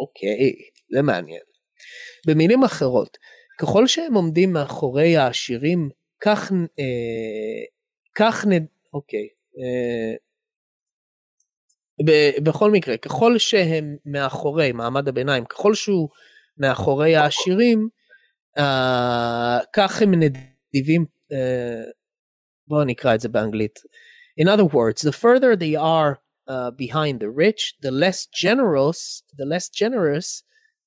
אוקיי, 0.00 0.52
זה 0.94 1.02
מעניין. 1.02 1.42
במילים 2.26 2.64
אחרות, 2.64 3.18
ככל 3.58 3.86
שהם 3.86 4.14
עומדים 4.14 4.52
מאחורי 4.52 5.16
העשירים, 5.16 5.88
כך, 6.20 6.52
אה, 6.52 7.64
כך 8.14 8.46
נ... 8.46 8.50
אוקיי, 8.94 9.28
אה, 9.58 10.14
ב, 12.04 12.30
בכל 12.42 12.70
מקרה, 12.70 12.96
ככל 12.96 13.38
שהם 13.38 13.96
מאחורי 14.06 14.72
מעמד 14.72 15.08
הביניים, 15.08 15.44
ככל 15.44 15.74
שהוא 15.74 16.08
מאחורי 16.58 17.16
העשירים, 17.16 17.88
uh, 18.58 19.64
כך 19.72 20.02
הם 20.02 20.14
נדיבים, 20.14 21.04
uh, 21.32 21.36
בואו 22.68 22.84
נקרא 22.84 23.14
את 23.14 23.20
זה 23.20 23.28
באנגלית. 23.28 23.78
In 24.40 24.44
other 24.44 24.74
words, 24.74 25.02
the 25.02 25.12
further 25.12 25.56
they 25.56 25.76
are 25.76 26.20
uh, 26.48 26.70
behind 26.70 27.20
the 27.20 27.30
rich, 27.30 27.74
the 27.82 27.90
less 27.90 28.26
generous, 28.42 29.22
the 29.38 29.44
less 29.44 29.68
generous 29.68 30.42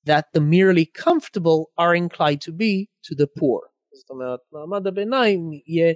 that 0.06 0.24
the 0.34 0.40
merely 0.40 0.86
comfortable 1.04 1.70
are 1.78 1.94
inclined 1.94 2.40
to 2.40 2.52
be 2.52 2.88
to 3.06 3.14
the 3.14 3.26
poor. 3.38 3.60
זאת 3.94 4.10
אומרת, 4.10 4.40
מעמד 4.52 4.86
הביניים 4.86 5.50
יהיה, 5.66 5.92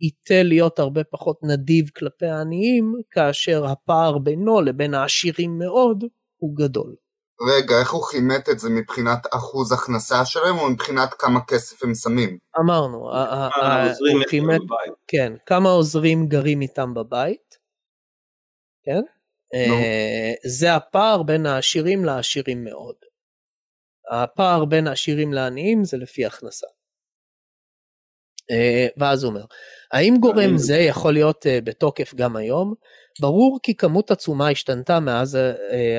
ייטה 0.00 0.42
להיות 0.42 0.78
הרבה 0.78 1.04
פחות 1.04 1.38
נדיב 1.42 1.88
כלפי 1.96 2.26
העניים, 2.26 2.94
כאשר 3.10 3.64
הפער 3.66 4.18
בינו 4.18 4.60
לבין 4.60 4.94
העשירים 4.94 5.58
מאוד 5.58 6.04
הוא 6.36 6.56
גדול. 6.56 6.94
רגע, 7.40 7.80
איך 7.80 7.92
הוא 7.92 8.02
כימת 8.12 8.48
את 8.48 8.58
זה 8.58 8.70
מבחינת 8.70 9.26
אחוז 9.34 9.72
הכנסה 9.72 10.24
שלהם 10.24 10.58
או 10.58 10.70
מבחינת 10.70 11.14
כמה 11.18 11.40
כסף 11.48 11.84
הם 11.84 11.94
שמים? 11.94 12.38
אמרנו, 12.60 13.10
כן, 15.06 15.32
כמה 15.46 15.68
עוזרים 15.68 16.26
גרים 16.26 16.60
איתם 16.60 16.94
בבית, 16.94 17.58
כן? 18.84 19.02
אה, 19.54 20.32
זה 20.46 20.74
הפער 20.74 21.22
בין 21.22 21.46
העשירים 21.46 22.04
לעשירים 22.04 22.64
מאוד. 22.64 22.94
הפער 24.12 24.64
בין 24.64 24.86
העשירים 24.86 25.32
לעניים 25.32 25.84
זה 25.84 25.96
לפי 25.96 26.26
הכנסה. 26.26 26.66
אה, 28.50 28.86
ואז 28.96 29.24
הוא 29.24 29.30
אומר, 29.30 29.44
האם 29.92 30.14
גורם 30.20 30.56
זה 30.56 30.76
יכול 30.76 31.12
להיות 31.12 31.46
אה, 31.46 31.60
בתוקף 31.60 32.14
גם 32.14 32.36
היום? 32.36 32.74
ברור 33.20 33.58
כי 33.62 33.74
כמות 33.74 34.10
עצומה 34.10 34.48
השתנתה 34.48 35.00
מאז 35.00 35.38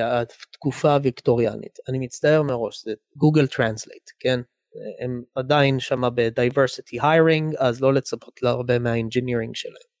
התקופה 0.02 0.94
הוויקטוריאנית. 0.94 1.78
אני 1.88 1.98
מצטער 1.98 2.42
מראש, 2.42 2.84
זה 2.84 2.94
Google 3.16 3.46
Translate, 3.46 4.10
כן? 4.18 4.40
הם 5.00 5.22
עדיין 5.34 5.80
שם 5.80 6.02
ב-diversity 6.14 7.02
hiring, 7.02 7.56
אז 7.58 7.80
לא 7.80 7.94
לצפות 7.94 8.42
להרבה 8.42 8.78
מה-engineering 8.78 9.50
שלהם. 9.54 9.95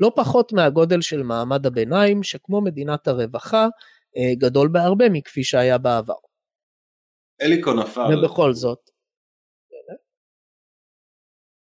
לא 0.00 0.12
פחות 0.16 0.52
מהגודל 0.52 1.00
של 1.00 1.22
מעמד 1.22 1.66
הביניים, 1.66 2.22
שכמו 2.22 2.60
מדינת 2.60 3.08
הרווחה, 3.08 3.68
גדול 4.38 4.68
בהרבה 4.68 5.08
מכפי 5.08 5.44
שהיה 5.44 5.78
בעבר. 5.78 6.14
אליקו 7.42 7.72
נפל. 7.74 8.18
ובכל 8.18 8.52
זאת, 8.52 8.90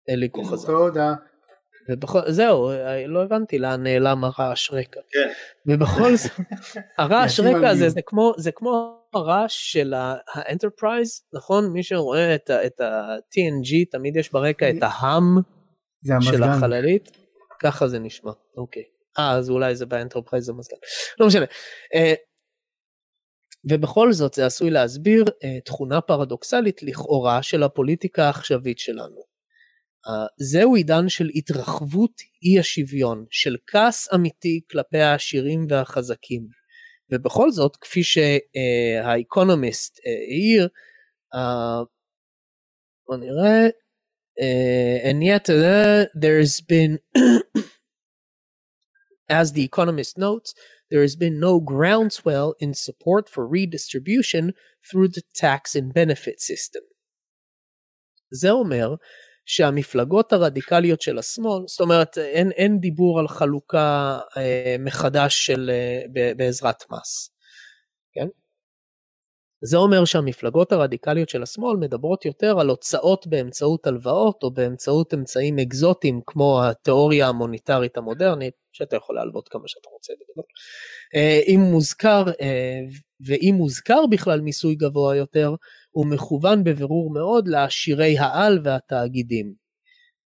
אליקו 0.10 0.44
חזר. 0.44 0.68
תודה. 0.68 1.14
ובכל, 1.90 2.20
זהו, 2.28 2.72
לא 3.07 3.24
הבנתי 3.24 3.60
לאן 3.60 3.84
נעלם 3.84 4.24
הרעש 4.24 4.72
רקע. 4.72 4.99
כן. 5.12 5.30
ובכל 5.66 6.16
זאת, 6.16 6.32
הרעש 6.99 7.40
רקע 7.40 7.70
הזה 7.70 7.90
זה 7.90 8.02
כמו, 8.06 8.34
זה 8.38 8.52
כמו 8.52 9.02
הרעש 9.14 9.72
של 9.72 9.94
ה 10.34 10.41
Enterprise, 10.41 11.22
נכון? 11.34 11.74
מי 11.74 11.84
שרואה 11.84 12.36
את, 12.36 12.49
את 12.66 12.82
ה-TNG, 12.82 13.91
תמיד 13.91 14.16
יש 14.16 14.32
ברקע 14.32 14.70
את 14.70 14.84
ה 14.84 14.98
hum 14.98 15.42
של 16.22 16.44
החללית, 16.44 17.18
ככה 17.60 17.88
זה 17.88 17.99
נשמע, 17.99 18.32
אוקיי. 18.57 18.84
אה, 19.19 19.32
אז 19.32 19.49
אולי 19.49 19.76
זה 19.76 19.86
ב 19.86 19.91
Enterprise 19.91 20.50
המזגן. 20.49 20.77
לא 21.19 21.27
משנה. 21.27 21.45
אה, 21.46 22.16
ובכל 23.69 24.14
זאת 24.14 24.34
זה 24.34 24.45
עשוי 24.45 24.69
להסביר 24.69 25.23
אה, 25.24 25.30
תכונה 25.65 26.02
פרדוקסלית 26.02 26.84
לכאורה 26.84 27.44
של 27.44 27.64
הפוליטיקה 27.64 28.26
העכשווית 28.26 28.80
שלנו. 28.80 29.26
אה, 30.08 30.10
זהו 30.38 30.76
עידן 30.76 31.10
של 31.10 31.30
התרחבות 31.36 32.22
אי 32.44 32.60
השוויון, 32.60 33.26
של 33.30 33.57
כעס 33.68 34.14
אמיתי 34.14 34.61
כלפי 34.72 34.98
העשירים 34.98 35.65
והחזקים. 35.69 36.48
ובכל 37.11 37.52
זאת, 37.52 37.76
כפי 37.76 38.02
שהאקונומיסט 38.03 39.98
uh, 39.98 40.02
העיר, 40.06 40.68
בוא 43.07 43.18
נראה, 43.18 43.68
uh, 44.41 45.07
and 45.10 45.24
yet 45.24 45.49
uh, 45.49 46.06
there's 46.14 46.62
been, 46.62 46.99
as 49.30 49.53
the 49.53 49.64
economist 49.64 50.18
notes, 50.18 50.53
there 50.91 51.02
has 51.02 51.16
been 51.16 51.40
no 51.40 51.60
groundswell 51.60 52.56
in 52.60 52.74
support 52.74 53.30
for 53.30 53.48
redistribution 53.48 54.53
through 54.88 55.07
the 55.07 55.24
tax 55.34 55.76
and 55.76 55.94
benefit 55.94 56.40
system. 56.41 56.84
זה 58.32 58.52
אומר 58.52 58.95
שהמפלגות 59.45 60.34
הרדיקליות 60.34 61.02
של 61.02 61.18
השמאל, 61.18 61.64
זאת 61.68 61.80
אומרת 61.80 62.18
אין, 62.18 62.52
אין 62.52 62.80
דיבור 62.80 63.20
על 63.20 63.28
חלוקה 63.28 64.20
אה, 64.38 64.76
מחדש 64.80 65.45
של, 65.45 65.70
אה, 65.74 66.02
בעזרת 66.38 66.84
מס, 66.91 67.30
כן? 68.14 68.28
זה 69.61 69.77
אומר 69.77 70.06
שהמפלגות 70.06 70.72
הרדיקליות 70.72 71.30
של 71.30 71.44
השמאל 71.44 71.77
מדברות 71.77 72.26
יותר 72.26 72.60
על 72.60 72.69
הוצאות 72.69 73.27
באמצעות 73.27 73.88
הלוואות 73.88 74.44
או 74.44 74.52
באמצעות 74.52 75.14
אמצעים 75.14 75.60
אקזוטיים 75.60 76.22
כמו 76.27 76.64
התיאוריה 76.64 77.27
המוניטרית 77.27 77.98
המודרנית, 77.98 78.53
שאתה 78.72 78.95
יכול 78.95 79.15
להלוות 79.15 79.49
כמה 79.49 79.64
שאתה 79.65 79.90
רוצה 79.94 80.14
בגדול. 80.14 80.45
אה, 81.15 81.40
אם 81.48 81.60
מוזכר, 81.72 82.23
אה, 82.41 82.80
ואם 83.26 83.56
מוזכר 83.57 84.06
בכלל 84.11 84.41
מיסוי 84.41 84.76
גבוה 84.76 85.15
יותר, 85.15 85.56
הוא 85.91 86.06
מכוון 86.06 86.64
בבירור 86.64 87.14
מאוד 87.14 87.48
לעשירי 87.48 88.18
העל 88.18 88.60
והתאגידים. 88.64 89.53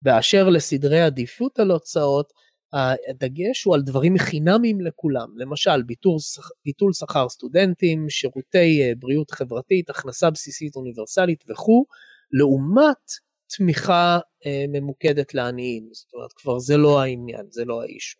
באשר 0.02 0.48
לסדרי 0.48 1.00
עדיפות 1.00 1.58
על 1.58 1.70
הוצאות, 1.70 2.32
הדגש 2.72 3.64
הוא 3.64 3.74
על 3.74 3.82
דברים 3.82 4.18
חינמיים 4.18 4.80
לכולם, 4.80 5.28
למשל 5.36 5.82
ביטול, 5.82 6.16
ביטול 6.64 6.92
שכר 6.92 7.28
סטודנטים, 7.28 8.10
שירותי 8.10 8.82
אה, 8.82 8.92
בריאות 8.98 9.30
חברתית, 9.30 9.90
הכנסה 9.90 10.30
בסיסית 10.30 10.76
אוניברסלית 10.76 11.44
וכו', 11.48 11.84
לעומת 12.32 13.12
תמיכה 13.56 14.18
אה, 14.46 14.64
ממוקדת 14.68 15.34
לעניים, 15.34 15.88
זאת 15.92 16.14
אומרת 16.14 16.32
כבר 16.32 16.58
זה 16.58 16.76
לא 16.76 17.00
העניין, 17.00 17.46
זה 17.50 17.64
לא 17.64 17.82
האישו. 17.82 18.18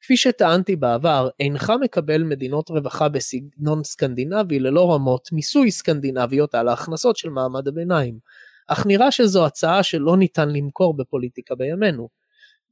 כפי 0.00 0.16
שטענתי 0.16 0.76
בעבר, 0.76 1.28
אינך 1.40 1.72
מקבל 1.80 2.22
מדינות 2.22 2.70
רווחה 2.70 3.08
בסגנון 3.08 3.84
סקנדינבי 3.84 4.58
ללא 4.58 4.94
רמות 4.94 5.28
מיסוי 5.32 5.70
סקנדינביות 5.70 6.54
על 6.54 6.68
ההכנסות 6.68 7.16
של 7.16 7.28
מעמד 7.28 7.68
הביניים, 7.68 8.18
אך 8.68 8.86
נראה 8.86 9.10
שזו 9.10 9.46
הצעה 9.46 9.82
שלא 9.82 10.16
ניתן 10.16 10.48
למכור 10.48 10.96
בפוליטיקה 10.96 11.54
בימינו. 11.54 12.08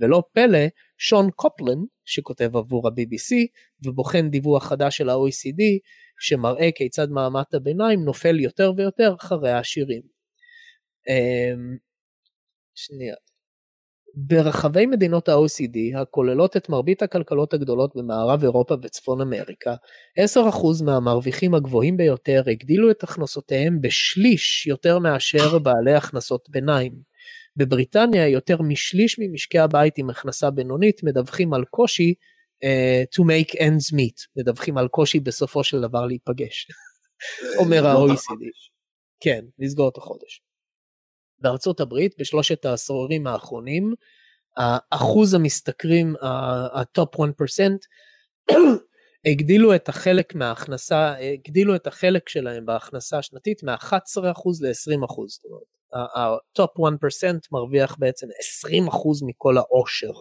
ולא 0.01 0.23
פלא, 0.33 0.67
שון 0.99 1.31
קופלן, 1.31 1.79
שכותב 2.05 2.57
עבור 2.57 2.89
ה-BBC 2.89 3.35
ובוחן 3.87 4.31
דיווח 4.31 4.69
חדש 4.69 4.97
של 4.97 5.09
ה-OECD, 5.09 5.63
שמראה 6.21 6.69
כיצד 6.75 7.11
מעמד 7.11 7.43
הביניים 7.55 8.05
נופל 8.05 8.41
יותר 8.41 8.73
ויותר 8.77 9.15
אחרי 9.21 9.51
העשירים. 9.51 10.03
אמ, 11.09 11.77
שנייה. 12.75 13.15
ברחבי 14.17 14.87
מדינות 14.87 15.29
ה-OECD, 15.29 15.99
הכוללות 16.01 16.57
את 16.57 16.69
מרבית 16.69 17.03
הכלכלות 17.03 17.55
הגדולות 17.55 17.97
במערב 17.97 18.43
אירופה 18.43 18.75
וצפון 18.83 19.21
אמריקה, 19.21 19.75
10% 20.21 20.83
מהמרוויחים 20.85 21.55
הגבוהים 21.55 21.97
ביותר 21.97 22.43
הגדילו 22.47 22.91
את 22.91 23.03
הכנסותיהם 23.03 23.81
בשליש 23.81 24.67
יותר 24.67 24.99
מאשר 24.99 25.59
בעלי 25.59 25.95
הכנסות 25.95 26.49
ביניים. 26.51 27.14
בבריטניה 27.57 28.29
יותר 28.29 28.63
משליש 28.63 29.17
ממשקי 29.19 29.59
הבית 29.59 29.99
עם 29.99 30.11
הכנסה 30.11 30.51
בינונית 30.51 31.03
מדווחים 31.03 31.55
על 31.55 31.65
קושי 31.65 32.15
אה, 32.65 33.15
to 33.15 33.25
make 33.25 33.57
ends 33.59 33.95
meet, 33.95 34.27
מדווחים 34.37 34.79
על 34.79 34.89
קושי 34.89 35.21
בסופו 35.21 35.65
של 35.65 35.81
דבר 35.81 36.07
להיפגש, 36.07 36.69
אומר 37.59 37.87
ה-OECD. 37.87 38.45
כן, 39.21 39.45
לסגור 39.59 39.89
את 39.89 39.97
החודש. 39.97 40.43
בארצות 41.39 41.81
הברית 41.81 42.15
בשלושת 42.19 42.65
העשורים 42.65 43.27
האחרונים 43.27 43.95
אחוז 44.91 45.35
המשתכרים 45.35 46.15
ה 46.75 46.85
top 46.85 47.15
1% 47.17 47.21
הגדילו 49.27 49.75
את 49.75 49.89
החלק 49.89 50.35
מההכנסה, 50.35 51.15
הגדילו 51.35 51.77
את 51.77 51.87
החלק 51.87 52.29
שלהם 52.29 52.67
בהכנסה 52.67 53.19
השנתית 53.19 53.63
מ-11% 53.63 53.95
ל-20%. 54.61 55.27
זאת 55.29 55.45
אומרת, 55.45 55.74
הטופ 55.95 56.71
1% 56.79 56.83
מרוויח 57.53 57.97
בעצם 57.99 58.27
20% 58.27 58.31
מכל 59.27 59.59
העושר, 59.59 60.13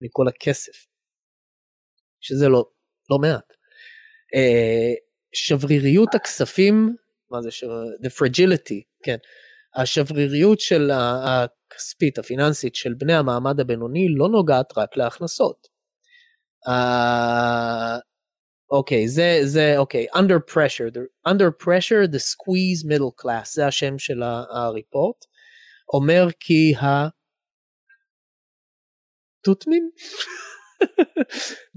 מכל 0.00 0.28
הכסף, 0.28 0.86
שזה 2.20 2.48
לא, 2.48 2.64
לא 3.10 3.18
מעט. 3.18 3.52
אה, 4.34 4.94
שבריריות 5.32 6.14
הכספים, 6.14 6.96
מה 7.30 7.42
זה, 7.42 7.48
the 8.02 8.10
fragility, 8.10 8.82
כן, 9.02 9.16
השבריריות 9.74 10.60
של 10.60 10.90
הכספית, 10.94 12.18
הפיננסית 12.18 12.74
של 12.74 12.94
בני 12.94 13.14
המעמד 13.14 13.60
הבינוני 13.60 14.06
לא 14.08 14.28
נוגעת 14.28 14.78
רק 14.78 14.96
להכנסות. 14.96 15.68
Uh, 18.66 18.76
אוקיי, 18.76 19.08
זה, 19.08 19.40
זה, 19.42 19.78
אוקיי, 19.78 20.06
under 20.14 20.38
pressure, 20.52 20.90
the, 20.90 21.30
under 21.32 21.50
pressure 21.50 22.06
the 22.06 22.18
squeeze 22.18 22.84
middle 22.84 23.22
class, 23.22 23.52
זה 23.52 23.66
השם 23.66 23.98
של 23.98 24.22
הריפורט, 24.22 25.24
אומר 25.94 26.26
כי 26.40 26.74
ה... 26.76 27.08
תותמים? 29.44 29.90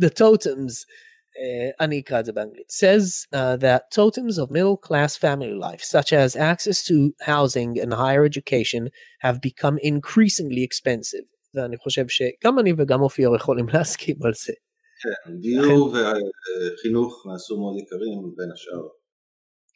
the 0.04 0.10
totems, 0.10 0.74
uh, 0.84 1.76
אני 1.80 2.00
אקרא 2.00 2.20
את 2.20 2.26
זה 2.26 2.32
באנגלית, 2.32 2.70
says 2.70 3.28
uh, 3.36 3.58
that 3.58 3.82
totems 3.96 4.38
of 4.38 4.52
middle 4.52 4.78
class 4.78 5.16
family 5.16 5.54
life, 5.54 5.84
such 5.84 6.14
as 6.14 6.36
access 6.36 6.84
to 6.84 7.14
housing 7.22 7.80
and 7.80 7.94
higher 7.94 8.26
education, 8.26 8.90
have 9.22 9.40
become 9.42 9.78
increasingly 9.84 10.64
expensive. 10.64 11.26
ואני 11.54 11.78
חושב 11.78 12.06
שגם 12.08 12.60
אני 12.60 12.74
וגם 12.78 13.02
אופיר 13.02 13.36
יכולים 13.36 13.70
להסכים 13.74 14.16
על 14.24 14.34
זה. 14.34 14.54
כן, 15.03 15.41
דיור 15.41 15.89
וחינוך 15.89 17.27
נעשו 17.27 17.61
מאוד 17.61 17.77
יקרים 17.79 18.33
בין 18.37 18.53
השאר. 18.55 18.89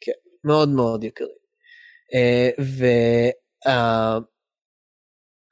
כן, 0.01 0.19
מאוד 0.43 0.69
מאוד 0.69 1.03
יקרים. 1.03 1.39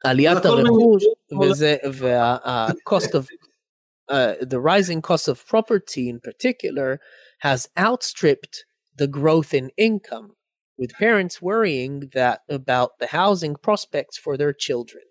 ועליית 0.05 0.45
הרכוש 0.45 1.03
וזה, 1.41 1.75
וה-cost 1.93 3.11
of, 3.13 3.25
uh, 4.11 4.35
the 4.41 4.59
rising 4.59 5.01
cost 5.01 5.27
of 5.27 5.45
property 5.45 6.07
in 6.09 6.19
particular 6.19 6.99
has 7.43 7.67
outstripped 7.77 8.65
the 8.95 9.07
growth 9.07 9.53
in 9.53 9.69
income, 9.77 10.29
with 10.81 10.91
parents 10.93 11.41
worrying 11.41 11.95
that 12.13 12.39
about 12.49 12.91
the 12.99 13.07
housing 13.19 13.55
prospects 13.67 14.17
for 14.23 14.33
their 14.37 14.53
children. 14.53 15.03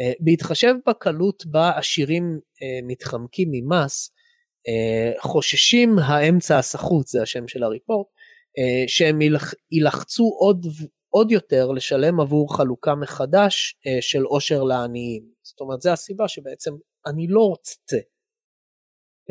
אה, 0.00 0.12
בהתחשב 0.20 0.74
בקלות 0.88 1.46
בה 1.46 1.78
עשירים 1.78 2.40
אה, 2.62 2.86
מתחמקים 2.86 3.48
ממס, 3.52 4.10
אה, 4.68 5.12
חוששים 5.20 5.98
האמצע 5.98 6.58
הסחוט, 6.58 7.06
זה 7.06 7.22
השם 7.22 7.48
של 7.48 7.62
הריפורט, 7.62 8.06
שהם 8.86 9.18
יילחצו 9.70 10.36
עוד, 10.40 10.66
עוד 11.08 11.30
יותר 11.30 11.70
לשלם 11.70 12.20
עבור 12.20 12.56
חלוקה 12.56 12.94
מחדש 12.94 13.76
של 14.00 14.22
עושר 14.22 14.62
לעניים. 14.62 15.22
זאת 15.42 15.60
אומרת, 15.60 15.80
זו 15.80 15.90
הסיבה 15.90 16.28
שבעצם 16.28 16.70
אני 17.06 17.26
לא 17.28 17.40
רוצה. 17.40 17.96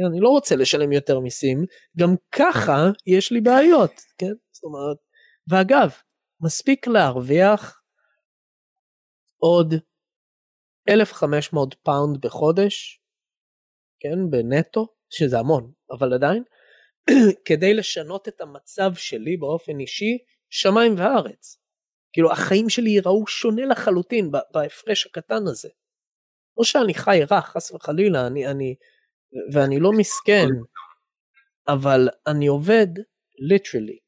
אני 0.10 0.20
לא 0.20 0.30
רוצה 0.30 0.56
לשלם 0.56 0.92
יותר 0.92 1.20
מיסים, 1.20 1.66
גם 1.98 2.16
ככה 2.32 2.90
יש 3.08 3.32
לי 3.32 3.42
בעיות, 3.42 4.02
כן? 4.18 4.34
זאת 4.52 4.64
אומרת, 4.64 4.98
ואגב, 5.48 5.92
מספיק 6.42 6.88
להרוויח 6.88 7.82
עוד 9.38 9.74
1,500 10.90 11.76
פאונד 11.84 12.22
בחודש, 12.22 13.02
כן, 14.00 14.30
בנטו, 14.30 14.88
שזה 15.10 15.40
המון, 15.40 15.72
אבל 15.92 16.14
עדיין, 16.14 16.44
כדי 17.48 17.74
לשנות 17.74 18.28
את 18.28 18.42
המצב 18.42 18.92
שלי 18.96 19.38
באופן 19.38 19.80
אישי, 19.80 20.18
שמיים 20.50 20.96
וארץ. 20.98 21.58
כאילו 22.14 22.32
החיים 22.32 22.70
שלי 22.70 22.90
ייראו 22.90 23.28
שונה 23.28 23.66
לחלוטין 23.66 24.32
בהפרש 24.54 25.06
הקטן 25.06 25.48
הזה. 25.48 25.70
לא 26.58 26.64
שאני 26.64 26.94
חי 26.94 27.20
רע, 27.32 27.42
חס 27.42 27.72
וחלילה, 27.72 28.28
אני, 28.28 28.48
אני, 28.48 28.76
ואני 29.54 29.80
לא 29.80 29.92
מסכן, 29.98 30.48
אבל 31.68 32.10
אני 32.28 32.48
עובד, 32.48 32.88
literally, 33.54 34.00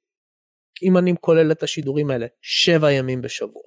אם 0.84 0.98
אני 0.98 1.14
כולל 1.22 1.52
את 1.52 1.64
השידורים 1.64 2.12
האלה, 2.12 2.26
שבע 2.42 2.92
ימים 2.92 3.22
בשבוע. 3.22 3.64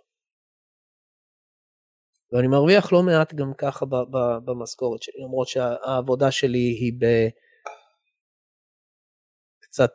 ואני 2.32 2.46
מרוויח 2.48 2.92
לא 2.92 3.02
מעט 3.02 3.34
גם 3.34 3.52
ככה 3.58 3.86
במשכורת 4.44 5.02
שלי, 5.02 5.14
למרות 5.24 5.48
שהעבודה 5.48 6.30
שלי 6.30 6.58
היא 6.58 6.92
ב... 6.98 7.04
קצת 9.60 9.90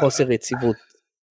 חוסר 0.00 0.32
יציבות, 0.32 0.76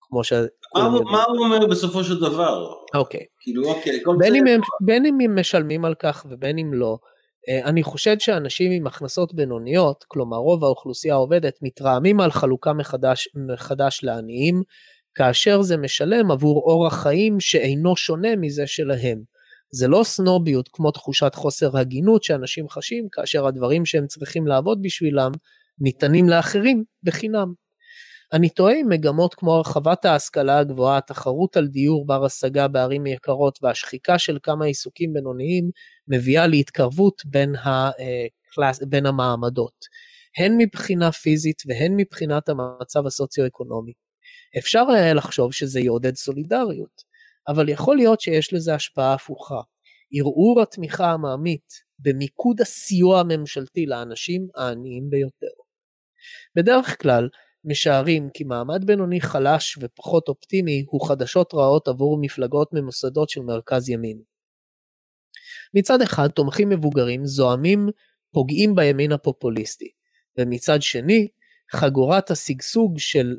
כמו 0.00 0.24
ש... 0.24 0.32
מה 0.32 0.82
הוא- 1.24 1.44
אומר 1.44 1.66
בסופו 1.70 2.04
של 2.04 2.20
דבר? 2.20 2.66
אוקיי. 2.94 3.24
כאילו 3.40 3.68
אוקיי, 3.68 4.00
כל 4.04 4.16
בין 4.18 4.32
זה... 4.32 4.38
אם, 4.38 4.46
הם, 4.46 4.60
בין 4.86 5.06
אם 5.06 5.18
הם 5.24 5.38
משלמים 5.38 5.84
על 5.84 5.94
כך 5.94 6.26
ובין 6.30 6.58
אם 6.58 6.74
לא, 6.74 6.98
אה, 7.48 7.68
אני 7.68 7.82
חושד 7.82 8.20
שאנשים 8.20 8.72
עם 8.72 8.86
הכנסות 8.86 9.34
בינוניות, 9.34 10.04
כלומר 10.08 10.36
רוב 10.36 10.64
האוכלוסייה 10.64 11.14
העובדת, 11.14 11.54
מתרעמים 11.62 12.20
על 12.20 12.30
חלוקה 12.30 12.72
מחדש, 12.72 13.28
מחדש 13.52 14.00
לעניים, 14.02 14.62
כאשר 15.18 15.62
זה 15.62 15.76
משלם 15.76 16.30
עבור 16.30 16.62
אורח 16.62 17.02
חיים 17.02 17.40
שאינו 17.40 17.96
שונה 17.96 18.36
מזה 18.36 18.66
שלהם. 18.66 19.22
זה 19.70 19.88
לא 19.88 20.02
סנוביות 20.04 20.68
כמו 20.72 20.90
תחושת 20.90 21.34
חוסר 21.34 21.78
הגינות 21.78 22.22
שאנשים 22.22 22.68
חשים 22.68 23.08
כאשר 23.12 23.46
הדברים 23.46 23.86
שהם 23.86 24.06
צריכים 24.06 24.46
לעבוד 24.46 24.82
בשבילם 24.82 25.32
ניתנים 25.80 26.28
לאחרים 26.28 26.84
בחינם. 27.02 27.52
אני 28.32 28.48
תוהה 28.48 28.74
אם 28.74 28.86
מגמות 28.88 29.34
כמו 29.34 29.54
הרחבת 29.54 30.04
ההשכלה 30.04 30.58
הגבוהה, 30.58 30.98
התחרות 30.98 31.56
על 31.56 31.66
דיור 31.66 32.06
בר 32.06 32.24
השגה 32.24 32.68
בערים 32.68 33.06
יקרות 33.06 33.58
והשחיקה 33.62 34.18
של 34.18 34.38
כמה 34.42 34.64
עיסוקים 34.64 35.12
בינוניים 35.12 35.70
מביאה 36.08 36.46
להתקרבות 36.46 37.22
בין, 37.24 37.54
הקלאס, 37.56 38.82
בין 38.82 39.06
המעמדות, 39.06 39.84
הן 40.38 40.54
מבחינה 40.58 41.12
פיזית 41.12 41.62
והן 41.66 41.92
מבחינת 41.96 42.48
המצב 42.48 43.06
הסוציו-אקונומי. 43.06 44.07
אפשר 44.58 44.84
היה 44.90 45.14
לחשוב 45.14 45.52
שזה 45.52 45.80
יעודד 45.80 46.14
סולידריות, 46.14 47.02
אבל 47.48 47.68
יכול 47.68 47.96
להיות 47.96 48.20
שיש 48.20 48.52
לזה 48.52 48.74
השפעה 48.74 49.14
הפוכה. 49.14 49.60
ערעור 50.12 50.62
התמיכה 50.62 51.06
העממית 51.06 51.72
במיקוד 51.98 52.60
הסיוע 52.60 53.20
הממשלתי 53.20 53.86
לאנשים 53.86 54.48
העניים 54.56 55.10
ביותר. 55.10 55.62
בדרך 56.54 57.02
כלל, 57.02 57.28
משערים 57.64 58.28
כי 58.34 58.44
מעמד 58.44 58.84
בינוני 58.84 59.20
חלש 59.20 59.78
ופחות 59.80 60.28
אופטימי 60.28 60.84
הוא 60.88 61.08
חדשות 61.08 61.54
רעות 61.54 61.88
עבור 61.88 62.18
מפלגות 62.20 62.68
ממוסדות 62.72 63.28
של 63.28 63.40
מרכז 63.40 63.88
ימין. 63.88 64.22
מצד 65.74 66.02
אחד 66.02 66.28
תומכים 66.28 66.68
מבוגרים 66.68 67.26
זועמים 67.26 67.88
פוגעים 68.32 68.74
בימין 68.74 69.12
הפופוליסטי, 69.12 69.90
ומצד 70.38 70.82
שני 70.82 71.28
חגורת 71.72 72.30
השגשוג 72.30 72.98
של 72.98 73.36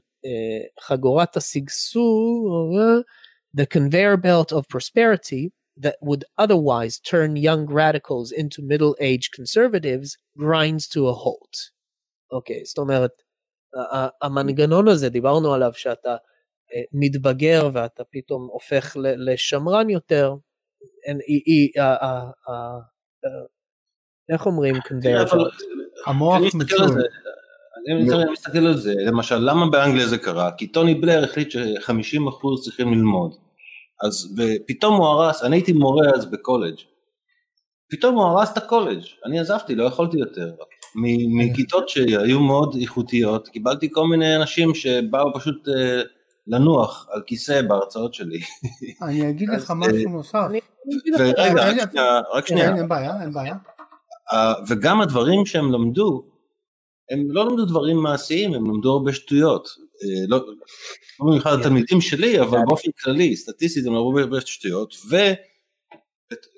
חגורת 0.82 1.38
השגשוג 1.38 2.76
the 3.58 3.66
conveyor 3.66 4.18
belt 4.18 4.52
of 4.52 4.68
prosperity 4.68 5.52
that 5.80 5.96
would 6.02 6.24
otherwise 6.38 7.00
turn 7.00 7.36
young 7.36 7.66
radicals 7.66 8.32
into 8.32 8.62
middle-aged 8.62 9.32
conservatives 9.32 10.18
grinds 10.38 10.88
to 10.88 11.08
a 11.08 11.14
halt. 11.14 11.56
אוקיי, 12.32 12.56
okay, 12.56 12.66
זאת 12.66 12.78
אומרת, 12.78 13.12
המנגנון 14.22 14.88
הזה, 14.88 15.10
דיברנו 15.10 15.54
עליו 15.54 15.72
שאתה 15.74 16.16
מתבגר 16.94 17.70
ואתה 17.74 18.04
פתאום 18.12 18.48
הופך 18.52 18.98
לשמרן 19.00 19.90
יותר, 19.90 20.34
איך 24.30 24.46
אומרים 24.46 24.76
המוח 26.06 26.42
מצוין. 28.04 28.22
אני 28.22 28.32
מסתכל 28.32 28.68
על 28.68 28.78
זה, 28.78 28.94
למשל, 29.06 29.38
למה 29.38 29.70
באנגליה 29.70 30.08
זה 30.08 30.18
קרה? 30.18 30.52
כי 30.52 30.68
טוני 30.68 30.96
בלר 30.96 31.24
החליט 31.24 31.52
ש-50% 31.52 32.62
צריכים 32.64 32.94
ללמוד. 32.94 33.36
אז 34.04 34.36
פתאום 34.68 34.96
הוא 34.96 35.06
הרס, 35.06 35.44
אני 35.44 35.56
הייתי 35.56 35.74
מורה 35.74 36.08
אז 36.16 36.26
בקולג', 36.26 36.76
פתאום 37.92 38.16
הוא 38.16 38.24
הרס 38.24 38.52
את 38.52 38.58
הקולג', 38.58 39.04
אני 39.26 39.40
עזבתי, 39.40 39.76
לא 39.76 39.84
יכולתי 39.84 40.18
יותר. 40.18 40.52
מכיתות 41.36 41.90
שהיו 41.90 42.40
מאוד 42.40 42.76
איכותיות, 42.82 43.48
קיבלתי 43.48 43.90
כל 43.92 44.08
מיני 44.08 44.36
אנשים 44.36 44.76
שבאו 44.76 45.34
פשוט 45.34 45.68
לנוח 46.48 47.08
על 47.12 47.22
כיסא 47.26 47.62
בהרצאות 47.62 48.14
שלי. 48.14 48.40
אני 49.04 49.30
אגיד 49.30 49.50
לך 49.50 49.74
משהו 49.76 50.10
נוסף. 50.10 50.48
ורגע, 51.20 52.20
רק 52.34 52.48
שנייה. 52.48 52.76
אין 52.76 52.88
בעיה, 52.88 53.22
אין 53.22 53.34
בעיה. 53.34 53.56
וגם 54.68 55.02
הדברים 55.02 55.46
שהם 55.46 55.72
למדו, 55.72 56.24
הם 57.10 57.32
לא 57.32 57.46
למדו 57.46 57.66
דברים 57.66 57.98
מעשיים, 57.98 58.54
הם 58.54 58.66
למדו 58.66 58.92
הרבה 58.92 59.14
שטויות. 59.14 59.70
לא 60.28 60.46
במיוחד 61.20 61.60
התלמידים 61.60 62.02
שלי, 62.02 62.42
אבל 62.42 62.58
באופן 62.68 62.92
כללי, 63.04 63.36
סטטיסטית 63.36 63.86
הם 63.86 63.94
למדו 63.94 64.20
הרבה 64.20 64.42
שטויות, 64.42 64.96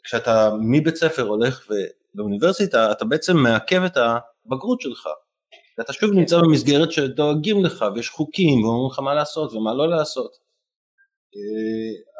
וכשאתה 0.03 0.51
מבית 0.61 0.95
ספר 0.95 1.27
הולך 1.27 1.67
לאוניברסיטה, 2.15 2.91
אתה 2.91 3.05
בעצם 3.05 3.37
מעכב 3.37 3.81
את 3.83 3.97
הבגרות 3.97 4.81
שלך. 4.81 5.07
אתה 5.81 5.93
שוב 5.93 6.11
נמצא 6.11 6.37
במסגרת 6.37 6.91
שדואגים 6.91 7.65
לך, 7.65 7.85
ויש 7.95 8.09
חוקים, 8.09 8.63
ואומרים 8.63 8.91
לך 8.91 8.99
מה 8.99 9.13
לעשות 9.13 9.53
ומה 9.53 9.73
לא 9.73 9.89
לעשות. 9.89 10.31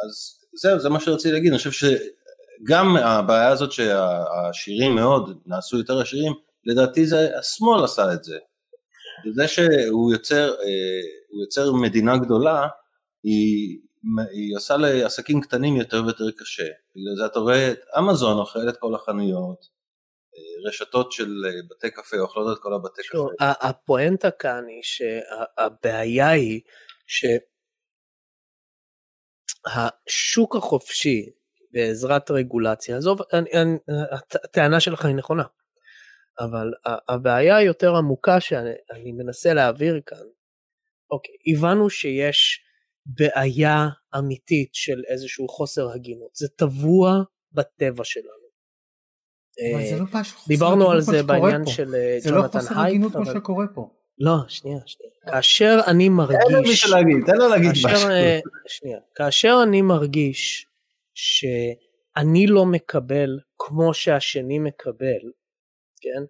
אז 0.05 0.39
זהו, 0.53 0.79
זה 0.79 0.89
מה 0.89 0.99
שרציתי 0.99 1.33
להגיד, 1.33 1.49
אני 1.49 1.57
חושב 1.57 1.71
שגם 1.71 2.97
הבעיה 2.97 3.47
הזאת 3.47 3.71
שהשירים 3.71 4.95
מאוד 4.95 5.37
נעשו 5.45 5.77
יותר 5.77 5.99
עשירים, 5.99 6.33
לדעתי 6.65 7.05
זה 7.05 7.37
השמאל 7.39 7.83
עשה 7.83 8.13
את 8.13 8.23
זה. 8.23 8.37
זה 9.35 9.47
שהוא 9.47 10.13
יוצר, 10.13 10.55
הוא 11.29 11.41
יוצר 11.43 11.73
מדינה 11.73 12.17
גדולה, 12.17 12.67
היא, 13.23 13.79
היא 14.31 14.57
עושה 14.57 14.77
לעסקים 14.77 15.41
קטנים 15.41 15.75
יותר 15.75 16.01
ויותר 16.03 16.31
קשה. 16.37 16.63
בגלל 16.95 17.15
זה 17.19 17.25
אתה 17.25 17.39
רואה 17.39 17.71
את 17.71 17.79
אמזון 17.99 18.37
אוכל 18.37 18.69
את 18.69 18.77
כל 18.77 18.95
החנויות, 18.95 19.81
רשתות 20.67 21.11
של 21.11 21.43
בתי 21.69 21.91
קפה 21.91 22.17
אוכלות 22.19 22.57
את 22.57 22.61
כל 22.63 22.73
הבתי 22.73 23.03
שוב, 23.03 23.29
קפה. 23.35 23.51
הפואנטה 23.69 24.31
כאן 24.31 24.63
היא 24.67 24.81
שהבעיה 24.83 26.29
היא 26.29 26.61
שהשוק 29.67 30.55
החופשי 30.55 31.29
בעזרת 31.71 32.31
רגולציה, 32.31 32.97
עזוב, 32.97 33.19
הטענה 34.43 34.79
שלך 34.79 35.05
היא 35.05 35.15
נכונה, 35.15 35.43
אבל 36.39 36.71
הבעיה 37.09 37.57
היותר 37.57 37.95
עמוקה 37.95 38.39
שאני 38.39 39.11
מנסה 39.11 39.53
להעביר 39.53 40.01
כאן, 40.05 40.25
אוקיי, 41.11 41.35
הבנו 41.53 41.89
שיש 41.89 42.59
בעיה 43.05 43.87
אמיתית 44.17 44.69
של 44.73 45.01
איזשהו 45.07 45.47
חוסר 45.47 45.91
הגינות, 45.91 46.35
זה 46.35 46.47
טבוע 46.47 47.23
בטבע 47.51 48.03
שלנו. 48.03 48.41
אבל 49.73 49.83
זה 49.89 49.99
לא 49.99 50.05
פשוט 50.21 50.35
חוסר 50.37 50.47
דיברנו 50.47 50.91
על 50.91 51.01
זה 51.01 51.23
בעניין 51.23 51.65
שקורה 51.65 51.75
של 51.75 51.85
פה. 51.85 52.19
זה 52.19 52.31
לא 52.31 52.41
ג'ונתן 52.41 52.59
חוסר 52.59 52.75
הייט, 52.79 52.87
הגינות 52.87 53.11
כמו 53.11 53.23
אבל- 53.23 53.33
שקורה 53.39 53.65
פה. 53.75 53.89
לא, 54.19 54.35
שנייה, 54.47 54.77
שנייה. 54.85 55.11
כאשר 55.31 55.79
אני 55.87 56.05
תן 56.05 56.11
לו 56.11 56.17
מרגיש... 56.17 56.69
מישהו 56.69 56.91
להגיד, 56.91 57.17
תן 57.25 57.37
לו 57.37 57.49
להגיד 57.49 57.71
כאשר, 57.71 57.87
משהו. 57.95 58.09
אה, 58.09 58.39
שנייה. 58.67 58.99
כאשר 59.15 59.55
אני 59.63 59.81
מרגיש 59.81 60.67
שאני 61.13 62.47
לא 62.47 62.65
מקבל 62.65 63.39
כמו 63.57 63.93
שהשני 63.93 64.59
מקבל, 64.59 65.19
כן? 66.01 66.23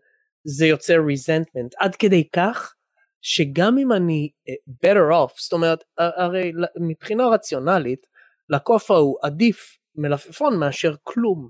זה 0.44 0.66
יוצר 0.66 0.94
resentment 0.94 1.70
עד 1.80 1.96
כדי 1.96 2.30
כך 2.36 2.76
שגם 3.22 3.78
אם 3.78 3.92
אני 3.92 4.30
אה, 4.50 4.54
better 4.86 5.12
off, 5.12 5.34
זאת 5.38 5.54
אומרת, 5.54 5.84
הרי 5.98 6.52
מבחינה 6.88 7.28
רציונלית, 7.28 8.06
לקוף 8.50 8.92
ההוא 8.92 9.18
עדיף 9.24 9.78
מלפפון 9.96 10.60
מאשר 10.60 10.96
כלום, 11.04 11.50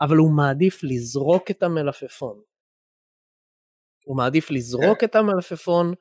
אבל 0.00 0.16
הוא 0.16 0.36
מעדיף 0.36 0.80
לזרוק 0.82 1.50
את 1.50 1.62
המלפפון. 1.62 2.40
הוא 4.04 4.16
מעדיף 4.16 4.50
לזרוק 4.50 5.04
את 5.04 5.16
המלפפון, 5.16 5.94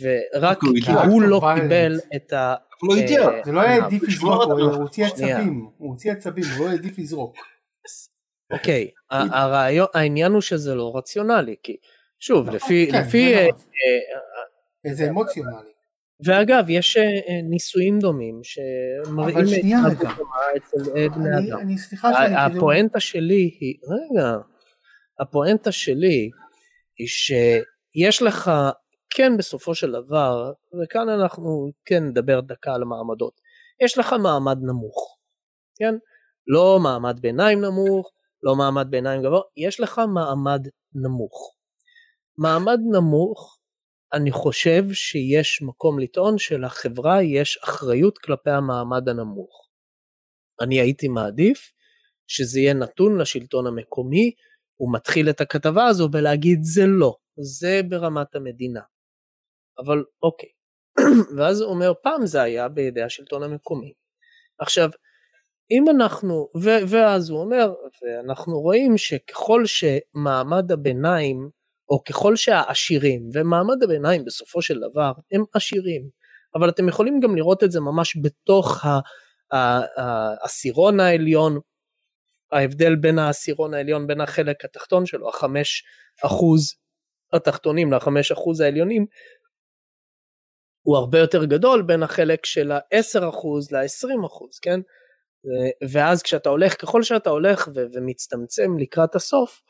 ורק 0.00 0.58
כי. 0.60 0.90
הוא 1.08 1.22
לא. 1.22 1.40
קיבל 1.54 2.00
את 2.16 2.32
ה... 2.32 2.54
הוא 2.80 2.96
אידיוט. 2.96 3.28
אה, 3.28 3.40
זה 3.44 3.52
לא 3.52 3.60
היה 3.60 3.84
עדיף 3.84 4.02
בשביל 4.02 4.30
לזרוק, 4.30 4.42
הוא 4.42 4.82
הוציא. 4.82 5.06
עצבים. 5.06 5.68
הוא 5.76 5.90
הוציא 5.90 6.12
עצבים, 6.12 6.44
הוא 6.56 6.66
לא 6.66 6.70
העדיף 6.70 6.98
לזרוק. 6.98 7.36
אוקיי, 8.52 8.90
ה- 9.10 9.40
הרעיון, 9.42 9.86
העניין 9.94 10.32
הוא 10.32 10.40
שזה 10.40 10.74
לא 10.74 10.92
רציונלי, 10.96 11.56
כי 11.62 11.76
שוב, 12.18 12.50
לפי, 12.50 12.88
כן, 12.92 13.00
לפי, 13.00 13.34
זה 13.34 13.40
אה, 13.40 13.46
נכון. 13.48 13.60
אה, 13.60 14.90
איזה 14.90 15.08
אמוציונלי. 15.08 15.70
ואגב, 16.26 16.64
יש 16.68 16.96
אה, 16.96 17.02
אה, 17.02 17.42
ניסויים 17.50 17.98
דומים 17.98 18.40
שמראים 18.42 19.36
אבל 19.36 19.46
שנייה 19.46 19.78
את 19.78 19.92
רגע. 19.98 20.08
הדוגמה 20.10 20.36
אצל 20.56 20.96
אה, 20.96 21.08
בני 21.08 21.52
אני- 21.62 21.78
סליחה 21.78 22.08
שאני 22.12 22.36
כאילו... 22.36 22.56
הפואנטה 22.58 23.00
שלי 23.00 23.56
היא, 23.60 23.74
רגע, 23.84 24.36
הפואנטה 25.20 25.72
שלי 25.72 26.30
היא 26.98 27.06
שיש 27.08 28.22
לך, 28.22 28.50
כן 29.10 29.36
בסופו 29.36 29.74
של 29.74 29.92
דבר, 29.92 30.52
וכאן 30.82 31.08
אנחנו 31.08 31.70
כן 31.84 32.04
נדבר 32.04 32.40
דקה 32.40 32.74
על 32.74 32.82
המעמדות, 32.82 33.40
יש 33.84 33.98
לך 33.98 34.12
מעמד 34.22 34.58
נמוך, 34.62 35.18
כן? 35.78 35.94
לא 36.46 36.78
מעמד 36.82 37.20
ביניים 37.20 37.60
נמוך, 37.60 38.10
לא 38.46 38.56
מעמד 38.56 38.86
ביניים 38.90 39.22
גבוה, 39.22 39.40
יש 39.56 39.80
לך 39.80 40.00
מעמד 40.14 40.68
נמוך. 40.94 41.56
מעמד 42.38 42.78
נמוך, 42.92 43.58
אני 44.12 44.32
חושב 44.32 44.82
שיש 44.92 45.62
מקום 45.62 45.98
לטעון 45.98 46.38
שלחברה 46.38 47.22
יש 47.22 47.58
אחריות 47.64 48.18
כלפי 48.18 48.50
המעמד 48.50 49.08
הנמוך. 49.08 49.68
אני 50.60 50.80
הייתי 50.80 51.08
מעדיף 51.08 51.72
שזה 52.26 52.60
יהיה 52.60 52.74
נתון 52.74 53.20
לשלטון 53.20 53.66
המקומי, 53.66 54.32
הוא 54.76 54.94
מתחיל 54.94 55.30
את 55.30 55.40
הכתבה 55.40 55.86
הזו 55.86 56.08
בלהגיד 56.08 56.58
זה 56.62 56.82
לא, 56.86 57.16
זה 57.40 57.80
ברמת 57.88 58.34
המדינה. 58.34 58.80
אבל 59.78 60.04
אוקיי, 60.22 60.48
ואז 61.36 61.60
הוא 61.60 61.70
אומר 61.70 61.92
פעם 62.02 62.26
זה 62.26 62.42
היה 62.42 62.68
בידי 62.68 63.02
השלטון 63.02 63.42
המקומי. 63.42 63.92
עכשיו 64.58 64.90
אם 65.70 65.84
אנחנו 65.88 66.48
ו, 66.62 66.68
ואז 66.88 67.30
הוא 67.30 67.40
אומר 67.40 67.74
ואנחנו 68.02 68.60
רואים 68.60 68.98
שככל 68.98 69.62
שמעמד 69.66 70.72
הביניים 70.72 71.50
או 71.90 72.04
ככל 72.04 72.36
שהעשירים 72.36 73.28
ומעמד 73.34 73.82
הביניים 73.82 74.24
בסופו 74.24 74.62
של 74.62 74.74
דבר 74.90 75.12
הם 75.32 75.44
עשירים 75.54 76.08
אבל 76.54 76.68
אתם 76.68 76.88
יכולים 76.88 77.20
גם 77.20 77.36
לראות 77.36 77.64
את 77.64 77.72
זה 77.72 77.80
ממש 77.80 78.16
בתוך 78.22 78.84
העשירון 79.50 81.00
העליון 81.00 81.58
ההבדל 82.52 82.96
בין 82.96 83.18
העשירון 83.18 83.74
העליון 83.74 84.06
בין 84.06 84.20
החלק 84.20 84.64
התחתון 84.64 85.06
שלו 85.06 85.28
החמש 85.28 85.84
אחוז 86.24 86.74
התחתונים 87.32 87.92
לחמש 87.92 88.32
אחוז 88.32 88.60
העליונים 88.60 89.06
הוא 90.82 90.96
הרבה 90.96 91.18
יותר 91.18 91.44
גדול 91.44 91.82
בין 91.82 92.02
החלק 92.02 92.46
של 92.46 92.72
ה-10% 92.72 93.72
ל-20%, 93.72 94.58
כן? 94.62 94.80
ואז 95.92 96.22
כשאתה 96.22 96.48
הולך, 96.48 96.82
ככל 96.82 97.02
שאתה 97.02 97.30
הולך 97.30 97.68
ו- 97.74 97.84
ומצטמצם 97.92 98.78
לקראת 98.78 99.14
הסוף, 99.14 99.62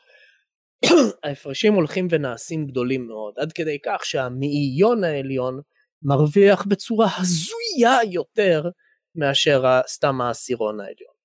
ההפרשים 1.23 1.73
הולכים 1.73 2.07
ונעשים 2.11 2.67
גדולים 2.67 3.07
מאוד, 3.07 3.33
עד 3.37 3.53
כדי 3.53 3.77
כך 3.85 4.05
שהמאיון 4.05 5.03
העליון 5.03 5.61
מרוויח 6.01 6.65
בצורה 6.65 7.07
הזויה 7.17 8.11
יותר 8.11 8.63
מאשר 9.15 9.63
סתם 9.87 10.21
העשירון 10.21 10.79
העליון. 10.79 11.17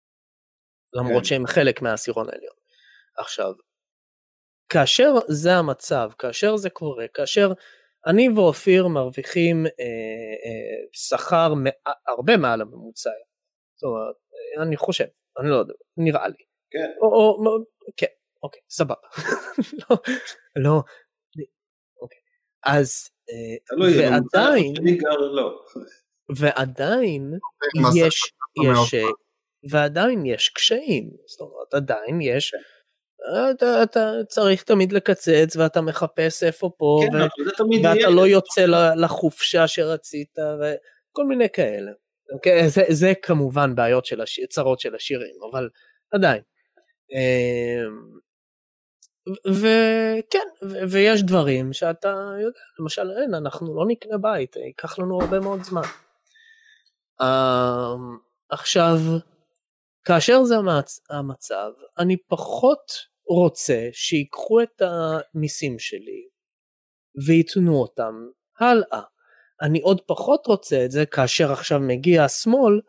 למרות 0.93 1.23
כן. 1.23 1.25
שהם 1.25 1.47
חלק 1.47 1.83
מהעשירון 1.83 2.29
העליון. 2.29 2.55
עכשיו, 3.19 3.53
כאשר 4.69 5.13
זה 5.29 5.55
המצב, 5.55 6.11
כאשר 6.19 6.57
זה 6.57 6.71
קורה, 6.71 7.09
כאשר 7.15 7.53
אני 8.07 8.29
ואופיר 8.29 8.89
מרוויחים 8.89 9.67
אה, 9.67 9.71
אה, 10.45 10.87
שכר 10.93 11.55
מע- 11.55 11.93
הרבה 12.09 12.37
מעל 12.37 12.61
הממוצע, 12.61 13.11
זאת 13.77 13.83
אומרת, 13.83 14.15
אני 14.63 14.77
חושב, 14.77 15.05
אני 15.39 15.51
לא 15.51 15.57
יודע, 15.57 15.75
נראה 15.97 16.29
לי. 16.29 16.45
כן. 16.71 16.91
או, 17.03 17.07
או, 17.07 17.47
או, 17.47 17.65
כן, 17.97 18.07
אוקיי, 18.43 18.61
סבבה. 18.71 18.95
לא, 19.81 19.97
לא, 20.57 20.83
אוקיי. 22.01 22.19
אז, 22.65 23.09
אה, 23.31 23.79
ועדיין, 23.97 24.75
לא. 25.33 25.65
ועדיין 26.37 27.33
יש, 27.97 28.33
יש, 28.65 28.95
ועדיין 29.71 30.27
יש 30.27 30.49
קשיים, 30.49 31.11
זאת 31.27 31.41
אומרת 31.41 31.75
עדיין 31.75 32.21
יש, 32.21 32.55
אתה, 33.51 33.83
אתה 33.83 34.11
צריך 34.29 34.63
תמיד 34.63 34.93
לקצץ 34.93 35.57
ואתה 35.57 35.81
מחפש 35.81 36.43
איפה 36.43 36.71
פה, 36.79 37.01
כן, 37.03 37.17
ו, 37.17 37.21
ואתה 37.21 37.99
יהיה. 37.99 38.11
לא 38.11 38.27
יוצא 38.27 38.65
לחופשה 38.97 39.69
שרצית 39.69 40.35
וכל 40.39 41.25
מיני 41.25 41.49
כאלה. 41.53 41.93
אוקיי? 42.35 42.69
זה, 42.69 42.83
זה 42.89 43.13
כמובן 43.23 43.75
בעיות 43.75 44.05
של 44.05 44.21
הש... 44.21 44.41
צרות 44.51 44.81
של 44.81 44.95
השירים, 44.95 45.35
אבל 45.51 45.69
עדיין. 46.13 46.43
אמ, 47.13 48.23
וכן, 49.49 50.67
ויש 50.91 51.23
דברים 51.23 51.73
שאתה 51.73 52.09
יודע, 52.43 52.61
למשל 52.81 53.11
אין, 53.11 53.35
אנחנו 53.35 53.77
לא 53.77 53.85
נקנה 53.89 54.19
בית, 54.19 54.57
ייקח 54.57 54.99
לנו 54.99 55.21
הרבה 55.23 55.41
מאוד 55.41 55.63
זמן. 55.63 55.83
אמ, 57.23 58.19
עכשיו, 58.51 58.97
כאשר 60.05 60.43
זה 60.45 60.57
המצ... 60.57 61.01
המצב, 61.11 61.71
אני 61.99 62.17
פחות 62.17 62.93
רוצה 63.29 63.89
שיקחו 63.93 64.63
את 64.63 64.83
המיסים 64.83 65.79
שלי 65.79 66.29
וייתנו 67.27 67.75
אותם 67.81 68.15
הלאה. 68.61 69.03
אני 69.63 69.81
עוד 69.81 70.01
פחות 70.01 70.47
רוצה 70.47 70.85
את 70.85 70.91
זה 70.91 71.07
כאשר 71.07 71.53
עכשיו 71.53 71.81
מגיע 71.81 72.25
השמאל 72.25 72.81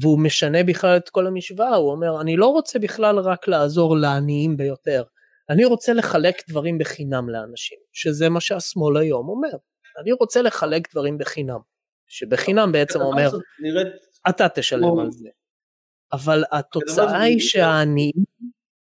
והוא 0.00 0.18
משנה 0.18 0.64
בכלל 0.64 0.96
את 0.96 1.08
כל 1.08 1.26
המשוואה, 1.26 1.74
הוא 1.76 1.90
אומר 1.90 2.20
אני 2.20 2.36
לא 2.36 2.46
רוצה 2.46 2.78
בכלל 2.78 3.18
רק 3.18 3.48
לעזור 3.48 3.96
לעניים 3.96 4.56
ביותר, 4.56 5.02
אני 5.50 5.64
רוצה 5.64 5.92
לחלק 5.92 6.42
דברים 6.48 6.78
בחינם 6.78 7.28
לאנשים, 7.28 7.78
שזה 7.92 8.28
מה 8.28 8.40
שהשמאל 8.40 8.96
היום 8.96 9.28
אומר, 9.28 9.56
אני 9.98 10.12
רוצה 10.12 10.42
לחלק 10.42 10.92
דברים 10.92 11.18
בחינם, 11.18 11.58
שבחינם 12.06 12.72
בעצם 12.72 13.00
אומר 13.00 13.30
נראית 13.62 13.86
אתה 14.28 14.48
תשלם 14.48 14.98
על 14.98 15.10
זה, 15.10 15.28
אבל 16.12 16.44
התוצאה 16.52 17.20
היא 17.20 17.36
נראית- 17.36 17.40
שהעניים 17.40 18.24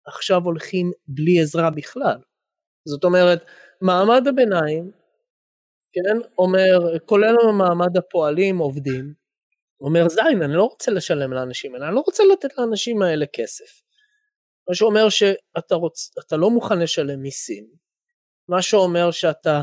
עכשיו 0.05 0.41
הולכים 0.43 0.91
בלי 1.07 1.41
עזרה 1.41 1.69
בכלל, 1.69 2.17
זאת 2.88 3.03
אומרת 3.03 3.45
מעמד 3.81 4.27
הביניים, 4.27 4.91
כן, 5.95 6.17
אומר, 6.38 6.97
כולל 7.05 7.35
מעמד 7.57 7.97
הפועלים 7.97 8.57
עובדים, 8.57 9.13
אומר 9.81 10.09
זין 10.09 10.41
אני 10.41 10.53
לא 10.53 10.63
רוצה 10.63 10.91
לשלם 10.91 11.34
לאנשים 11.34 11.73
האלה, 11.73 11.88
אני 11.88 11.95
לא 11.95 12.03
רוצה 12.05 12.23
לתת 12.34 12.57
לאנשים 12.57 13.01
האלה 13.01 13.26
כסף. 13.34 13.81
מה 14.69 14.76
שאומר 14.76 15.09
שאתה 15.09 15.76
רוצ, 15.76 16.11
אתה 16.27 16.38
לא 16.38 16.49
מוכן 16.49 16.80
לשלם 16.80 17.22
מיסים, 17.22 17.67
מה 18.47 18.61
שאומר 18.61 19.11
שאתה 19.11 19.61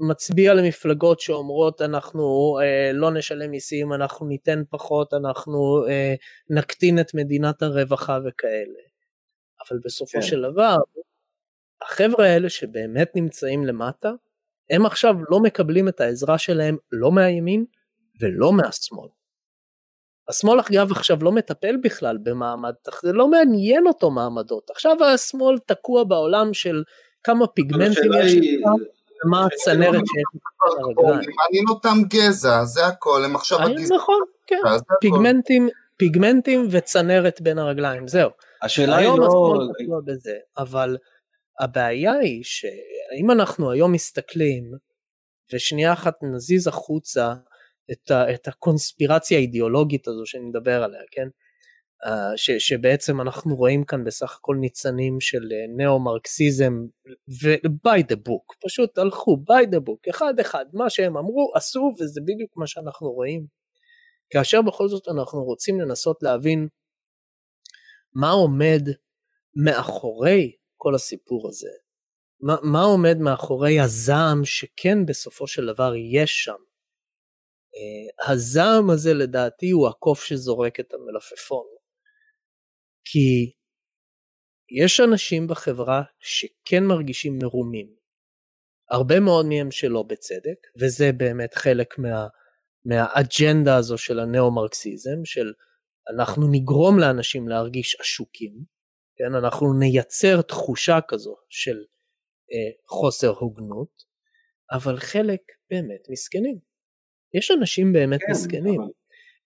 מצביע 0.00 0.54
למפלגות 0.54 1.20
שאומרות 1.20 1.82
אנחנו 1.82 2.58
אה, 2.62 2.92
לא 2.92 3.10
נשלם 3.10 3.50
מיסים, 3.50 3.92
אנחנו 3.92 4.26
ניתן 4.26 4.62
פחות, 4.70 5.14
אנחנו 5.14 5.86
אה, 5.88 6.14
נקטין 6.50 6.98
את 7.00 7.14
מדינת 7.14 7.62
הרווחה 7.62 8.18
וכאלה. 8.24 8.80
אבל 9.60 9.78
בסופו 9.84 10.20
כן. 10.20 10.22
של 10.22 10.42
דבר, 10.52 10.76
החבר'ה 11.82 12.26
האלה 12.26 12.50
שבאמת 12.50 13.16
נמצאים 13.16 13.66
למטה, 13.66 14.10
הם 14.70 14.86
עכשיו 14.86 15.14
לא 15.30 15.40
מקבלים 15.40 15.88
את 15.88 16.00
העזרה 16.00 16.38
שלהם 16.38 16.76
לא 16.92 17.12
מהימין 17.12 17.64
ולא 18.20 18.52
מהשמאל. 18.52 19.08
השמאל 20.28 20.60
אגב 20.60 20.92
עכשיו 20.92 21.18
לא 21.22 21.32
מטפל 21.32 21.76
בכלל 21.76 22.18
במעמד, 22.22 22.72
זה 23.02 23.12
לא 23.12 23.28
מעניין 23.28 23.86
אותו 23.86 24.10
מעמדות. 24.10 24.70
עכשיו 24.70 24.96
השמאל 25.04 25.58
תקוע 25.58 26.04
בעולם 26.04 26.54
של 26.54 26.82
כמה 27.24 27.46
פיגמנטים 27.46 28.12
יש 28.22 28.34
לך 28.34 28.70
ומה 29.24 29.46
הצנרת 29.46 29.94
שיש 30.06 30.24
לך 30.34 30.78
על 30.78 30.84
הרגליים. 30.84 31.30
מעניין 31.36 31.64
אותם 31.68 31.98
גזע, 32.08 32.64
זה 32.64 32.86
הכל, 32.86 33.22
הם 33.24 33.36
עכשיו 33.36 33.62
הגזע. 33.62 33.94
נכון, 33.94 34.20
כן. 34.46 34.56
פיגמנטים, 35.00 35.68
פיגמנטים 35.96 36.68
וצנרת 36.70 37.40
בין 37.40 37.58
הרגליים, 37.58 38.08
זהו. 38.08 38.30
השאלה 38.62 38.96
היא 38.96 39.06
היום 39.06 39.20
לא... 39.20 39.26
השמאל 39.26 39.68
תקוע 39.84 40.00
בזה, 40.04 40.34
אבל 40.58 40.96
הבעיה 41.60 42.12
היא 42.12 42.42
שאם 43.10 43.30
אנחנו 43.30 43.70
היום 43.70 43.92
מסתכלים, 43.92 44.70
ושנייה 45.52 45.92
אחת 45.92 46.14
נזיז 46.22 46.66
החוצה 46.66 47.34
את, 47.92 48.10
ה, 48.10 48.34
את 48.34 48.48
הקונספירציה 48.48 49.38
האידיאולוגית 49.38 50.08
הזו 50.08 50.26
שאני 50.26 50.44
מדבר 50.44 50.82
עליה, 50.82 51.00
כן? 51.10 51.28
Uh, 52.04 52.36
ש, 52.36 52.50
שבעצם 52.50 53.20
אנחנו 53.20 53.56
רואים 53.56 53.84
כאן 53.84 54.04
בסך 54.04 54.36
הכל 54.36 54.56
ניצנים 54.60 55.20
של 55.20 55.42
ניאו-מרקסיזם 55.76 56.72
ו-by 57.42 58.00
the 58.12 58.16
book, 58.16 58.56
פשוט 58.64 58.98
הלכו 58.98 59.36
by 59.50 59.66
the 59.66 59.78
book, 59.78 60.10
אחד 60.10 60.40
אחד, 60.40 60.64
מה 60.72 60.90
שהם 60.90 61.16
אמרו 61.16 61.52
עשו 61.54 61.92
וזה 62.00 62.20
בדיוק 62.20 62.56
מה 62.56 62.66
שאנחנו 62.66 63.10
רואים. 63.10 63.46
כאשר 64.30 64.62
בכל 64.62 64.88
זאת 64.88 65.08
אנחנו 65.08 65.44
רוצים 65.44 65.80
לנסות 65.80 66.22
להבין 66.22 66.68
מה 68.14 68.30
עומד 68.30 68.82
מאחורי 69.64 70.52
כל 70.76 70.94
הסיפור 70.94 71.48
הזה, 71.48 71.70
מה, 72.42 72.56
מה 72.62 72.82
עומד 72.82 73.16
מאחורי 73.18 73.80
הזעם 73.80 74.44
שכן 74.44 75.06
בסופו 75.06 75.46
של 75.46 75.66
דבר 75.66 75.92
יש 75.94 76.44
שם. 76.44 76.52
Uh, 77.74 78.30
הזעם 78.30 78.90
הזה 78.90 79.14
לדעתי 79.14 79.70
הוא 79.70 79.88
הקוף 79.88 80.24
שזורק 80.24 80.80
את 80.80 80.94
המלפפון. 80.94 81.66
כי 83.04 83.52
יש 84.84 85.00
אנשים 85.00 85.46
בחברה 85.46 86.02
שכן 86.20 86.84
מרגישים 86.84 87.38
מרומים. 87.42 87.94
הרבה 88.90 89.20
מאוד 89.20 89.46
מהם 89.46 89.70
שלא 89.70 90.02
בצדק, 90.02 90.66
וזה 90.80 91.12
באמת 91.16 91.54
חלק 91.54 91.98
מה, 91.98 92.26
מהאג'נדה 92.84 93.76
הזו 93.76 93.98
של 93.98 94.20
הנאו-מרקסיזם, 94.20 95.24
של 95.24 95.52
אנחנו 96.14 96.48
נגרום 96.52 96.98
לאנשים 96.98 97.48
להרגיש 97.48 97.96
עשוקים, 98.00 98.52
כן? 99.16 99.34
אנחנו 99.34 99.74
נייצר 99.78 100.42
תחושה 100.42 100.98
כזו 101.08 101.36
של 101.48 101.76
חוסר 102.88 103.28
הוגנות, 103.28 103.88
אבל 104.72 104.96
חלק 104.96 105.40
באמת 105.70 106.00
מסכנים. 106.10 106.58
יש 107.34 107.50
אנשים 107.50 107.92
באמת 107.92 108.20
כן, 108.20 108.30
מסכנים. 108.30 108.80
אבל- 108.80 108.90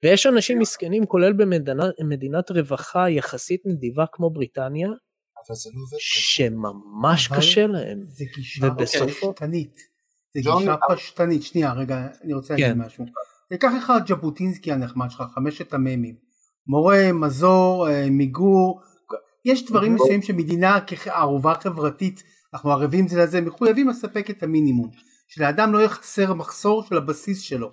ויש 0.04 0.26
אנשים 0.26 0.58
מסכנים 0.58 1.06
כולל 1.06 1.32
במדינת 1.98 2.50
רווחה 2.50 3.10
יחסית 3.10 3.62
נדיבה 3.66 4.04
כמו 4.12 4.30
בריטניה, 4.30 4.88
אבל 4.88 5.56
זה 5.56 5.70
לא. 5.74 5.98
שממש 5.98 7.28
אבל 7.30 7.36
קשה 7.36 7.66
להם. 7.66 8.00
זה 8.06 8.24
גישה 8.36 8.66
ובסופו- 8.66 9.32
פשטנית. 9.32 9.74
זה 10.34 10.40
ג'ון, 10.44 10.58
גישה 10.58 10.74
פשטנית. 10.94 11.42
שנייה, 11.42 11.72
רגע, 11.72 12.06
אני 12.24 12.32
רוצה 12.34 12.54
להגיד 12.54 12.66
כן. 12.72 12.78
משהו. 12.78 13.04
תיקח 13.48 13.70
לך 13.78 13.92
את 13.96 14.06
ז'בוטינסקי 14.06 14.72
הנחמד 14.72 15.10
שלך, 15.10 15.22
חמשת 15.34 15.74
המ"מים. 15.74 16.16
מורה, 16.66 17.12
מזור, 17.12 17.88
אה, 17.88 18.10
מיגור. 18.10 18.80
יש 19.44 19.66
דברים 19.66 19.94
מסוימים 19.94 20.22
שמדינה 20.22 20.78
כערובה 20.86 21.54
חברתית, 21.62 22.22
אנחנו 22.54 22.70
ערבים 22.70 23.08
זה 23.08 23.18
לזה, 23.18 23.40
מחויבים 23.40 23.88
לספק 23.88 24.30
את 24.30 24.42
המינימום. 24.42 24.90
שלאדם 25.28 25.72
לא 25.72 25.78
יהיה 25.78 25.88
חסר 25.88 26.34
מחסור 26.34 26.82
של 26.82 26.96
הבסיס 26.96 27.40
שלו. 27.40 27.70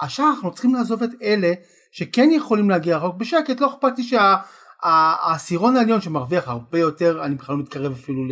עכשיו 0.00 0.26
אנחנו 0.26 0.52
צריכים 0.52 0.74
לעזוב 0.74 1.02
את 1.02 1.10
אלה 1.22 1.52
שכן 1.92 2.30
יכולים 2.32 2.70
להגיע 2.70 2.96
רחוק 2.96 3.16
בשקט, 3.16 3.60
לא 3.60 3.66
אכפת 3.66 3.98
לי 3.98 4.04
שהעשירון 4.04 5.76
העליון 5.76 6.00
שמרוויח 6.00 6.48
הרבה 6.48 6.78
יותר, 6.78 7.24
אני 7.24 7.34
בכלל 7.34 7.54
לא 7.54 7.62
מתקרב 7.62 7.92
אפילו 7.92 8.22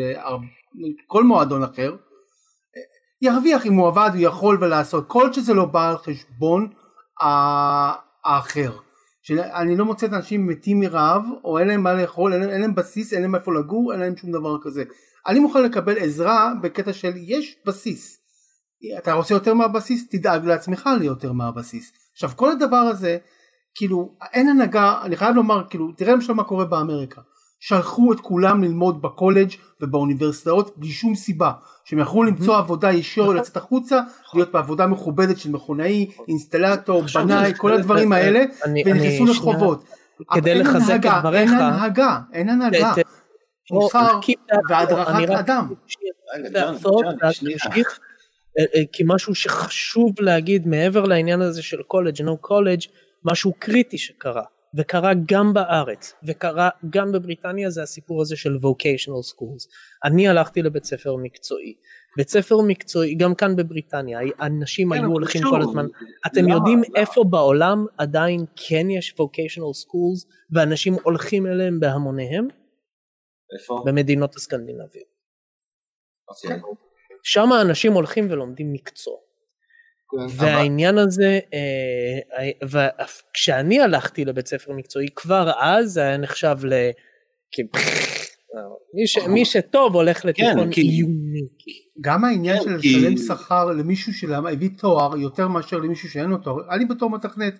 לכל 1.04 1.24
מועדון 1.24 1.62
אחר, 1.62 1.96
ירוויח 3.22 3.66
אם 3.66 3.74
הוא 3.74 3.88
עבד, 3.88 4.10
הוא 4.14 4.20
יכול 4.20 4.58
ולעשות, 4.60 5.08
כל 5.08 5.32
שזה 5.32 5.54
לא 5.54 5.64
בא 5.64 5.90
על 5.90 5.96
חשבון 5.96 6.68
האחר. 8.24 8.72
שאני 9.22 9.76
לא 9.76 9.84
מוצא 9.84 10.06
את 10.06 10.12
האנשים 10.12 10.46
מתים 10.46 10.80
מרעב, 10.80 11.22
או 11.44 11.58
אין 11.58 11.68
להם 11.68 11.82
מה 11.82 11.94
לאכול, 11.94 12.32
אין 12.32 12.60
להם 12.60 12.74
בסיס, 12.74 13.12
אין 13.12 13.22
להם 13.22 13.34
איפה 13.34 13.54
לגור, 13.54 13.92
אין 13.92 14.00
להם 14.00 14.16
שום 14.16 14.32
דבר 14.32 14.56
כזה. 14.62 14.84
אני 15.28 15.38
מוכן 15.38 15.62
לקבל 15.62 15.98
עזרה 15.98 16.52
בקטע 16.62 16.92
של 16.92 17.12
יש 17.16 17.56
בסיס. 17.66 18.18
אתה 18.98 19.12
רוצה 19.12 19.34
יותר 19.34 19.54
מהבסיס, 19.54 20.08
תדאג 20.10 20.46
לעצמך 20.46 20.88
ליותר 21.00 21.32
מהבסיס. 21.32 21.92
עכשיו 22.12 22.30
כל 22.36 22.50
הדבר 22.50 22.76
הזה, 22.76 23.18
כאילו 23.74 24.14
אין 24.32 24.48
הנהגה, 24.48 24.98
אני 25.02 25.16
חייב 25.16 25.36
לומר, 25.36 25.62
כאילו 25.70 25.92
תראה 25.92 26.12
למשל 26.12 26.32
מה 26.32 26.44
קורה 26.44 26.64
באמריקה. 26.64 27.20
שלחו 27.60 28.12
את 28.12 28.20
כולם 28.20 28.62
ללמוד 28.62 29.02
בקולג' 29.02 29.50
ובאוניברסיטאות 29.80 30.78
בלי 30.78 30.90
שום 30.90 31.14
סיבה. 31.14 31.52
שהם 31.84 31.98
יכלו 31.98 32.22
למצוא 32.22 32.56
עבודה 32.56 32.92
ישר 32.92 33.34
לצאת 33.34 33.56
החוצה, 33.56 34.00
להיות 34.34 34.52
בעבודה 34.52 34.86
מכובדת 34.86 35.38
של 35.38 35.50
מכונאי, 35.50 36.10
אינסטלטור, 36.28 37.02
בנאי, 37.14 37.52
כל 37.56 37.72
הדברים 37.72 38.12
האלה, 38.12 38.44
ונכנסו 38.84 39.24
לחובות. 39.26 39.84
כדי 40.34 40.54
לחזק 40.54 40.98
את 41.06 41.10
דבריך, 41.20 41.50
אין 41.50 41.58
הנהגה, 41.58 42.18
אין 42.32 42.48
הנהגה. 42.48 42.92
מוסר 43.70 44.18
והדרכת 44.68 45.30
אדם. 45.30 45.74
כי 48.92 49.02
משהו 49.06 49.34
שחשוב 49.34 50.12
להגיד 50.20 50.66
מעבר 50.66 51.04
לעניין 51.04 51.40
הזה 51.40 51.62
של 51.62 51.82
קולג' 51.82 52.22
נו 52.22 52.36
קולג' 52.36 52.80
משהו 53.24 53.52
קריטי 53.58 53.98
שקרה 53.98 54.42
וקרה 54.74 55.12
גם 55.28 55.54
בארץ 55.54 56.14
וקרה 56.24 56.68
גם 56.90 57.12
בבריטניה 57.12 57.70
זה 57.70 57.82
הסיפור 57.82 58.22
הזה 58.22 58.36
של 58.36 58.56
vocational 58.62 59.32
schools. 59.32 59.68
אני 60.04 60.28
הלכתי 60.28 60.62
לבית 60.62 60.84
ספר 60.84 61.16
מקצועי. 61.16 61.74
בית 62.16 62.28
ספר 62.28 62.60
מקצועי 62.60 63.14
גם 63.14 63.34
כאן 63.34 63.56
בבריטניה 63.56 64.18
אנשים 64.40 64.92
היו 64.92 65.04
הולכים 65.04 65.42
כל 65.50 65.62
הזמן. 65.62 65.86
אתם 66.26 66.48
יודעים 66.48 66.82
איפה 66.94 67.24
בעולם 67.24 67.86
עדיין 67.98 68.44
כן 68.56 68.90
יש 68.90 69.14
vocational 69.20 69.84
schools 69.84 70.26
ואנשים 70.50 70.94
הולכים 71.02 71.46
אליהם 71.46 71.80
בהמוניהם? 71.80 72.48
איפה? 73.58 73.82
במדינות 73.86 74.36
הסקנדינביות. 74.36 75.18
שם 77.22 77.48
אנשים 77.60 77.92
הולכים 77.92 78.30
ולומדים 78.30 78.72
מקצוע. 78.72 79.16
והעניין 80.30 80.98
הזה, 80.98 81.38
כשאני 83.34 83.80
הלכתי 83.80 84.24
לבית 84.24 84.46
ספר 84.46 84.72
מקצועי 84.72 85.08
כבר 85.16 85.50
אז 85.60 85.92
זה 85.92 86.00
היה 86.00 86.16
נחשב 86.16 86.56
ל... 86.64 86.72
מי 89.28 89.44
שטוב 89.44 89.94
הולך 89.94 90.24
לתיכון 90.24 90.70
עיוני. 90.76 91.48
גם 92.00 92.24
העניין 92.24 92.62
של 92.62 92.76
לשלם 92.76 93.16
שכר 93.16 93.64
למישהו 93.64 94.12
שהביא 94.12 94.70
תואר 94.78 95.16
יותר 95.16 95.48
מאשר 95.48 95.76
למישהו 95.76 96.10
שאין 96.10 96.30
לו 96.30 96.38
תואר, 96.38 96.74
אני 96.74 96.84
בתור 96.84 97.10
מתכנת 97.10 97.58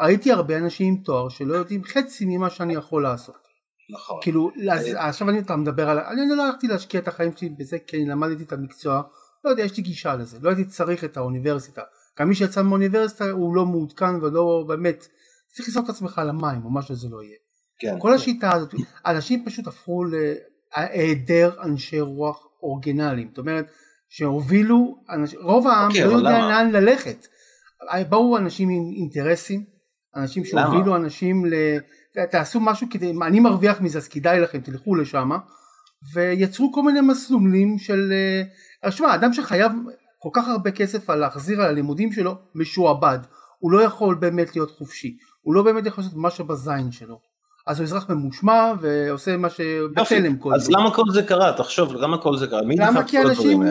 ראיתי 0.00 0.32
הרבה 0.32 0.56
אנשים 0.56 0.86
עם 0.86 1.02
תואר 1.04 1.28
שלא 1.28 1.54
יודעים 1.54 1.84
חצי 1.84 2.24
ממה 2.28 2.50
שאני 2.50 2.74
יכול 2.74 3.02
לעשות. 3.02 3.45
נכון. 3.90 4.18
כאילו, 4.22 4.50
עכשיו 4.96 5.30
אני 5.30 5.38
אתה 5.38 5.56
מדבר 5.56 5.90
על, 5.90 5.98
אני 5.98 6.36
לא 6.36 6.46
הלכתי 6.46 6.66
להשקיע 6.66 7.00
את 7.00 7.08
החיים 7.08 7.36
שלי 7.36 7.48
בזה 7.48 7.78
כי 7.78 7.96
אני 7.96 8.06
למדתי 8.06 8.42
את 8.42 8.52
המקצוע, 8.52 9.02
לא 9.44 9.50
יודע, 9.50 9.62
יש 9.62 9.76
לי 9.76 9.82
גישה 9.82 10.16
לזה, 10.16 10.38
לא 10.42 10.48
הייתי 10.48 10.64
צריך 10.64 11.04
את 11.04 11.16
האוניברסיטה. 11.16 11.82
גם 12.18 12.28
מי 12.28 12.34
שיצא 12.34 12.62
מהאוניברסיטה 12.62 13.30
הוא 13.30 13.56
לא 13.56 13.66
מעודכן 13.66 14.14
ולא 14.14 14.64
באמת, 14.68 15.06
צריך 15.48 15.68
לזרוק 15.68 15.84
את 15.84 15.90
עצמך 15.90 16.18
על 16.18 16.28
המים 16.28 16.64
או 16.64 16.70
מה 16.70 16.82
שזה 16.82 17.08
לא 17.08 17.22
יהיה. 17.22 17.36
כן, 17.78 18.00
כל 18.00 18.14
השיטה 18.14 18.54
הזאת, 18.54 18.74
אנשים 19.06 19.44
פשוט 19.44 19.66
הפכו 19.66 20.04
להיעדר 20.04 21.62
אנשי 21.62 22.00
רוח 22.00 22.46
אורגינליים, 22.62 23.28
זאת 23.28 23.38
אומרת 23.38 23.70
שהובילו, 24.08 24.96
רוב 25.42 25.66
העם 25.66 25.90
לא 26.04 26.12
יודע 26.12 26.38
לאן 26.38 26.70
ללכת. 26.70 27.26
באו 28.08 28.36
אנשים 28.36 28.68
עם 28.68 28.82
אינטרסים, 28.96 29.64
אנשים 30.16 30.44
שהובילו 30.44 30.96
אנשים 30.96 31.46
ל... 31.46 31.54
תעשו 32.30 32.60
משהו 32.60 32.86
כדי, 32.90 33.12
אני 33.22 33.40
מרוויח 33.40 33.80
מזה 33.80 33.98
אז 33.98 34.08
כדאי 34.08 34.40
לכם, 34.40 34.60
תלכו 34.60 34.94
לשם, 34.94 35.30
ויצרו 36.14 36.72
כל 36.72 36.82
מיני 36.82 37.00
מסלולים 37.00 37.78
של, 37.78 38.12
שמע, 38.90 39.14
אדם 39.14 39.32
שחייב 39.32 39.72
כל 40.18 40.28
כך 40.32 40.48
הרבה 40.48 40.70
כסף 40.70 41.10
על 41.10 41.18
להחזיר 41.18 41.60
על 41.60 41.68
הלימודים 41.68 42.12
שלו, 42.12 42.34
משועבד, 42.54 43.18
הוא 43.58 43.72
לא 43.72 43.82
יכול 43.82 44.14
באמת 44.14 44.56
להיות 44.56 44.70
חופשי, 44.70 45.16
הוא 45.42 45.54
לא 45.54 45.62
באמת 45.62 45.86
יכול 45.86 46.04
לעשות 46.04 46.18
משהו 46.20 46.44
בזין 46.44 46.90
שלו, 46.90 47.20
אז 47.66 47.78
הוא 47.78 47.84
אזרח 47.84 48.10
ממושמע 48.10 48.72
ועושה 48.80 49.36
מה 49.36 49.50
שבתלם 49.50 50.36
כל. 50.36 50.54
אז 50.54 50.70
למה 50.70 50.94
כל 50.94 51.02
זה 51.12 51.22
קרה? 51.22 51.52
תחשוב, 51.56 51.94
למה 51.94 52.22
כל 52.22 52.36
זה 52.36 52.46
קרה? 52.46 52.60
למה 52.78 53.04
כי 53.04 53.22
אנשים 53.22 53.62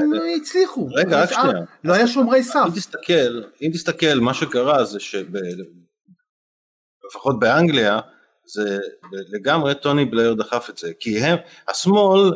הצליחו. 0.41 0.87
רגע, 0.95 1.23
רק 1.23 1.31
שנייה. 1.31 1.59
לא 1.83 1.93
היה 1.93 2.07
שומרי 2.07 2.43
סף. 2.43 2.65
אם 2.67 2.71
תסתכל, 2.75 3.41
אם 3.61 3.69
תסתכל, 3.73 4.19
מה 4.19 4.33
שקרה 4.33 4.85
זה 4.85 4.99
שלפחות 4.99 5.29
באנגליה, 7.39 7.99
זה 8.47 8.79
לגמרי 9.33 9.75
טוני 9.75 10.05
בלייר 10.05 10.33
דחף 10.33 10.69
את 10.69 10.77
זה, 10.77 10.91
כי 10.99 11.19
הם, 11.19 11.37
השמאל 11.67 12.31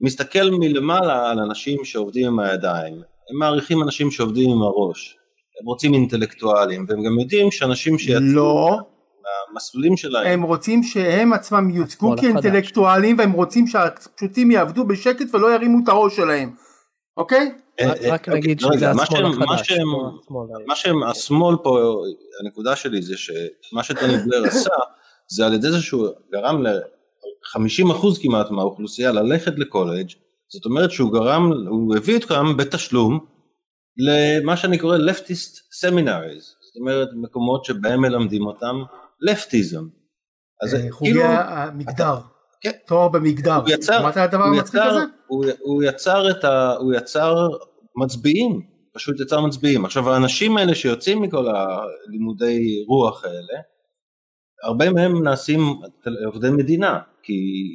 מסתכל 0.00 0.50
מלמעלה 0.50 1.30
על 1.30 1.38
אנשים 1.38 1.84
שעובדים 1.84 2.26
עם 2.26 2.38
הידיים, 2.38 2.94
הם 3.30 3.38
מעריכים 3.38 3.82
אנשים 3.82 4.10
שעובדים 4.10 4.50
עם 4.50 4.62
הראש, 4.62 5.16
הם 5.60 5.66
רוצים 5.66 5.94
אינטלקטואלים, 5.94 6.86
והם 6.88 7.04
גם 7.04 7.18
יודעים 7.20 7.50
שאנשים 7.50 7.98
שיצאו 7.98 8.20
לא. 8.20 8.78
מהמסלולים 9.52 9.96
שלהם, 9.96 10.26
הם 10.26 10.42
רוצים 10.42 10.82
שהם 10.82 11.32
עצמם 11.32 11.70
יוצגו 11.70 12.14
כאינטלקטואלים, 12.20 13.18
והם 13.18 13.32
רוצים 13.32 13.66
שהפשוטים 13.66 14.50
יעבדו 14.50 14.84
בשקט 14.84 15.34
ולא 15.34 15.54
ירימו 15.54 15.78
את 15.84 15.88
הראש 15.88 16.16
שלהם, 16.16 16.54
אוקיי? 17.16 17.52
רק 18.10 18.28
נגיד 18.28 18.60
שזה 18.60 18.90
השמאל 18.90 19.26
החדש. 19.26 19.72
מה 20.66 20.76
שהם, 20.76 21.02
השמאל 21.02 21.56
פה, 21.62 22.02
הנקודה 22.44 22.76
שלי 22.76 23.02
זה 23.02 23.14
שמה 23.16 23.82
שטוני 23.82 24.16
בלר 24.16 24.44
עשה, 24.46 24.70
זה 25.30 25.46
על 25.46 25.54
ידי 25.54 25.70
זה 25.70 25.80
שהוא 25.80 26.08
גרם 26.32 26.62
ל-50% 26.62 28.22
כמעט 28.22 28.50
מהאוכלוסייה 28.50 29.12
ללכת 29.12 29.52
לקולג', 29.58 30.08
זאת 30.52 30.64
אומרת 30.64 30.90
שהוא 30.90 31.12
גרם, 31.12 31.52
הוא 31.68 31.96
הביא 31.96 32.18
אותם 32.18 32.56
בתשלום 32.56 33.18
למה 33.98 34.56
שאני 34.56 34.78
קורא 34.78 34.96
leftist 34.96 35.54
seminaries, 35.84 36.42
זאת 36.42 36.76
אומרת 36.80 37.08
מקומות 37.14 37.64
שבהם 37.64 38.00
מלמדים 38.00 38.46
אותם 38.46 38.76
לפטיזם. 39.20 39.84
אז 40.62 40.76
חוגי 40.90 41.10
כאילו, 41.10 41.24
המגדר, 41.24 42.18
כן. 42.60 42.70
תואר 42.86 43.08
במגדר, 43.08 43.54
הוא 43.54 43.68
יצר, 43.68 43.98
שמעת 43.98 44.16
על 44.16 44.22
הדבר 44.22 44.44
המצחיק 44.44 44.80
הזה? 44.84 45.00
הוא, 45.26 45.44
הוא, 45.60 45.82
יצר 45.82 46.30
את 46.30 46.44
ה, 46.44 46.74
הוא 46.78 46.94
יצר 46.94 47.48
מצביעים, 47.96 48.62
פשוט 48.94 49.20
יצר 49.20 49.40
מצביעים. 49.40 49.84
עכשיו 49.84 50.10
האנשים 50.10 50.56
האלה 50.56 50.74
שיוצאים 50.74 51.22
מכל 51.22 51.46
הלימודי 51.48 52.84
רוח 52.88 53.24
האלה, 53.24 53.60
הרבה 54.62 54.90
מהם 54.90 55.22
נעשים 55.22 55.60
עובדי 56.26 56.50
מדינה, 56.50 56.98
כי 57.22 57.34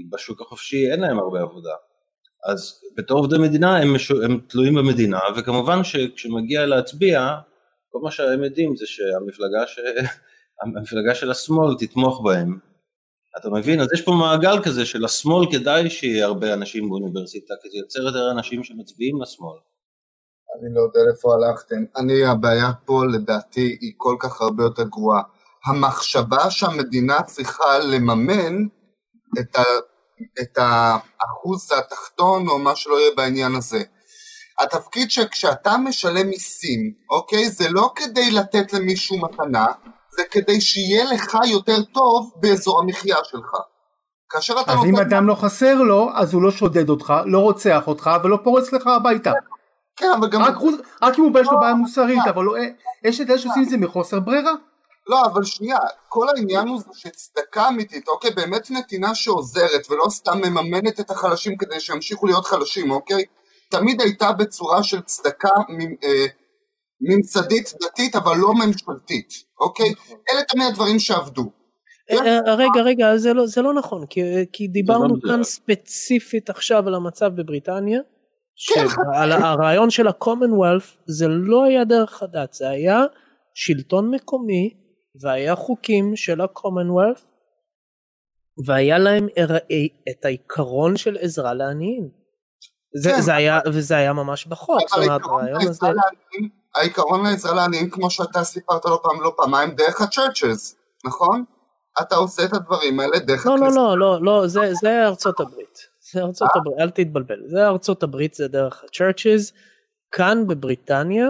בשוק 0.10 0.42
החופשי 0.42 0.92
אין 0.92 1.00
להם 1.00 1.20
הרבה 1.20 1.42
עבודה. 1.42 1.74
אז 2.50 2.82
בתור 2.98 3.18
עובדי 3.18 3.38
מדינה 3.38 3.78
הם, 3.78 3.96
משו, 3.96 4.24
הם 4.24 4.40
תלויים 4.48 4.76
במדינה, 4.76 5.20
וכמובן 5.36 5.84
שכשמגיע 5.84 6.66
להצביע, 6.66 7.36
כל 7.90 8.00
מה 8.04 8.12
שהם 8.12 8.44
יודעים 8.44 8.76
זה 8.76 8.86
שהמפלגה 8.88 9.68
ש... 9.68 9.80
המפלגה 10.62 11.16
של 11.16 11.32
השמאל 11.32 11.76
תתמוך 11.80 12.22
בהם. 12.24 12.60
אתה 13.40 13.50
מבין? 13.50 13.82
אז 13.82 13.88
יש 13.94 14.02
פה 14.02 14.12
מעגל 14.12 14.64
כזה 14.64 14.86
של 14.86 15.06
השמאל 15.06 15.52
כדאי 15.52 15.90
שיהיה 15.90 16.26
הרבה 16.26 16.54
אנשים 16.54 16.90
באוניברסיטה, 16.90 17.54
כי 17.62 17.70
זה 17.70 17.78
יוצר 17.78 18.00
יותר 18.00 18.32
אנשים 18.32 18.64
שמצביעים 18.64 19.22
לשמאל. 19.22 19.58
אני 20.60 20.74
לא 20.74 20.82
יודע 20.82 21.00
לאיפה 21.08 21.34
הלכתם. 21.34 21.84
אני, 21.98 22.26
הבעיה 22.26 22.72
פה 22.86 23.02
לדעתי 23.14 23.78
היא 23.82 23.94
כל 23.98 24.16
כך 24.20 24.42
הרבה 24.42 24.64
יותר 24.64 24.84
גרועה. 24.84 25.22
המחשבה 25.68 26.52
שהמדינה 26.52 27.22
צריכה 27.22 27.80
לממן 27.80 28.66
את, 29.40 29.56
ה, 29.56 29.64
את 30.42 30.58
האחוז 30.58 31.72
התחתון 31.78 32.48
או 32.48 32.60
מה 32.60 32.76
שלא 32.76 33.00
יהיה 33.00 33.12
בעניין 33.18 33.56
הזה. 33.56 33.84
התפקיד 34.60 35.12
שכשאתה 35.12 35.78
משלם 35.78 36.28
מיסים, 36.28 36.94
אוקיי, 37.10 37.50
זה 37.50 37.70
לא 37.70 37.92
כדי 37.96 38.32
לתת 38.32 38.74
למישהו 38.74 39.22
מתנה, 39.22 39.66
זה 40.18 40.24
כדי 40.32 40.62
שיהיה 40.62 41.04
לך 41.04 41.38
יותר 41.48 41.84
טוב 41.84 42.32
באזור 42.36 42.80
המחיה 42.82 43.16
שלך. 43.24 43.52
כאשר 44.30 44.54
אתה 44.62 44.72
אז 44.72 44.78
נותן... 44.78 44.90
אם 44.90 45.00
אדם 45.00 45.28
לא 45.28 45.36
חסר 45.36 45.76
לו, 45.76 46.10
אז 46.14 46.34
הוא 46.34 46.42
לא 46.42 46.52
שודד 46.52 46.90
אותך, 46.90 47.14
לא 47.26 47.40
רוצח 47.40 47.84
אותך 47.88 48.10
ולא 48.24 48.38
פורץ 48.44 48.74
לך 48.74 48.88
הביתה. 48.88 49.32
כן, 49.96 50.12
אבל 50.20 50.30
גם... 50.30 50.42
רק, 50.42 50.56
רק 51.02 51.20
אם 51.20 51.24
הוא 51.24 51.40
יש 51.40 51.48
לו 51.52 51.60
בעיה 51.60 51.74
מוסרית, 51.74 52.28
אבל 52.30 52.44
לא, 52.44 52.56
יש 53.04 53.22
את 53.22 53.30
אלה 53.30 53.38
שעושים 53.38 53.64
את 53.64 53.70
זה 53.70 53.78
מחוסר 53.78 54.20
ברירה. 54.20 54.54
לא, 55.10 55.26
אבל 55.26 55.44
שנייה, 55.44 55.78
כל 56.10 56.26
העניין 56.30 56.68
הוא 56.68 56.82
שצדקה 56.94 57.68
אמיתית, 57.68 58.08
אוקיי? 58.08 58.32
באמת 58.32 58.72
נתינה 58.72 59.16
שעוזרת 59.16 59.90
ולא 59.90 60.06
סתם 60.10 60.38
מממנת 60.38 61.00
את 61.00 61.12
החלשים 61.12 61.58
כדי 61.58 61.80
שימשיכו 61.80 62.26
להיות 62.26 62.46
חלשים, 62.46 62.92
אוקיי? 62.92 63.24
תמיד 63.70 64.02
הייתה 64.02 64.32
בצורה 64.32 64.84
של 64.84 65.02
צדקה 65.02 65.50
מ- 65.70 66.06
אה, 66.06 66.26
ממסדית 67.02 67.74
דתית 67.82 68.16
אבל 68.16 68.38
לא 68.38 68.54
ממשלתית, 68.54 69.34
אוקיי? 69.60 69.94
אלה 70.34 70.44
תמיד 70.50 70.68
הדברים 70.68 71.00
שעבדו. 71.00 71.52
אה, 72.12 72.18
אה, 72.18 72.56
רגע, 72.56 72.82
רגע, 72.84 73.18
זה 73.18 73.34
לא, 73.34 73.46
זה 73.46 73.62
לא 73.62 73.74
נכון, 73.74 74.06
כי, 74.06 74.22
כי 74.54 74.68
דיברנו 74.68 75.16
לא 75.24 75.32
כאן. 75.32 75.44
ספציפית 75.44 76.50
עכשיו 76.50 76.88
על 76.88 76.96
המצב 76.96 77.32
בבריטניה, 77.36 78.00
שעל 78.56 79.32
הרעיון 79.32 79.90
של 79.90 80.08
ה-commonwealth 80.08 80.98
זה 81.06 81.28
לא 81.28 81.64
היה 81.64 81.86
דרך 81.86 82.24
הדת, 82.24 82.54
זה 82.54 82.70
היה 82.70 83.04
שלטון 83.54 84.12
מקומי, 84.16 84.83
והיה 85.22 85.56
חוקים 85.56 86.16
של 86.16 86.42
ה-commonwealth, 86.42 87.22
והיה 88.66 88.98
להם 88.98 89.28
הר- 89.38 89.58
את 90.10 90.26
העיקרון 90.26 90.98
של 90.98 91.18
עזרה 91.22 91.54
לעניים. 91.54 92.10
זה, 92.96 93.10
כן, 93.10 93.22
זה 93.22 93.36
היה, 93.36 93.60
וזה 93.74 93.96
היה 93.98 94.14
ממש 94.14 94.46
בחוק, 94.48 94.80
זאת 94.90 94.98
אומרת, 94.98 95.22
הרעיון 95.24 95.62
הזה... 95.62 95.80
לעניים, 95.82 96.50
העיקרון 96.76 97.24
לעזרה 97.26 97.56
לעניים 97.56 97.90
כמו 97.90 98.10
שאתה 98.10 98.44
סיפרת 98.44 98.86
לא 98.86 99.00
פעם 99.04 99.22
לא 99.22 99.34
פעמיים 99.38 99.76
דרך 99.76 100.02
ה-churches, 100.02 100.76
נכון? 101.06 101.44
אתה 102.02 102.16
עושה 102.16 102.46
את 102.46 102.54
הדברים 102.54 103.00
האלה 103.00 103.20
דרך 103.20 103.46
לא, 103.46 103.60
לא. 103.60 103.68
לא, 103.76 104.00
לא, 104.00 104.22
לא, 104.22 104.48
זה, 104.48 104.74
זה 104.82 105.06
ארצות 105.06 105.40
הברית. 105.40 105.80
זה 106.12 106.22
ארצות 106.22 106.50
הברית, 106.56 106.80
אל 106.80 106.90
תתבלבל. 106.90 107.40
זה 107.48 107.68
ארצות 107.68 108.04
הברית, 108.04 108.34
זה 108.34 108.48
דרך 108.48 108.84
ה-churches. 108.84 109.54
כאן 110.12 110.48
בבריטניה 110.48 111.28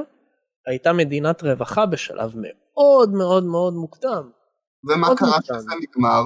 הייתה 0.68 0.94
מדינת 0.94 1.44
רווחה 1.44 1.86
בשלב 1.86 2.32
מאוד 2.36 2.63
מאוד 3.14 3.44
מאוד 3.44 3.74
מוקדם. 3.74 4.30
ומה 4.84 4.98
מאוד 4.98 5.18
קרה 5.18 5.30
מוקדם. 5.30 5.60
שזה 5.60 5.68
נגמר? 5.82 6.24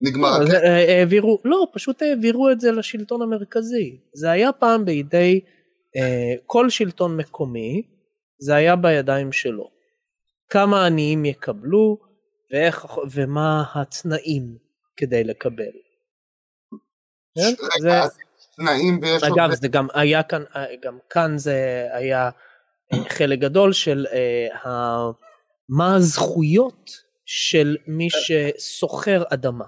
נגמר 0.00 0.38
לא, 0.38 0.42
הכסף. 0.44 0.50
זה, 0.50 0.58
אה, 0.58 0.98
העבירו, 0.98 1.38
לא, 1.44 1.66
פשוט 1.72 2.02
העבירו 2.02 2.50
את 2.50 2.60
זה 2.60 2.72
לשלטון 2.72 3.22
המרכזי. 3.22 4.00
זה 4.14 4.30
היה 4.30 4.52
פעם 4.52 4.84
בידי 4.84 5.40
אה, 5.96 6.34
כל 6.46 6.70
שלטון 6.70 7.16
מקומי, 7.16 7.82
זה 8.40 8.54
היה 8.54 8.76
בידיים 8.76 9.32
שלו. 9.32 9.70
כמה 10.50 10.86
עניים 10.86 11.24
יקבלו, 11.24 11.98
ואיך, 12.52 12.86
ומה 13.10 13.64
התנאים 13.74 14.56
כדי 14.96 15.24
לקבל. 15.24 15.72
כן? 17.34 17.54
זה- 17.80 17.88
רגע, 17.88 18.02
אז 18.02 18.18
תנאים 18.56 18.98
ויש 19.02 19.22
עוד... 19.22 19.32
אגב, 19.32 19.54
זה 19.54 19.68
גם 19.68 19.86
היה 19.94 20.22
כאן, 20.22 20.42
גם 20.82 20.98
כאן 21.10 21.38
זה 21.38 21.88
היה 21.92 22.30
אה, 22.92 22.98
חלק 23.08 23.38
גדול 23.38 23.72
של 23.72 24.06
אה, 24.12 24.46
מה 25.76 25.94
הזכויות 25.96 26.90
של 27.24 27.76
מי 27.86 28.08
ששוכר 28.10 29.22
אדמה. 29.28 29.64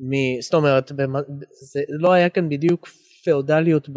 מ- 0.00 0.40
זאת 0.40 0.54
אומרת, 0.54 0.92
במ- 0.92 1.40
זה 1.72 1.80
לא 1.88 2.12
היה 2.12 2.28
כאן 2.28 2.48
בדיוק 2.48 2.88
פאודליות 3.24 3.88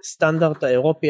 בסטנדרט 0.00 0.62
האירופי 0.62 1.08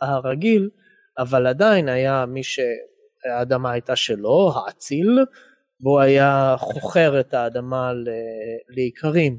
הרגיל, 0.00 0.70
אבל 1.18 1.46
עדיין 1.46 1.88
היה 1.88 2.26
מי 2.26 2.40
שהאדמה 2.42 3.72
הייתה 3.72 3.96
שלו, 3.96 4.52
האציל, 4.54 5.18
והוא 5.80 6.00
היה 6.00 6.54
חוכר 6.58 7.20
את 7.20 7.34
האדמה 7.34 7.92
לאיכרים. 8.76 9.38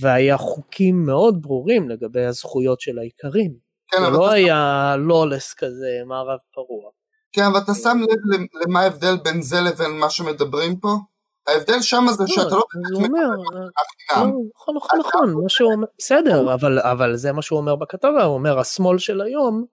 והיה 0.00 0.36
חוקים 0.36 1.06
מאוד 1.06 1.42
ברורים 1.42 1.88
לגבי 1.88 2.24
הזכויות 2.24 2.80
של 2.80 2.98
האיכרים. 2.98 3.54
כן, 3.90 3.98
זה 4.04 4.10
לא 4.10 4.30
היה 4.30 4.94
לולס 4.98 5.54
כזה, 5.54 6.02
מערב 6.06 6.38
פרוע. 6.54 6.90
כן, 7.34 7.42
אבל 7.42 7.58
אתה 7.58 7.74
שם 7.74 7.98
לב 8.00 8.40
למה 8.62 8.80
ההבדל 8.80 9.16
בין 9.16 9.42
זה 9.42 9.60
לבין 9.60 9.90
מה 9.90 10.10
שמדברים 10.10 10.76
פה? 10.76 10.88
ההבדל 11.46 11.80
שם 11.80 12.04
זה 12.10 12.24
שאתה 12.26 12.50
לא 12.50 12.64
הוא 12.94 13.04
אומר, 13.04 13.06
חינם. 13.06 14.30
לא, 14.30 14.40
נכון, 14.54 14.76
נכון, 14.76 14.98
נכון, 15.00 15.42
מה 15.42 15.48
שהוא 15.48 15.72
אומר, 15.72 15.86
בסדר, 15.98 16.54
אבל, 16.54 16.78
אבל 16.78 17.16
זה 17.16 17.32
מה 17.32 17.42
שהוא 17.42 17.58
אומר 17.58 17.76
בכתבה, 17.76 18.24
הוא 18.24 18.34
אומר, 18.34 18.58
השמאל 18.58 18.98
של 18.98 19.20
היום, 19.20 19.64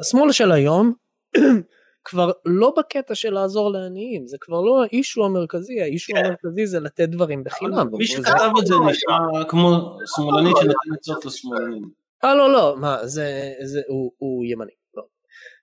השמאל 0.00 0.32
של 0.32 0.52
היום, 0.52 0.92
כבר 2.04 2.30
לא 2.44 2.74
בקטע 2.78 3.14
של 3.14 3.30
לעזור 3.30 3.72
לעניים, 3.72 4.26
זה 4.26 4.36
כבר 4.40 4.60
לא 4.60 4.82
האישו 4.82 5.24
המרכזי, 5.24 5.80
האישו 5.80 6.12
המרכזי 6.16 6.66
זה 6.66 6.80
לתת 6.80 7.08
דברים 7.08 7.44
בחינם. 7.44 7.88
מי 7.92 8.06
שכתב 8.06 8.50
את 8.60 8.66
זה 8.66 8.74
נשמע 8.90 9.44
כמו 9.48 9.98
שמאלני 10.16 10.50
שנותן 10.50 10.94
עצות 10.98 11.24
לשמאלנים. 11.24 11.90
אה 12.24 12.34
לא 12.34 12.52
לא 12.52 12.76
מה 12.76 13.06
זה 13.06 13.52
זה 13.62 13.80
הוא, 13.88 14.12
הוא 14.18 14.44
ימני 14.44 14.72
לא. 14.96 15.02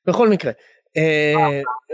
בכל 0.06 0.30
מקרה 0.30 0.52
אה, 0.52 0.57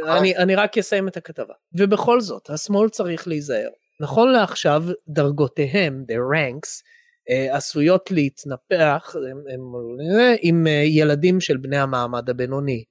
אני 0.07 0.38
אני 0.38 0.56
רק 0.56 0.78
אסיים 0.78 1.07
את 1.07 1.18
הכתבה. 1.18 1.53
ובכל 1.74 2.22
זאת 2.22 2.49
השמאל 2.49 2.90
צריך 2.90 3.28
להיזהר. 3.28 3.69
נכון 3.99 4.32
לעכשיו 4.32 4.84
דרגותיהם 5.07 6.06
the 6.11 6.36
ranks 6.36 6.84
אה, 7.30 7.56
עשויות 7.56 8.11
להתנפח 8.11 9.15
הם, 9.15 9.44
הם, 9.53 9.61
עם 10.41 10.68
אה, 10.68 10.84
ילדים 10.86 11.41
של 11.41 11.57
בני 11.57 11.78
המעמד 11.78 12.30
הבינוני. 12.30 12.84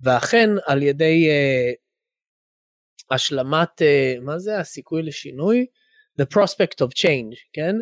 ואכן 0.00 0.50
על 0.66 0.82
ידי 0.82 1.28
אה, 1.28 1.72
השלמת 3.10 3.82
אה, 3.82 4.14
מה 4.22 4.38
זה? 4.38 4.58
הסיכוי 4.58 5.02
לשינוי? 5.02 5.66
The 6.20 6.24
prospect 6.24 6.84
of 6.84 6.98
change 6.98 7.36
כן? 7.52 7.76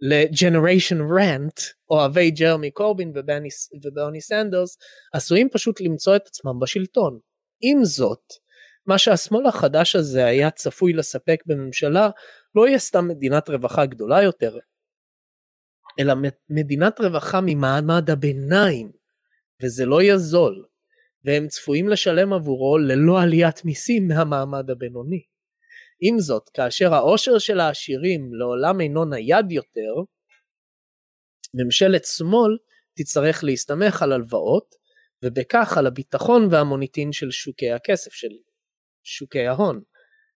לג'נריישן 0.00 1.00
רנט 1.00 1.60
אוהבי 1.92 2.30
ג'רמי 2.30 2.70
קורבין 2.70 3.12
ובני, 3.14 4.20
סנדרס 4.20 4.78
עשויים 5.12 5.48
פשוט 5.52 5.80
למצוא 5.80 6.16
את 6.16 6.26
עצמם 6.26 6.60
בשלטון. 6.60 7.18
עם 7.60 7.84
זאת, 7.84 8.32
מה 8.86 8.98
שהשמאל 8.98 9.46
החדש 9.46 9.96
הזה 9.96 10.24
היה 10.24 10.50
צפוי 10.50 10.92
לספק 10.92 11.42
בממשלה 11.46 12.10
לא 12.54 12.68
יהיה 12.68 12.78
סתם 12.78 13.08
מדינת 13.08 13.50
רווחה 13.50 13.86
גדולה 13.86 14.22
יותר, 14.22 14.58
אלא 16.00 16.14
מדינת 16.50 17.00
רווחה 17.00 17.40
ממעמד 17.40 18.10
הביניים, 18.10 18.92
וזה 19.62 19.86
לא 19.86 20.02
יהיה 20.02 20.18
זול, 20.18 20.64
והם 21.24 21.48
צפויים 21.48 21.88
לשלם 21.88 22.32
עבורו 22.32 22.78
ללא 22.78 23.22
עליית 23.22 23.64
מיסים 23.64 24.08
מהמעמד 24.08 24.70
הבינוני. 24.70 25.22
עם 26.00 26.20
זאת, 26.20 26.48
כאשר 26.48 26.94
העושר 26.94 27.38
של 27.38 27.60
העשירים 27.60 28.34
לעולם 28.34 28.80
אינו 28.80 29.04
נייד 29.04 29.52
יותר, 29.52 29.94
ממשלת 31.54 32.04
שמאל 32.04 32.58
תצטרך 32.94 33.44
להסתמך 33.44 34.02
על 34.02 34.12
הלוואות, 34.12 34.74
ובכך 35.24 35.78
על 35.78 35.86
הביטחון 35.86 36.48
והמוניטין 36.50 37.12
של 37.12 37.30
שוקי 37.30 37.72
הכסף, 37.72 38.12
של 38.12 38.28
שוקי 39.02 39.46
ההון. 39.46 39.82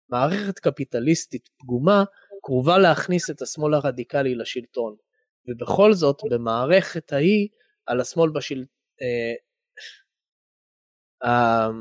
מערכת 0.09 0.59
קפיטליסטית 0.59 1.49
פגומה 1.59 2.05
קרובה 2.43 2.79
להכניס 2.79 3.31
את 3.31 3.43
השמאל 3.43 3.75
הרדיקלי 3.75 4.35
לשלטון, 4.35 4.97
ובכל 5.49 5.93
זאת 5.93 6.21
במערכת 6.31 7.13
ההיא 7.13 7.49
על 7.87 8.01
השמאל 8.01 8.31
בשלטון, 8.31 8.67
uh, 9.01 9.37
um, 11.25 11.77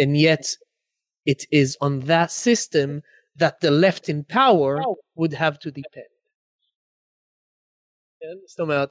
and 0.00 0.16
yet 0.16 0.46
it 1.26 1.46
is 1.50 1.76
on 1.80 2.00
that 2.00 2.30
system 2.30 3.02
that 3.36 3.60
the 3.60 3.70
left 3.70 4.08
in 4.08 4.24
power 4.24 4.80
would 5.16 5.32
have 5.32 5.58
to 5.58 5.70
depend. 5.70 6.13
כן? 8.24 8.38
זאת 8.46 8.60
אומרת, 8.60 8.88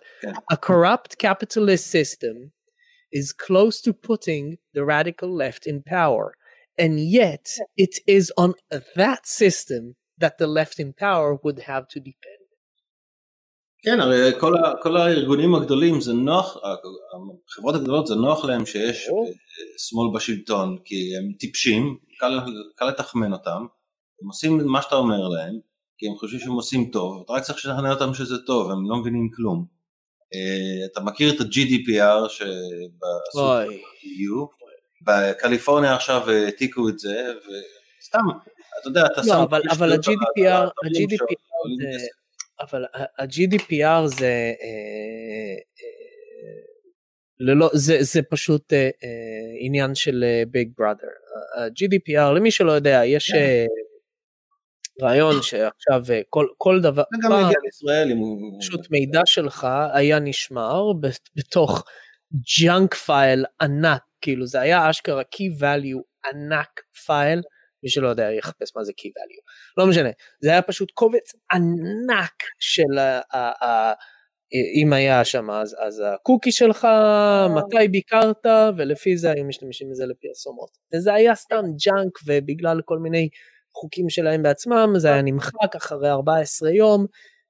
a 0.53 0.55
corrupt 0.55 1.15
capitalist 1.25 1.87
system 1.87 2.35
is 3.19 3.31
close 3.31 3.81
to 3.81 3.91
putting 3.93 4.57
the 4.75 4.83
radical 4.85 5.29
left 5.43 5.63
in 5.71 5.77
power, 5.97 6.25
and 6.83 6.93
yet 7.19 7.45
it 7.85 7.93
is 8.17 8.25
on 8.43 8.51
that 8.95 9.21
system 9.25 9.83
that 10.21 10.37
the 10.41 10.47
left 10.59 10.77
in 10.83 10.89
power 11.05 11.29
would 11.43 11.59
have 11.71 11.85
to 11.93 11.99
depend. 11.99 12.43
כן, 13.85 13.99
הרי 13.99 14.39
כל, 14.39 14.57
ה, 14.57 14.73
כל 14.83 14.97
הארגונים 14.97 15.55
הגדולים 15.55 16.01
זה 16.01 16.13
נוח, 16.13 16.57
החברות 17.49 17.75
הגדולות 17.75 18.07
זה 18.07 18.15
נוח 18.15 18.45
להם 18.45 18.65
שיש 18.65 19.07
אה, 19.09 19.33
שמאל 19.77 20.07
בשלטון, 20.15 20.77
כי 20.85 21.17
הם 21.17 21.33
טיפשים, 21.39 21.97
קל, 22.19 22.39
קל 22.75 22.85
לתחמן 22.85 23.33
אותם, 23.33 23.65
הם 24.21 24.27
עושים 24.27 24.65
מה 24.65 24.81
שאתה 24.81 24.95
אומר 24.95 25.27
להם, 25.27 25.59
כי 25.97 26.07
הם 26.07 26.15
חושבים 26.15 26.39
שהם 26.39 26.51
עושים 26.51 26.89
טוב, 26.91 27.21
אתה 27.25 27.33
רק 27.33 27.43
צריך 27.43 27.57
לשכנע 27.57 27.93
אותם 27.93 28.13
שזה 28.13 28.35
טוב, 28.45 28.71
הם 28.71 28.89
לא 28.89 28.95
מבינים 28.95 29.29
כלום. 29.35 29.65
Uh, 30.23 30.91
אתה 30.91 31.01
מכיר 31.01 31.35
את 31.35 31.41
ה-GDPR 31.41 32.29
שבסופר-EU, 32.29 33.67
בקליפורניה 35.01 35.95
עכשיו 35.95 36.29
העתיקו 36.29 36.89
את 36.89 36.99
זה, 36.99 37.33
וסתם, 37.37 38.19
אתה 38.81 38.87
יודע, 38.87 39.05
אתה 39.05 39.21
לא, 39.21 39.27
שם... 39.27 39.33
אבל, 39.33 39.61
אבל 39.71 39.91
ה-GDPR, 39.91 40.69
אבל 42.59 42.85
ה-GDPR 43.19 44.07
זה, 44.07 44.25
אה, 44.25 45.55
אה, 45.83 45.93
ללא, 47.39 47.69
זה, 47.73 47.97
זה 48.01 48.21
פשוט 48.29 48.73
אה, 48.73 48.79
אה, 48.79 48.89
עניין 49.59 49.95
של 49.95 50.23
ביג 50.47 50.71
בראדר. 50.77 51.07
ה-GDPR, 51.57 52.33
למי 52.35 52.51
שלא 52.51 52.71
יודע, 52.71 53.01
יש 53.05 53.31
אה, 53.31 53.65
רעיון 55.01 55.41
שעכשיו 55.41 56.01
אה, 56.09 56.21
כל, 56.29 56.47
כל 56.57 56.81
דבר, 56.81 57.03
זה 57.13 57.17
גם 57.23 57.31
יגיע 57.31 57.59
לישראל 57.63 58.11
אם 58.11 58.17
הוא... 58.17 58.61
פשוט 58.61 58.91
מידע 58.91 59.21
שלך 59.25 59.67
היה 59.93 60.19
נשמר 60.19 60.83
בתוך 61.35 61.83
junk 62.59 62.93
file 62.93 63.45
ענק, 63.61 64.01
כאילו 64.21 64.47
זה 64.47 64.61
היה 64.61 64.89
אשכרה 64.89 65.21
key 65.21 65.61
value 65.61 66.01
ענק 66.33 66.81
file, 67.05 67.41
מי 67.83 67.89
שלא 67.89 68.07
יודע 68.07 68.31
יחפש 68.31 68.75
מה 68.75 68.83
זה 68.83 68.91
key 68.91 69.09
value, 69.09 69.43
לא 69.77 69.87
משנה, 69.87 70.09
זה 70.41 70.49
היה 70.49 70.61
פשוט 70.61 70.91
קובץ 70.91 71.33
ענק 71.53 72.43
של 72.59 72.99
אם 74.83 74.93
היה 74.93 75.25
שם 75.25 75.51
אז, 75.51 75.75
אז 75.79 76.03
הקוקי 76.13 76.51
שלך, 76.51 76.87
מתי 77.55 77.87
ביקרת, 77.87 78.45
ולפי 78.77 79.17
זה 79.17 79.31
היו 79.31 79.45
משתמשים 79.45 79.89
בזה 79.91 80.05
לפרסומות. 80.05 80.69
וזה 80.93 81.13
היה 81.13 81.35
סתם 81.35 81.63
junk, 81.85 82.19
ובגלל 82.25 82.81
כל 82.85 82.99
מיני 82.99 83.29
חוקים 83.75 84.09
שלהם 84.09 84.43
בעצמם, 84.43 84.93
זה 84.97 85.07
היה 85.07 85.21
נמחק 85.21 85.75
אחרי 85.75 86.09
14 86.09 86.71
יום, 86.71 87.05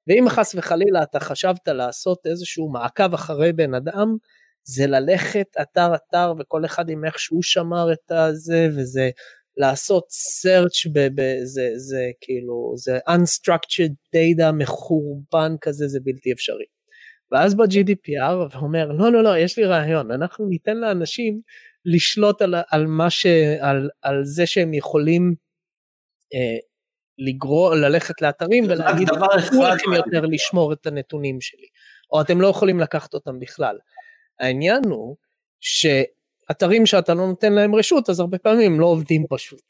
ואם 0.07 0.29
חס 0.29 0.55
וחלילה 0.55 1.03
אתה 1.03 1.19
חשבת 1.19 1.67
לעשות 1.67 2.17
איזשהו 2.25 2.71
מעקב 2.71 3.13
אחרי 3.13 3.53
בן 3.53 3.73
אדם, 3.73 4.15
זה 4.63 4.87
ללכת 4.87 5.47
אתר 5.61 5.95
אתר 5.95 6.33
וכל 6.39 6.65
אחד 6.65 6.89
עם 6.89 7.05
איך 7.05 7.19
שהוא 7.19 7.43
שמר 7.43 7.93
את 7.93 8.11
הזה, 8.11 8.67
וזה 8.77 9.09
לעשות 9.57 10.03
search 10.11 10.89
בזה, 10.93 11.69
זה 11.75 12.11
כאילו, 12.21 12.73
זה 12.77 12.99
unstructured 13.09 13.93
data 14.15 14.51
מחורבן 14.51 15.55
כזה, 15.61 15.87
זה 15.87 15.99
בלתי 16.03 16.31
אפשרי. 16.31 16.65
ואז 17.31 17.55
בא 17.55 17.63
GDPR 17.63 18.55
ואומר, 18.55 18.91
לא, 18.91 19.11
לא, 19.11 19.23
לא, 19.23 19.37
יש 19.37 19.57
לי 19.57 19.65
רעיון, 19.65 20.11
אנחנו 20.11 20.45
ניתן 20.45 20.77
לאנשים 20.77 21.41
לשלוט 21.85 22.41
על, 22.41 22.55
על, 22.71 22.87
מה 22.87 23.09
ש, 23.09 23.25
על, 23.59 23.89
על 24.01 24.23
זה 24.23 24.45
שהם 24.45 24.73
יכולים 24.73 25.35
לגרור, 27.17 27.75
ללכת 27.75 28.21
לאתרים 28.21 28.63
ולהגיד, 28.69 29.07
תנו 29.49 29.63
לכם 29.63 29.93
יותר 29.93 30.25
לשמור 30.25 30.73
את 30.73 30.87
הנתונים 30.87 31.41
שלי, 31.41 31.67
או 32.11 32.21
אתם 32.21 32.41
לא 32.41 32.47
יכולים 32.47 32.79
לקחת 32.79 33.13
אותם 33.13 33.39
בכלל. 33.39 33.77
העניין 34.39 34.81
הוא 34.89 35.15
שאתרים 35.59 36.85
שאתה 36.85 37.13
לא 37.13 37.27
נותן 37.27 37.53
להם 37.53 37.75
רשות, 37.75 38.09
אז 38.09 38.19
הרבה 38.19 38.37
פעמים 38.37 38.79
לא 38.79 38.85
עובדים 38.85 39.25
פשוט. 39.29 39.63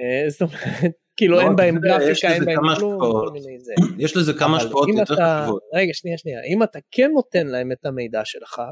אה, 0.00 0.30
זאת 0.30 0.42
אומרת, 0.42 0.60
כאילו 1.16 1.36
לא, 1.36 1.40
אין 1.40 1.56
בהם 1.56 1.78
גרפיקה, 1.78 2.32
אין 2.32 2.44
בהם 2.44 2.56
כלום, 2.56 2.92
השפעות. 2.92 3.28
כל 3.28 3.32
מיני 3.32 3.58
זה. 3.58 3.72
יש 4.04 4.16
לזה 4.16 4.32
כמה 4.32 4.56
השפעות 4.56 4.88
יותר 4.88 5.14
חשובות. 5.14 5.62
רגע, 5.74 5.94
שנייה, 5.94 6.18
שנייה. 6.18 6.40
אם 6.54 6.62
אתה 6.62 6.78
כן 6.90 7.10
נותן 7.14 7.46
להם 7.46 7.72
את 7.72 7.86
המידע 7.86 8.24
שלך, 8.24 8.62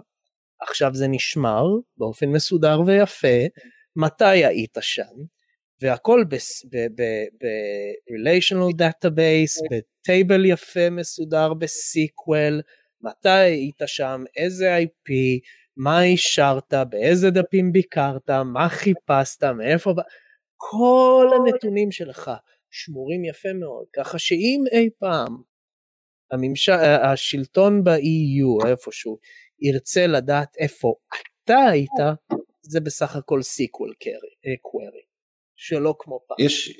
עכשיו 0.60 0.94
זה 0.94 1.08
נשמר 1.08 1.64
באופן 1.96 2.28
מסודר 2.28 2.80
ויפה, 2.86 3.38
מתי 3.96 4.44
היית 4.44 4.76
שם, 4.80 5.04
והכל 5.82 6.24
ב-relational 6.28 8.72
database, 8.80 9.62
בטייבל 9.70 10.44
יפה 10.44 10.90
מסודר 10.90 11.54
בסיקוול, 11.54 12.60
מתי 13.02 13.28
היית 13.28 13.82
שם, 13.86 14.24
איזה 14.36 14.78
IP, 14.78 15.12
מה 15.76 16.02
אישרת, 16.02 16.74
באיזה 16.88 17.30
דפים 17.30 17.72
ביקרת, 17.72 18.30
מה 18.30 18.68
חיפשת, 18.68 19.44
מאיפה, 19.44 19.94
כל 20.56 21.26
הנתונים 21.36 21.92
שלך 21.92 22.30
שמורים 22.70 23.24
יפה 23.24 23.52
מאוד, 23.52 23.86
ככה 23.96 24.18
שאם 24.18 24.64
אי 24.72 24.88
פעם 24.98 25.42
הממשל, 26.32 26.72
השלטון 27.02 27.84
ב-EU 27.84 28.68
איפשהו 28.68 29.18
ירצה 29.60 30.06
לדעת 30.06 30.56
איפה 30.58 30.94
אתה 31.44 31.58
היית, 31.70 31.90
זה 32.62 32.80
בסך 32.80 33.16
הכל 33.16 33.42
SQL 33.42 33.92
query, 34.62 35.07
שלא 35.60 35.94
כמו 35.98 36.20
פעם. 36.28 36.36
יש, 36.40 36.72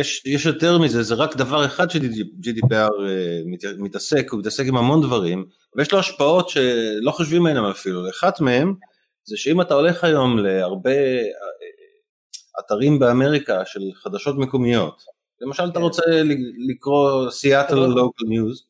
יש, 0.00 0.22
יש 0.26 0.46
יותר 0.46 0.78
מזה, 0.78 1.02
זה 1.02 1.14
רק 1.14 1.36
דבר 1.36 1.64
אחד 1.66 1.90
ש-GDPR 1.90 2.74
אה, 2.74 3.40
מת- 3.46 3.78
מתעסק, 3.78 4.28
הוא 4.30 4.40
מתעסק 4.40 4.64
עם 4.66 4.76
המון 4.76 5.02
דברים, 5.02 5.46
ויש 5.76 5.92
לו 5.92 5.98
השפעות 5.98 6.48
שלא 6.48 7.10
חושבים 7.10 7.46
עליהן 7.46 7.64
אפילו. 7.64 8.10
אחת 8.10 8.40
מהן 8.40 8.74
זה 9.24 9.36
שאם 9.36 9.60
אתה 9.60 9.74
הולך 9.74 10.04
היום 10.04 10.38
להרבה 10.38 10.90
אה, 10.90 11.22
אתרים 12.60 12.98
באמריקה 12.98 13.64
של 13.64 13.80
חדשות 13.94 14.36
מקומיות, 14.38 15.02
למשל 15.40 15.64
אתה 15.64 15.78
רוצה 15.78 16.02
ל- 16.06 16.70
לקרוא 16.70 17.30
Seattle 17.30 17.74
local 17.74 18.24
news, 18.28 18.64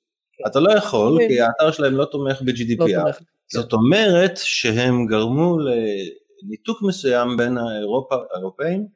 אתה 0.47 0.61
לא 0.61 0.71
יכול, 0.73 1.19
כן. 1.21 1.29
כי 1.29 1.41
האתר 1.41 1.71
שלהם 1.71 1.95
לא 1.97 2.05
תומך 2.05 2.39
לא 2.41 2.47
ב-GDPR. 2.53 3.03
תומך. 3.03 3.19
זאת 3.53 3.73
אומרת 3.73 4.33
שהם 4.37 5.07
גרמו 5.07 5.57
לניתוק 5.59 6.83
מסוים 6.83 7.37
בין 7.37 7.59
האירופה- 7.59 8.17
האירופאים 8.35 8.87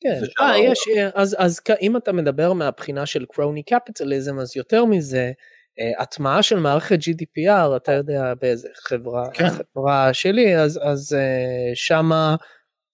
כן, 0.00 0.20
אה. 0.40 0.58
יש, 0.58 0.78
אז, 1.14 1.36
אז 1.38 1.60
כ- 1.60 1.80
אם 1.80 1.96
אתה 1.96 2.12
מדבר 2.12 2.52
מהבחינה 2.52 3.06
של 3.06 3.24
crony 3.32 3.62
capitalism, 3.62 4.38
אז 4.38 4.56
יותר 4.56 4.84
מזה, 4.84 5.32
אה, 5.80 6.02
הטמעה 6.02 6.42
של 6.42 6.58
מערכת 6.58 6.98
GDPR, 6.98 7.76
אתה 7.76 7.92
יודע 7.92 8.34
באיזה 8.40 8.68
חברה, 8.74 9.30
כן. 9.32 9.44
החברה 9.44 10.14
שלי, 10.14 10.56
אז, 10.58 10.80
אז 10.82 11.12
אה, 11.18 11.70
שמה 11.74 12.36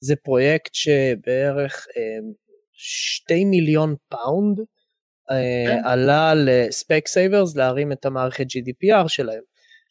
זה 0.01 0.17
פרויקט 0.17 0.75
שבערך 0.75 1.87
אה, 1.97 2.19
שתי 2.73 3.45
מיליון 3.45 3.95
פאונד 4.09 4.59
אה, 5.31 5.65
כן. 5.67 5.81
עלה 5.85 6.33
לספק 6.37 7.05
סייברס 7.07 7.57
להרים 7.57 7.93
את 7.93 8.05
המערכת 8.05 8.45
GDPR 8.45 9.09
שלהם. 9.09 9.43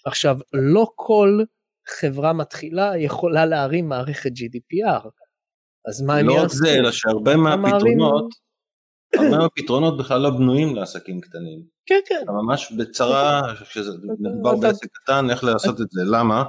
עכשיו, 0.05 0.37
לא 0.53 0.87
כל 0.95 1.43
חברה 1.87 2.33
מתחילה 2.33 2.93
יכולה 2.97 3.45
להרים 3.45 3.89
מערכת 3.89 4.29
GDPR. 4.31 5.07
אז 5.87 6.01
מה 6.01 6.17
הם 6.17 6.27
לא 6.27 6.33
יעשו? 6.33 6.45
רק 6.45 6.51
זה, 6.51 6.73
אלא 6.73 6.91
שהרבה 6.91 7.35
מהפתרונות, 7.35 8.25
הרבה 9.15 9.37
מהפתרונות 9.37 9.97
בכלל 9.97 10.21
לא 10.21 10.29
בנויים 10.29 10.75
לעסקים 10.75 11.21
קטנים. 11.21 11.61
כן, 11.85 11.99
כן. 12.05 12.19
אתה 12.23 12.31
ממש 12.31 12.71
בצרה, 12.77 13.41
כשזה 13.69 13.91
מדובר 14.19 14.51
אתה- 14.53 14.61
בעסק 14.61 14.87
קטן, 14.93 15.29
איך 15.29 15.43
לעשות 15.43 15.81
את 15.81 15.87
זה. 15.91 16.01
למה? 16.05 16.43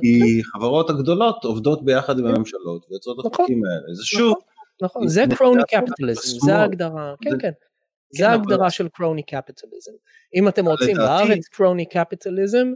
כי 0.00 0.42
חברות 0.52 0.90
הגדולות 0.90 1.44
עובדות 1.44 1.84
ביחד 1.84 2.18
עם 2.18 2.26
הממשלות 2.26 2.86
ויוצרות 2.90 3.20
את 3.20 3.24
נכון. 3.32 3.44
החוקים 3.44 3.62
האלה. 3.64 3.94
זה 3.94 4.04
שוב, 4.04 4.36
נכון, 4.82 5.08
זה 5.08 5.24
קרוני 5.36 5.62
קפיטליזם. 5.68 6.38
זה 6.46 6.56
ההגדרה, 6.56 7.14
כן, 7.20 7.30
כן. 7.30 7.38
כן, 7.38 7.50
זה 8.18 8.26
אבל- 8.26 8.32
ההגדרה 8.34 8.70
של 8.70 8.88
קרוני 8.88 9.22
קפיטליזם. 9.22 9.92
אם 10.34 10.48
אתם 10.48 10.66
רוצים 10.68 10.96
בארץ 10.96 11.48
קרוני 11.48 11.86
קפיטליזם, 11.86 12.66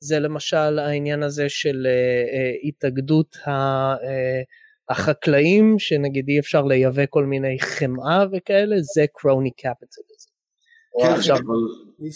זה 0.00 0.18
למשל 0.18 0.78
העניין 0.78 1.22
הזה 1.22 1.48
של 1.48 1.86
אה, 1.86 1.90
אה, 1.90 2.52
התאגדות 2.64 3.36
ה- 3.46 3.50
אה, 3.94 4.40
החקלאים, 4.90 5.78
שנגיד 5.78 6.28
אי 6.28 6.38
אפשר 6.38 6.62
לייבא 6.62 7.02
כל 7.10 7.24
מיני 7.24 7.60
חמאה 7.60 8.24
וכאלה, 8.32 8.76
זה 8.94 9.04
קרוני 9.14 9.50
קפיטליזם. 9.50 10.30
כן, 11.02 11.12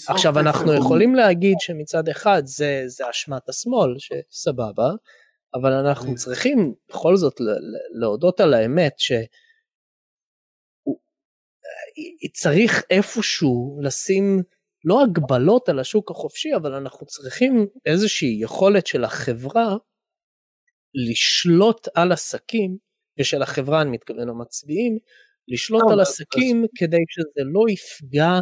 עכשיו, 0.09 0.33
אבל- 0.33 0.41
אנחנו 0.41 0.69
זה. 0.71 0.77
יכולים 0.77 1.15
להגיד 1.15 1.57
שמצד 1.61 2.09
אחד 2.09 2.43
זה, 2.45 2.83
זה 2.87 3.11
אשמת 3.11 3.49
השמאל, 3.49 3.95
שסבבה, 3.99 4.91
אבל 5.55 5.73
אנחנו 5.73 6.15
צריכים 6.15 6.75
בכל 6.89 7.17
זאת 7.17 7.35
להודות 8.01 8.41
על 8.41 8.55
האמת 8.55 8.95
ש... 8.99 9.13
הוא- 10.83 11.01
צריך 12.35 12.83
איפשהו 12.91 13.79
לשים 13.83 14.43
לא 14.85 15.03
הגבלות 15.03 15.69
על 15.69 15.79
השוק 15.79 16.11
החופשי, 16.11 16.49
אבל 16.57 16.75
אנחנו 16.75 17.07
צריכים 17.07 17.67
איזושהי 17.87 18.39
יכולת 18.41 18.87
של 18.87 19.05
החברה 19.05 19.77
לשלוט 20.95 21.89
על 21.95 22.13
עסקים, 22.13 22.77
ושל 23.21 23.43
החברה 23.43 23.83
אני 23.83 23.91
מתכוון 23.91 24.29
המצביעים, 24.29 24.99
לשלוט 25.49 25.83
על 25.91 26.01
עסקים 26.01 26.65
כדי 26.75 27.05
שזה 27.09 27.45
לא 27.53 27.65
יפגע 27.69 28.41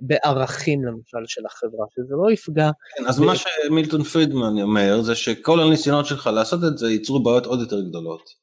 בערכים 0.00 0.84
למשל 0.84 1.18
של 1.26 1.46
החברה, 1.46 1.86
שזה 1.94 2.14
לא 2.24 2.32
יפגע. 2.32 2.70
כן, 2.96 3.06
אז 3.06 3.20
ב- 3.20 3.24
מה 3.24 3.32
שמילטון 3.36 4.02
פרידמן 4.02 4.60
אומר 4.62 5.02
זה 5.02 5.14
שכל 5.14 5.60
הניסיונות 5.60 6.06
שלך 6.06 6.26
לעשות 6.26 6.60
את 6.72 6.78
זה 6.78 6.90
ייצרו 6.90 7.22
בעיות 7.22 7.46
עוד 7.46 7.60
יותר 7.60 7.80
גדולות. 7.80 8.39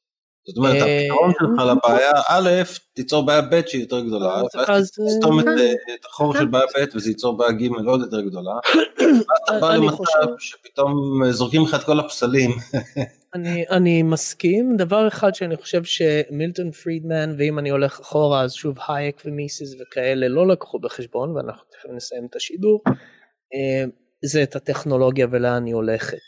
זאת 0.48 0.56
אומרת, 0.56 0.82
אה, 0.82 0.98
הפתרון 1.00 1.32
שלך 1.32 1.66
לבעיה 1.66 2.10
א', 2.28 2.50
תיצור 2.94 3.26
בעיה 3.26 3.42
ב' 3.42 3.60
שהיא 3.66 3.80
יותר 3.82 4.00
גדולה, 4.00 4.34
אז- 4.34 4.44
ואז 4.54 4.68
אז, 4.68 4.90
תסתום 4.90 5.40
את, 5.40 5.46
אה, 5.46 5.52
אה, 5.52 5.72
את 6.00 6.04
החור 6.04 6.34
של 6.34 6.46
בעיה 6.46 6.64
ב' 6.76 6.96
וזה 6.96 7.10
ייצור 7.10 7.36
בעיה 7.36 7.52
ג' 7.52 7.86
עוד 7.86 8.00
יותר 8.00 8.20
גדולה. 8.20 8.52
ואז 9.00 9.22
אתה 9.44 9.60
בא 9.60 9.74
למצב 9.74 10.02
שפתאום 10.38 11.22
אה, 11.24 11.32
זורקים 11.32 11.62
לך 11.62 11.74
את 11.74 11.82
כל 11.82 12.00
הפסלים. 12.00 12.50
אני, 13.34 13.64
אני 13.70 14.02
מסכים, 14.02 14.76
דבר 14.76 15.08
אחד 15.08 15.34
שאני 15.34 15.56
חושב 15.56 15.82
שמילטון 15.84 16.70
פרידמן, 16.70 17.34
ואם 17.38 17.58
אני 17.58 17.70
הולך 17.70 18.00
אחורה 18.00 18.42
אז 18.42 18.52
שוב 18.52 18.76
הייק 18.88 19.22
ומיסיס 19.24 19.74
וכאלה 19.80 20.28
לא 20.28 20.48
לקחו 20.48 20.78
בחשבון, 20.78 21.36
ואנחנו 21.36 21.64
תכף 21.70 21.88
נסיים 21.96 22.26
את 22.30 22.36
השידור, 22.36 22.82
אה, 23.54 23.84
זה 24.24 24.42
את 24.42 24.56
הטכנולוגיה 24.56 25.26
ולאן 25.30 25.66
היא 25.66 25.74
הולכת. 25.74 26.18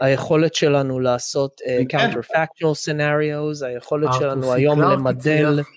היכולת 0.00 0.54
שלנו 0.54 1.00
לעשות 1.00 1.60
uh, 1.60 1.96
counterfactual 1.96 2.74
scenarios, 2.86 3.66
היכולת 3.66 4.10
שלנו 4.12 4.52
היום 4.52 4.80
למדל, 4.80 5.60
הצליח. 5.60 5.68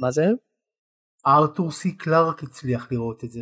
מה 0.00 0.10
זה? 0.10 0.26
ארתור 1.26 1.70
סי 1.70 1.96
קלארק 1.96 2.42
הצליח 2.42 2.88
לראות 2.92 3.24
את 3.24 3.30
זה. 3.30 3.40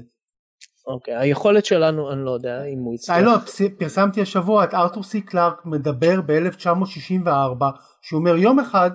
אוקיי, 0.86 1.16
היכולת 1.16 1.64
שלנו, 1.64 2.12
אני 2.12 2.24
לא 2.24 2.30
יודע 2.30 2.64
אם 2.64 2.78
הוא 2.78 2.96
אה, 3.10 3.20
לא, 3.20 3.34
הצליח. 3.36 3.70
פרסמתי 3.78 4.20
השבוע 4.20 4.64
את 4.64 4.74
ארתור 4.74 5.02
סי 5.02 5.20
קלארק 5.20 5.66
מדבר 5.66 6.20
ב-1964, 6.26 7.64
שהוא 8.02 8.18
אומר 8.18 8.36
יום 8.36 8.60
אחד 8.60 8.90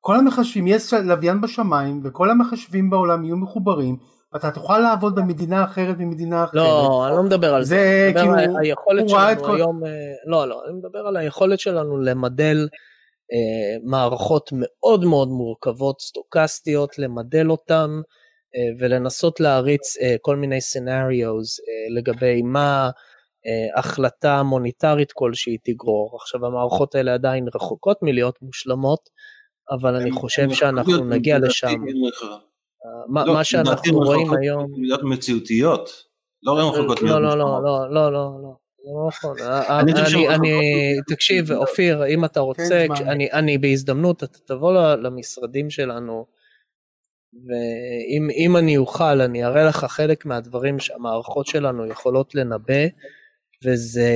כל 0.00 0.16
המחשבים, 0.16 0.66
יש 0.66 0.94
לוויין 0.94 1.40
בשמיים 1.40 2.00
וכל 2.04 2.30
המחשבים 2.30 2.90
בעולם 2.90 3.24
יהיו 3.24 3.36
מחוברים, 3.36 3.96
ואתה 4.32 4.50
תוכל 4.50 4.78
לעבוד 4.78 5.14
במדינה 5.14 5.64
אחרת 5.64 5.96
ממדינה 5.98 6.44
אחרת. 6.44 6.54
לא, 6.54 7.06
אני 7.06 7.16
לא 7.16 7.22
מדבר 7.22 7.54
על 7.54 7.64
זה. 7.64 8.10
זה 8.14 8.20
כאילו, 8.20 8.34
על 8.34 8.56
היכולת 8.60 9.10
הוא 9.10 9.18
ראה 9.18 9.32
את 9.32 9.38
שלנו 9.38 9.48
כל... 9.48 9.56
היום, 9.56 9.84
אה, 9.86 9.90
לא, 10.26 10.48
לא, 10.48 10.62
אני 10.68 10.78
מדבר 10.78 10.98
על 10.98 11.16
היכולת 11.16 11.60
שלנו 11.60 11.98
למדל 11.98 12.68
אה, 13.32 13.76
מערכות 13.84 14.50
מאוד 14.52 15.04
מאוד 15.04 15.28
מורכבות, 15.28 16.00
סטוקסטיות, 16.00 16.98
למדל 16.98 17.50
אותן 17.50 17.90
אה, 18.56 18.70
ולנסות 18.78 19.40
להריץ 19.40 19.96
אה, 19.96 20.16
כל 20.20 20.36
מיני 20.36 20.60
סנאריוז 20.60 21.56
לגבי 21.96 22.42
מה 22.42 22.90
אה, 23.46 23.80
החלטה 23.80 24.42
מוניטרית 24.42 25.12
כלשהי 25.12 25.56
תגרור. 25.64 26.16
עכשיו 26.20 26.46
המערכות 26.46 26.94
האלה 26.94 27.14
עדיין 27.14 27.46
רחוקות 27.54 27.98
מלהיות 28.02 28.38
מושלמות, 28.42 29.00
אבל 29.70 29.94
אני 29.94 30.10
חושב 30.10 30.50
שאנחנו 30.50 31.04
נגיע 31.04 31.38
לשם. 31.38 31.84
מה 33.08 33.24
לא, 33.24 33.34
מה 33.34 33.44
שאנחנו 33.44 33.98
רואים 33.98 34.32
היום... 34.32 34.82
להיות 34.82 35.02
מציאותיות, 35.02 35.90
לא 36.42 36.58
רחוקות 36.58 37.02
לא, 37.02 37.08
להיות 37.08 37.22
לא, 37.22 37.38
לא. 37.38 37.62
לא, 37.62 37.90
לא, 37.90 38.12
לא, 38.12 38.42
לא. 38.42 38.54
זה 38.84 38.94
לא 38.94 39.08
נכון, 39.08 39.36
אני 39.78 39.92
תקשיב 41.08 41.52
אופיר, 41.52 42.06
אם 42.06 42.24
אתה 42.24 42.40
רוצה. 42.40 42.86
אני, 43.00 43.32
אני 43.32 43.58
בהזדמנות, 43.58 44.24
אתה 44.24 44.38
תבוא 44.38 44.72
למשרדים 44.96 45.70
שלנו, 45.70 46.26
ואם 47.32 48.28
אם 48.36 48.56
אני 48.56 48.76
אוכל, 48.76 49.20
אני 49.20 49.44
אראה 49.44 49.64
לך 49.64 49.84
חלק 49.84 50.26
מהדברים 50.26 50.78
שהמערכות 50.78 51.46
שלנו 51.46 51.86
יכולות 51.86 52.34
לנבא, 52.34 52.86
וזה 53.64 54.12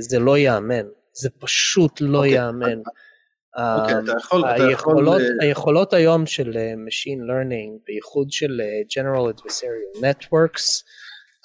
זה 0.00 0.18
לא 0.18 0.38
ייאמן, 0.38 0.86
זה 1.12 1.30
פשוט 1.38 2.00
לא 2.00 2.18
אוקיי, 2.18 2.32
ייאמן. 2.32 2.78
אוקיי, 3.58 3.94
ה- 3.94 3.98
אתה 4.04 4.12
יכול- 4.18 4.44
אתה 4.44 4.54
יכול, 4.56 4.68
היכולות, 4.68 5.20
אה, 5.20 5.26
היכולות 5.46 5.92
היום 5.92 6.26
של 6.26 6.52
אה, 6.56 6.72
Machine 6.88 7.20
Learning, 7.30 7.82
בייחוד 7.86 8.32
של 8.32 8.60
אה, 8.60 8.80
General 8.90 9.32
Adversarial 9.34 10.00
Networks, 10.00 10.82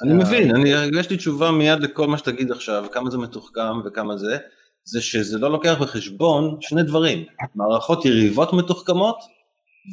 אני 0.03 0.13
מבין, 0.13 0.55
אני, 0.55 0.69
יש 0.99 1.09
לי 1.09 1.17
תשובה 1.17 1.51
מיד 1.51 1.79
לכל 1.79 2.07
מה 2.07 2.17
שתגיד 2.17 2.51
עכשיו, 2.51 2.85
כמה 2.91 3.09
זה 3.09 3.17
מתוחכם 3.17 3.79
וכמה 3.85 4.17
זה, 4.17 4.37
זה 4.83 5.01
שזה 5.01 5.37
לא 5.37 5.51
לוקח 5.51 5.77
בחשבון 5.81 6.57
שני 6.61 6.83
דברים, 6.83 7.25
מערכות 7.55 8.05
יריבות 8.05 8.53
מתוחכמות, 8.53 9.17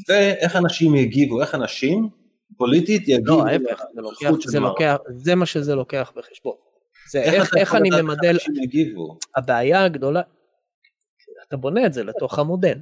ואיך 0.08 0.56
אנשים 0.56 0.94
יגיבו, 0.94 1.40
איך 1.42 1.54
אנשים 1.54 2.08
פוליטית 2.56 3.08
יגיבו 3.08 3.44
לא, 3.44 3.46
ההפך, 3.46 3.82
זה 3.94 4.00
לוקח, 4.00 4.30
זה. 4.46 4.60
לוקח, 4.60 4.96
זה 5.16 5.34
מה 5.34 5.46
שזה 5.46 5.74
לוקח 5.74 6.12
בחשבון. 6.16 6.54
זה 7.10 7.22
איך 7.22 7.34
איך, 7.34 7.56
איך 7.56 7.74
אני 7.74 7.90
ממדל? 8.02 8.36
הבעיה 9.36 9.84
הגדולה, 9.84 10.20
אתה 11.48 11.56
בונה 11.56 11.86
את 11.86 11.92
זה 11.92 12.04
לתוך 12.04 12.38
המודל. 12.38 12.78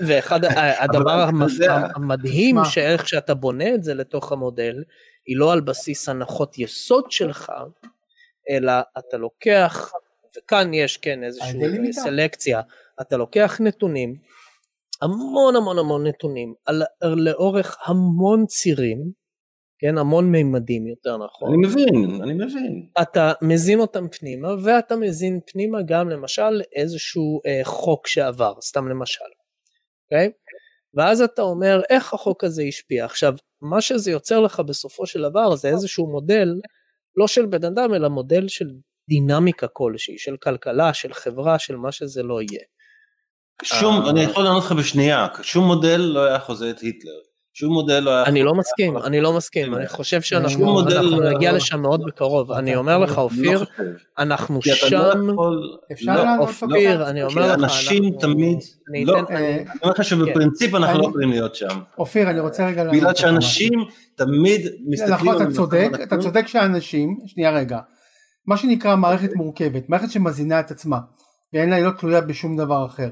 ואחד 0.00 0.40
הדבר 0.78 1.28
המדהים. 1.94 2.56
שאיך 2.64 3.08
שאתה 3.08 3.34
בונה 3.34 3.74
את 3.74 3.84
זה 3.84 3.94
לתוך 3.94 4.32
המודל, 4.32 4.84
היא 5.26 5.36
לא 5.36 5.52
על 5.52 5.60
בסיס 5.60 6.08
הנחות 6.08 6.58
יסוד 6.58 7.10
שלך, 7.10 7.52
אלא 8.50 8.72
אתה 8.98 9.16
לוקח, 9.16 9.92
וכאן 10.36 10.74
יש 10.74 10.96
כן 10.96 11.24
איזושהי. 11.24 11.92
סלקציה, 11.92 12.60
אתה 13.00 13.16
לוקח 13.16 13.60
נתונים, 13.60 14.14
המון 15.02 15.56
המון 15.56 15.78
המון 15.78 16.06
נתונים, 16.06 16.54
על, 16.66 16.82
לאורך 17.02 17.76
המון 17.84 18.46
צירים, 18.46 19.21
כן, 19.82 19.98
המון 19.98 20.30
מימדים 20.30 20.86
יותר 20.86 21.16
נכון. 21.16 21.48
אני 21.48 21.56
מבין, 21.66 22.22
אני 22.22 22.32
מבין. 22.32 22.86
אתה 23.02 23.32
מזין 23.42 23.80
אותם 23.80 24.08
פנימה, 24.08 24.48
ואתה 24.64 24.96
מזין 24.96 25.40
פנימה 25.52 25.78
גם 25.82 26.08
למשל 26.08 26.60
איזשהו 26.76 27.40
אה, 27.46 27.60
חוק 27.64 28.06
שעבר, 28.06 28.54
סתם 28.60 28.88
למשל, 28.88 29.24
אוקיי? 30.04 30.30
ואז 30.94 31.20
אתה 31.20 31.42
אומר 31.42 31.80
איך 31.90 32.14
החוק 32.14 32.44
הזה 32.44 32.62
השפיע. 32.62 33.04
עכשיו, 33.04 33.34
מה 33.62 33.80
שזה 33.80 34.10
יוצר 34.10 34.40
לך 34.40 34.60
בסופו 34.60 35.06
של 35.06 35.22
דבר 35.30 35.56
זה 35.56 35.68
איזשהו 35.68 36.06
מודל, 36.06 36.48
לא 37.16 37.26
של 37.28 37.46
בן 37.46 37.64
אדם, 37.64 37.94
אלא 37.94 38.08
מודל 38.08 38.48
של 38.48 38.66
דינמיקה 39.08 39.66
כלשהי, 39.68 40.18
של 40.18 40.36
כלכלה, 40.36 40.94
של 40.94 41.12
חברה, 41.12 41.58
של 41.58 41.76
מה 41.76 41.92
שזה 41.92 42.22
לא 42.22 42.42
יהיה. 42.42 42.62
שום, 43.62 44.02
אה. 44.02 44.10
אני 44.10 44.20
יכול 44.20 44.44
לענות 44.44 44.64
לך 44.64 44.72
בשנייה, 44.72 45.26
שום 45.42 45.64
מודל 45.66 46.00
לא 46.00 46.24
היה 46.24 46.38
חוזה 46.38 46.70
את 46.70 46.80
היטלר. 46.80 47.31
שום 47.54 47.72
מודל 47.72 48.00
לא 48.00 48.10
היה... 48.10 48.24
אני 48.24 48.42
לא 48.42 48.54
מסכים, 48.54 48.96
אני 48.98 49.20
לא 49.20 49.32
מסכים, 49.32 49.74
אני 49.74 49.88
חושב 49.88 50.20
שאנחנו 50.22 50.80
אנחנו 50.80 51.20
לא- 51.20 51.30
נגיע 51.30 51.52
לשם 51.52 51.82
מאוד 51.82 52.04
בקרוב, 52.06 52.52
אני 52.52 52.76
אומר 52.76 52.98
לך 52.98 53.10
אני 53.10 53.18
אופיר, 53.18 53.58
לא. 53.78 53.84
אנחנו 54.18 54.60
שם, 54.62 54.96
לא 54.96 55.32
יכול... 55.32 55.78
אפשר 55.92 56.14
לא, 56.16 56.24
לענות 56.24 56.48
אופיר? 56.62 57.08
אני 57.08 57.22
אומר 57.22 57.46
לך, 57.46 57.54
אנשים 57.54 58.04
אנחנו- 58.04 58.18
תמיד... 58.20 58.58
לא, 59.06 59.18
אני 59.30 59.64
אומר 59.82 59.92
לך 59.92 60.04
שבפרינציפ 60.04 60.74
אנחנו 60.74 60.94
אני- 60.94 61.02
לא 61.02 61.08
יכולים 61.08 61.30
להיות 61.30 61.54
שם. 61.54 61.80
אופיר, 61.98 62.30
אני 62.30 62.40
רוצה 62.40 62.66
רגע 62.66 62.84
לענות 62.84 62.96
בגלל 63.00 63.10
לך 63.10 63.16
שאנשים 63.16 63.72
תמיד 64.16 64.60
מסתכלים... 64.88 65.14
נכון, 65.14 65.42
אתה 65.42 65.50
צודק, 65.52 65.90
אתה. 66.02 66.18
צודק 66.18 66.46
שאנשים, 66.46 67.16
שנייה 67.26 67.50
רגע, 67.50 67.78
מה 68.46 68.56
שנקרא 68.56 68.96
מערכת 68.96 69.30
מורכבת, 69.34 69.88
מערכת 69.88 70.10
שמזינה 70.10 70.60
את 70.60 70.70
עצמה, 70.70 70.98
ואין 71.54 71.70
לה, 71.70 71.76
היא 71.76 71.84
לא 71.84 71.90
תלויה 71.90 72.20
בשום 72.20 72.56
דבר 72.56 72.86
אחר. 72.86 73.08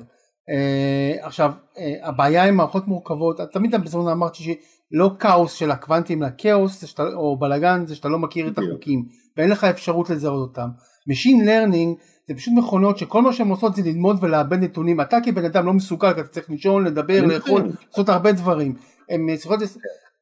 Uh, 0.48 1.26
עכשיו, 1.26 1.52
uh, 1.74 1.78
הבעיה 2.02 2.44
עם 2.44 2.56
מערכות 2.56 2.88
מורכבות, 2.88 3.40
תמיד 3.52 3.74
בזמן 3.74 4.10
אמרתי 4.10 4.42
שלא 4.42 5.10
כאוס 5.18 5.52
של 5.52 5.70
הקוונטים, 5.70 6.22
אלא 6.22 6.30
כאוס 6.38 6.80
זה 6.80 6.86
שאתה, 6.86 7.02
או 7.02 7.38
בלאגן 7.38 7.86
זה 7.86 7.94
שאתה 7.94 8.08
לא 8.08 8.18
מכיר 8.18 8.48
את. 8.48 8.58
החוקים, 8.58 9.04
ואין 9.36 9.50
לך 9.50 9.64
אפשרות 9.64 10.10
לזהות 10.10 10.48
אותם. 10.48 10.68
Machine 11.10 11.44
Learning 11.46 12.02
זה 12.28 12.34
פשוט 12.34 12.54
מכונות 12.56 12.98
שכל 12.98 13.22
מה 13.22 13.32
שהן 13.32 13.48
עושות 13.48 13.76
זה 13.76 13.82
ללמוד 13.82 14.16
ולעבד 14.20 14.58
נתונים, 14.58 15.00
אתה 15.00 15.18
כבן 15.24 15.44
אדם 15.44 15.66
לא 15.66 15.72
מסוגל, 15.72 16.14
כי 16.14 16.20
אתה 16.20 16.28
צריך 16.28 16.50
לישון, 16.50 16.84
לדבר, 16.84 17.24
לאכול. 17.26 17.70
לעשות 17.90 18.08
הרבה 18.08 18.32
דברים. 18.32 18.74
הם 19.10 19.36
צריכות, 19.36 19.60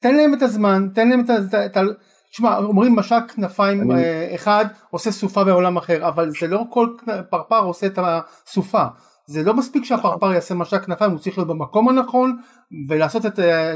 תן 0.00 0.14
להם 0.16 0.34
את 0.34 0.42
הזמן, 0.42 0.88
תן 0.94 1.08
להם 1.08 1.24
את 1.66 1.76
ה... 1.76 1.82
תשמע, 2.30 2.56
אומרים 2.56 2.96
משק 2.96 3.22
כנפיים 3.34 3.92
אה, 3.92 4.34
אחד 4.34 4.64
עושה 4.90 5.10
סופה 5.10 5.44
בעולם 5.44 5.76
אחר, 5.76 6.08
אבל 6.08 6.30
זה 6.40 6.46
לא 6.46 6.64
כל 6.70 6.88
פרפר 7.30 7.58
עושה 7.58 7.86
את 7.86 7.98
הסופה. 8.02 8.84
זה 9.28 9.42
לא 9.42 9.54
מספיק 9.54 9.84
שהפרפר 9.84 10.32
יעשה 10.32 10.54
משק 10.54 10.84
כנפיים, 10.84 11.10
הוא 11.10 11.18
צריך 11.18 11.38
להיות 11.38 11.48
במקום 11.48 11.88
הנכון 11.88 12.36
ולעשות 12.88 13.26
את, 13.26 13.38
ה- 13.38 13.74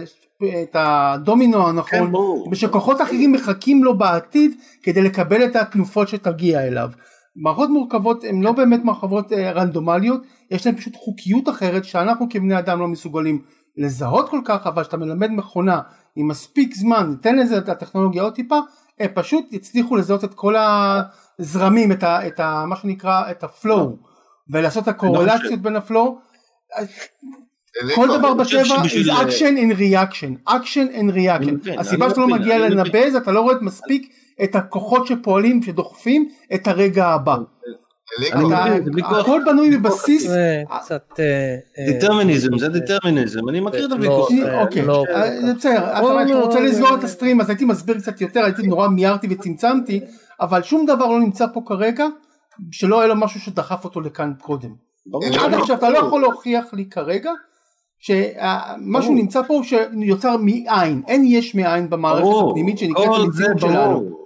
את 0.62 0.76
הדומינו 0.78 1.68
הנכון, 1.68 2.12
כן. 2.12 2.50
ושכוחות 2.50 3.00
אחרים 3.00 3.32
מחכים 3.32 3.84
לו 3.84 3.98
בעתיד 3.98 4.50
כדי 4.82 5.02
לקבל 5.02 5.44
את 5.44 5.56
התנופות 5.56 6.08
שתגיע 6.08 6.66
אליו. 6.66 6.90
מערכות 7.36 7.70
מורכבות 7.70 8.24
הן 8.24 8.42
לא 8.42 8.52
באמת 8.52 8.84
מערכות 8.84 9.32
אה, 9.32 9.52
רנדומליות, 9.52 10.22
יש 10.50 10.66
להן 10.66 10.76
פשוט 10.76 10.96
חוקיות 10.96 11.48
אחרת 11.48 11.84
שאנחנו 11.84 12.26
כבני 12.30 12.58
אדם 12.58 12.80
לא 12.80 12.88
מסוגלים 12.88 13.42
לזהות 13.76 14.28
כל 14.28 14.40
כך, 14.44 14.66
אבל 14.66 14.82
כשאתה 14.82 14.96
מלמד 14.96 15.30
מכונה 15.30 15.80
עם 16.16 16.28
מספיק 16.28 16.74
זמן, 16.74 17.10
ניתן 17.10 17.36
לזה 17.36 17.58
את 17.58 17.68
הטכנולוגיה 17.68 18.22
עוד 18.22 18.34
טיפה, 18.34 18.58
הם 19.00 19.08
פשוט 19.14 19.52
יצליחו 19.52 19.96
לזהות 19.96 20.24
את 20.24 20.34
כל 20.34 20.54
הזרמים, 20.58 21.92
את, 21.92 22.02
ה, 22.02 22.26
את 22.26 22.40
ה, 22.40 22.64
מה 22.66 22.76
שנקרא, 22.76 23.30
את 23.30 23.44
ה 23.44 23.55
flow, 23.55 24.11
ולעשות 24.50 24.82
את 24.82 24.88
הקורלציות 24.88 25.62
בין 25.62 25.76
ה 25.76 25.83
flow. 25.83 26.18
כל 27.94 28.18
דבר 28.18 28.34
בטבע 28.34 28.82
is 28.82 29.08
action 29.08 29.56
and 29.56 29.78
reaction, 29.78 30.50
action 30.50 30.94
and 30.94 31.14
reaction. 31.14 31.52
מבין, 31.52 31.78
הסיבה 31.78 32.10
שאתה 32.10 32.20
לא 32.20 32.28
מגיע. 32.28 32.58
לנבא 32.58 33.10
זה 33.10 33.18
אתה 33.18 33.32
לא 33.32 33.40
רואה 33.40 33.54
מספיק 33.60 34.12
את 34.44 34.54
הכוחות 34.54 35.06
שפועלים, 35.06 35.62
שדוחפים 35.62 36.28
את 36.54 36.68
הרגע 36.68 37.06
הבא. 37.06 37.36
הכל 39.04 39.40
בנוי 39.46 39.76
בבסיס, 39.76 40.26
זה 40.26 40.62
קצת... 40.80 41.02
אה, 41.18 41.24
אה, 41.78 41.92
דטרמיניזם, 41.92 42.58
זה 42.58 42.68
דטרמיניזם, 42.68 43.48
אני 43.48 43.60
מכיר 43.60 43.84
את 43.84 43.90
לא, 43.90 43.94
הוויכוח. 43.94 44.30
אה, 44.46 44.62
אוקיי, 44.62 44.82
לא 44.82 45.04
אה, 45.10 45.54
בסדר, 45.58 45.92
אתה 45.92 46.02
לא, 46.02 46.22
לא, 46.24 46.44
רוצה 46.44 46.60
לא, 46.60 46.66
לסגור 46.66 46.90
לא. 46.90 46.98
את 46.98 47.04
הסטרים 47.04 47.40
אז 47.40 47.48
הייתי 47.48 47.64
מסביר 47.64 47.98
קצת 47.98 48.20
יותר, 48.20 48.44
הייתי 48.44 48.62
נורא 48.62 48.88
מיהרתי 48.88 49.26
וצמצמתי, 49.30 50.00
אבל 50.40 50.62
שום 50.62 50.86
דבר 50.86 51.06
לא 51.06 51.20
נמצא 51.20 51.46
פה 51.54 51.62
כרגע 51.66 52.06
שלא 52.72 53.00
היה 53.00 53.08
לו 53.08 53.16
משהו 53.16 53.40
שדחף 53.40 53.84
אותו 53.84 54.00
לכאן 54.00 54.32
קודם. 54.40 54.74
עד 55.40 55.54
עכשיו 55.54 55.76
אתה 55.76 55.90
לא 55.90 55.98
יכול 55.98 56.20
להוכיח 56.20 56.64
לי 56.72 56.84
כרגע 56.90 57.30
שמשהו 57.98 59.10
ברור. 59.10 59.14
נמצא 59.14 59.42
פה 59.42 59.60
שיוצר 59.64 60.36
מאין, 60.36 61.02
אין 61.08 61.24
יש 61.26 61.54
מאין 61.54 61.90
במערכת 61.90 62.26
הפנימית 62.50 62.78
שנקראת 62.78 63.20
המציאות 63.20 63.58
שלנו. 63.60 64.00
ברור. 64.00 64.22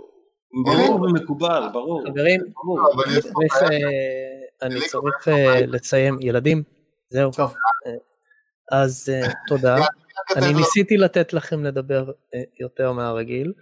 ברור 0.64 1.02
ומקובל, 1.02 1.68
ברור. 1.72 2.02
חברים. 2.06 2.40
אה, 3.62 3.68
אני 4.62 4.80
צריך 4.88 5.28
אה? 5.28 5.66
לסיים, 5.66 6.16
ילדים, 6.20 6.62
זהו. 7.10 7.30
טוב. 7.32 7.54
אז 8.72 9.08
אה, 9.12 9.28
תודה. 9.48 9.76
אני 10.36 10.54
ניסיתי 10.54 10.96
לתת 10.96 11.32
לכם 11.32 11.64
לדבר 11.64 12.10
אה, 12.34 12.42
יותר 12.60 12.92
מהרגיל. 12.92 13.52